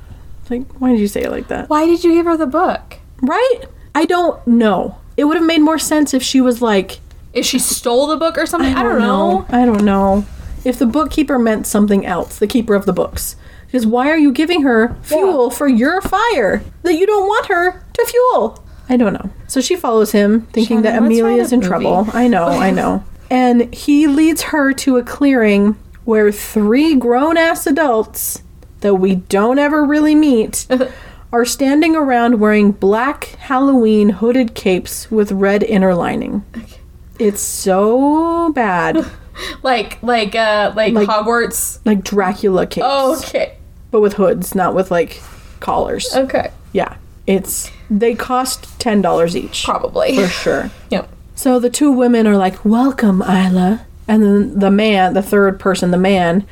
Like, 0.50 0.70
why 0.74 0.90
did 0.90 1.00
you 1.00 1.08
say 1.08 1.22
it 1.22 1.30
like 1.30 1.48
that? 1.48 1.68
why 1.70 1.86
did 1.86 2.04
you 2.04 2.12
give 2.12 2.26
her 2.26 2.36
the 2.36 2.46
book? 2.46 2.98
Right? 3.22 3.60
I 3.94 4.04
don't 4.04 4.44
know. 4.46 4.98
It 5.16 5.24
would 5.24 5.36
have 5.36 5.46
made 5.46 5.60
more 5.62 5.78
sense 5.78 6.12
if 6.12 6.22
she 6.22 6.40
was 6.40 6.60
like, 6.60 7.00
If 7.32 7.46
she 7.46 7.58
stole 7.58 8.06
the 8.06 8.16
book 8.16 8.36
or 8.36 8.46
something? 8.46 8.74
I 8.74 8.82
don't, 8.82 8.98
know. 8.98 9.46
I 9.48 9.64
don't 9.64 9.84
know. 9.84 10.26
If 10.64 10.78
the 10.78 10.86
bookkeeper 10.86 11.38
meant 11.38 11.66
something 11.66 12.04
else, 12.04 12.38
the 12.38 12.46
keeper 12.46 12.74
of 12.74 12.86
the 12.86 12.92
books. 12.92 13.36
Because 13.74 13.88
why 13.88 14.08
are 14.08 14.16
you 14.16 14.30
giving 14.30 14.62
her 14.62 14.94
fuel 15.02 15.50
for 15.50 15.66
your 15.66 16.00
fire 16.00 16.62
that 16.84 16.94
you 16.94 17.08
don't 17.08 17.26
want 17.26 17.46
her 17.46 17.84
to 17.94 18.06
fuel? 18.06 18.64
I 18.88 18.96
don't 18.96 19.12
know. 19.14 19.28
So 19.48 19.60
she 19.60 19.74
follows 19.74 20.12
him, 20.12 20.42
thinking 20.52 20.82
that 20.82 20.90
Shannon, 20.90 21.08
let's 21.08 21.20
Amelia's 21.20 21.52
in 21.52 21.60
trouble. 21.60 22.06
I 22.12 22.28
know, 22.28 22.44
I 22.46 22.70
know. 22.70 23.02
And 23.30 23.74
he 23.74 24.06
leads 24.06 24.42
her 24.42 24.72
to 24.74 24.96
a 24.96 25.02
clearing 25.02 25.72
where 26.04 26.30
three 26.30 26.94
grown 26.94 27.36
ass 27.36 27.66
adults 27.66 28.44
that 28.78 28.94
we 28.94 29.16
don't 29.16 29.58
ever 29.58 29.84
really 29.84 30.14
meet 30.14 30.68
are 31.32 31.44
standing 31.44 31.96
around 31.96 32.38
wearing 32.38 32.70
black 32.70 33.24
Halloween 33.40 34.08
hooded 34.10 34.54
capes 34.54 35.10
with 35.10 35.32
red 35.32 35.64
inner 35.64 35.96
lining. 35.96 36.44
Okay. 36.56 36.78
It's 37.18 37.40
so 37.40 38.52
bad. 38.52 39.04
Like, 39.64 40.00
like, 40.00 40.36
uh, 40.36 40.72
like, 40.76 40.94
Like- 40.94 41.08
Hogwarts. 41.08 41.80
like 41.84 42.04
Dracula 42.04 42.68
capes. 42.68 43.24
Okay. 43.26 43.56
But 43.94 44.00
with 44.00 44.14
hoods, 44.14 44.56
not 44.56 44.74
with 44.74 44.90
like 44.90 45.22
collars. 45.60 46.12
Okay. 46.16 46.50
Yeah. 46.72 46.96
It's 47.28 47.70
they 47.88 48.16
cost 48.16 48.80
ten 48.80 49.00
dollars 49.00 49.36
each. 49.36 49.62
Probably. 49.62 50.16
For 50.16 50.26
sure. 50.26 50.70
Yep. 50.90 51.08
So 51.36 51.60
the 51.60 51.70
two 51.70 51.92
women 51.92 52.26
are 52.26 52.36
like, 52.36 52.64
Welcome, 52.64 53.22
Isla. 53.22 53.86
And 54.08 54.20
then 54.24 54.58
the 54.58 54.72
man, 54.72 55.14
the 55.14 55.22
third 55.22 55.60
person, 55.60 55.92
the 55.92 55.96
man, 55.96 56.44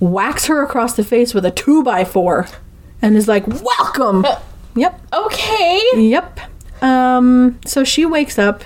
whacks 0.00 0.46
her 0.46 0.62
across 0.62 0.94
the 0.96 1.04
face 1.04 1.34
with 1.34 1.44
a 1.44 1.50
two 1.50 1.82
by 1.82 2.02
four 2.06 2.48
and 3.02 3.14
is 3.14 3.28
like, 3.28 3.46
Welcome. 3.46 4.24
yep. 4.74 4.98
Okay. 5.12 5.78
Yep. 5.96 6.40
Um, 6.82 7.60
so 7.66 7.84
she 7.84 8.06
wakes 8.06 8.38
up 8.38 8.64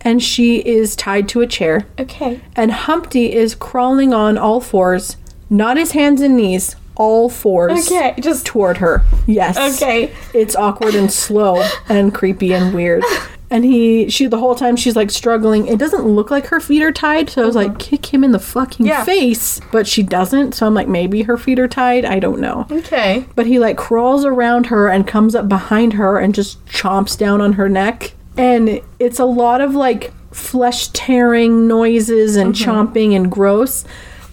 and 0.00 0.22
she 0.22 0.60
is 0.66 0.96
tied 0.96 1.28
to 1.28 1.42
a 1.42 1.46
chair. 1.46 1.86
Okay. 2.00 2.40
and 2.56 2.72
Humpty 2.72 3.34
is 3.34 3.54
crawling 3.54 4.14
on 4.14 4.38
all 4.38 4.62
fours, 4.62 5.18
not 5.50 5.76
his 5.76 5.92
hands 5.92 6.22
and 6.22 6.34
knees, 6.34 6.74
all 6.98 7.30
fours. 7.30 7.86
Okay, 7.90 8.14
just- 8.20 8.44
toward 8.44 8.76
her. 8.78 9.02
Yes. 9.26 9.56
Okay. 9.80 10.12
It's 10.34 10.54
awkward 10.56 10.94
and 10.94 11.10
slow 11.10 11.66
and 11.88 12.12
creepy 12.14 12.52
and 12.52 12.74
weird. 12.74 13.02
And 13.50 13.64
he, 13.64 14.10
she, 14.10 14.26
the 14.26 14.36
whole 14.36 14.54
time 14.54 14.76
she's 14.76 14.94
like 14.94 15.10
struggling. 15.10 15.68
It 15.68 15.78
doesn't 15.78 16.04
look 16.04 16.30
like 16.30 16.48
her 16.48 16.60
feet 16.60 16.82
are 16.82 16.92
tied, 16.92 17.30
so 17.30 17.42
I 17.42 17.46
was 17.46 17.54
like, 17.56 17.78
kick 17.78 18.12
him 18.12 18.22
in 18.22 18.32
the 18.32 18.38
fucking 18.38 18.86
Uh-huh. 18.90 18.98
Yeah. 18.98 19.04
face. 19.04 19.58
But 19.72 19.86
she 19.86 20.02
doesn't, 20.02 20.52
so 20.54 20.66
I'm 20.66 20.74
like, 20.74 20.86
maybe 20.86 21.22
her 21.22 21.38
feet 21.38 21.58
are 21.58 21.66
tied. 21.68 22.04
I 22.04 22.18
don't 22.18 22.40
know. 22.40 22.66
Okay. 22.70 23.24
But 23.36 23.46
he 23.46 23.58
like 23.58 23.78
crawls 23.78 24.26
around 24.26 24.66
her 24.66 24.88
and 24.90 25.06
comes 25.06 25.34
up 25.34 25.48
behind 25.48 25.94
her 25.94 26.18
and 26.18 26.34
just 26.34 26.62
chomps 26.66 27.16
down 27.16 27.40
on 27.40 27.54
her 27.54 27.70
neck. 27.70 28.12
And 28.36 28.82
it's 28.98 29.18
a 29.18 29.24
lot 29.24 29.62
of 29.62 29.74
like 29.74 30.12
flesh 30.30 30.88
tearing 30.88 31.66
noises 31.66 32.36
and 32.36 32.54
Mm-hmm. 32.54 32.70
chomping 32.70 33.16
and 33.16 33.32
gross. 33.32 33.84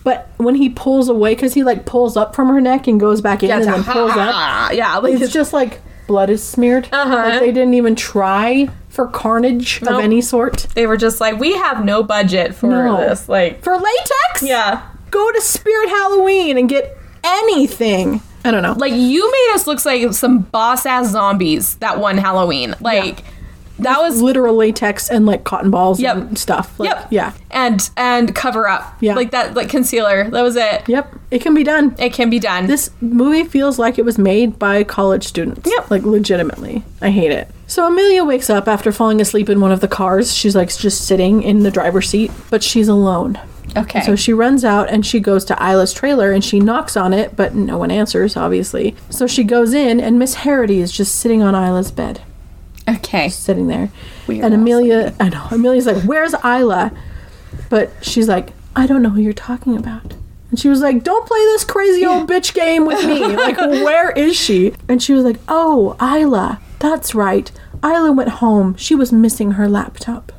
But 0.05 0.29
when 0.37 0.55
he 0.55 0.69
pulls 0.69 1.09
away, 1.09 1.35
because 1.35 1.53
he 1.53 1.63
like 1.65 1.85
pulls 1.85 2.15
up 2.15 2.33
from 2.35 2.47
her 2.47 2.61
neck 2.61 2.87
and 2.87 2.97
goes 2.99 3.19
back 3.19 3.43
in 3.43 3.51
and 3.51 3.65
then 3.65 3.83
pulls 3.83 4.11
up, 4.11 4.71
Yeah, 4.73 4.95
like 4.99 5.19
it's 5.19 5.33
just 5.33 5.51
like 5.51 5.81
blood 6.07 6.29
is 6.29 6.41
smeared. 6.41 6.87
Uh-huh. 6.93 7.13
Like 7.13 7.39
they 7.41 7.51
didn't 7.51 7.73
even 7.73 7.95
try 7.95 8.69
for 8.89 9.07
carnage 9.07 9.81
Nope. 9.81 9.95
of 9.95 9.99
any 9.99 10.21
sort. 10.21 10.67
they 10.75 10.87
were 10.87 10.95
just 10.95 11.19
like, 11.19 11.37
we 11.39 11.53
have 11.57 11.83
no 11.83 12.01
budget 12.03 12.55
for 12.55 12.67
No. 12.67 12.95
this. 12.97 13.27
Like, 13.27 13.61
For 13.61 13.73
latex? 13.75 14.41
yeah. 14.43 14.83
Go 15.11 15.31
to 15.33 15.41
Spirit 15.41 15.89
Halloween 15.89 16.57
and 16.57 16.69
get 16.69 16.95
anything. 17.23 18.21
I 18.45 18.51
don't 18.51 18.61
know. 18.63 18.73
Like, 18.73 18.93
you 18.93 19.29
made 19.31 19.51
us 19.55 19.65
look 19.67 19.83
like 19.85 20.13
some 20.13 20.39
boss 20.39 20.85
ass 20.85 21.09
zombies 21.09 21.75
that 21.77 21.99
one 21.99 22.17
Halloween. 22.17 22.75
Like, 22.79 23.23
that 23.79 23.99
was. 23.99 24.21
literal 24.21 24.55
latex 24.55 25.09
and 25.09 25.25
like 25.25 25.43
cotton 25.43 25.69
balls 25.71 25.99
Yep. 25.99 26.15
and 26.17 26.37
stuff. 26.37 26.79
Like, 26.79 26.89
Yep. 26.89 27.07
Yeah. 27.11 27.33
And 27.51 27.89
and 27.97 28.33
cover 28.35 28.67
up. 28.67 28.95
Yeah. 29.01 29.15
Like 29.15 29.31
that, 29.31 29.53
like 29.53 29.69
concealer. 29.69 30.29
That 30.29 30.41
was 30.41 30.55
it. 30.55 30.87
Yep. 30.87 31.13
It 31.31 31.41
can 31.41 31.53
be 31.53 31.63
done. 31.63 31.95
It 31.99 32.13
can 32.13 32.29
be 32.29 32.39
done. 32.39 32.67
This 32.67 32.89
movie 33.01 33.43
feels 33.43 33.77
like 33.79 33.97
it 33.97 34.05
was 34.05 34.17
made 34.17 34.57
by 34.59 34.83
college 34.83 35.23
students. 35.25 35.69
Yep. 35.69 35.91
Like 35.91 36.03
legitimately. 36.03 36.83
I 37.01 37.09
hate 37.09 37.31
it. 37.31 37.49
So 37.67 37.87
Amelia 37.87 38.23
wakes 38.23 38.49
up 38.49 38.67
after 38.67 38.91
falling 38.91 39.19
asleep 39.21 39.49
in 39.49 39.59
one 39.59 39.71
of 39.71 39.79
the 39.79 39.87
cars. 39.87 40.33
She's 40.33 40.55
like 40.55 40.75
just 40.75 41.05
sitting 41.07 41.41
in 41.43 41.63
the 41.63 41.71
driver's 41.71 42.09
seat, 42.09 42.31
but 42.49 42.61
she's 42.63 42.87
alone. 42.87 43.39
okay. 43.75 44.01
So 44.01 44.15
she 44.15 44.31
runs 44.33 44.63
out 44.63 44.89
and 44.89 45.03
she 45.05 45.19
goes 45.19 45.43
to 45.45 45.55
Isla's 45.61 45.91
trailer 45.91 46.31
and 46.31 46.43
she 46.43 46.59
knocks 46.59 46.95
on 46.95 47.11
it, 47.13 47.35
but 47.35 47.55
no 47.55 47.77
one 47.79 47.89
answers, 47.91 48.37
obviously. 48.37 48.95
So 49.09 49.25
she 49.27 49.43
goes 49.43 49.73
in 49.73 49.99
and 49.99 50.19
Miss 50.19 50.35
Harity 50.35 50.79
is 50.79 50.91
just 50.91 51.15
sitting 51.15 51.41
on 51.41 51.55
Isla's 51.55 51.91
bed. 51.91 52.21
Okay. 52.87 53.29
sitting 53.29 53.67
there. 53.67 53.89
Weird 54.27 54.45
and 54.45 54.53
Amelia, 54.53 55.13
I 55.19 55.29
know, 55.29 55.47
Amelia's 55.51 55.85
like, 55.85 56.03
"Where's 56.03 56.33
Isla?" 56.43 56.91
But 57.69 57.91
she's 58.01 58.27
like, 58.27 58.53
"I 58.75 58.87
don't 58.87 59.01
know 59.01 59.09
who 59.09 59.21
you're 59.21 59.33
talking 59.33 59.77
about." 59.77 60.15
And 60.55 60.59
she 60.59 60.69
was 60.69 60.79
like, 60.79 61.03
Don't 61.03 61.27
play 61.27 61.39
this 61.39 61.63
crazy 61.63 62.05
old 62.05 62.29
bitch 62.29 62.53
game 62.53 62.85
with 62.85 63.05
me. 63.05 63.19
Like, 63.35 63.57
where 63.57 64.11
is 64.11 64.35
she? 64.37 64.73
And 64.87 65.03
she 65.03 65.13
was 65.13 65.25
like, 65.25 65.37
Oh, 65.47 65.97
Isla. 66.01 66.61
That's 66.79 67.13
right. 67.13 67.51
Isla 67.83 68.11
went 68.11 68.29
home. 68.29 68.75
She 68.75 68.95
was 68.95 69.11
missing 69.11 69.51
her 69.51 69.67
laptop. 69.67 70.31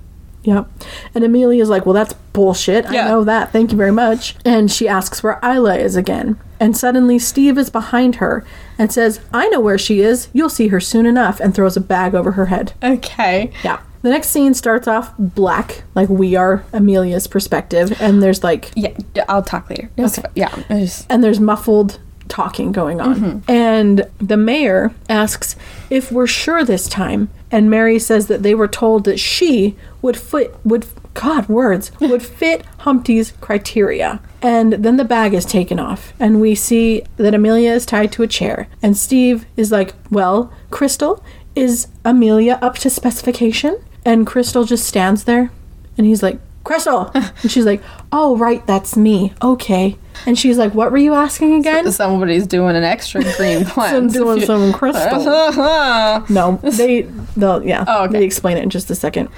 Yep. 0.46 0.68
And 1.14 1.24
Amelia's 1.24 1.68
like, 1.68 1.84
Well, 1.84 1.92
that's 1.92 2.14
bullshit. 2.32 2.90
Yeah. 2.90 3.04
I 3.06 3.08
know 3.08 3.24
that. 3.24 3.52
Thank 3.52 3.72
you 3.72 3.76
very 3.76 3.92
much. 3.92 4.34
And 4.44 4.70
she 4.70 4.88
asks 4.88 5.22
where 5.22 5.38
Isla 5.44 5.76
is 5.76 5.96
again. 5.96 6.38
And 6.58 6.76
suddenly 6.76 7.18
Steve 7.18 7.58
is 7.58 7.68
behind 7.68 8.16
her 8.16 8.44
and 8.78 8.90
says, 8.92 9.20
I 9.32 9.48
know 9.48 9.60
where 9.60 9.76
she 9.78 10.00
is. 10.00 10.28
You'll 10.32 10.48
see 10.48 10.68
her 10.68 10.80
soon 10.80 11.04
enough. 11.04 11.40
And 11.40 11.54
throws 11.54 11.76
a 11.76 11.80
bag 11.80 12.14
over 12.14 12.32
her 12.32 12.46
head. 12.46 12.72
Okay. 12.82 13.50
Yeah. 13.62 13.80
The 14.02 14.10
next 14.10 14.28
scene 14.28 14.54
starts 14.54 14.86
off 14.86 15.12
black, 15.18 15.82
like 15.96 16.08
we 16.08 16.36
are 16.36 16.64
Amelia's 16.72 17.26
perspective, 17.26 18.00
and 18.00 18.22
there's 18.22 18.44
like 18.44 18.70
Yeah, 18.76 18.92
I'll 19.28 19.42
talk 19.42 19.68
later. 19.68 19.90
Okay. 19.98 20.22
Yeah. 20.36 20.54
Just- 20.68 21.06
and 21.10 21.24
there's 21.24 21.40
muffled 21.40 21.98
talking 22.28 22.72
going 22.72 23.00
on. 23.00 23.16
Mm-hmm. 23.16 23.50
And 23.50 24.06
the 24.18 24.36
mayor 24.36 24.92
asks 25.08 25.56
if 25.90 26.10
we're 26.10 26.26
sure 26.26 26.64
this 26.64 26.88
time, 26.88 27.28
and 27.50 27.70
Mary 27.70 27.98
says 27.98 28.26
that 28.26 28.42
they 28.42 28.54
were 28.54 28.68
told 28.68 29.04
that 29.04 29.18
she 29.18 29.76
would 30.02 30.16
fit 30.16 30.54
would 30.64 30.86
God 31.14 31.48
words 31.48 31.92
would 32.00 32.22
fit 32.22 32.64
Humpty's 32.78 33.32
criteria. 33.40 34.20
And 34.42 34.74
then 34.74 34.96
the 34.96 35.04
bag 35.04 35.34
is 35.34 35.44
taken 35.44 35.78
off, 35.78 36.12
and 36.20 36.40
we 36.40 36.54
see 36.54 37.02
that 37.16 37.34
Amelia 37.34 37.72
is 37.72 37.86
tied 37.86 38.12
to 38.12 38.22
a 38.22 38.28
chair. 38.28 38.68
And 38.82 38.96
Steve 38.96 39.46
is 39.56 39.72
like, 39.72 39.94
"Well, 40.10 40.52
Crystal, 40.70 41.24
is 41.54 41.88
Amelia 42.04 42.58
up 42.60 42.76
to 42.78 42.90
specification?" 42.90 43.82
And 44.04 44.26
Crystal 44.26 44.64
just 44.64 44.86
stands 44.86 45.24
there, 45.24 45.50
and 45.98 46.06
he's 46.06 46.22
like, 46.22 46.38
Crystal. 46.66 47.10
And 47.14 47.50
she's 47.50 47.64
like, 47.64 47.82
Oh, 48.12 48.36
right, 48.36 48.66
that's 48.66 48.96
me. 48.96 49.32
Okay. 49.42 49.96
And 50.26 50.38
she's 50.38 50.58
like, 50.58 50.74
What 50.74 50.90
were 50.92 50.98
you 50.98 51.14
asking 51.14 51.54
again? 51.54 51.90
Somebody's 51.92 52.46
doing 52.46 52.76
an 52.76 52.82
extra 52.84 53.22
green 53.36 53.58
I'm 53.64 53.64
cleanse. 53.66 54.12
doing 54.12 54.40
some 54.44 54.72
crystal. 54.80 55.22
No, 56.28 56.58
they, 56.62 57.02
they'll, 57.36 57.62
yeah, 57.64 57.84
Oh, 57.86 58.04
okay. 58.04 58.12
they 58.18 58.24
explain 58.24 58.56
it 58.56 58.62
in 58.64 58.70
just 58.70 58.90
a 58.90 58.94
second. 58.94 59.28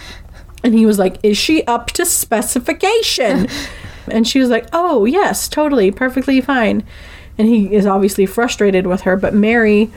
And 0.64 0.74
he 0.74 0.86
was 0.86 0.98
like, 0.98 1.18
Is 1.22 1.36
she 1.38 1.64
up 1.66 1.88
to 1.92 2.04
specification? 2.04 3.46
and 4.10 4.26
she 4.26 4.40
was 4.40 4.48
like, 4.48 4.66
Oh, 4.72 5.04
yes, 5.04 5.48
totally, 5.48 5.90
perfectly 5.90 6.40
fine. 6.40 6.82
And 7.36 7.46
he 7.46 7.72
is 7.74 7.86
obviously 7.86 8.26
frustrated 8.26 8.86
with 8.86 9.02
her, 9.02 9.16
but 9.16 9.34
Mary 9.34 9.90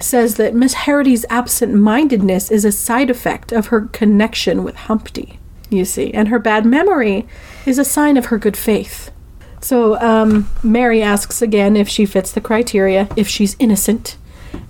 says 0.00 0.36
that 0.36 0.54
Miss 0.54 0.72
Harity's 0.74 1.24
absent 1.30 1.74
mindedness 1.74 2.50
is 2.50 2.64
a 2.64 2.72
side 2.72 3.10
effect 3.10 3.52
of 3.52 3.66
her 3.66 3.82
connection 3.92 4.64
with 4.64 4.74
Humpty, 4.76 5.38
you 5.70 5.84
see, 5.84 6.12
and 6.12 6.28
her 6.28 6.38
bad 6.38 6.64
memory 6.64 7.26
is 7.64 7.78
a 7.78 7.84
sign 7.84 8.16
of 8.16 8.26
her 8.26 8.38
good 8.38 8.56
faith. 8.56 9.10
So 9.60 9.98
um, 10.00 10.48
Mary 10.62 11.02
asks 11.02 11.42
again 11.42 11.76
if 11.76 11.88
she 11.88 12.06
fits 12.06 12.30
the 12.32 12.40
criteria, 12.40 13.08
if 13.16 13.26
she's 13.28 13.56
innocent. 13.58 14.16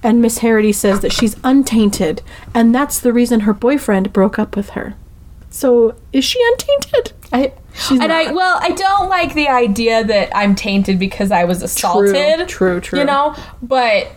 And 0.02 0.20
Miss 0.20 0.39
Harity 0.39 0.73
says 0.73 1.01
that 1.01 1.12
she's 1.12 1.36
untainted, 1.44 2.23
and 2.55 2.74
that's 2.74 2.98
the 2.98 3.12
reason 3.12 3.40
her 3.40 3.52
boyfriend 3.52 4.12
broke 4.12 4.39
up 4.39 4.56
with 4.56 4.70
her. 4.70 4.94
So 5.51 5.94
is 6.12 6.24
she 6.24 6.40
untainted? 6.52 7.12
I, 7.32 7.52
She's 7.74 8.01
and 8.01 8.12
I 8.12 8.24
not. 8.24 8.35
well, 8.35 8.59
I 8.60 8.70
don't 8.70 9.09
like 9.09 9.35
the 9.35 9.48
idea 9.48 10.05
that 10.05 10.35
I'm 10.35 10.55
tainted 10.55 10.98
because 10.98 11.31
I 11.31 11.44
was 11.44 11.62
assaulted. 11.62 12.14
True, 12.14 12.47
true, 12.47 12.81
true. 12.81 12.98
You 13.01 13.05
know, 13.05 13.36
but 13.62 14.12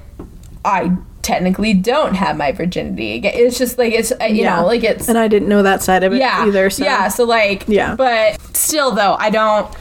I 0.64 0.96
technically 1.22 1.74
don't 1.74 2.16
have 2.16 2.38
my 2.38 2.52
virginity. 2.52 3.22
It's 3.24 3.58
just 3.58 3.78
like 3.78 3.94
it's 3.94 4.12
uh, 4.22 4.26
you 4.26 4.44
know 4.44 4.66
like 4.66 4.84
it's 4.84 5.08
and 5.10 5.18
I 5.18 5.28
didn't 5.28 5.50
know 5.50 5.64
that 5.64 5.82
side 5.84 6.04
of 6.04 6.14
it 6.14 6.18
yeah 6.18 6.46
either. 6.46 6.70
So. 6.70 6.84
yeah. 6.84 7.08
So 7.08 7.24
like 7.24 7.66
Yeah. 7.68 7.96
but 7.96 8.40
still 8.56 8.92
though 8.92 9.16
I 9.20 9.30
don't. 9.30 9.74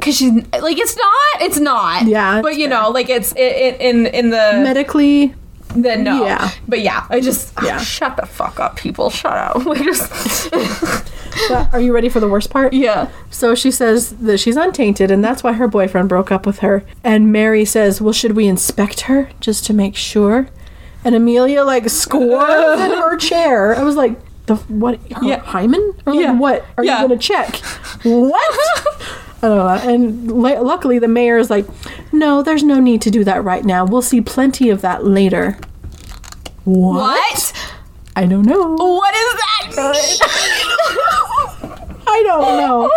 Cause 0.00 0.16
she's 0.16 0.32
like 0.32 0.78
it's 0.78 0.96
not, 0.96 1.42
it's 1.42 1.60
not. 1.60 2.06
Yeah, 2.06 2.42
but 2.42 2.52
it's 2.52 2.58
you 2.58 2.66
know, 2.66 2.90
like 2.90 3.08
it's 3.08 3.30
it, 3.32 3.38
it, 3.38 3.80
in 3.80 4.06
in 4.06 4.30
the 4.30 4.60
medically, 4.64 5.32
the 5.74 5.96
no. 5.96 6.24
yeah. 6.24 6.50
but 6.68 6.80
yeah, 6.82 7.06
I 7.10 7.20
just 7.20 7.52
ah, 7.56 7.64
Yeah. 7.66 7.78
shut 7.78 8.16
the 8.16 8.26
fuck 8.26 8.60
up, 8.60 8.76
people. 8.76 9.10
Shut 9.10 9.32
up. 9.32 9.64
Like 9.66 9.82
just 9.82 10.50
but 11.48 11.72
are 11.72 11.80
you 11.80 11.92
ready 11.94 12.08
for 12.08 12.20
the 12.20 12.28
worst 12.28 12.50
part? 12.50 12.72
yeah. 12.72 13.08
So 13.30 13.54
she 13.54 13.70
says 13.70 14.10
that 14.18 14.38
she's 14.38 14.56
untainted, 14.56 15.10
and 15.10 15.24
that's 15.24 15.42
why 15.42 15.52
her 15.54 15.66
boyfriend 15.68 16.08
broke 16.08 16.30
up 16.30 16.44
with 16.46 16.58
her. 16.60 16.84
And 17.02 17.32
Mary 17.32 17.64
says, 17.64 18.00
"Well, 18.00 18.12
should 18.12 18.32
we 18.36 18.46
inspect 18.46 19.02
her 19.02 19.30
just 19.40 19.64
to 19.66 19.72
make 19.74 19.96
sure?" 19.96 20.48
And 21.04 21.14
Amelia 21.14 21.64
like 21.64 21.88
squirms 21.88 22.80
in 22.80 22.90
her 22.92 23.16
chair. 23.28 23.74
I 23.74 23.82
was 23.82 23.96
like, 23.96 24.16
"The 24.46 24.56
what? 24.56 25.00
Her 25.12 25.24
Yeah. 25.26 25.38
hymen? 25.40 25.94
Or 26.06 26.12
like, 26.14 26.22
Yeah. 26.22 26.32
what 26.32 26.64
are 26.76 26.84
Yeah. 26.84 27.00
you 27.02 27.08
gonna 27.08 27.18
check? 27.20 27.56
What?" 28.04 28.86
Don't. 29.42 29.84
And 29.84 30.30
lu- 30.30 30.60
luckily, 30.62 30.98
the 30.98 31.08
mayor 31.08 31.36
is 31.36 31.50
like, 31.50 31.66
"No, 32.12 32.42
there's 32.42 32.62
no 32.62 32.78
need 32.80 33.02
to 33.02 33.10
do 33.10 33.24
that 33.24 33.42
right 33.44 33.64
now. 33.64 33.84
We'll 33.84 34.02
see 34.02 34.20
plenty 34.20 34.70
of 34.70 34.80
that 34.82 35.04
later." 35.04 35.58
What? 36.64 36.94
What? 36.96 37.52
I 38.14 38.26
don't 38.26 38.46
know. 38.46 38.74
What 38.76 39.14
is 39.14 39.34
that? 39.34 40.18
I 42.06 42.22
don't 42.24 42.56
know. 42.58 42.90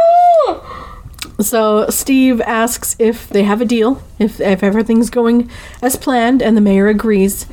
So 1.41 1.89
Steve 1.89 2.41
asks 2.41 2.95
if 2.99 3.27
they 3.30 3.43
have 3.43 3.61
a 3.61 3.65
deal, 3.65 4.01
if 4.19 4.39
if 4.39 4.61
everything's 4.63 5.09
going 5.09 5.49
as 5.81 5.95
planned, 5.95 6.41
and 6.41 6.55
the 6.55 6.61
mayor 6.61 6.88
agrees. 6.88 7.45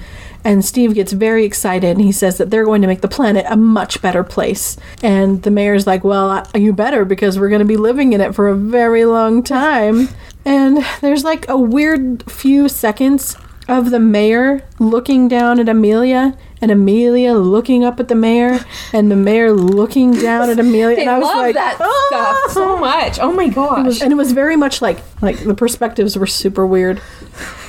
And 0.44 0.64
Steve 0.64 0.94
gets 0.94 1.12
very 1.12 1.44
excited 1.44 1.90
and 1.90 2.00
he 2.00 2.12
says 2.12 2.38
that 2.38 2.50
they're 2.50 2.64
going 2.64 2.82
to 2.82 2.88
make 2.88 3.00
the 3.00 3.08
planet 3.08 3.46
a 3.48 3.56
much 3.56 4.02
better 4.02 4.24
place. 4.24 4.76
And 5.02 5.42
the 5.42 5.50
mayor's 5.50 5.86
like, 5.86 6.04
Well, 6.04 6.46
you 6.54 6.72
better 6.72 7.04
because 7.04 7.38
we're 7.38 7.48
going 7.48 7.60
to 7.60 7.64
be 7.64 7.76
living 7.76 8.12
in 8.12 8.20
it 8.20 8.34
for 8.34 8.48
a 8.48 8.56
very 8.56 9.04
long 9.04 9.42
time. 9.42 10.08
And 10.44 10.84
there's 11.00 11.24
like 11.24 11.48
a 11.48 11.56
weird 11.56 12.30
few 12.30 12.68
seconds 12.68 13.36
of 13.68 13.90
the 13.90 14.00
mayor 14.00 14.66
looking 14.78 15.28
down 15.28 15.60
at 15.60 15.68
Amelia 15.68 16.36
and 16.60 16.70
Amelia 16.70 17.32
looking 17.34 17.84
up 17.84 17.98
at 18.00 18.08
the 18.08 18.14
mayor 18.14 18.60
and 18.92 19.10
the 19.10 19.16
mayor 19.16 19.52
looking 19.52 20.12
down 20.12 20.50
at 20.50 20.58
Amelia. 20.58 21.00
And 21.00 21.10
I 21.10 21.18
was 21.18 21.26
like, 21.26 21.54
that 21.54 21.76
ah! 21.80 22.06
stuff 22.08 22.52
so 22.52 22.76
much. 22.76 23.18
Oh 23.18 23.32
my 23.32 23.48
gosh. 23.48 24.00
and 24.00 24.12
it 24.12 24.16
was 24.16 24.32
very 24.32 24.56
much 24.56 24.82
like 24.82 24.98
like 25.20 25.42
the 25.42 25.54
perspectives 25.54 26.16
were 26.16 26.26
super 26.26 26.66
weird 26.66 27.00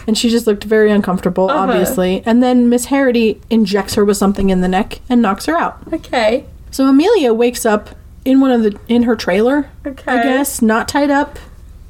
and 0.07 0.17
she 0.17 0.29
just 0.29 0.45
looked 0.47 0.63
very 0.63 0.91
uncomfortable 0.91 1.49
Uh-huh. 1.49 1.59
obviously 1.71 2.21
and 2.25 2.41
then 2.43 2.69
miss 2.69 2.85
harity 2.85 3.39
injects 3.49 3.95
her 3.95 4.03
with 4.05 4.17
something 4.17 4.49
in 4.49 4.61
the 4.61 4.67
neck 4.67 4.99
and 5.09 5.21
knocks 5.21 5.45
her 5.45 5.55
out 5.57 5.77
okay. 5.93 6.45
so 6.71 6.85
amelia 6.87 7.33
wakes 7.33 7.65
up 7.65 7.89
in 8.25 8.39
one 8.39 8.51
of 8.51 8.63
the 8.63 8.77
in 8.87 9.03
her 9.03 9.15
trailer 9.15 9.69
Okay. 9.85 10.11
i 10.11 10.23
guess 10.23 10.61
not 10.61 10.87
tied 10.87 11.09
up 11.11 11.37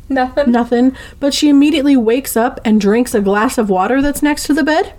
Nothing. 0.10 0.52
nothing 0.52 0.96
but 1.20 1.34
she 1.34 1.50
immediately 1.50 1.96
wakes 1.98 2.36
up 2.38 2.60
and 2.66 2.80
drinks 2.82 3.16
a 3.16 3.22
glass 3.22 3.58
of 3.58 3.70
water 3.70 4.02
that's 4.02 4.22
next 4.22 4.46
to 4.48 4.54
the 4.54 4.64
bed 4.64 4.94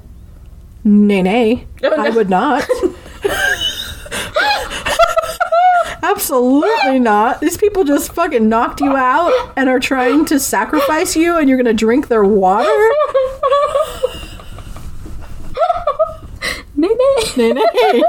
nay 0.85 1.23
nay 1.23 1.67
Oh, 1.83 1.91
no. 1.91 1.97
i 2.03 2.11
would 2.11 2.31
not 2.31 2.67
Absolutely 6.05 6.99
not. 6.99 7.41
These 7.41 7.57
people 7.57 7.83
just 7.83 8.13
fucking 8.13 8.47
knocked 8.47 8.81
you 8.81 8.95
out 8.95 9.53
and 9.57 9.71
are 9.71 9.81
trying 9.81 10.27
to 10.27 10.39
sacrifice 10.39 11.17
you, 11.17 11.39
and 11.39 11.49
you're 11.49 11.57
gonna 11.57 11.73
drink 11.73 12.09
their 12.09 12.25
water? 12.25 12.91
Nay, 16.77 16.89
nay. 16.89 17.25
Nay, 17.37 17.53
nay. 17.53 18.03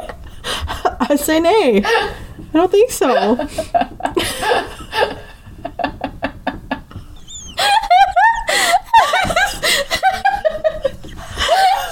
I 0.43 1.15
say 1.17 1.39
nay. 1.39 1.83
I 1.85 2.13
don't 2.51 2.69
think 2.69 2.91
so. 2.91 3.37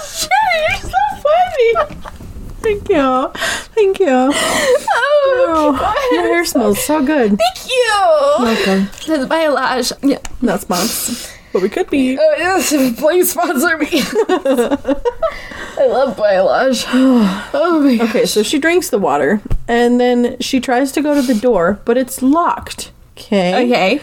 Shit, 0.03 0.30
You're 0.69 0.91
so 0.91 1.01
funny. 1.23 2.12
Thank 2.64 2.90
you. 2.90 3.31
Thank 3.76 3.99
you. 3.99 4.07
Oh, 4.10 6.10
Your 6.14 6.22
hair 6.23 6.45
smells 6.45 6.84
so 6.84 7.03
good. 7.06 7.38
Thank 7.38 7.68
you. 7.68 7.91
Welcome. 8.40 8.90
That's 9.07 9.26
Biolage. 9.26 9.91
Yeah. 10.02 10.19
Not 10.41 10.61
sponsored, 10.61 11.31
but 11.52 11.61
we 11.61 11.69
could 11.69 11.90
be. 11.90 12.18
Oh, 12.19 12.35
yes. 12.38 12.69
Please 12.99 13.31
sponsor 13.31 13.77
me. 13.77 13.88
I 15.77 15.88
love 15.88 16.15
Biolage. 16.18 16.85
Oh 17.56 17.80
my 17.81 17.98
god. 17.98 18.10
Okay, 18.10 18.26
so 18.26 18.44
she 18.44 18.60
drinks 18.60 18.90
the 18.90 18.99
water, 18.99 19.41
and 19.68 19.99
then 19.99 20.38
she 20.40 20.60
tries 20.60 20.91
to 20.94 21.02
go 21.02 21.14
to 21.15 21.22
the 21.22 21.40
door, 21.40 21.80
but 21.85 21.98
it's 21.98 22.22
locked. 22.22 22.91
Okay. 23.18 23.65
Okay. 23.65 24.02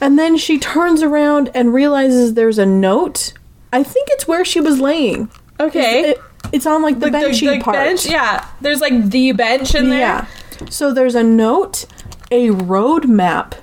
And 0.00 0.18
then 0.18 0.36
she 0.36 0.58
turns 0.58 1.02
around 1.02 1.50
and 1.54 1.74
realizes 1.74 2.34
there's 2.34 2.58
a 2.58 2.66
note. 2.66 3.32
I 3.72 3.82
think 3.82 4.08
it's 4.12 4.26
where 4.28 4.44
she 4.44 4.60
was 4.60 4.80
laying. 4.80 5.28
Okay. 5.60 6.10
It, 6.10 6.18
it's 6.52 6.66
on 6.66 6.82
like 6.82 6.98
the, 7.00 7.06
benchy 7.06 7.60
part. 7.62 7.74
bench. 7.76 8.06
Yeah. 8.06 8.46
There's 8.60 8.80
like 8.80 9.10
the 9.10 9.32
bench 9.32 9.74
in 9.74 9.90
there. 9.90 9.98
Yeah. 10.00 10.26
So 10.70 10.92
there's 10.92 11.14
a 11.14 11.22
note, 11.22 11.86
a 12.30 12.50
road 12.50 13.08
map, 13.08 13.54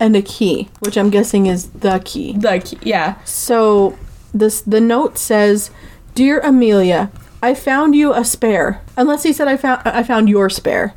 and 0.00 0.14
a 0.16 0.22
key, 0.22 0.68
which 0.80 0.96
I'm 0.98 1.08
guessing 1.10 1.46
is 1.46 1.68
the 1.70 2.00
key. 2.04 2.32
The 2.36 2.58
key- 2.64 2.78
yeah. 2.82 3.16
So 3.24 3.96
this 4.34 4.60
the 4.60 4.80
note 4.80 5.16
says, 5.18 5.70
"Dear 6.14 6.40
Amelia, 6.40 7.10
I 7.42 7.54
found 7.54 7.94
you 7.94 8.12
a 8.12 8.24
spare." 8.24 8.82
Unless 8.96 9.22
he 9.22 9.32
said 9.32 9.48
I 9.48 9.56
found 9.56 9.82
I 9.84 10.02
found 10.02 10.28
your 10.28 10.50
spare. 10.50 10.94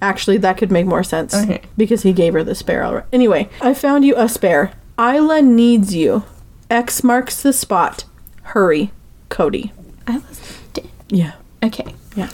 Actually, 0.00 0.38
that 0.38 0.56
could 0.56 0.70
make 0.70 0.86
more 0.86 1.02
sense 1.02 1.34
Okay. 1.34 1.60
because 1.76 2.02
he 2.02 2.12
gave 2.12 2.32
her 2.32 2.44
the 2.44 2.54
spare 2.54 2.84
already. 2.84 3.06
Anyway, 3.12 3.48
I 3.60 3.74
found 3.74 4.04
you 4.04 4.14
a 4.16 4.28
spare. 4.28 4.72
Isla 4.98 5.42
needs 5.42 5.92
you. 5.94 6.22
X 6.70 7.02
marks 7.02 7.42
the 7.42 7.52
spot. 7.52 8.04
Hurry, 8.42 8.92
Cody. 9.28 9.72
I 10.06 10.18
was 10.18 10.38
dead. 10.38 10.57
Yeah. 11.08 11.32
Okay. 11.62 11.94
Yeah. 12.16 12.28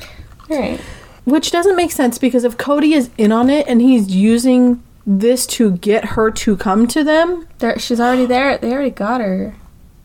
All 0.51 0.59
right. 0.59 0.81
Which 1.25 1.51
doesn't 1.51 1.77
make 1.77 1.91
sense 1.93 2.19
because 2.19 2.45
if 2.45 2.59
Cody 2.59 2.93
is 2.95 3.11
in 3.17 3.33
on 3.33 3.49
it 3.51 3.67
and 3.67 3.81
he's 3.81 4.15
using 4.15 4.83
this 5.07 5.47
to 5.47 5.73
get 5.79 6.05
her 6.05 6.31
to 6.31 6.57
come 6.57 6.87
to 6.89 7.03
them, 7.05 7.47
There, 7.59 7.79
she's 7.79 8.01
already 8.01 8.27
there. 8.27 8.59
They 8.59 8.73
already 8.73 8.91
got 8.91 9.21
her. 9.21 9.55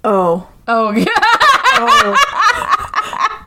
oh, 0.04 0.48
Oh, 0.72 0.94
oh, 1.82 2.16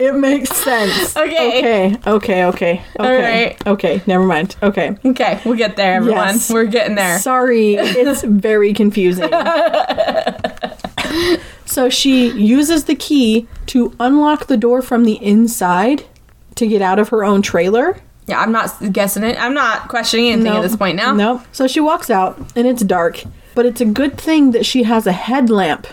it 0.00 0.14
makes 0.16 0.50
sense. 0.50 1.16
Okay. 1.16 1.58
Okay. 1.58 1.96
Okay. 2.04 2.44
Okay. 2.46 2.82
Okay. 2.98 3.22
right. 3.22 3.66
Okay. 3.66 4.02
Never 4.08 4.24
mind. 4.24 4.56
Okay. 4.60 4.96
okay, 5.04 5.40
we'll 5.44 5.54
get 5.54 5.76
there, 5.76 5.94
everyone. 5.94 6.26
Yes. 6.34 6.50
We're 6.50 6.64
getting 6.64 6.96
there. 6.96 7.20
Sorry, 7.20 7.74
it's 7.78 8.22
very 8.24 8.72
confusing. 8.74 9.30
so 11.64 11.88
she 11.88 12.30
uses 12.30 12.84
the 12.84 12.94
key 12.94 13.46
to 13.66 13.94
unlock 14.00 14.46
the 14.46 14.56
door 14.56 14.82
from 14.82 15.04
the 15.04 15.14
inside 15.24 16.04
to 16.56 16.66
get 16.66 16.82
out 16.82 16.98
of 16.98 17.08
her 17.10 17.24
own 17.24 17.42
trailer. 17.42 18.00
Yeah, 18.26 18.40
I'm 18.40 18.52
not 18.52 18.92
guessing 18.92 19.24
it. 19.24 19.36
I'm 19.40 19.54
not 19.54 19.88
questioning 19.88 20.28
anything 20.28 20.52
at 20.52 20.62
this 20.62 20.76
point 20.76 20.96
now. 20.96 21.12
Nope. 21.12 21.42
So 21.52 21.66
she 21.66 21.80
walks 21.80 22.08
out 22.08 22.38
and 22.54 22.66
it's 22.66 22.82
dark, 22.82 23.22
but 23.54 23.66
it's 23.66 23.80
a 23.80 23.84
good 23.84 24.18
thing 24.18 24.52
that 24.52 24.64
she 24.64 24.84
has 24.84 25.06
a 25.06 25.12
headlamp 25.12 25.86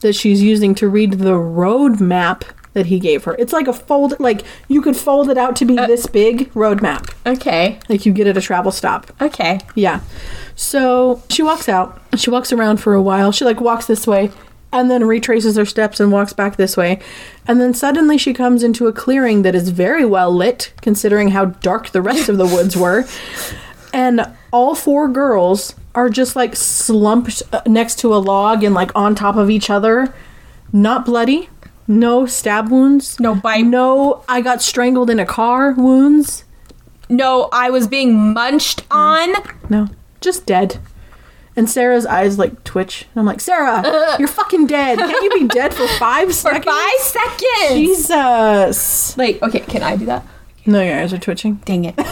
that 0.00 0.14
she's 0.14 0.42
using 0.42 0.74
to 0.74 0.88
read 0.88 1.12
the 1.14 1.36
road 1.36 2.00
map 2.00 2.44
that 2.74 2.86
he 2.86 3.00
gave 3.00 3.24
her. 3.24 3.34
It's 3.38 3.52
like 3.52 3.66
a 3.66 3.72
fold 3.72 4.18
like 4.20 4.42
you 4.68 4.82
could 4.82 4.96
fold 4.96 5.30
it 5.30 5.38
out 5.38 5.56
to 5.56 5.64
be 5.64 5.74
this 5.74 6.06
big 6.06 6.54
road 6.54 6.82
map. 6.82 7.06
Okay. 7.24 7.78
Like 7.88 8.04
you 8.04 8.12
get 8.12 8.26
at 8.26 8.36
a 8.36 8.40
travel 8.40 8.70
stop. 8.70 9.10
Okay. 9.20 9.60
Yeah. 9.74 10.00
So 10.54 11.22
she 11.30 11.42
walks 11.42 11.68
out. 11.68 12.00
She 12.16 12.30
walks 12.30 12.52
around 12.52 12.78
for 12.78 12.94
a 12.94 13.02
while. 13.02 13.32
She 13.32 13.44
like 13.44 13.60
walks 13.60 13.86
this 13.86 14.06
way 14.06 14.30
and 14.72 14.90
then 14.90 15.04
retraces 15.04 15.56
her 15.56 15.64
steps 15.64 16.00
and 16.00 16.10
walks 16.10 16.32
back 16.32 16.56
this 16.56 16.76
way. 16.76 16.98
And 17.46 17.60
then 17.60 17.72
suddenly 17.74 18.18
she 18.18 18.34
comes 18.34 18.64
into 18.64 18.88
a 18.88 18.92
clearing 18.92 19.42
that 19.42 19.54
is 19.54 19.68
very 19.68 20.04
well 20.04 20.34
lit 20.34 20.72
considering 20.82 21.28
how 21.28 21.46
dark 21.46 21.90
the 21.90 22.02
rest 22.02 22.28
of 22.28 22.38
the 22.38 22.46
woods 22.46 22.76
were. 22.76 23.04
And 23.92 24.26
all 24.52 24.74
four 24.74 25.08
girls 25.08 25.74
are 25.94 26.10
just 26.10 26.34
like 26.34 26.56
slumped 26.56 27.40
uh, 27.52 27.62
next 27.66 28.00
to 28.00 28.12
a 28.12 28.18
log 28.18 28.64
and 28.64 28.74
like 28.74 28.90
on 28.96 29.14
top 29.14 29.36
of 29.36 29.48
each 29.48 29.70
other. 29.70 30.12
Not 30.72 31.04
bloody. 31.04 31.48
No 31.86 32.24
stab 32.26 32.70
wounds. 32.70 33.18
No 33.20 33.34
bite. 33.34 33.62
No, 33.66 34.24
I 34.28 34.40
got 34.40 34.62
strangled 34.62 35.10
in 35.10 35.18
a 35.20 35.26
car 35.26 35.72
wounds. 35.72 36.44
No, 37.08 37.48
I 37.52 37.68
was 37.70 37.86
being 37.86 38.32
munched 38.32 38.84
on. 38.90 39.30
No, 39.68 39.88
just 40.20 40.46
dead. 40.46 40.78
And 41.56 41.68
Sarah's 41.70 42.06
eyes 42.06 42.38
like 42.38 42.64
twitch. 42.64 43.06
And 43.14 43.20
I'm 43.20 43.26
like, 43.26 43.40
Sarah, 43.40 44.16
you're 44.18 44.26
fucking 44.28 44.66
dead. 44.66 44.98
Can't 44.98 45.22
you 45.22 45.40
be 45.40 45.46
dead 45.54 45.72
for 45.74 45.86
five 45.98 46.28
For 46.28 46.32
seconds? 46.34 46.64
five 46.64 47.00
seconds. 47.00 47.70
Jesus. 47.70 49.16
Like, 49.18 49.40
okay, 49.42 49.60
can 49.60 49.82
I 49.82 49.96
do 49.96 50.06
that? 50.06 50.24
No, 50.66 50.80
your 50.82 50.98
eyes 50.98 51.12
are 51.12 51.18
twitching. 51.18 51.56
Dang 51.64 51.84
it. 51.84 51.94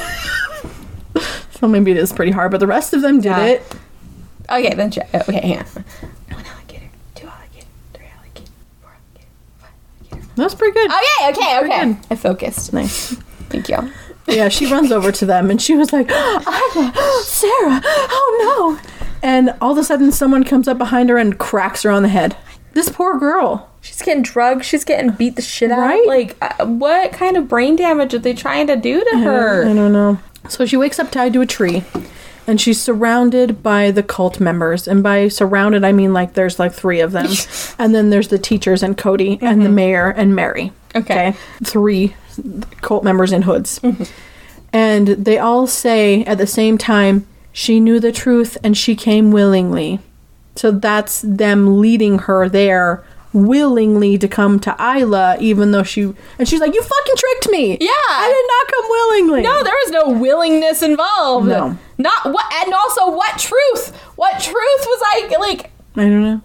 So 1.58 1.68
maybe 1.68 1.92
it 1.92 1.96
is 1.96 2.12
pretty 2.12 2.32
hard, 2.32 2.50
but 2.50 2.58
the 2.58 2.66
rest 2.66 2.92
of 2.92 3.02
them 3.02 3.18
did 3.20 3.26
Yeah. 3.28 3.44
it. 3.44 3.62
Okay, 4.50 4.74
then 4.74 4.90
check. 4.90 5.08
Okay, 5.14 5.40
hang 5.40 5.58
on. 5.60 5.64
One 5.64 6.44
alligator, 6.44 6.86
two 7.14 7.28
alligator, 7.28 7.66
three 7.94 8.06
alligator, 8.18 8.50
four 8.80 8.90
alligator, 8.90 9.28
five 9.60 9.70
alligator. 10.00 10.16
That's 10.36 10.54
pretty 10.54 10.74
good. 10.74 10.90
Okay, 10.90 11.30
okay, 11.30 11.58
okay. 11.60 11.84
good. 11.86 11.96
I 12.10 12.16
focused. 12.16 12.72
Nice. 12.72 13.14
Thank 13.48 13.68
you. 13.68 13.92
Yeah, 14.26 14.48
she 14.48 14.66
runs 14.66 14.92
over 14.92 15.12
to 15.12 15.26
them 15.26 15.50
and 15.50 15.60
she 15.60 15.74
was 15.74 15.92
like, 15.92 16.06
Ida, 16.10 16.92
Sarah, 17.22 17.80
oh 17.84 18.78
no. 18.82 18.90
And 19.22 19.54
all 19.60 19.72
of 19.72 19.78
a 19.78 19.84
sudden, 19.84 20.10
someone 20.10 20.42
comes 20.44 20.66
up 20.66 20.78
behind 20.78 21.08
her 21.10 21.18
and 21.18 21.38
cracks 21.38 21.82
her 21.82 21.90
on 21.90 22.02
the 22.02 22.08
head. 22.08 22.36
This 22.72 22.88
poor 22.88 23.18
girl. 23.18 23.68
She's 23.80 24.00
getting 24.02 24.22
drugged. 24.22 24.64
She's 24.64 24.84
getting 24.84 25.10
beat 25.10 25.36
the 25.36 25.42
shit 25.42 25.70
out. 25.70 25.78
Right? 25.80 26.06
Like, 26.06 26.36
uh, 26.40 26.66
what 26.66 27.12
kind 27.12 27.36
of 27.36 27.48
brain 27.48 27.76
damage 27.76 28.14
are 28.14 28.18
they 28.18 28.32
trying 28.32 28.68
to 28.68 28.76
do 28.76 29.04
to 29.04 29.18
her? 29.18 29.64
I 29.64 29.68
her? 29.68 29.74
don't 29.74 29.92
know. 29.92 30.18
So 30.48 30.66
she 30.66 30.76
wakes 30.76 30.98
up 30.98 31.10
tied 31.10 31.32
to 31.34 31.40
a 31.40 31.46
tree 31.46 31.84
and 32.46 32.60
she's 32.60 32.80
surrounded 32.80 33.62
by 33.62 33.90
the 33.90 34.02
cult 34.02 34.40
members. 34.40 34.88
And 34.88 35.02
by 35.02 35.28
surrounded, 35.28 35.84
I 35.84 35.92
mean 35.92 36.12
like 36.12 36.34
there's 36.34 36.58
like 36.58 36.72
three 36.72 37.00
of 37.00 37.12
them. 37.12 37.28
and 37.78 37.94
then 37.94 38.10
there's 38.10 38.28
the 38.28 38.38
teachers 38.38 38.82
and 38.82 38.96
Cody 38.96 39.38
and 39.40 39.62
the 39.62 39.66
mm-hmm. 39.66 39.74
mayor 39.74 40.08
and 40.10 40.34
Mary. 40.34 40.72
Okay. 40.94 41.34
Three 41.64 42.14
cult 42.80 43.04
members 43.04 43.32
in 43.32 43.42
hoods. 43.42 43.78
Mm-hmm. 43.80 44.04
And 44.72 45.08
they 45.08 45.38
all 45.38 45.66
say 45.66 46.24
at 46.24 46.38
the 46.38 46.46
same 46.46 46.78
time, 46.78 47.26
she 47.52 47.80
knew 47.80 48.00
the 48.00 48.12
truth 48.12 48.56
and 48.64 48.76
she 48.76 48.96
came 48.96 49.30
willingly. 49.30 50.00
So 50.56 50.70
that's 50.70 51.22
them 51.22 51.80
leading 51.80 52.20
her 52.20 52.48
there 52.48 53.04
willingly 53.32 54.18
to 54.18 54.28
come 54.28 54.60
to 54.60 54.76
Isla, 54.78 55.36
even 55.40 55.72
though 55.72 55.82
she 55.82 56.12
and 56.38 56.48
she's 56.48 56.60
like, 56.60 56.74
You 56.74 56.82
fucking 56.82 57.16
tricked 57.16 57.48
me. 57.50 57.78
Yeah. 57.80 57.88
I 57.90 58.28
did 58.28 58.48
not 58.48 58.72
come 58.72 58.90
willingly. 58.90 59.42
No, 59.42 59.62
there 59.62 59.74
was 59.84 59.90
no 59.90 60.18
willingness 60.18 60.82
involved. 60.82 61.48
No. 61.48 61.78
Not 62.02 62.32
what, 62.32 62.44
and 62.64 62.74
also 62.74 63.10
what 63.10 63.38
truth? 63.38 63.94
What 64.16 64.32
truth 64.40 64.54
was 64.90 65.00
I 65.04 65.36
like? 65.38 65.70
I 65.96 66.02
don't 66.02 66.22
know. 66.22 66.40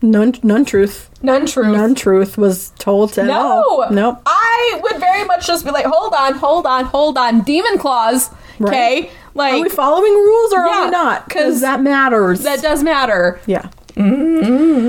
None 0.00 0.34
none 0.44 0.64
truth. 0.64 1.10
None 1.22 1.46
truth. 1.46 1.66
None 1.76 1.94
truth 1.96 2.38
was 2.38 2.70
told 2.78 3.12
to 3.14 3.24
No. 3.24 3.40
all. 3.40 3.90
Nope. 3.90 4.20
I 4.26 4.80
would 4.82 4.98
very 5.00 5.24
much 5.24 5.46
just 5.46 5.64
be 5.64 5.70
like, 5.72 5.86
hold 5.86 6.14
on, 6.14 6.34
hold 6.34 6.66
on, 6.66 6.84
hold 6.84 7.18
on. 7.18 7.40
Demon 7.42 7.78
claws. 7.78 8.30
Okay. 8.60 9.00
Right. 9.02 9.10
Like 9.34 9.54
Are 9.54 9.60
we 9.62 9.68
following 9.68 10.12
rules 10.12 10.52
or 10.52 10.66
Yeah, 10.66 10.72
are 10.82 10.84
we 10.86 10.90
not? 10.90 11.26
Because 11.28 11.60
that 11.62 11.80
matters. 11.80 12.42
that 12.42 12.60
does 12.62 12.82
matter. 12.82 13.40
Yeah. 13.46 13.68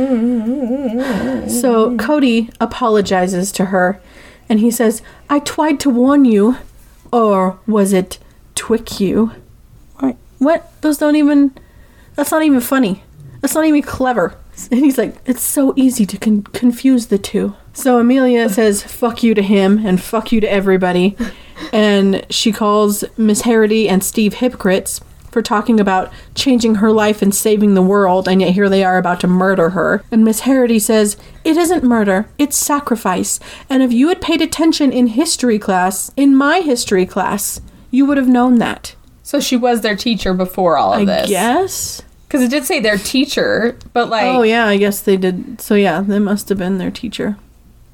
Mm-hmm. 0.09 1.49
So 1.49 1.95
Cody 1.97 2.49
apologizes 2.59 3.51
to 3.53 3.65
her 3.65 3.99
and 4.47 4.59
he 4.59 4.69
says, 4.71 5.01
I 5.29 5.39
tried 5.39 5.79
to 5.81 5.89
warn 5.89 6.25
you. 6.25 6.57
Or 7.11 7.59
was 7.65 7.91
it 7.93 8.19
twick 8.53 8.99
you? 8.99 9.31
What? 10.39 10.69
Those 10.81 10.97
don't 10.97 11.15
even. 11.15 11.53
That's 12.15 12.31
not 12.31 12.43
even 12.43 12.59
funny. 12.59 13.03
That's 13.41 13.55
not 13.55 13.65
even 13.65 13.81
clever. 13.81 14.35
And 14.71 14.81
he's 14.81 14.97
like, 14.97 15.15
it's 15.25 15.41
so 15.41 15.73
easy 15.77 16.05
to 16.05 16.17
con- 16.17 16.43
confuse 16.43 17.07
the 17.07 17.17
two. 17.17 17.55
So 17.71 17.97
Amelia 17.97 18.49
says, 18.49 18.83
fuck 18.83 19.23
you 19.23 19.33
to 19.33 19.41
him 19.41 19.85
and 19.85 20.01
fuck 20.01 20.33
you 20.33 20.41
to 20.41 20.51
everybody. 20.51 21.15
and 21.71 22.25
she 22.29 22.51
calls 22.51 23.05
Miss 23.15 23.43
Harity 23.43 23.87
and 23.87 24.03
Steve 24.03 24.33
hypocrites 24.33 24.99
for 25.31 25.41
talking 25.41 25.79
about 25.79 26.11
changing 26.35 26.75
her 26.75 26.91
life 26.91 27.21
and 27.21 27.33
saving 27.33 27.73
the 27.73 27.81
world, 27.81 28.27
and 28.27 28.41
yet 28.41 28.53
here 28.53 28.67
they 28.67 28.83
are 28.83 28.97
about 28.97 29.19
to 29.21 29.27
murder 29.27 29.69
her. 29.69 30.03
And 30.11 30.25
Miss 30.25 30.41
Harity 30.41 30.79
says, 30.79 31.17
It 31.43 31.55
isn't 31.55 31.83
murder, 31.83 32.27
it's 32.37 32.57
sacrifice. 32.57 33.39
And 33.69 33.83
if 33.83 33.93
you 33.93 34.09
had 34.09 34.21
paid 34.21 34.41
attention 34.41 34.91
in 34.91 35.07
history 35.07 35.59
class, 35.59 36.11
in 36.17 36.35
my 36.35 36.59
history 36.61 37.05
class, 37.05 37.61
you 37.91 38.05
would 38.05 38.17
have 38.17 38.27
known 38.27 38.57
that. 38.57 38.95
So 39.29 39.39
she 39.39 39.55
was 39.57 39.81
their 39.81 39.95
teacher 39.95 40.33
before 40.33 40.75
all 40.75 40.91
of 40.91 41.01
I 41.01 41.05
this. 41.05 41.29
Yes. 41.29 42.01
Because 42.27 42.41
it 42.41 42.49
did 42.49 42.65
say 42.65 42.79
their 42.79 42.97
teacher, 42.97 43.77
but 43.93 44.09
like, 44.09 44.25
Oh, 44.25 44.41
yeah, 44.41 44.65
I 44.65 44.77
guess 44.77 45.01
they 45.01 45.17
did. 45.17 45.61
So, 45.61 45.75
yeah, 45.75 46.01
they 46.01 46.17
must 46.17 46.49
have 46.49 46.57
been 46.57 46.79
their 46.79 46.89
teacher. 46.89 47.37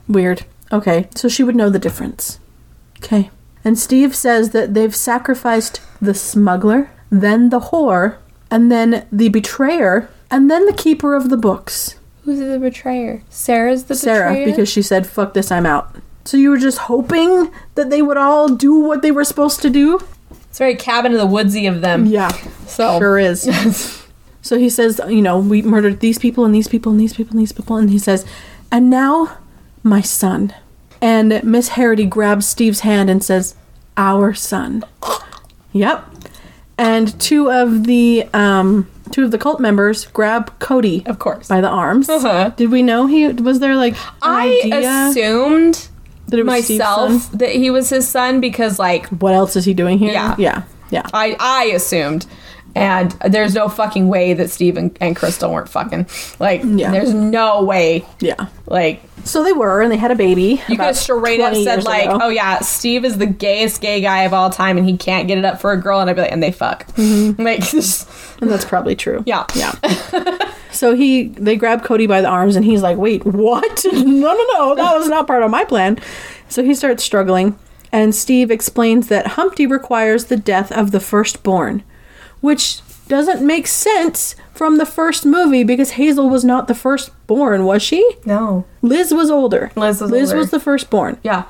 Weird. 0.07 0.45
Okay, 0.71 1.09
so 1.13 1.27
she 1.27 1.43
would 1.43 1.57
know 1.57 1.69
the 1.69 1.77
difference. 1.77 2.39
Okay. 2.99 3.31
And 3.65 3.77
Steve 3.77 4.15
says 4.15 4.51
that 4.51 4.75
they've 4.75 4.95
sacrificed 4.95 5.81
the 6.01 6.13
smuggler, 6.13 6.89
then 7.09 7.49
the 7.49 7.59
whore, 7.59 8.15
and 8.49 8.71
then 8.71 9.05
the 9.11 9.27
betrayer, 9.27 10.09
and 10.31 10.49
then 10.49 10.65
the 10.65 10.71
keeper 10.71 11.15
of 11.15 11.29
the 11.29 11.35
books. 11.35 11.95
who's 12.23 12.39
the 12.39 12.59
betrayer? 12.59 13.23
Sarah's 13.29 13.83
the 13.83 13.95
betrayer. 13.95 14.15
Sarah, 14.15 14.29
betrayer. 14.29 14.45
because 14.45 14.69
she 14.69 14.81
said, 14.81 15.05
fuck 15.05 15.33
this, 15.33 15.51
I'm 15.51 15.65
out. 15.65 15.97
So 16.23 16.37
you 16.37 16.49
were 16.49 16.57
just 16.57 16.77
hoping 16.77 17.51
that 17.75 17.89
they 17.89 18.01
would 18.01 18.15
all 18.15 18.47
do 18.47 18.79
what 18.79 19.01
they 19.01 19.11
were 19.11 19.25
supposed 19.25 19.61
to 19.63 19.69
do? 19.69 19.99
It's 20.55 20.59
very 20.59 20.75
cabin 20.75 21.11
of 21.11 21.17
the 21.17 21.25
woodsy 21.25 21.67
of 21.67 21.81
them. 21.81 22.05
Yeah, 22.05 22.29
So 22.65 22.97
sure 22.97 23.19
is. 23.19 23.43
so 24.41 24.57
he 24.57 24.69
says, 24.69 25.01
you 25.09 25.21
know, 25.21 25.37
we 25.37 25.61
murdered 25.61 25.99
these 25.99 26.17
people 26.17 26.45
and 26.45 26.55
these 26.55 26.69
people 26.69 26.93
and 26.93 27.01
these 27.01 27.13
people 27.13 27.31
and 27.31 27.41
these 27.41 27.51
people. 27.51 27.75
And 27.75 27.89
he 27.89 27.99
says, 27.99 28.25
and 28.71 28.89
now 28.89 29.37
my 29.83 29.99
son. 29.99 30.55
And 31.01 31.43
Miss 31.43 31.67
Harity 31.67 32.05
grabs 32.05 32.47
Steve's 32.47 32.79
hand 32.79 33.09
and 33.09 33.21
says, 33.21 33.55
our 33.97 34.33
son. 34.33 34.85
Yep. 35.73 36.05
And 36.77 37.19
two 37.19 37.51
of 37.51 37.83
the 37.83 38.23
um 38.33 38.89
two 39.11 39.25
of 39.25 39.31
the 39.31 39.37
cult 39.37 39.59
members 39.59 40.05
grab 40.05 40.57
Cody 40.59 41.05
of 41.05 41.19
course. 41.19 41.49
by 41.49 41.59
the 41.59 41.67
arms. 41.67 42.07
Uh-huh. 42.07 42.51
Did 42.55 42.71
we 42.71 42.81
know 42.81 43.07
he 43.07 43.27
was 43.27 43.59
there 43.59 43.75
like 43.75 43.97
I 44.21 44.61
idea 44.63 45.09
assumed 45.09 45.89
that 46.27 46.43
myself 46.45 47.31
that 47.33 47.49
he 47.51 47.69
was 47.69 47.89
his 47.89 48.07
son 48.07 48.39
because 48.41 48.79
like 48.79 49.07
What 49.07 49.33
else 49.33 49.55
is 49.55 49.65
he 49.65 49.73
doing 49.73 49.97
here? 49.99 50.11
Yeah. 50.13 50.35
Yeah. 50.37 50.63
Yeah. 50.91 51.07
I 51.13 51.35
I 51.39 51.63
assumed. 51.75 52.25
And 52.77 53.11
there's 53.25 53.55
no 53.55 53.69
fucking 53.69 54.09
way 54.09 54.33
that 54.33 54.49
Steve 54.49 54.75
and, 54.75 54.97
and 54.99 55.15
Crystal 55.15 55.49
weren't 55.49 55.69
fucking. 55.69 56.07
Like, 56.41 56.61
Yeah. 56.65 56.91
there's 56.91 57.13
no 57.13 57.63
way. 57.63 58.05
Yeah. 58.19 58.47
Like, 58.67 59.01
So 59.23 59.45
they 59.45 59.53
were, 59.53 59.81
and 59.81 59.89
they 59.89 59.95
had 59.95 60.11
a 60.11 60.15
baby. 60.15 60.61
You 60.67 60.75
could 60.75 60.79
have 60.79 60.97
straight 60.97 61.39
up 61.39 61.53
said 61.55 61.85
like, 61.85 62.09
"Oh 62.09 62.27
yeah, 62.27 62.59
Steve 62.59 63.05
is 63.05 63.17
the 63.17 63.27
gayest 63.27 63.79
gay 63.79 64.01
guy 64.01 64.23
of 64.23 64.33
all 64.33 64.49
time, 64.49 64.77
and 64.77 64.85
he 64.85 64.97
can't 64.97 65.25
get 65.25 65.37
it 65.37 65.45
up 65.45 65.61
for 65.61 65.71
a 65.71 65.79
girl," 65.81 66.01
and 66.01 66.09
I'd 66.09 66.17
be 66.17 66.23
like, 66.23 66.33
"And 66.33 66.43
they 66.43 66.51
fuck." 66.51 66.85
Mm-hmm. 66.97 67.41
Like, 67.47 67.61
just- 67.71 68.09
and 68.41 68.49
that's 68.49 68.65
probably 68.65 68.95
true. 68.95 69.23
yeah, 69.25 69.45
Yeah. 69.55 69.73
so 70.71 70.95
he 70.95 71.29
they 71.29 71.55
grab 71.55 71.83
Cody 71.83 72.07
by 72.07 72.21
the 72.21 72.27
arms 72.27 72.55
and 72.55 72.65
he's 72.65 72.81
like, 72.81 72.97
"Wait, 72.97 73.25
what? 73.25 73.85
no, 73.91 74.01
no, 74.01 74.45
no. 74.53 74.75
That 74.75 74.97
was 74.97 75.07
not 75.07 75.27
part 75.27 75.43
of 75.43 75.51
my 75.51 75.63
plan." 75.63 75.99
So 76.49 76.63
he 76.63 76.75
starts 76.75 77.03
struggling 77.03 77.57
and 77.91 78.13
Steve 78.13 78.51
explains 78.51 79.07
that 79.07 79.27
Humpty 79.27 79.65
requires 79.65 80.25
the 80.25 80.37
death 80.37 80.71
of 80.71 80.91
the 80.91 80.99
firstborn, 80.99 81.81
which 82.41 82.81
doesn't 83.07 83.45
make 83.45 83.67
sense 83.67 84.35
from 84.53 84.77
the 84.77 84.85
first 84.85 85.25
movie 85.25 85.63
because 85.63 85.91
Hazel 85.91 86.29
was 86.29 86.43
not 86.43 86.67
the 86.67 86.75
firstborn, 86.75 87.63
was 87.65 87.81
she? 87.81 88.17
No. 88.25 88.65
Liz 88.81 89.13
was 89.13 89.29
older. 89.31 89.71
Liz 89.75 90.01
was 90.01 90.11
Liz 90.11 90.29
older. 90.29 90.39
was 90.39 90.51
the 90.51 90.59
firstborn. 90.59 91.17
Yeah. 91.23 91.45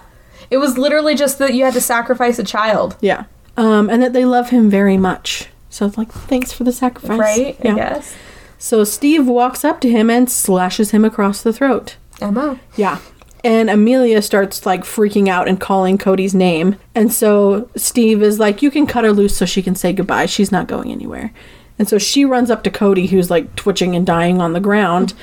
It 0.51 0.57
was 0.57 0.77
literally 0.77 1.15
just 1.15 1.39
that 1.39 1.53
you 1.53 1.63
had 1.63 1.73
to 1.73 1.81
sacrifice 1.81 2.37
a 2.39 2.43
child. 2.43 2.95
Yeah. 3.01 3.25
Um, 3.57 3.89
and 3.89 4.03
that 4.03 4.13
they 4.13 4.25
love 4.25 4.49
him 4.49 4.69
very 4.69 4.97
much. 4.97 5.47
So 5.75 5.85
it's 5.85 5.97
like, 5.97 6.09
thanks 6.09 6.53
for 6.53 6.63
the 6.63 6.71
sacrifice. 6.71 7.19
Right? 7.19 7.57
Yeah. 7.61 7.73
I 7.73 7.75
guess. 7.75 8.15
So 8.57 8.85
Steve 8.85 9.27
walks 9.27 9.65
up 9.65 9.81
to 9.81 9.89
him 9.89 10.09
and 10.09 10.31
slashes 10.31 10.91
him 10.91 11.03
across 11.03 11.43
the 11.43 11.51
throat. 11.51 11.97
Emma. 12.21 12.61
Yeah. 12.77 12.99
And 13.43 13.69
Amelia 13.69 14.21
starts 14.21 14.65
like 14.65 14.83
freaking 14.83 15.27
out 15.27 15.49
and 15.49 15.59
calling 15.59 15.97
Cody's 15.97 16.33
name. 16.33 16.77
And 16.95 17.11
so 17.11 17.69
Steve 17.75 18.23
is 18.23 18.39
like, 18.39 18.61
You 18.61 18.71
can 18.71 18.87
cut 18.87 19.03
her 19.03 19.11
loose 19.11 19.35
so 19.35 19.45
she 19.45 19.61
can 19.61 19.75
say 19.75 19.91
goodbye. 19.91 20.27
She's 20.27 20.49
not 20.49 20.69
going 20.69 20.93
anywhere. 20.93 21.33
And 21.77 21.89
so 21.89 21.97
she 21.97 22.23
runs 22.23 22.49
up 22.49 22.63
to 22.63 22.71
Cody, 22.71 23.07
who's 23.07 23.29
like 23.29 23.53
twitching 23.57 23.97
and 23.97 24.05
dying 24.05 24.39
on 24.39 24.53
the 24.53 24.61
ground. 24.61 25.13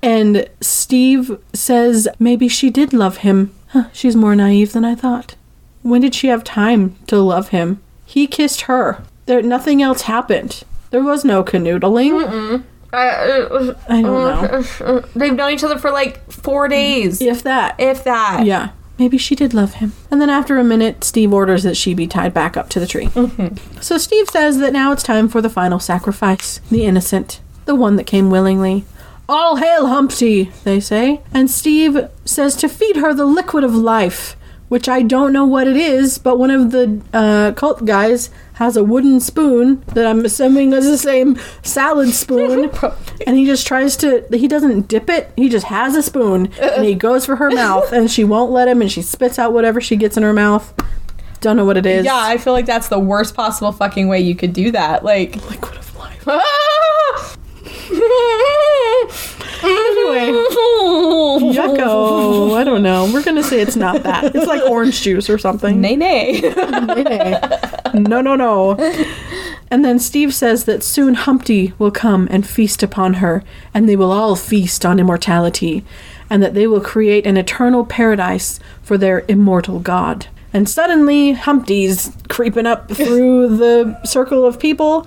And 0.00 0.48
Steve 0.62 1.38
says, 1.52 2.08
Maybe 2.18 2.48
she 2.48 2.70
did 2.70 2.94
love 2.94 3.18
him. 3.18 3.54
Huh, 3.68 3.90
she's 3.92 4.16
more 4.16 4.34
naive 4.34 4.72
than 4.72 4.86
I 4.86 4.94
thought. 4.94 5.36
When 5.82 6.00
did 6.00 6.14
she 6.14 6.28
have 6.28 6.44
time 6.44 6.96
to 7.08 7.18
love 7.18 7.50
him? 7.50 7.82
He 8.06 8.26
kissed 8.26 8.62
her. 8.62 9.04
There, 9.26 9.42
nothing 9.42 9.82
else 9.82 10.02
happened. 10.02 10.64
There 10.90 11.02
was 11.02 11.24
no 11.24 11.42
canoodling. 11.42 12.64
Uh, 12.92 13.74
I 13.88 14.02
don't 14.02 14.04
uh, 14.04 14.46
know. 14.46 14.64
Uh, 14.80 15.06
they've 15.14 15.32
known 15.32 15.52
each 15.52 15.64
other 15.64 15.78
for 15.78 15.90
like 15.90 16.30
four 16.30 16.68
days, 16.68 17.22
If 17.22 17.42
that. 17.44 17.76
if 17.78 18.04
that. 18.04 18.44
Yeah. 18.44 18.70
Maybe 18.98 19.16
she 19.16 19.34
did 19.34 19.54
love 19.54 19.74
him. 19.74 19.94
And 20.10 20.20
then 20.20 20.28
after 20.28 20.58
a 20.58 20.64
minute, 20.64 21.02
Steve 21.02 21.32
orders 21.32 21.62
that 21.62 21.76
she 21.76 21.94
be 21.94 22.06
tied 22.06 22.34
back 22.34 22.56
up 22.56 22.68
to 22.70 22.80
the 22.80 22.86
tree. 22.86 23.06
Mm-hmm. 23.06 23.80
So 23.80 23.96
Steve 23.96 24.28
says 24.28 24.58
that 24.58 24.72
now 24.72 24.92
it's 24.92 25.02
time 25.02 25.28
for 25.28 25.40
the 25.40 25.48
final 25.48 25.80
sacrifice. 25.80 26.60
The 26.70 26.84
innocent. 26.84 27.40
The 27.64 27.74
one 27.74 27.96
that 27.96 28.04
came 28.06 28.30
willingly. 28.30 28.84
All 29.28 29.56
hail 29.56 29.86
Humpty, 29.86 30.50
they 30.64 30.78
say. 30.78 31.22
And 31.32 31.50
Steve 31.50 32.08
says 32.26 32.54
to 32.56 32.68
feed 32.68 32.96
her 32.96 33.14
the 33.14 33.24
liquid 33.24 33.64
of 33.64 33.74
life, 33.74 34.36
which 34.72 34.88
I 34.88 35.02
don't 35.02 35.34
know 35.34 35.44
what 35.44 35.68
it 35.68 35.76
is, 35.76 36.16
but 36.16 36.38
one 36.38 36.50
of 36.50 36.70
the 36.70 37.02
uh, 37.12 37.52
cult 37.52 37.84
guys 37.84 38.30
has 38.54 38.74
a 38.74 38.82
wooden 38.82 39.20
spoon 39.20 39.82
that 39.88 40.06
I'm 40.06 40.24
assuming 40.24 40.72
is 40.72 40.86
the 40.86 40.96
same 40.96 41.38
salad 41.62 42.08
spoon. 42.14 42.70
and 43.26 43.36
he 43.36 43.44
just 43.44 43.66
tries 43.66 43.98
to, 43.98 44.26
he 44.32 44.48
doesn't 44.48 44.88
dip 44.88 45.10
it, 45.10 45.30
he 45.36 45.50
just 45.50 45.66
has 45.66 45.94
a 45.94 46.02
spoon 46.02 46.50
and 46.58 46.86
he 46.86 46.94
goes 46.94 47.26
for 47.26 47.36
her 47.36 47.50
mouth 47.50 47.92
and 47.92 48.10
she 48.10 48.24
won't 48.24 48.50
let 48.50 48.66
him 48.66 48.80
and 48.80 48.90
she 48.90 49.02
spits 49.02 49.38
out 49.38 49.52
whatever 49.52 49.78
she 49.78 49.94
gets 49.94 50.16
in 50.16 50.22
her 50.22 50.32
mouth. 50.32 50.72
Don't 51.42 51.58
know 51.58 51.66
what 51.66 51.76
it 51.76 51.84
is. 51.84 52.06
Yeah, 52.06 52.16
I 52.16 52.38
feel 52.38 52.54
like 52.54 52.64
that's 52.64 52.88
the 52.88 52.98
worst 52.98 53.34
possible 53.34 53.72
fucking 53.72 54.08
way 54.08 54.20
you 54.20 54.34
could 54.34 54.54
do 54.54 54.70
that. 54.70 55.04
Like, 55.04 55.36
liquid 55.50 55.76
of 55.76 55.96
life. 55.96 57.36
anyway, 59.62 60.30
Yucko. 61.54 62.56
I 62.56 62.64
don't 62.64 62.82
know. 62.82 63.10
We're 63.12 63.22
gonna 63.22 63.42
say 63.42 63.60
it's 63.60 63.76
not 63.76 64.02
that. 64.02 64.34
It's 64.34 64.46
like 64.46 64.62
orange 64.68 65.00
juice 65.02 65.28
or 65.30 65.38
something. 65.38 65.80
nay 65.80 65.96
nay. 65.96 66.40
Nay. 66.40 67.40
No, 67.94 68.20
no, 68.20 68.36
no. 68.36 68.76
And 69.70 69.84
then 69.84 69.98
Steve 69.98 70.34
says 70.34 70.64
that 70.64 70.82
soon 70.82 71.14
Humpty 71.14 71.72
will 71.78 71.90
come 71.90 72.28
and 72.30 72.46
feast 72.46 72.82
upon 72.82 73.14
her, 73.14 73.42
and 73.72 73.88
they 73.88 73.96
will 73.96 74.12
all 74.12 74.36
feast 74.36 74.84
on 74.84 75.00
immortality, 75.00 75.82
and 76.28 76.42
that 76.42 76.52
they 76.54 76.66
will 76.66 76.80
create 76.80 77.26
an 77.26 77.36
eternal 77.38 77.84
paradise 77.86 78.60
for 78.82 78.98
their 78.98 79.24
immortal 79.28 79.78
god. 79.80 80.26
And 80.52 80.68
suddenly, 80.68 81.32
Humpty's 81.32 82.12
creeping 82.28 82.66
up 82.66 82.90
through 82.92 83.56
the 83.56 83.98
circle 84.04 84.44
of 84.44 84.58
people, 84.60 85.06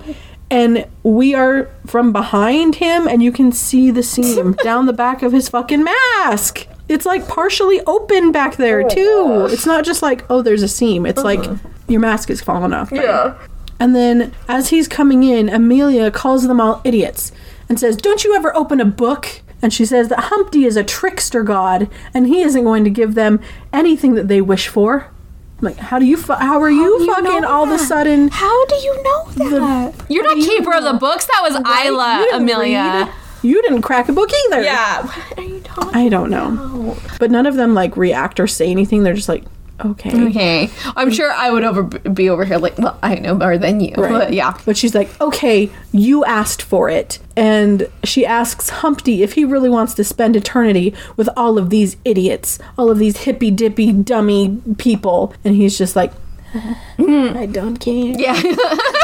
and 0.50 0.86
we 1.02 1.34
are 1.34 1.68
from 1.86 2.12
behind 2.12 2.76
him, 2.76 3.08
and 3.08 3.22
you 3.22 3.32
can 3.32 3.52
see 3.52 3.90
the 3.90 4.02
seam 4.02 4.52
down 4.64 4.86
the 4.86 4.92
back 4.92 5.22
of 5.22 5.32
his 5.32 5.48
fucking 5.48 5.84
mask. 5.84 6.66
It's 6.88 7.04
like 7.04 7.26
partially 7.26 7.80
open 7.86 8.30
back 8.30 8.56
there, 8.56 8.82
oh 8.84 8.88
too. 8.88 9.48
It's 9.52 9.66
not 9.66 9.84
just 9.84 10.02
like, 10.02 10.24
oh, 10.30 10.42
there's 10.42 10.62
a 10.62 10.68
seam. 10.68 11.04
It's 11.04 11.22
like 11.24 11.40
uh-huh. 11.40 11.56
your 11.88 12.00
mask 12.00 12.30
is 12.30 12.40
falling 12.40 12.72
off. 12.72 12.92
Yeah. 12.92 13.36
And 13.80 13.94
then, 13.94 14.32
as 14.48 14.70
he's 14.70 14.88
coming 14.88 15.22
in, 15.22 15.48
Amelia 15.48 16.10
calls 16.10 16.46
them 16.46 16.60
all 16.60 16.80
idiots 16.84 17.32
and 17.68 17.78
says, 17.78 17.96
Don't 17.96 18.24
you 18.24 18.34
ever 18.34 18.54
open 18.56 18.80
a 18.80 18.84
book? 18.84 19.42
And 19.62 19.72
she 19.72 19.84
says 19.84 20.08
that 20.08 20.20
Humpty 20.24 20.64
is 20.64 20.76
a 20.76 20.84
trickster 20.84 21.42
god 21.42 21.90
and 22.14 22.26
he 22.26 22.42
isn't 22.42 22.62
going 22.62 22.84
to 22.84 22.90
give 22.90 23.14
them 23.14 23.40
anything 23.72 24.14
that 24.14 24.28
they 24.28 24.40
wish 24.40 24.68
for. 24.68 25.10
I'm 25.58 25.64
like, 25.64 25.76
how 25.78 25.98
do 25.98 26.04
you, 26.04 26.16
fu- 26.18 26.34
how 26.34 26.60
are 26.60 26.70
you, 26.70 26.98
do 26.98 27.04
you 27.04 27.14
fucking 27.14 27.40
know 27.42 27.48
all 27.48 27.64
of 27.64 27.70
a 27.70 27.78
sudden? 27.82 28.28
How 28.28 28.66
do 28.66 28.74
you 28.76 29.02
know 29.02 29.24
that? 29.36 29.94
You're 30.10 30.22
not 30.24 30.36
keeper 30.36 30.74
of 30.74 30.84
the 30.84 30.92
books. 30.94 31.24
That 31.26 31.40
was 31.42 31.54
You 31.54 31.92
Isla, 31.94 32.18
didn't 32.24 32.42
Amelia. 32.42 32.78
read. 33.06 33.12
You 33.42 33.62
didn't 33.62 33.82
crack 33.82 34.08
a 34.08 34.12
book 34.12 34.30
either. 34.46 34.62
Yeah. 34.62 35.06
What 35.06 35.38
are 35.38 35.42
you 35.42 35.60
talking? 35.60 35.94
I 35.94 36.08
don't 36.08 36.30
know. 36.30 36.96
But 37.18 37.30
none 37.30 37.46
of 37.46 37.54
them 37.56 37.74
like 37.74 37.96
react 37.96 38.38
or 38.40 38.46
say 38.46 38.70
anything. 38.70 39.02
They're 39.02 39.14
just 39.14 39.28
like, 39.28 39.44
okay. 39.84 40.26
Okay, 40.28 40.70
I'm 40.96 41.10
sure 41.10 41.30
I 41.30 41.50
would 41.50 41.64
over 41.64 41.82
be 41.82 42.28
over 42.28 42.44
here 42.44 42.58
like, 42.58 42.78
well, 42.78 42.98
I 43.02 43.16
know 43.16 43.34
more 43.34 43.58
than 43.58 43.80
you. 43.80 43.94
Right. 43.94 44.10
But 44.10 44.32
yeah. 44.32 44.58
But 44.64 44.76
she's 44.76 44.94
like, 44.94 45.20
okay, 45.20 45.70
you 45.92 46.24
asked 46.24 46.62
for 46.62 46.88
it. 46.88 47.18
And 47.36 47.88
she 48.04 48.24
asks 48.24 48.70
Humpty 48.70 49.22
if 49.22 49.34
he 49.34 49.44
really 49.44 49.68
wants 49.68 49.94
to 49.94 50.04
spend 50.04 50.36
eternity 50.36 50.94
with 51.16 51.28
all 51.36 51.58
of 51.58 51.70
these 51.70 51.96
idiots, 52.04 52.58
all 52.78 52.90
of 52.90 52.98
these 52.98 53.18
hippy 53.18 53.50
dippy 53.50 53.92
dummy 53.92 54.60
people. 54.78 55.34
And 55.44 55.54
he's 55.54 55.76
just 55.76 55.96
like, 55.96 56.12
I 56.98 57.48
don't 57.50 57.76
care. 57.76 57.92
Yeah. 57.92 58.40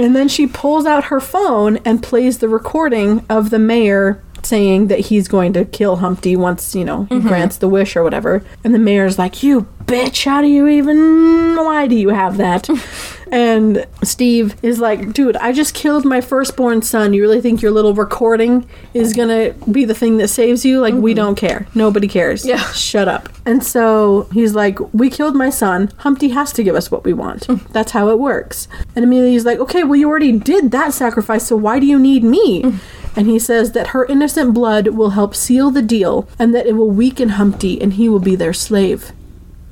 And 0.00 0.16
then 0.16 0.28
she 0.28 0.46
pulls 0.46 0.86
out 0.86 1.04
her 1.04 1.20
phone 1.20 1.76
and 1.84 2.02
plays 2.02 2.38
the 2.38 2.48
recording 2.48 3.24
of 3.28 3.50
the 3.50 3.58
mayor 3.58 4.22
saying 4.46 4.88
that 4.88 5.00
he's 5.00 5.28
going 5.28 5.52
to 5.54 5.64
kill 5.64 5.96
Humpty 5.96 6.36
once, 6.36 6.74
you 6.74 6.84
know, 6.84 7.04
he 7.04 7.16
mm-hmm. 7.16 7.28
grants 7.28 7.56
the 7.58 7.68
wish 7.68 7.96
or 7.96 8.02
whatever. 8.02 8.44
And 8.64 8.74
the 8.74 8.78
mayor's 8.78 9.18
like, 9.18 9.42
You 9.42 9.66
bitch, 9.84 10.24
how 10.24 10.40
do 10.40 10.46
you 10.46 10.68
even. 10.68 11.56
Why 11.56 11.86
do 11.86 11.96
you 11.96 12.10
have 12.10 12.36
that? 12.36 12.68
and 13.32 13.86
Steve 14.02 14.56
is 14.62 14.78
like, 14.78 15.12
Dude, 15.12 15.36
I 15.36 15.52
just 15.52 15.74
killed 15.74 16.04
my 16.04 16.20
firstborn 16.20 16.82
son. 16.82 17.12
You 17.12 17.22
really 17.22 17.40
think 17.40 17.62
your 17.62 17.70
little 17.72 17.94
recording 17.94 18.68
is 18.94 19.12
gonna 19.12 19.52
be 19.70 19.84
the 19.84 19.94
thing 19.94 20.18
that 20.18 20.28
saves 20.28 20.64
you? 20.64 20.80
Like, 20.80 20.94
we 20.94 21.12
mm-hmm. 21.12 21.16
don't 21.16 21.34
care. 21.34 21.66
Nobody 21.74 22.08
cares. 22.08 22.46
Yeah. 22.46 22.62
Shut 22.72 23.08
up. 23.08 23.28
And 23.46 23.64
so 23.64 24.28
he's 24.32 24.54
like, 24.54 24.78
We 24.92 25.10
killed 25.10 25.34
my 25.34 25.50
son. 25.50 25.90
Humpty 25.98 26.28
has 26.30 26.52
to 26.52 26.62
give 26.62 26.74
us 26.74 26.90
what 26.90 27.04
we 27.04 27.12
want. 27.12 27.46
Mm. 27.46 27.66
That's 27.72 27.92
how 27.92 28.08
it 28.08 28.18
works. 28.18 28.68
And 28.94 29.04
Amelia's 29.04 29.44
like, 29.44 29.58
Okay, 29.58 29.82
well, 29.84 29.96
you 29.96 30.08
already 30.08 30.32
did 30.38 30.70
that 30.70 30.94
sacrifice, 30.94 31.46
so 31.46 31.56
why 31.56 31.78
do 31.78 31.86
you 31.86 31.98
need 31.98 32.22
me? 32.22 32.62
Mm. 32.62 32.78
And 33.16 33.26
he 33.26 33.38
says 33.38 33.72
that 33.72 33.88
her 33.88 34.04
innocent 34.06 34.54
blood 34.54 34.88
will 34.88 35.10
help 35.10 35.34
seal 35.34 35.70
the 35.70 35.82
deal 35.82 36.28
and 36.38 36.54
that 36.54 36.66
it 36.66 36.74
will 36.74 36.90
weaken 36.90 37.30
Humpty 37.30 37.80
and 37.80 37.94
he 37.94 38.08
will 38.08 38.20
be 38.20 38.36
their 38.36 38.52
slave. 38.52 39.12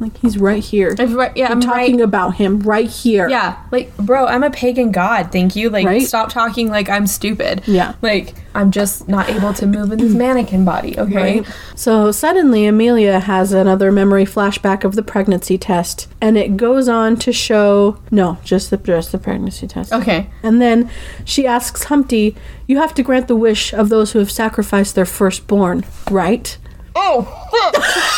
Like, 0.00 0.16
he's 0.18 0.38
right 0.38 0.62
here. 0.62 0.94
Right- 0.94 1.32
yeah, 1.36 1.48
We're 1.48 1.52
I'm 1.54 1.60
talking 1.60 1.96
right. 1.96 2.04
about 2.04 2.36
him 2.36 2.60
right 2.60 2.88
here. 2.88 3.28
Yeah, 3.28 3.58
like, 3.72 3.96
bro, 3.96 4.26
I'm 4.26 4.44
a 4.44 4.50
pagan 4.50 4.92
god. 4.92 5.32
Thank 5.32 5.56
you. 5.56 5.70
Like, 5.70 5.86
Right? 5.86 6.02
stop 6.06 6.30
talking 6.32 6.68
like 6.68 6.88
I'm 6.88 7.06
stupid. 7.08 7.62
Yeah. 7.66 7.94
Like, 8.00 8.34
I'm 8.54 8.70
just 8.70 9.08
not 9.08 9.28
able 9.28 9.52
to 9.54 9.66
move 9.66 9.90
in 9.90 9.98
this 9.98 10.12
mannequin 10.24 10.64
body. 10.64 10.98
Okay. 10.98 11.40
Right. 11.40 11.46
So 11.74 12.12
suddenly, 12.12 12.64
Amelia 12.66 13.18
has 13.20 13.52
another 13.52 13.90
memory 13.90 14.24
flashback 14.24 14.84
of 14.84 14.94
the 14.94 15.02
pregnancy 15.02 15.58
test, 15.58 16.06
and 16.20 16.36
it 16.38 16.56
goes 16.56 16.88
on 16.88 17.16
to 17.16 17.32
show 17.32 17.98
no, 18.10 18.38
just 18.44 18.70
the 18.70 18.76
just 18.76 19.10
the 19.12 19.18
pregnancy 19.18 19.66
test. 19.66 19.92
Okay. 19.92 20.30
And 20.42 20.60
then 20.62 20.90
she 21.24 21.46
asks 21.46 21.84
Humpty, 21.84 22.36
"You 22.66 22.78
have 22.78 22.94
to 22.94 23.02
grant 23.02 23.26
the 23.28 23.36
wish 23.36 23.72
of 23.72 23.88
those 23.88 24.12
who 24.12 24.18
have 24.20 24.30
sacrificed 24.30 24.94
their 24.94 25.04
firstborn, 25.06 25.84
right?" 26.10 26.56
Oh, 27.00 27.28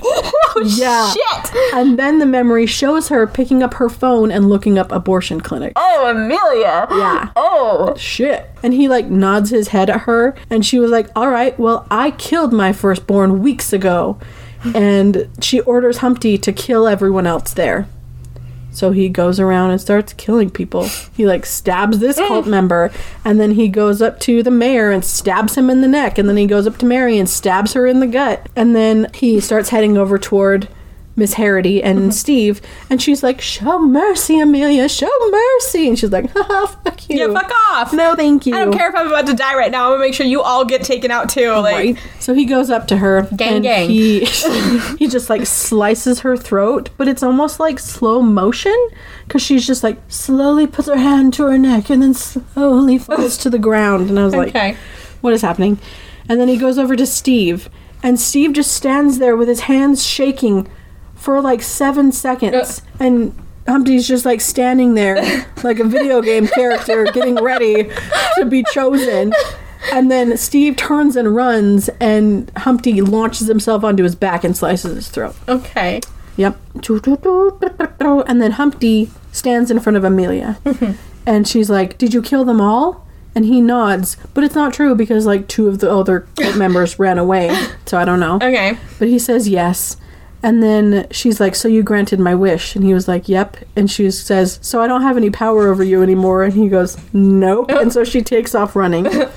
Oh, 0.00 0.62
yeah. 0.76 1.12
shit. 1.12 1.54
And 1.74 1.98
then 1.98 2.18
the 2.18 2.26
memory 2.26 2.66
shows 2.66 3.08
her 3.08 3.26
picking 3.26 3.62
up 3.62 3.74
her 3.74 3.88
phone 3.88 4.30
and 4.30 4.48
looking 4.48 4.78
up 4.78 4.90
abortion 4.92 5.40
clinics. 5.40 5.74
Oh, 5.76 6.10
Amelia. 6.10 6.86
Yeah. 6.90 7.30
Oh. 7.36 7.94
Shit. 7.96 8.48
And 8.62 8.74
he 8.74 8.88
like 8.88 9.06
nods 9.06 9.50
his 9.50 9.68
head 9.68 9.90
at 9.90 10.02
her, 10.02 10.34
and 10.50 10.64
she 10.64 10.78
was 10.78 10.90
like, 10.90 11.08
All 11.14 11.30
right, 11.30 11.58
well, 11.58 11.86
I 11.90 12.12
killed 12.12 12.52
my 12.52 12.72
firstborn 12.72 13.42
weeks 13.42 13.72
ago. 13.72 14.18
And 14.74 15.28
she 15.40 15.60
orders 15.60 15.98
Humpty 15.98 16.36
to 16.38 16.52
kill 16.52 16.88
everyone 16.88 17.26
else 17.26 17.52
there. 17.54 17.88
So 18.78 18.92
he 18.92 19.08
goes 19.08 19.40
around 19.40 19.72
and 19.72 19.80
starts 19.80 20.12
killing 20.12 20.50
people. 20.50 20.84
He 21.16 21.26
like 21.26 21.44
stabs 21.44 21.98
this 21.98 22.16
cult 22.28 22.46
member, 22.46 22.92
and 23.24 23.40
then 23.40 23.50
he 23.50 23.66
goes 23.66 24.00
up 24.00 24.20
to 24.20 24.40
the 24.40 24.52
mayor 24.52 24.92
and 24.92 25.04
stabs 25.04 25.56
him 25.56 25.68
in 25.68 25.80
the 25.80 25.88
neck, 25.88 26.16
and 26.16 26.28
then 26.28 26.36
he 26.36 26.46
goes 26.46 26.64
up 26.64 26.78
to 26.78 26.86
Mary 26.86 27.18
and 27.18 27.28
stabs 27.28 27.72
her 27.72 27.88
in 27.88 27.98
the 27.98 28.06
gut, 28.06 28.48
and 28.54 28.76
then 28.76 29.10
he 29.14 29.40
starts 29.40 29.70
heading 29.70 29.98
over 29.98 30.16
toward 30.16 30.68
Miss 31.18 31.34
Harity 31.34 31.82
and 31.82 31.98
mm-hmm. 31.98 32.10
Steve, 32.10 32.62
and 32.88 33.02
she's 33.02 33.22
like, 33.22 33.40
"Show 33.40 33.78
mercy, 33.80 34.38
Amelia, 34.38 34.88
show 34.88 35.10
mercy," 35.30 35.88
and 35.88 35.98
she's 35.98 36.12
like, 36.12 36.30
"Haha, 36.34 36.66
fuck 36.66 37.08
you." 37.10 37.18
Yeah, 37.18 37.32
fuck 37.32 37.50
off. 37.70 37.92
No, 37.92 38.14
thank 38.14 38.46
you. 38.46 38.54
I 38.54 38.64
don't 38.64 38.72
care 38.72 38.88
if 38.88 38.94
I'm 38.94 39.08
about 39.08 39.26
to 39.26 39.34
die 39.34 39.54
right 39.56 39.70
now. 39.70 39.86
I'm 39.86 39.92
gonna 39.92 40.02
make 40.02 40.14
sure 40.14 40.24
you 40.24 40.40
all 40.40 40.64
get 40.64 40.82
taken 40.84 41.10
out 41.10 41.28
too. 41.28 41.50
Like, 41.50 41.74
Right. 41.74 41.98
So 42.20 42.34
he 42.34 42.44
goes 42.44 42.70
up 42.70 42.86
to 42.88 42.96
her 42.98 43.22
Gang, 43.36 43.54
and 43.56 43.62
gang. 43.64 43.90
he 43.90 44.24
he 44.98 45.08
just 45.08 45.28
like 45.28 45.44
slices 45.44 46.20
her 46.20 46.36
throat, 46.36 46.90
but 46.96 47.08
it's 47.08 47.22
almost 47.22 47.60
like 47.60 47.78
slow 47.78 48.22
motion 48.22 48.76
because 49.26 49.42
she's 49.42 49.66
just 49.66 49.82
like 49.82 49.98
slowly 50.08 50.66
puts 50.66 50.88
her 50.88 50.96
hand 50.96 51.34
to 51.34 51.44
her 51.44 51.58
neck 51.58 51.90
and 51.90 52.02
then 52.02 52.14
slowly 52.14 52.98
falls 52.98 53.36
to 53.38 53.50
the 53.50 53.58
ground. 53.58 54.08
And 54.08 54.18
I 54.18 54.24
was 54.24 54.34
like, 54.34 54.48
Okay. 54.50 54.76
what 55.20 55.32
is 55.32 55.42
happening? 55.42 55.78
And 56.28 56.38
then 56.40 56.48
he 56.48 56.56
goes 56.56 56.78
over 56.78 56.94
to 56.94 57.06
Steve, 57.06 57.70
and 58.02 58.20
Steve 58.20 58.52
just 58.52 58.72
stands 58.72 59.18
there 59.18 59.36
with 59.36 59.48
his 59.48 59.60
hands 59.60 60.06
shaking 60.06 60.68
for 61.18 61.40
like 61.40 61.62
seven 61.62 62.12
seconds, 62.12 62.82
and 63.00 63.34
Humpty's 63.66 64.08
just 64.08 64.24
like 64.24 64.40
standing 64.40 64.94
there 64.94 65.16
like 65.64 65.78
a 65.78 65.84
video 65.84 66.22
game 66.22 66.46
character 66.48 67.04
getting 67.12 67.34
ready 67.36 67.90
to 68.38 68.44
be 68.46 68.64
chosen. 68.72 69.32
And 69.92 70.10
then 70.10 70.36
Steve 70.36 70.76
turns 70.76 71.14
and 71.16 71.34
runs, 71.36 71.88
and 72.00 72.50
Humpty 72.56 73.00
launches 73.00 73.46
himself 73.46 73.84
onto 73.84 74.02
his 74.02 74.14
back 74.14 74.42
and 74.44 74.56
slices 74.56 74.94
his 74.96 75.08
throat. 75.08 75.34
okay. 75.48 76.00
Yep. 76.36 76.56
And 78.26 78.42
then 78.42 78.52
Humpty 78.52 79.10
stands 79.32 79.70
in 79.70 79.80
front 79.80 79.96
of 79.96 80.04
Amelia. 80.04 80.58
Mm-hmm. 80.64 80.92
and 81.26 81.46
she's 81.48 81.68
like, 81.70 81.98
Did 81.98 82.14
you 82.14 82.22
kill 82.22 82.44
them 82.44 82.60
all? 82.60 83.06
And 83.34 83.44
he 83.44 83.60
nods, 83.60 84.16
but 84.34 84.42
it's 84.44 84.54
not 84.54 84.72
true 84.72 84.94
because 84.94 85.26
like 85.26 85.46
two 85.48 85.68
of 85.68 85.78
the 85.78 85.90
other 85.90 86.26
members 86.56 86.98
ran 86.98 87.18
away. 87.18 87.54
So 87.86 87.98
I 87.98 88.04
don't 88.04 88.20
know. 88.20 88.36
Okay. 88.36 88.76
But 88.98 89.08
he 89.08 89.18
says 89.18 89.48
yes. 89.48 89.96
And 90.42 90.62
then 90.62 91.06
she's 91.10 91.40
like, 91.40 91.54
So 91.54 91.68
you 91.68 91.82
granted 91.82 92.20
my 92.20 92.34
wish? 92.34 92.76
And 92.76 92.84
he 92.84 92.94
was 92.94 93.08
like, 93.08 93.28
Yep. 93.28 93.56
And 93.76 93.90
she 93.90 94.10
says, 94.10 94.58
So 94.62 94.80
I 94.80 94.86
don't 94.86 95.02
have 95.02 95.16
any 95.16 95.30
power 95.30 95.68
over 95.68 95.82
you 95.82 96.02
anymore. 96.02 96.44
And 96.44 96.54
he 96.54 96.68
goes, 96.68 96.96
Nope. 97.12 97.70
And 97.70 97.92
so 97.92 98.04
she 98.04 98.22
takes 98.22 98.54
off 98.54 98.76
running. 98.76 99.06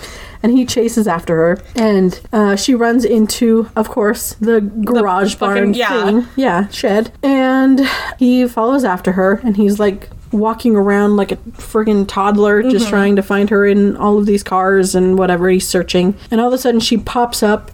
And 0.44 0.52
he 0.52 0.66
chases 0.66 1.08
after 1.08 1.36
her. 1.36 1.62
And 1.76 2.20
uh, 2.34 2.56
she 2.56 2.74
runs 2.74 3.06
into, 3.06 3.70
of 3.76 3.90
course, 3.90 4.34
the 4.40 4.60
garage 4.60 5.36
barn 5.36 5.56
fucking- 5.58 5.74
yeah. 5.76 6.06
thing. 6.06 6.28
Yeah, 6.36 6.68
shed. 6.70 7.12
And 7.22 7.88
he 8.18 8.48
follows 8.48 8.84
after 8.84 9.12
her. 9.12 9.40
And 9.44 9.56
he's 9.56 9.80
like, 9.80 10.10
walking 10.32 10.76
around 10.78 11.18
like 11.18 11.32
a 11.32 11.36
friggin' 11.36 12.08
toddler 12.08 12.64
just 12.64 12.88
trying 12.88 13.18
to 13.18 13.22
find 13.22 13.50
her 13.50 13.66
in 13.66 13.98
all 13.98 14.18
of 14.18 14.26
these 14.26 14.44
cars 14.44 14.96
and 14.96 15.18
whatever 15.20 15.50
he's 15.50 15.68
searching 15.68 16.16
and 16.32 16.40
all 16.40 16.48
of 16.48 16.54
a 16.54 16.58
sudden 16.58 16.80
she 16.80 16.96
pops 16.96 17.44
up 17.44 17.70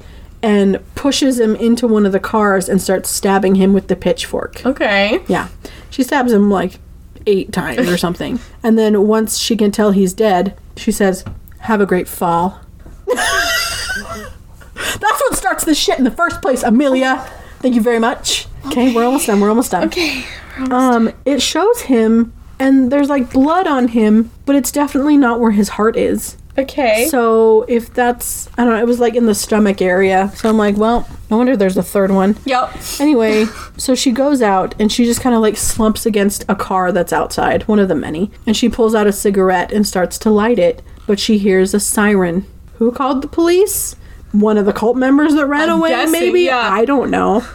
and 0.48 0.80
pushes 0.95 1.41
him 1.41 1.57
into 1.57 1.86
one 1.90 2.06
of 2.06 2.14
the 2.14 2.22
cars 2.22 2.69
and 2.69 2.82
starts 2.82 3.10
stabbing 3.10 3.56
him 3.56 3.74
with 3.74 3.90
the 3.90 3.98
pitchfork. 3.98 4.65
Okay. 4.65 5.22
yeah. 5.28 5.49
She 5.90 6.03
stabs 6.03 6.32
him 6.32 6.49
like 6.49 6.80
eight 7.26 7.52
times 7.52 7.90
or 7.90 7.98
something. 7.98 8.40
And 8.64 8.78
then 8.78 9.07
once 9.07 9.38
she 9.38 9.56
can 9.57 9.72
tell 9.72 9.91
he's 9.91 10.14
dead 10.14 10.57
she 10.78 10.91
says 10.91 11.24
have 11.60 11.82
a 11.82 11.86
great 11.86 12.07
fall. 12.07 12.60
That's 13.07 15.02
what 15.02 15.36
starts 15.36 15.65
this 15.65 15.78
shit 15.78 15.98
in 15.98 16.03
the 16.06 16.11
first 16.11 16.41
place 16.41 16.64
amelia. 16.64 17.30
Thank 17.60 17.76
you 17.76 17.82
very 17.82 17.99
much. 17.99 18.48
Okay 18.68 18.94
we're 18.94 19.03
almost 19.06 19.28
done 19.28 19.41
we're 19.41 19.49
almost 19.49 19.72
done. 19.72 19.88
Okay. 19.88 20.24
um, 20.72 21.11
it 21.26 21.41
shows 21.41 21.82
him, 21.82 22.34
and 22.60 22.91
there's 22.91 23.10
like 23.10 23.32
blood 23.32 23.68
on 23.68 23.90
him, 23.90 24.32
but 24.45 24.56
it's 24.56 24.72
definitely 24.72 25.18
not 25.18 25.40
where 25.40 25.52
his 25.52 25.69
heart 25.69 25.95
is. 25.98 26.38
Okay. 26.58 27.08
So 27.10 27.64
if 27.68 27.94
that's, 27.94 28.50
I 28.58 28.64
don't 28.64 28.74
know, 28.74 28.80
it 28.82 28.88
was 28.88 29.00
like 29.00 29.14
in 29.16 29.28
the 29.28 29.36
stomach 29.36 29.82
area. 29.82 30.32
So 30.36 30.50
I'm 30.50 30.58
like, 30.58 30.76
well, 30.76 31.08
no 31.30 31.38
wonder 31.38 31.56
there's 31.56 31.78
a 31.78 31.84
third 31.84 32.10
one. 32.12 32.36
yep. 32.46 32.72
Anyway, 33.00 33.46
so 33.78 33.94
she 33.94 34.12
goes 34.12 34.42
out 34.42 34.74
and 34.80 34.92
she 34.92 35.06
just 35.06 35.22
kind 35.22 35.36
of 35.36 35.42
like 35.42 35.56
slumps 35.58 36.06
against 36.06 36.46
a 36.50 36.56
car 36.56 36.92
that's 36.92 37.14
outside, 37.14 37.68
one 37.68 37.78
of 37.80 37.88
the 37.90 37.96
many, 37.96 38.32
and 38.48 38.58
she 38.58 38.70
pulls 38.70 38.96
out 38.96 39.06
a 39.08 39.12
cigarette 39.14 39.72
and 39.72 39.86
starts 39.88 40.18
to 40.20 40.30
light 40.32 40.58
it, 40.58 40.82
but 41.06 41.20
she 41.20 41.38
hears 41.38 41.74
a 41.74 41.80
siren. 41.80 42.46
Who 42.76 42.92
called 42.92 43.22
the 43.22 43.28
police? 43.28 43.96
One 44.32 44.58
of 44.58 44.66
the 44.66 44.74
cult 44.74 44.98
members 44.98 45.36
that 45.36 45.46
ran 45.48 45.70
I'm 45.70 45.78
away, 45.78 45.90
guessing, 45.90 46.12
maybe? 46.12 46.42
yeah. 46.42 46.58
I 46.58 46.86
don't 46.86 47.12
know. 47.12 47.46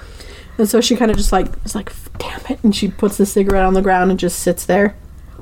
And 0.59 0.69
so 0.69 0.81
she 0.81 0.97
kind 0.97 1.11
of 1.11 1.17
just 1.17 1.33
like 1.33 1.49
is 1.65 1.75
like, 1.75 1.93
damn 2.19 2.41
it, 2.49 2.63
and 2.63 2.75
she 2.75 2.89
puts 2.89 3.17
the 3.17 3.27
cigarette 3.27 3.65
on 3.65 3.75
the 3.75 3.83
ground 3.83 4.11
and 4.11 4.21
just 4.21 4.39
sits 4.41 4.65
there. 4.67 4.95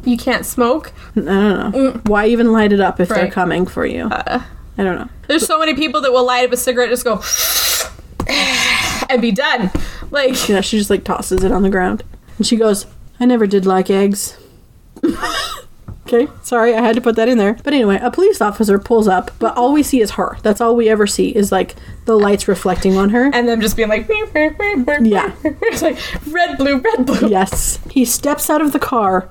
You 0.05 0.17
can't 0.17 0.47
smoke. 0.47 0.93
I 1.17 1.21
don't 1.21 1.73
know. 1.73 2.01
Why 2.07 2.27
even 2.27 2.53
light 2.53 2.73
it 2.73 2.81
up 2.81 3.01
if 3.01 3.09
they're 3.09 3.19
Mm. 3.19 3.23
Right. 3.23 3.31
Uh. 3.31 3.35
coming 3.35 3.67
for 3.67 3.85
you? 3.87 4.09
I 4.11 4.43
don't 4.77 4.97
know. 4.99 5.09
There's 5.29 5.47
so 5.47 5.59
many 5.59 5.75
people 5.75 6.01
that 6.01 6.13
will 6.13 6.25
light 6.25 6.47
up 6.47 6.53
a 6.53 6.57
cigarette, 6.57 6.89
and 6.89 6.97
just 6.97 7.05
go 7.05 7.21
and 9.11 9.21
be 9.21 9.31
done. 9.33 9.71
Like, 10.11 10.49
Yeah, 10.49 10.61
she 10.61 10.79
just 10.79 10.91
like 10.91 11.05
tosses 11.05 11.45
it 11.45 11.53
on 11.53 11.63
the 11.63 11.71
ground. 11.71 12.03
And 12.39 12.47
she 12.47 12.57
goes, 12.57 12.87
I 13.19 13.27
never 13.27 13.47
did 13.47 13.67
like 13.67 13.91
eggs. 13.91 14.39
okay, 16.07 16.29
sorry, 16.43 16.75
I 16.75 16.81
had 16.81 16.95
to 16.97 17.01
put 17.01 17.17
that 17.17 17.29
in 17.29 17.39
there. 17.39 17.55
But 17.63 17.73
anyway, 17.75 17.99
a 18.03 18.11
police 18.11 18.41
officer 18.41 18.79
pulls 18.79 19.07
up, 19.09 19.31
but 19.39 19.57
all 19.57 19.73
we 19.73 19.83
see 19.83 20.01
is 20.01 20.13
her. 20.13 20.37
That's 20.43 20.61
all 20.61 20.75
we 20.75 20.89
ever 20.89 21.07
see 21.07 21.29
is 21.29 21.53
like 21.53 21.75
the 22.07 22.17
lights 22.17 22.49
reflecting 22.49 22.97
on 22.97 23.11
her. 23.11 23.31
and 23.33 23.47
them 23.49 23.61
just 23.61 23.77
being 23.77 23.89
like, 23.89 24.09
Yeah. 24.09 25.33
it's 25.45 25.83
like 25.83 25.99
red, 26.29 26.57
blue, 26.59 26.79
red, 26.79 27.07
blue. 27.07 27.29
Yes. 27.29 27.79
He 27.91 28.05
steps 28.05 28.49
out 28.51 28.63
of 28.63 28.73
the 28.73 28.79
car 28.79 29.29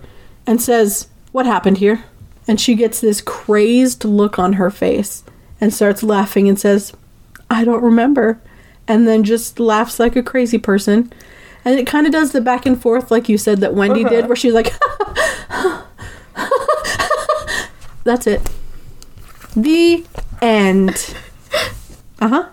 and 0.50 0.60
says, 0.60 1.08
What 1.32 1.46
happened 1.46 1.78
here? 1.78 2.04
And 2.48 2.60
she 2.60 2.74
gets 2.74 3.00
this 3.00 3.22
crazed 3.22 4.04
look 4.04 4.40
on 4.40 4.54
her 4.54 4.72
face 4.72 5.24
and 5.62 5.72
starts 5.72 6.02
laughing 6.02 6.50
and 6.50 6.60
says, 6.60 6.92
I 7.52 7.64
don't 7.64 7.84
remember. 7.84 8.42
And 8.88 9.08
then 9.08 9.24
just 9.24 9.60
laughs 9.60 10.00
like 10.00 10.16
a 10.16 10.24
crazy 10.24 10.58
person. 10.58 11.14
And 11.64 11.80
it 11.80 11.86
kind 11.86 12.08
of 12.08 12.12
does 12.12 12.32
the 12.32 12.42
back 12.42 12.66
and 12.66 12.82
forth, 12.82 13.12
like 13.12 13.30
you 13.30 13.38
said 13.38 13.60
that 13.60 13.76
Wendy 13.76 14.04
did, 14.04 14.26
where 14.26 14.36
she's 14.36 14.54
like, 14.54 14.74
That's 18.04 18.26
it. 18.26 18.42
The 19.56 20.04
end. 20.42 21.16
Uh 22.20 22.28
huh. 22.28 22.50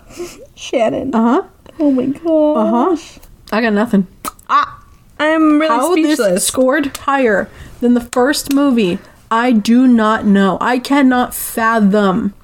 Shannon. 0.55 1.14
Uh 1.14 1.23
huh. 1.23 1.43
Oh 1.78 1.90
my 1.90 2.06
god. 2.06 2.56
Uh 2.56 2.94
huh. 2.97 3.20
I 3.52 3.62
got 3.62 3.73
nothing. 3.73 4.06
Ah, 4.51 4.85
I'm 5.18 5.59
really 5.59 5.68
How 5.68 5.94
this 5.94 6.16
speechless. 6.18 6.47
scored 6.47 6.94
higher 6.98 7.48
than 7.81 7.94
the 7.94 8.01
first 8.01 8.53
movie, 8.53 8.98
I 9.31 9.53
do 9.53 9.86
not 9.86 10.24
know. 10.24 10.59
I 10.61 10.78
cannot 10.78 11.35
fathom. 11.35 12.35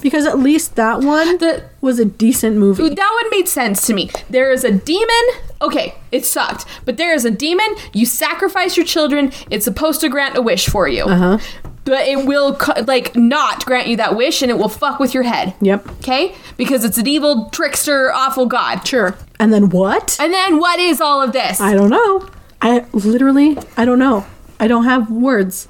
Because 0.00 0.26
at 0.26 0.38
least 0.38 0.74
that 0.74 1.00
one 1.00 1.38
The- 1.38 1.62
was 1.80 2.00
a 2.00 2.04
decent 2.04 2.56
movie. 2.56 2.88
that 2.88 3.20
one 3.22 3.30
made 3.30 3.48
sense 3.48 3.86
to 3.86 3.94
me. 3.94 4.10
There 4.28 4.50
is 4.52 4.64
a 4.64 4.72
demon. 4.72 5.24
Okay, 5.60 5.94
it 6.10 6.24
sucked, 6.24 6.64
but 6.84 6.96
there 6.96 7.14
is 7.14 7.24
a 7.24 7.30
demon. 7.30 7.66
You 7.92 8.04
sacrifice 8.04 8.76
your 8.76 8.84
children. 8.84 9.30
It's 9.48 9.64
supposed 9.64 10.00
to 10.00 10.08
grant 10.08 10.36
a 10.36 10.42
wish 10.42 10.68
for 10.68 10.88
you. 10.88 11.04
Uh 11.04 11.16
huh. 11.16 11.38
But 11.84 12.06
it 12.08 12.26
will 12.26 12.58
like 12.86 13.14
not 13.14 13.64
grant 13.64 13.86
you 13.86 13.96
that 13.96 14.16
wish, 14.16 14.42
and 14.42 14.50
it 14.50 14.58
will 14.58 14.68
fuck 14.68 14.98
with 14.98 15.14
your 15.14 15.22
head. 15.22 15.54
Yep. 15.60 15.88
Okay, 15.98 16.34
because 16.56 16.84
it's 16.84 16.98
an 16.98 17.06
evil 17.06 17.48
trickster, 17.50 18.12
awful 18.12 18.46
god. 18.46 18.86
Sure. 18.86 19.16
And 19.38 19.52
then 19.52 19.68
what? 19.70 20.16
And 20.20 20.32
then 20.32 20.58
what 20.58 20.80
is 20.80 21.00
all 21.00 21.22
of 21.22 21.32
this? 21.32 21.60
I 21.60 21.74
don't 21.74 21.90
know. 21.90 22.28
I 22.60 22.84
literally, 22.92 23.56
I 23.76 23.84
don't 23.84 23.98
know. 24.00 24.24
I 24.62 24.68
don't 24.68 24.84
have 24.84 25.10
words. 25.10 25.66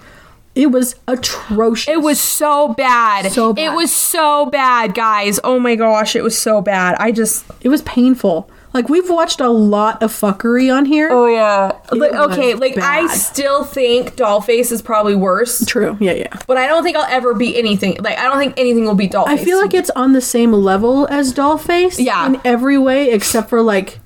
It 0.54 0.66
was 0.66 0.96
atrocious. 1.08 1.88
It 1.88 2.02
was 2.02 2.20
so 2.20 2.74
bad. 2.74 3.32
So 3.32 3.54
bad. 3.54 3.72
It 3.72 3.74
was 3.74 3.90
so 3.90 4.46
bad, 4.46 4.94
guys. 4.94 5.40
Oh 5.42 5.58
my 5.58 5.76
gosh, 5.76 6.14
it 6.14 6.22
was 6.22 6.38
so 6.38 6.60
bad. 6.60 6.96
I 6.98 7.10
just 7.10 7.46
It 7.62 7.70
was 7.70 7.80
painful. 7.82 8.50
Like 8.74 8.90
we've 8.90 9.08
watched 9.08 9.40
a 9.40 9.48
lot 9.48 10.02
of 10.02 10.12
fuckery 10.12 10.74
on 10.74 10.84
here. 10.84 11.08
Oh 11.10 11.26
yeah. 11.26 11.72
Like, 11.90 12.12
okay, 12.12 12.52
like 12.52 12.76
I 12.76 13.06
still 13.06 13.64
think 13.64 14.14
Dollface 14.14 14.70
is 14.72 14.82
probably 14.82 15.14
worse, 15.14 15.64
True. 15.64 15.96
Yeah, 16.00 16.12
yeah. 16.12 16.38
but 16.46 16.58
I 16.58 16.66
don't 16.66 16.82
think 16.82 16.98
I'll 16.98 17.10
ever 17.10 17.32
beat 17.32 17.56
anything. 17.56 17.96
Like 18.00 18.18
I 18.18 18.24
don't 18.24 18.38
think 18.38 18.54
anything 18.58 18.84
will 18.84 18.94
beat 18.94 19.12
Dollface. 19.12 19.28
I 19.28 19.36
feel 19.38 19.58
like 19.58 19.72
it's 19.72 19.90
on 19.90 20.12
the 20.12 20.20
same 20.20 20.52
level 20.52 21.06
as 21.08 21.32
Dollface. 21.32 21.98
Yeah. 21.98 22.26
In 22.26 22.40
every 22.44 22.76
way 22.76 23.10
except 23.10 23.48
for 23.48 23.62
like 23.62 24.00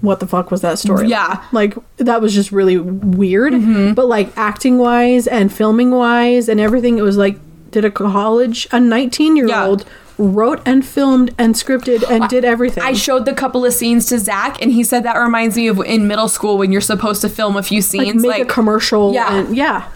what 0.00 0.20
the 0.20 0.26
fuck 0.26 0.50
was 0.50 0.60
that 0.62 0.78
story? 0.78 1.08
Yeah. 1.08 1.26
Mm-hmm. 1.26 1.56
Like 1.56 1.74
that 1.98 2.20
was 2.20 2.34
just 2.34 2.52
really 2.52 2.78
weird. 2.78 3.52
But 3.94 4.06
like 4.06 4.36
acting 4.36 4.78
wise 4.78 5.26
and 5.26 5.52
filming 5.52 5.90
wise 5.90 6.48
and 6.48 6.60
everything, 6.60 6.98
it 6.98 7.02
was 7.02 7.16
like 7.16 7.38
did 7.70 7.84
a 7.84 7.90
college 7.90 8.66
a 8.72 8.80
19 8.80 9.36
year 9.36 9.54
old 9.54 9.84
wrote 10.18 10.60
and 10.66 10.84
filmed 10.84 11.34
and 11.38 11.54
scripted 11.54 12.08
and 12.08 12.28
did 12.28 12.44
everything. 12.44 12.82
I 12.82 12.92
showed 12.92 13.24
the 13.24 13.32
couple 13.32 13.64
of 13.64 13.72
scenes 13.72 14.06
to 14.06 14.18
Zach, 14.18 14.60
and 14.60 14.70
he 14.70 14.84
said 14.84 15.02
that 15.04 15.16
reminds 15.16 15.56
me 15.56 15.66
of 15.68 15.78
in 15.80 16.06
middle 16.06 16.28
school 16.28 16.58
when 16.58 16.72
you're 16.72 16.80
supposed 16.82 17.22
to 17.22 17.28
film 17.28 17.56
a 17.56 17.62
few 17.62 17.80
scenes, 17.80 18.06
like 18.06 18.14
make 18.16 18.30
Like, 18.30 18.42
a 18.42 18.44
commercial. 18.44 19.14
Yeah. 19.14 19.34
And, 19.34 19.56
yeah. 19.56 19.88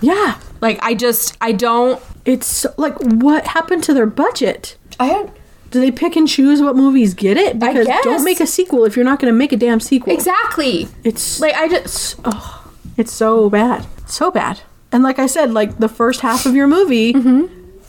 Yeah. 0.00 0.38
like 0.60 0.78
I 0.82 0.94
just 0.94 1.36
I 1.40 1.52
don't. 1.52 2.02
It's 2.24 2.66
like 2.76 2.96
what 2.98 3.46
happened 3.48 3.84
to 3.84 3.94
their 3.94 4.06
budget? 4.06 4.76
I 4.98 5.08
don't 5.08 5.30
Do 5.70 5.80
they 5.80 5.90
pick 5.90 6.16
and 6.16 6.26
choose 6.28 6.62
what 6.62 6.76
movies 6.76 7.12
get 7.14 7.36
it? 7.36 7.58
Because 7.58 7.86
don't 8.02 8.24
make 8.24 8.40
a 8.40 8.46
sequel 8.46 8.84
if 8.84 8.96
you're 8.96 9.04
not 9.04 9.18
going 9.18 9.32
to 9.32 9.36
make 9.36 9.52
a 9.52 9.56
damn 9.56 9.80
sequel. 9.80 10.12
exactly. 10.12 10.88
It's 11.04 11.40
Like 11.40 11.54
I 11.54 11.68
just 11.68 12.18
oh, 12.24 12.70
It's 12.96 13.12
so 13.12 13.50
bad. 13.50 13.86
So 14.06 14.30
bad. 14.30 14.60
And 14.92 15.02
like 15.02 15.18
I 15.18 15.26
said, 15.26 15.52
like 15.52 15.78
the 15.78 15.88
first 15.88 16.20
half 16.20 16.46
of 16.46 16.54
your 16.54 16.66
movie 16.68 17.12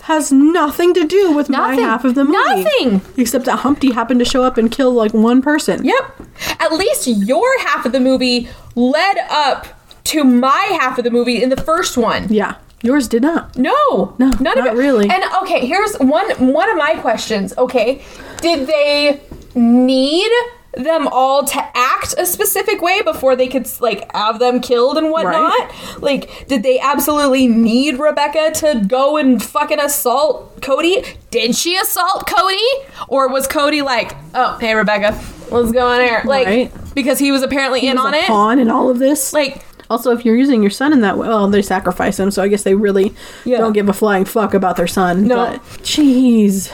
has 0.03 0.31
nothing 0.31 0.93
to 0.93 1.05
do 1.05 1.31
with 1.33 1.49
my 1.49 1.75
Mm-hmm. 1.75 1.83
Half 1.83 2.05
of 2.05 2.15
the 2.15 2.23
movie. 2.23 2.63
Nothing. 2.63 3.01
Except 3.17 3.45
that 3.45 3.57
Humpty 3.57 3.91
happened 3.91 4.19
to 4.19 4.25
show 4.25 4.43
up 4.43 4.57
and 4.57 4.71
kill 4.71 4.91
like 4.93 5.13
one 5.13 5.41
person. 5.41 5.83
Yep. 5.85 6.21
At 6.59 6.71
least 6.73 7.07
your 7.07 7.59
half 7.59 7.85
of 7.85 7.91
the 7.91 7.99
movie 7.99 8.47
led 8.75 9.17
up 9.29 9.67
to 10.05 10.23
my 10.23 10.77
half 10.79 10.97
of 10.97 11.03
the 11.03 11.11
movie 11.11 11.43
in 11.43 11.49
the 11.49 11.57
first 11.61 11.97
one. 11.97 12.27
Yeah. 12.33 12.55
Yours 12.83 13.07
did 13.07 13.23
not. 13.23 13.57
No, 13.57 14.15
No, 14.19 14.29
none 14.39 14.57
of 14.59 14.65
it. 14.65 14.73
really. 14.73 15.09
And 15.09 15.23
okay, 15.43 15.65
here's 15.65 15.95
one 15.97 16.29
one 16.53 16.69
of 16.69 16.77
my 16.77 16.93
questions. 16.95 17.53
Okay, 17.57 18.03
did 18.41 18.67
they 18.67 19.19
need 19.55 20.29
them 20.73 21.07
all 21.07 21.43
to 21.43 21.57
act 21.75 22.13
a 22.19 22.25
specific 22.25 22.79
way 22.83 23.01
before 23.01 23.35
they 23.35 23.47
could 23.47 23.67
like 23.81 24.11
have 24.13 24.37
them 24.37 24.59
killed 24.61 24.95
and 24.99 25.09
whatnot? 25.09 25.71
Like, 26.03 26.47
did 26.47 26.61
they 26.61 26.79
absolutely 26.79 27.47
need 27.47 27.97
Rebecca 27.99 28.51
to 28.59 28.83
go 28.87 29.17
and 29.17 29.41
fucking 29.41 29.79
assault 29.79 30.61
Cody? 30.61 31.03
Did 31.31 31.55
she 31.55 31.75
assault 31.77 32.27
Cody, 32.27 32.61
or 33.07 33.27
was 33.27 33.47
Cody 33.47 33.81
like, 33.81 34.15
oh, 34.35 34.57
hey 34.61 34.75
Rebecca, 34.75 35.19
let's 35.49 35.71
go 35.71 35.91
in 35.93 36.01
here, 36.01 36.21
like, 36.25 36.45
Right. 36.45 36.71
because 36.93 37.17
he 37.17 37.31
was 37.31 37.41
apparently 37.41 37.79
He 37.79 37.87
in 37.87 37.95
was 37.97 38.05
on 38.05 38.13
a 38.13 38.17
it, 38.17 38.25
pawn 38.25 38.59
in 38.59 38.69
all 38.69 38.91
of 38.91 38.99
this. 38.99 39.33
like. 39.33 39.63
Also, 39.89 40.11
if 40.11 40.26
you're 40.26 40.35
using 40.35 40.61
your 40.61 40.69
son 40.72 40.91
in 40.93 41.01
that 41.01 41.18
way, 41.18 41.27
well, 41.27 41.47
they 41.49 41.61
sacrifice 41.61 42.19
him, 42.19 42.30
so 42.31 42.41
I 42.43 42.47
guess 42.47 42.64
they 42.64 42.76
really 42.76 43.14
Yeah. 43.45 43.59
don't 43.59 43.73
give 43.73 43.88
a 43.89 43.93
flying 43.93 44.26
fuck 44.26 44.53
about 44.53 44.76
their 44.76 44.88
son. 44.88 45.27
No. 45.27 45.35
But, 45.35 45.64
jeez. 45.84 46.72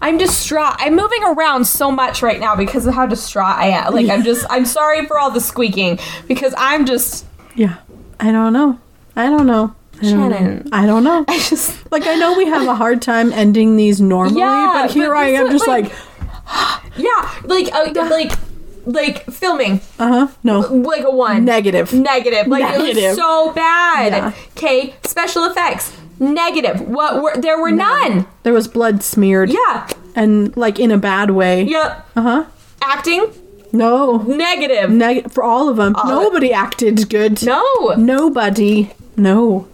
I'm 0.00 0.16
distraught. 0.16 0.76
I'm 0.78 0.96
moving 0.96 1.22
around 1.22 1.66
so 1.66 1.90
much 1.90 2.22
right 2.22 2.40
now 2.40 2.56
because 2.56 2.86
of 2.86 2.94
how 2.94 3.04
distraught 3.06 3.56
I 3.58 3.66
am. 3.66 3.92
Like 3.92 4.08
I'm 4.08 4.22
just 4.22 4.46
I'm 4.48 4.64
sorry 4.64 5.04
for 5.06 5.18
all 5.18 5.30
the 5.30 5.40
squeaking 5.40 5.98
because 6.26 6.54
I'm 6.56 6.86
just 6.86 7.26
Yeah. 7.54 7.76
I 8.18 8.32
don't 8.32 8.54
know. 8.54 8.78
I 9.16 9.26
don't 9.28 9.46
know. 9.46 9.74
I 9.98 10.02
don't 10.10 10.30
Shannon. 10.32 10.68
I 10.72 10.86
don't 10.86 11.04
know. 11.04 11.26
I 11.28 11.38
just 11.38 11.76
Like, 11.92 12.06
I 12.06 12.14
know 12.14 12.38
we 12.38 12.46
have 12.46 12.66
a 12.66 12.74
hard 12.74 13.02
time 13.02 13.34
ending 13.34 13.76
these 13.76 14.00
normally, 14.00 14.40
Yeah, 14.40 14.72
but 14.86 14.92
here 14.92 15.10
but 15.10 15.18
I 15.18 15.26
am 15.32 15.50
just 15.50 15.68
like- 15.68 15.84
like, 15.84 15.92
yeah, 16.96 17.30
like 17.44 17.74
uh, 17.74 17.92
like 18.10 18.32
like 18.86 19.24
filming 19.30 19.80
uh 19.98 20.26
huh, 20.26 20.28
no. 20.42 20.60
like 20.60 21.04
a 21.04 21.10
one 21.10 21.44
Negative. 21.44 21.92
negative 21.92 22.46
like 22.46 22.64
it 22.78 22.96
was 22.96 23.16
so 23.16 23.52
bad. 23.52 24.12
Yeah. 24.12 24.32
Okay, 24.56 24.94
special 25.04 25.44
effects 25.44 25.96
negative. 26.20 26.80
What 26.82 27.22
were 27.22 27.36
there 27.36 27.60
were 27.60 27.70
none. 27.72 28.26
There 28.42 28.52
was 28.52 28.68
blood 28.68 29.02
smeared. 29.02 29.50
Yeah. 29.50 29.88
And, 30.14 30.56
like, 30.56 30.78
in 30.78 30.90
a 30.90 30.98
bad 30.98 31.30
way. 31.30 31.62
Yep. 31.64 32.08
Uh 32.16 32.22
huh. 32.22 32.44
Acting 32.82 33.32
No. 33.72 34.18
negative. 34.18 34.90
Neg- 34.90 35.30
for 35.30 35.42
all 35.42 35.68
of 35.68 35.76
them. 35.76 35.94
All 35.96 36.02
of. 36.02 36.08
Nobody 36.24 36.52
acted 36.52 37.08
good. 37.08 37.42
no. 37.42 37.94
Nobody. 37.96 38.92
No. 39.16 39.66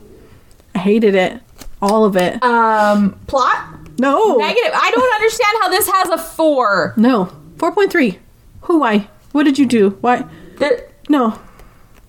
I 0.74 0.78
hated 0.78 1.14
it. 1.14 1.40
All 1.82 2.04
of 2.04 2.16
it. 2.16 2.42
Um 2.42 3.18
plot 3.26 3.74
no. 3.98 4.36
negative. 4.36 4.72
I 4.74 4.90
don't 4.90 5.14
understand 5.14 5.56
how 5.62 5.68
this 5.70 5.88
has 5.88 6.08
a 6.10 6.18
4. 6.18 6.94
No. 6.96 7.32
4.3. 7.56 8.18
Who, 8.66 8.78
why? 8.78 9.09
What 9.32 9.44
did 9.44 9.59
you 9.59 9.66
do? 9.66 9.90
Why? 10.01 10.24
There- 10.59 10.88
No. 11.09 11.38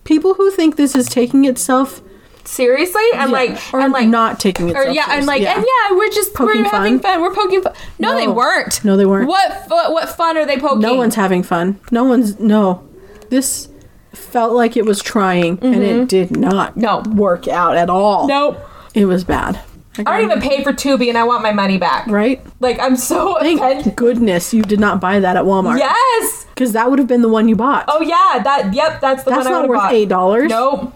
People 0.03 0.35
who 0.35 0.49
think 0.51 0.75
this 0.75 0.95
is 0.95 1.07
taking 1.07 1.45
itself 1.45 2.01
seriously 2.45 3.03
and 3.13 3.29
Yeah, 3.29 3.37
like 3.37 3.73
or 3.73 3.81
and 3.81 3.91
like 3.91 4.07
not 4.07 4.39
taking 4.39 4.67
or 4.67 4.79
itself 4.83 4.95
yeah 4.95 5.05
and 5.09 5.25
like 5.25 5.41
yeah. 5.41 5.55
and 5.57 5.65
yeah 5.65 5.97
we're 5.97 6.09
just 6.09 6.33
Poking 6.33 6.61
we're 6.63 6.69
having 6.69 6.99
fun? 6.99 7.15
fun 7.15 7.21
we're 7.21 7.33
poking 7.35 7.61
fun 7.61 7.73
no, 7.99 8.15
they 8.15 8.25
weren't 8.29 8.81
No, 8.85 8.95
they 8.95 9.05
weren't. 9.05 9.27
what 9.27 9.65
what, 9.67 9.91
what 9.91 10.07
fun 10.07 10.37
are 10.37 10.45
they 10.45 10.57
poking 10.57 10.79
no 10.79 10.93
one's 10.95 11.15
having 11.15 11.43
fun. 11.43 11.77
No 11.91 12.05
one's 12.05 12.39
no. 12.39 12.87
This 13.29 13.67
felt 14.13 14.53
like 14.53 14.77
it 14.77 14.85
was 14.85 15.01
trying 15.01 15.59
and 15.61 15.83
it 15.83 16.07
did 16.07 16.37
not 16.37 16.75
Mm-hmm. 16.77 16.79
No. 16.79 17.21
work 17.21 17.49
out 17.49 17.75
at 17.75 17.89
all. 17.89 18.29
nope 18.29 18.57
It 18.93 19.05
was 19.07 19.25
bad. 19.25 19.59
I 19.99 20.03
don't 20.21 20.31
even 20.31 20.41
pay 20.41 20.63
for 20.63 20.73
Tubi 20.73 21.09
and 21.09 21.17
I 21.17 21.23
want 21.23 21.41
my 21.43 21.51
money 21.53 21.77
back 21.77 22.07
right? 22.07 22.41
like 22.59 22.79
I'm 22.79 22.95
so 22.95 23.37
Thank 23.39 23.59
offended 23.61 23.95
goodness 23.95 24.53
you 24.53 24.61
did 24.63 24.79
not 24.79 24.99
buy 25.01 25.19
that 25.19 25.35
at 25.37 25.43
Walmart. 25.43 25.79
yes 25.79 26.45
Because 26.53 26.73
that 26.73 26.89
would 26.89 26.99
have 26.99 27.07
been 27.07 27.21
the 27.21 27.29
one 27.29 27.47
you 27.47 27.55
bought. 27.55 27.85
oh 27.87 28.01
yeah 28.01 28.41
that 28.43 28.73
yep 28.73 29.01
that's 29.01 29.23
the 29.23 29.31
That's 29.31 29.45
one 29.45 29.53
I 29.53 29.59
not 29.61 29.69
worth 29.69 29.77
bought. 29.79 29.93
eight 29.93 30.09
dollars. 30.09 30.49
nope 30.49 30.93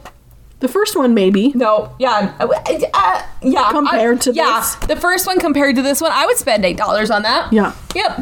The 0.59 0.67
first 0.67 0.95
one 0.97 1.13
maybe. 1.13 1.51
no 1.55 1.95
yeah 1.99 2.33
uh, 2.39 2.47
uh, 2.93 3.21
yeah 3.41 3.69
Compared 3.71 4.17
I- 4.17 4.21
to 4.21 4.33
yeah 4.33 4.59
this? 4.59 4.75
the 4.87 4.95
first 4.95 5.25
one 5.25 5.39
compared 5.39 5.75
to 5.77 5.81
this 5.81 6.01
one 6.01 6.11
I 6.11 6.25
would 6.25 6.37
spend 6.37 6.63
eight 6.65 6.77
dollars 6.77 7.09
on 7.09 7.23
that 7.23 7.51
Yeah. 7.51 7.73
yep 7.95 8.19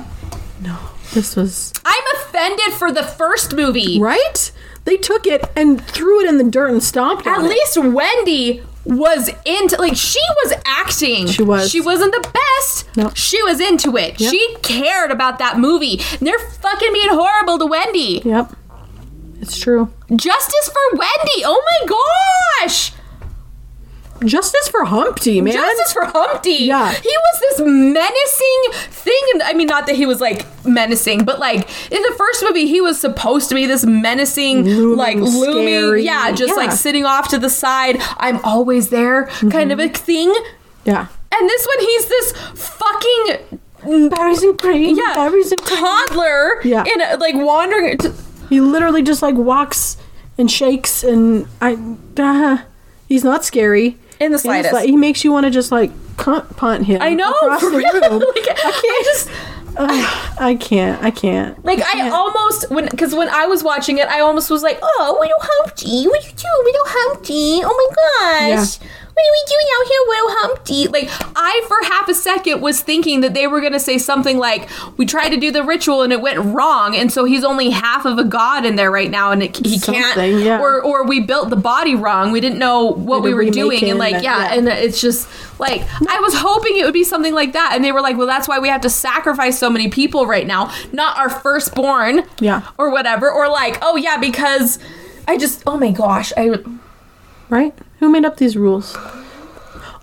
No. 0.62 0.78
This 1.14 1.36
was 1.36 1.74
I'm 1.84 2.04
offended 2.18 2.74
for 2.76 2.92
the 2.92 3.04
first 3.04 3.56
movie 3.56 4.00
right. 4.00 4.52
They 4.86 4.96
took 4.98 5.28
it 5.28 5.44
and 5.56 5.80
threw 5.86 6.22
it 6.24 6.30
in 6.30 6.38
the 6.38 6.44
dirt 6.46 6.70
and 6.72 6.82
stomped 6.82 7.26
it. 7.28 7.30
At 7.30 7.40
on 7.40 7.46
it. 7.46 7.50
least 7.50 7.78
Wendy 7.78 8.64
was 8.90 9.30
into 9.46 9.78
like 9.78 9.96
she 9.96 10.20
was 10.44 10.54
acting. 10.66 11.28
She 11.28 11.44
was. 11.44 11.70
She 11.70 11.82
wasn't 11.82 12.12
the 12.12 12.30
best. 12.34 12.98
No. 12.98 13.10
She 13.14 13.42
was 13.44 13.60
into 13.60 13.98
it. 13.98 14.20
Yep. 14.20 14.32
She 14.32 14.56
cared 14.62 15.12
about 15.12 15.40
that 15.40 15.58
movie. 15.60 16.00
And 16.20 16.28
they're 16.28 16.40
fucking 16.40 16.94
being 16.94 17.10
horrible 17.10 17.60
to 17.60 17.66
Wendy. 17.66 18.22
Yep. 18.26 18.54
It's 19.42 19.58
true. 19.60 19.92
Justice 20.14 20.70
for 20.70 20.98
Wendy. 20.98 21.44
Oh 21.46 21.64
my 21.82 22.66
gosh. 22.66 22.92
Justice 24.26 24.68
for 24.70 24.86
Humpty, 24.86 25.42
man. 25.42 25.54
Justice 25.54 25.94
for 25.94 26.06
Humpty. 26.06 26.52
Yeah. 26.66 26.92
He 26.92 27.10
was 27.10 27.40
this 27.40 27.60
menacing 27.62 28.64
thing. 28.92 29.22
And 29.34 29.44
I 29.44 29.54
mean, 29.54 29.68
not 29.68 29.86
that 29.88 29.96
he 29.96 30.06
was 30.06 30.20
like 30.22 30.46
menacing, 30.66 31.24
but 31.26 31.40
like 31.40 31.68
in 31.92 32.02
the 32.02 32.14
first 32.18 32.44
movie, 32.44 32.68
he 32.68 32.82
was 32.82 33.00
supposed 33.00 33.50
to 33.50 33.56
be 33.56 33.66
this 33.66 33.86
menacing, 33.86 34.66
Looming, 34.66 34.98
like 34.98 35.16
looming, 35.18 35.68
scary. 35.68 36.04
yeah, 36.06 36.32
just 36.32 36.56
like 36.56 36.66
Yeah. 36.68 36.70
Mm-hmm. 36.70 36.78
sitting 36.78 37.06
off 37.06 37.28
to 37.30 37.38
the 37.38 37.50
side. 37.50 37.98
I'm 38.18 38.40
always 38.44 38.90
there 38.90 39.28
kind 39.50 39.72
of 39.72 39.80
a 39.80 39.88
thing. 39.90 40.34
yeah. 40.86 41.08
And 41.32 41.48
this 41.50 41.68
one, 41.68 41.80
he's 41.86 42.08
this 42.08 42.32
fucking 42.56 43.60
Berries 44.10 44.44
and 44.44 44.60
cream. 44.60 44.98
yeah 44.98 45.14
Berries 45.16 45.52
and 45.52 45.62
cream. 45.62 45.80
toddler 45.80 46.62
Yeah. 46.64 46.84
in 46.86 47.02
a, 47.02 47.18
like 47.18 47.36
wandering. 47.36 47.98
He 48.50 48.60
literally 48.60 49.04
just 49.04 49.22
like 49.22 49.36
walks 49.36 49.96
and 50.38 50.50
shakes 50.52 51.04
and 51.04 51.48
I. 51.62 51.78
Uh, 52.18 52.58
he's 53.08 53.24
not 53.24 53.46
scary. 53.46 53.98
In 54.20 54.32
the 54.32 54.40
slightest. 54.40 54.74
like- 54.74 54.90
he 54.90 54.98
makes 54.98 55.24
you 55.24 55.32
want 55.32 55.46
to 55.46 55.50
just 55.52 55.72
like 55.72 55.92
cunt 56.18 56.56
punt 56.58 56.86
him. 56.86 57.02
I 57.02 57.14
know. 57.14 57.32
across 57.32 57.62
the 57.62 57.70
room. 57.70 58.24
Like, 58.36 58.58
I 58.64 59.02
just 59.06 59.30
Ugh, 59.78 60.36
I 60.42 60.56
can't. 60.56 61.02
I 61.02 61.12
can't. 61.12 61.64
like 61.64 61.80
I 61.82 62.10
almost 62.10 62.70
when 62.70 62.88
because 62.90 63.14
when 63.16 63.30
I 63.30 63.46
was 63.46 63.64
watching 63.64 63.98
it, 64.00 64.08
I 64.08 64.20
almost 64.20 64.50
was 64.50 64.62
like, 64.64 64.80
oh, 64.82 65.18
little 65.22 65.36
Humpty, 65.40 66.06
what 66.08 66.26
you 66.26 66.32
do, 66.32 66.48
little 66.66 66.86
Humpty? 66.86 67.62
Oh 67.64 67.90
my 67.92 68.50
gosh. 68.58 68.80
Yeah. 68.82 68.88
What 69.20 69.28
are 69.28 69.34
we 69.34 69.44
doing 69.48 69.68
out 69.76 69.88
here, 69.88 70.00
little 70.08 70.30
Humpty? 70.40 70.88
Like, 70.88 71.10
I 71.36 71.62
for 71.68 71.78
half 71.88 72.08
a 72.08 72.14
second 72.14 72.62
was 72.62 72.80
thinking 72.80 73.20
that 73.22 73.34
they 73.34 73.48
were 73.48 73.60
gonna 73.60 73.80
say 73.80 73.98
something 73.98 74.38
like, 74.38 74.70
"We 74.96 75.06
tried 75.06 75.30
to 75.30 75.38
do 75.38 75.52
the 75.52 75.62
ritual 75.62 76.04
and 76.04 76.14
it 76.14 76.22
went 76.22 76.40
wrong, 76.40 76.96
and 76.96 77.12
so 77.12 77.26
he's 77.26 77.44
only 77.44 77.70
half 77.72 78.06
of 78.06 78.18
a 78.18 78.24
god 78.24 78.66
in 78.66 78.78
there 78.78 78.90
right 78.90 79.12
now, 79.12 79.32
and 79.32 79.44
it, 79.44 79.58
he 79.66 79.78
can't." 79.78 80.18
Yeah. 80.42 80.62
Or, 80.62 80.82
or 80.82 81.06
we 81.06 81.20
built 81.20 81.50
the 81.50 81.58
body 81.58 81.96
wrong. 81.96 82.32
We 82.32 82.40
didn't 82.40 82.60
know 82.60 82.86
what 82.86 83.22
we 83.22 83.34
were 83.34 83.44
doing, 83.50 83.90
and 83.90 84.00
like, 84.00 84.24
yeah, 84.24 84.38
yeah. 84.40 84.54
and 84.54 84.68
it's 84.70 85.02
just 85.02 85.28
like 85.60 85.82
I 86.08 86.20
was 86.22 86.36
hoping 86.36 86.78
it 86.78 86.86
would 86.86 86.94
be 86.94 87.04
something 87.04 87.34
like 87.34 87.52
that, 87.54 87.74
and 87.76 87.84
they 87.84 87.92
were 87.92 88.02
like, 88.02 88.16
"Well, 88.16 88.28
that's 88.28 88.48
why 88.48 88.60
we 88.60 88.70
have 88.70 88.82
to 88.82 88.90
sacrifice 88.90 89.60
so 89.60 89.70
many 89.70 89.90
people 89.90 90.28
right 90.28 90.48
now, 90.48 90.72
not 90.94 91.18
our 91.18 91.30
firstborn, 91.30 92.24
Yeah. 92.40 92.62
or 92.78 92.90
whatever, 92.90 93.30
or 93.30 93.50
like, 93.50 93.80
oh 93.82 93.98
yeah, 93.98 94.18
because." 94.18 94.80
I 95.28 95.38
just, 95.38 95.62
oh 95.68 95.78
my 95.78 95.92
gosh, 95.92 96.34
I 96.36 96.58
Right? 97.50 97.76
Who 98.00 98.10
made 98.10 98.26
up 98.26 98.38
these 98.38 98.56
rules? 98.58 98.98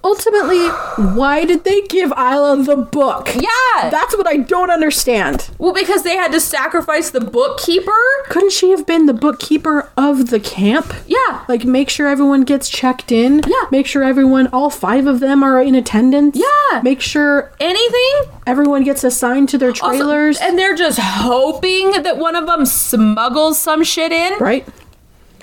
Ultimately, 0.04 0.68
why 1.16 1.44
did 1.44 1.64
they 1.64 1.80
give 1.88 2.12
Isla 2.12 2.62
the 2.62 2.76
book? 2.76 3.28
yeah. 3.34 3.90
That's 3.90 4.16
what 4.16 4.26
I 4.28 4.36
don't 4.36 4.70
understand. 4.70 5.50
well, 5.58 5.72
because 5.74 6.04
they 6.04 6.14
had 6.14 6.30
to 6.32 6.38
sacrifice 6.40 7.10
the 7.10 7.20
bookkeeper. 7.20 7.90
Couldn't 8.28 8.52
she 8.52 8.70
have 8.70 8.86
been 8.86 9.06
the 9.06 9.12
bookkeeper 9.14 9.90
of 9.96 10.30
the 10.30 10.38
camp? 10.38 10.94
Yeah. 11.08 11.44
Like, 11.48 11.64
make 11.64 11.90
sure 11.90 12.06
everyone 12.06 12.44
gets 12.44 12.68
checked 12.68 13.10
in. 13.10 13.40
Yeah. 13.48 13.64
Make 13.72 13.86
sure 13.86 14.04
everyone, 14.04 14.46
all 14.52 14.70
five 14.70 15.06
of 15.08 15.18
them, 15.18 15.42
are 15.42 15.60
in 15.60 15.74
attendance. 15.74 16.36
Yeah. 16.38 16.80
Make 16.82 17.00
sure 17.00 17.52
Anything. 17.58 18.30
everyone 18.46 18.84
gets 18.84 19.02
assigned 19.02 19.48
to 19.50 19.58
their 19.58 19.70
Also- 19.70 19.88
trailers. 19.88 20.38
and 20.40 20.56
they're 20.56 20.76
just 20.76 21.00
hoping 21.00 21.90
that 22.02 22.16
one 22.16 22.36
of 22.36 22.46
them 22.46 22.64
smuggles 22.64 23.58
some 23.58 23.82
shit 23.82 24.12
in. 24.12 24.34
right? 24.38 24.64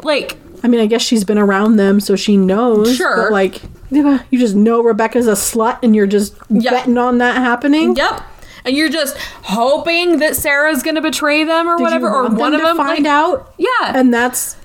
Like, 0.03 0.37
I 0.63 0.67
mean, 0.69 0.79
I 0.79 0.85
guess 0.85 1.01
she's 1.01 1.23
been 1.25 1.37
around 1.37 1.75
them, 1.75 1.99
so 1.99 2.15
she 2.15 2.37
knows. 2.37 2.95
Sure. 2.95 3.23
But, 3.23 3.31
like, 3.33 3.61
you 3.91 4.39
just 4.39 4.55
know 4.55 4.81
Rebecca's 4.81 5.27
a 5.27 5.33
slut 5.33 5.79
and 5.83 5.93
you're 5.95 6.07
just 6.07 6.35
Yeah. 6.49 6.71
betting 6.71 6.97
on 6.97 7.17
that 7.19 7.35
happening. 7.35 7.95
yep. 7.95 8.21
And 8.65 8.75
you're 8.77 8.87
just 8.89 9.17
hoping 9.43 10.19
that 10.19 10.37
Sarah's 10.37 10.81
gonna 10.83 11.01
betray 11.01 11.43
them 11.43 11.67
or 11.67 11.75
Did 11.75 11.83
whatever, 11.83 12.09
or 12.09 12.23
one 12.29 12.53
them 12.53 12.53
of 12.53 12.59
to 12.61 12.65
them. 12.67 12.77
find 12.77 13.03
like- 13.03 13.11
out? 13.13 13.53
Yeah. 13.57 13.67
And 13.93 14.13
that's. 14.13 14.55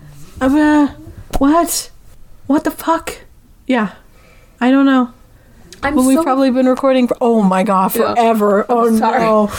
Uh, 0.41 0.89
what? 1.39 1.91
What 2.47 2.63
the 2.63 2.71
fuck? 2.71 3.23
Yeah. 3.67 3.91
I 4.61 4.71
don't 4.71 4.87
know. 4.87 5.11
I'm 5.83 5.97
Well, 5.97 6.07
we've 6.07 6.23
probably 6.23 6.51
been 6.51 6.69
recording 6.69 7.07
for 7.09 7.17
oh 7.21 7.43
my 7.43 7.63
god 7.65 7.93
Yeah. 7.95 8.15
forever. 8.15 8.67
Oh 8.69 8.97
sorry. 8.97 9.19
no. 9.21 9.51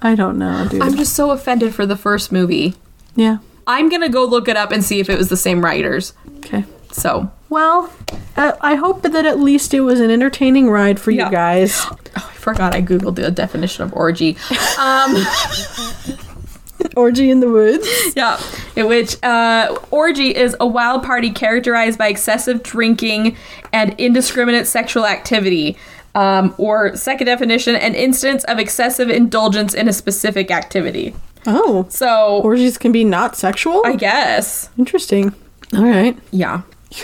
I 0.00 0.14
don't 0.14 0.38
know, 0.38 0.66
dude. 0.68 0.80
I'm 0.82 0.96
just 0.96 1.12
so 1.14 1.30
offended 1.30 1.74
for 1.74 1.84
the 1.84 1.96
first 1.96 2.32
movie. 2.32 2.74
yeah. 3.14 3.38
I'm 3.68 3.88
gonna 3.88 4.08
go 4.08 4.24
look 4.24 4.48
it 4.48 4.56
up 4.56 4.72
and 4.72 4.82
see 4.82 4.98
if 4.98 5.08
it 5.08 5.16
was 5.16 5.28
the 5.28 5.36
same 5.36 5.62
writers. 5.64 6.12
Okay. 6.38 6.64
So 6.90 7.30
Well, 7.50 7.92
uh, 8.36 8.52
I 8.60 8.74
hope 8.76 9.02
that 9.02 9.14
at 9.26 9.38
least 9.38 9.72
it 9.74 9.80
was 9.80 10.00
an 10.00 10.10
entertaining 10.10 10.70
ride 10.70 10.98
for 10.98 11.10
Yeah. 11.12 11.26
you 11.26 11.30
guys. 11.32 11.80
oh, 11.90 11.96
I 12.16 12.20
forgot 12.34 12.74
I 12.74 12.82
googled 12.82 13.14
the 13.16 13.30
definition 13.30 13.84
of 13.84 13.92
orgy. 13.92 14.36
Um, 14.80 15.14
Orgy 16.96 17.30
in 17.30 17.40
the 17.40 17.48
woods. 17.48 17.86
yeah, 18.16 18.40
in 18.76 18.86
which 18.86 19.22
uh, 19.24 19.76
orgy 19.90 20.34
is 20.34 20.56
a 20.60 20.66
wild 20.66 21.02
party 21.02 21.30
characterized 21.30 21.98
by 21.98 22.06
excessive 22.08 22.62
drinking 22.62 23.36
and 23.72 23.94
indiscriminate 23.98 24.66
sexual 24.66 25.04
activity. 25.04 25.76
Um, 26.14 26.54
or 26.56 26.96
second 26.96 27.26
definition, 27.26 27.76
an 27.76 27.94
instance 27.94 28.42
of 28.44 28.58
excessive 28.58 29.10
indulgence 29.10 29.74
in 29.74 29.88
a 29.88 29.92
specific 29.92 30.50
activity. 30.50 31.14
Oh, 31.50 31.86
So 31.88 32.40
orgies 32.44 32.76
can 32.78 32.92
be 32.92 33.04
not 33.04 33.34
sexual. 33.36 33.82
I 33.86 33.96
guess, 33.96 34.68
Interesting. 34.78 35.34
All 35.74 35.84
right. 35.84 36.16
yeah. 36.30 36.62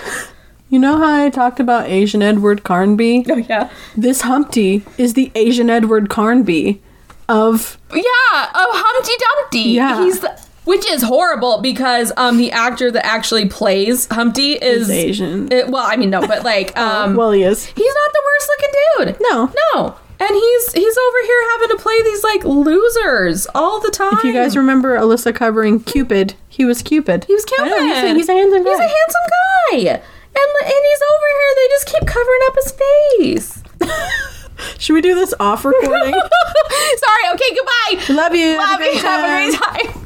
You 0.71 0.81
know 0.81 0.97
how 0.99 1.25
I 1.27 1.31
talked 1.31 1.61
about 1.61 1.89
Asian 1.89 2.21
Edward 2.21 2.65
Carnby? 2.65 3.31
Oh 3.31 3.37
yeah. 3.37 3.71
This 3.97 4.23
Humpty 4.23 4.83
is 4.99 5.15
the 5.15 5.31
Asian 5.37 5.71
Edward 5.71 6.09
Carnby 6.09 6.81
of 7.29 7.79
Yeah, 7.93 8.03
of 8.03 8.67
Humpty 8.73 9.13
Dumpty. 9.25 9.71
Yeah. 9.71 10.03
He's 10.05 10.19
the, 10.21 10.37
which 10.65 10.85
is 10.91 11.03
horrible 11.03 11.61
because 11.61 12.11
um 12.17 12.39
the 12.39 12.51
actor 12.51 12.91
that 12.91 13.07
actually 13.07 13.47
plays 13.47 14.09
Humpty 14.11 14.55
is 14.55 14.89
Is 14.89 14.91
Asian. 14.91 15.53
it- 15.53 15.69
well, 15.69 15.85
I 15.87 15.95
mean 15.97 16.11
no, 16.11 16.27
but 16.27 16.43
like 16.43 16.77
um 16.87 17.15
well, 17.15 17.31
he 17.31 17.45
is. 17.45 17.67
he's 17.67 17.95
not 17.95 18.13
the 18.13 18.23
worst 18.25 18.51
looking 18.51 19.15
dude. 19.15 19.17
No. 19.31 19.53
No. 19.75 19.97
And 20.27 20.35
he's 20.35 20.73
he's 20.73 20.97
over 20.97 21.19
here 21.27 21.43
having 21.53 21.69
to 21.77 21.77
play 21.83 22.03
these 22.03 22.25
like 22.25 22.45
losers 22.45 23.47
all 23.55 23.81
the 23.81 23.91
time. 23.91 24.15
If 24.15 24.25
you 24.25 24.33
guys 24.33 24.57
remember 24.57 24.97
Alyssa 24.97 25.35
covering 25.35 25.81
Cupid, 25.81 26.35
he 26.49 26.65
was 26.65 26.83
Cupid. 26.83 27.25
he 27.25 27.35
was 27.35 27.45
Cupid. 27.45 27.67
he's, 27.69 28.03
a, 28.03 28.15
he's 28.15 28.29
a 28.29 28.33
handsome 28.33 28.65
guy. 28.65 28.71
He's 28.71 28.79
a 28.79 28.83
handsome 28.83 29.27
guy. 29.31 30.01
And 30.37 30.51
and 30.65 30.83
he's 30.89 31.03
over 31.13 31.29
here. 31.39 31.55
They 31.57 31.69
just 31.69 31.87
keep 31.87 32.07
covering 32.07 32.41
up 32.47 32.55
his 32.57 32.73
face. 32.73 33.63
Should 34.79 34.95
we 34.95 35.01
do 35.03 35.15
this 35.15 35.35
off 35.41 35.65
recording? 35.65 36.15
Sorry. 36.97 37.35
Okay. 37.35 37.55
Goodbye. 37.55 38.15
Love 38.15 38.35
you. 38.35 38.57
Love 38.57 38.69
Have 38.69 38.81
you. 38.81 38.99
Have 39.01 39.25
a 39.25 39.29
great 39.29 39.93
time. 39.93 40.04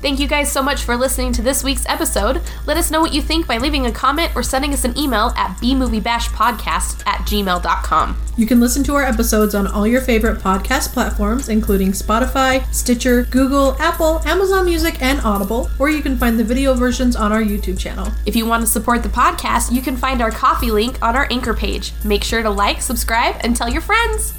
Thank 0.00 0.20
you 0.20 0.28
guys 0.28 0.50
so 0.50 0.62
much 0.62 0.84
for 0.84 0.96
listening 0.96 1.32
to 1.32 1.42
this 1.42 1.64
week's 1.64 1.84
episode. 1.86 2.40
Let 2.66 2.76
us 2.76 2.90
know 2.90 3.00
what 3.00 3.12
you 3.12 3.20
think 3.20 3.48
by 3.48 3.58
leaving 3.58 3.86
a 3.86 3.92
comment 3.92 4.30
or 4.36 4.44
sending 4.44 4.72
us 4.72 4.84
an 4.84 4.96
email 4.96 5.32
at 5.36 5.56
bmoviebashpodcast 5.58 7.04
at 7.04 7.26
gmail.com. 7.26 8.16
You 8.36 8.46
can 8.46 8.60
listen 8.60 8.84
to 8.84 8.94
our 8.94 9.02
episodes 9.02 9.56
on 9.56 9.66
all 9.66 9.88
your 9.88 10.00
favorite 10.00 10.38
podcast 10.38 10.92
platforms, 10.92 11.48
including 11.48 11.90
Spotify, 11.90 12.64
Stitcher, 12.72 13.24
Google, 13.24 13.76
Apple, 13.80 14.20
Amazon 14.24 14.66
Music, 14.66 15.02
and 15.02 15.20
Audible, 15.22 15.68
or 15.80 15.90
you 15.90 16.00
can 16.00 16.16
find 16.16 16.38
the 16.38 16.44
video 16.44 16.74
versions 16.74 17.16
on 17.16 17.32
our 17.32 17.42
YouTube 17.42 17.78
channel. 17.78 18.08
If 18.24 18.36
you 18.36 18.46
want 18.46 18.60
to 18.60 18.68
support 18.68 19.02
the 19.02 19.08
podcast, 19.08 19.72
you 19.72 19.82
can 19.82 19.96
find 19.96 20.22
our 20.22 20.30
Ko-fi 20.30 20.70
link 20.70 21.02
on 21.02 21.16
our 21.16 21.26
anchor 21.32 21.54
page. 21.54 21.92
Make 22.04 22.22
sure 22.22 22.44
to 22.44 22.50
like, 22.50 22.80
subscribe, 22.82 23.34
and 23.40 23.56
tell 23.56 23.68
your 23.68 23.82
friends. 23.82 24.34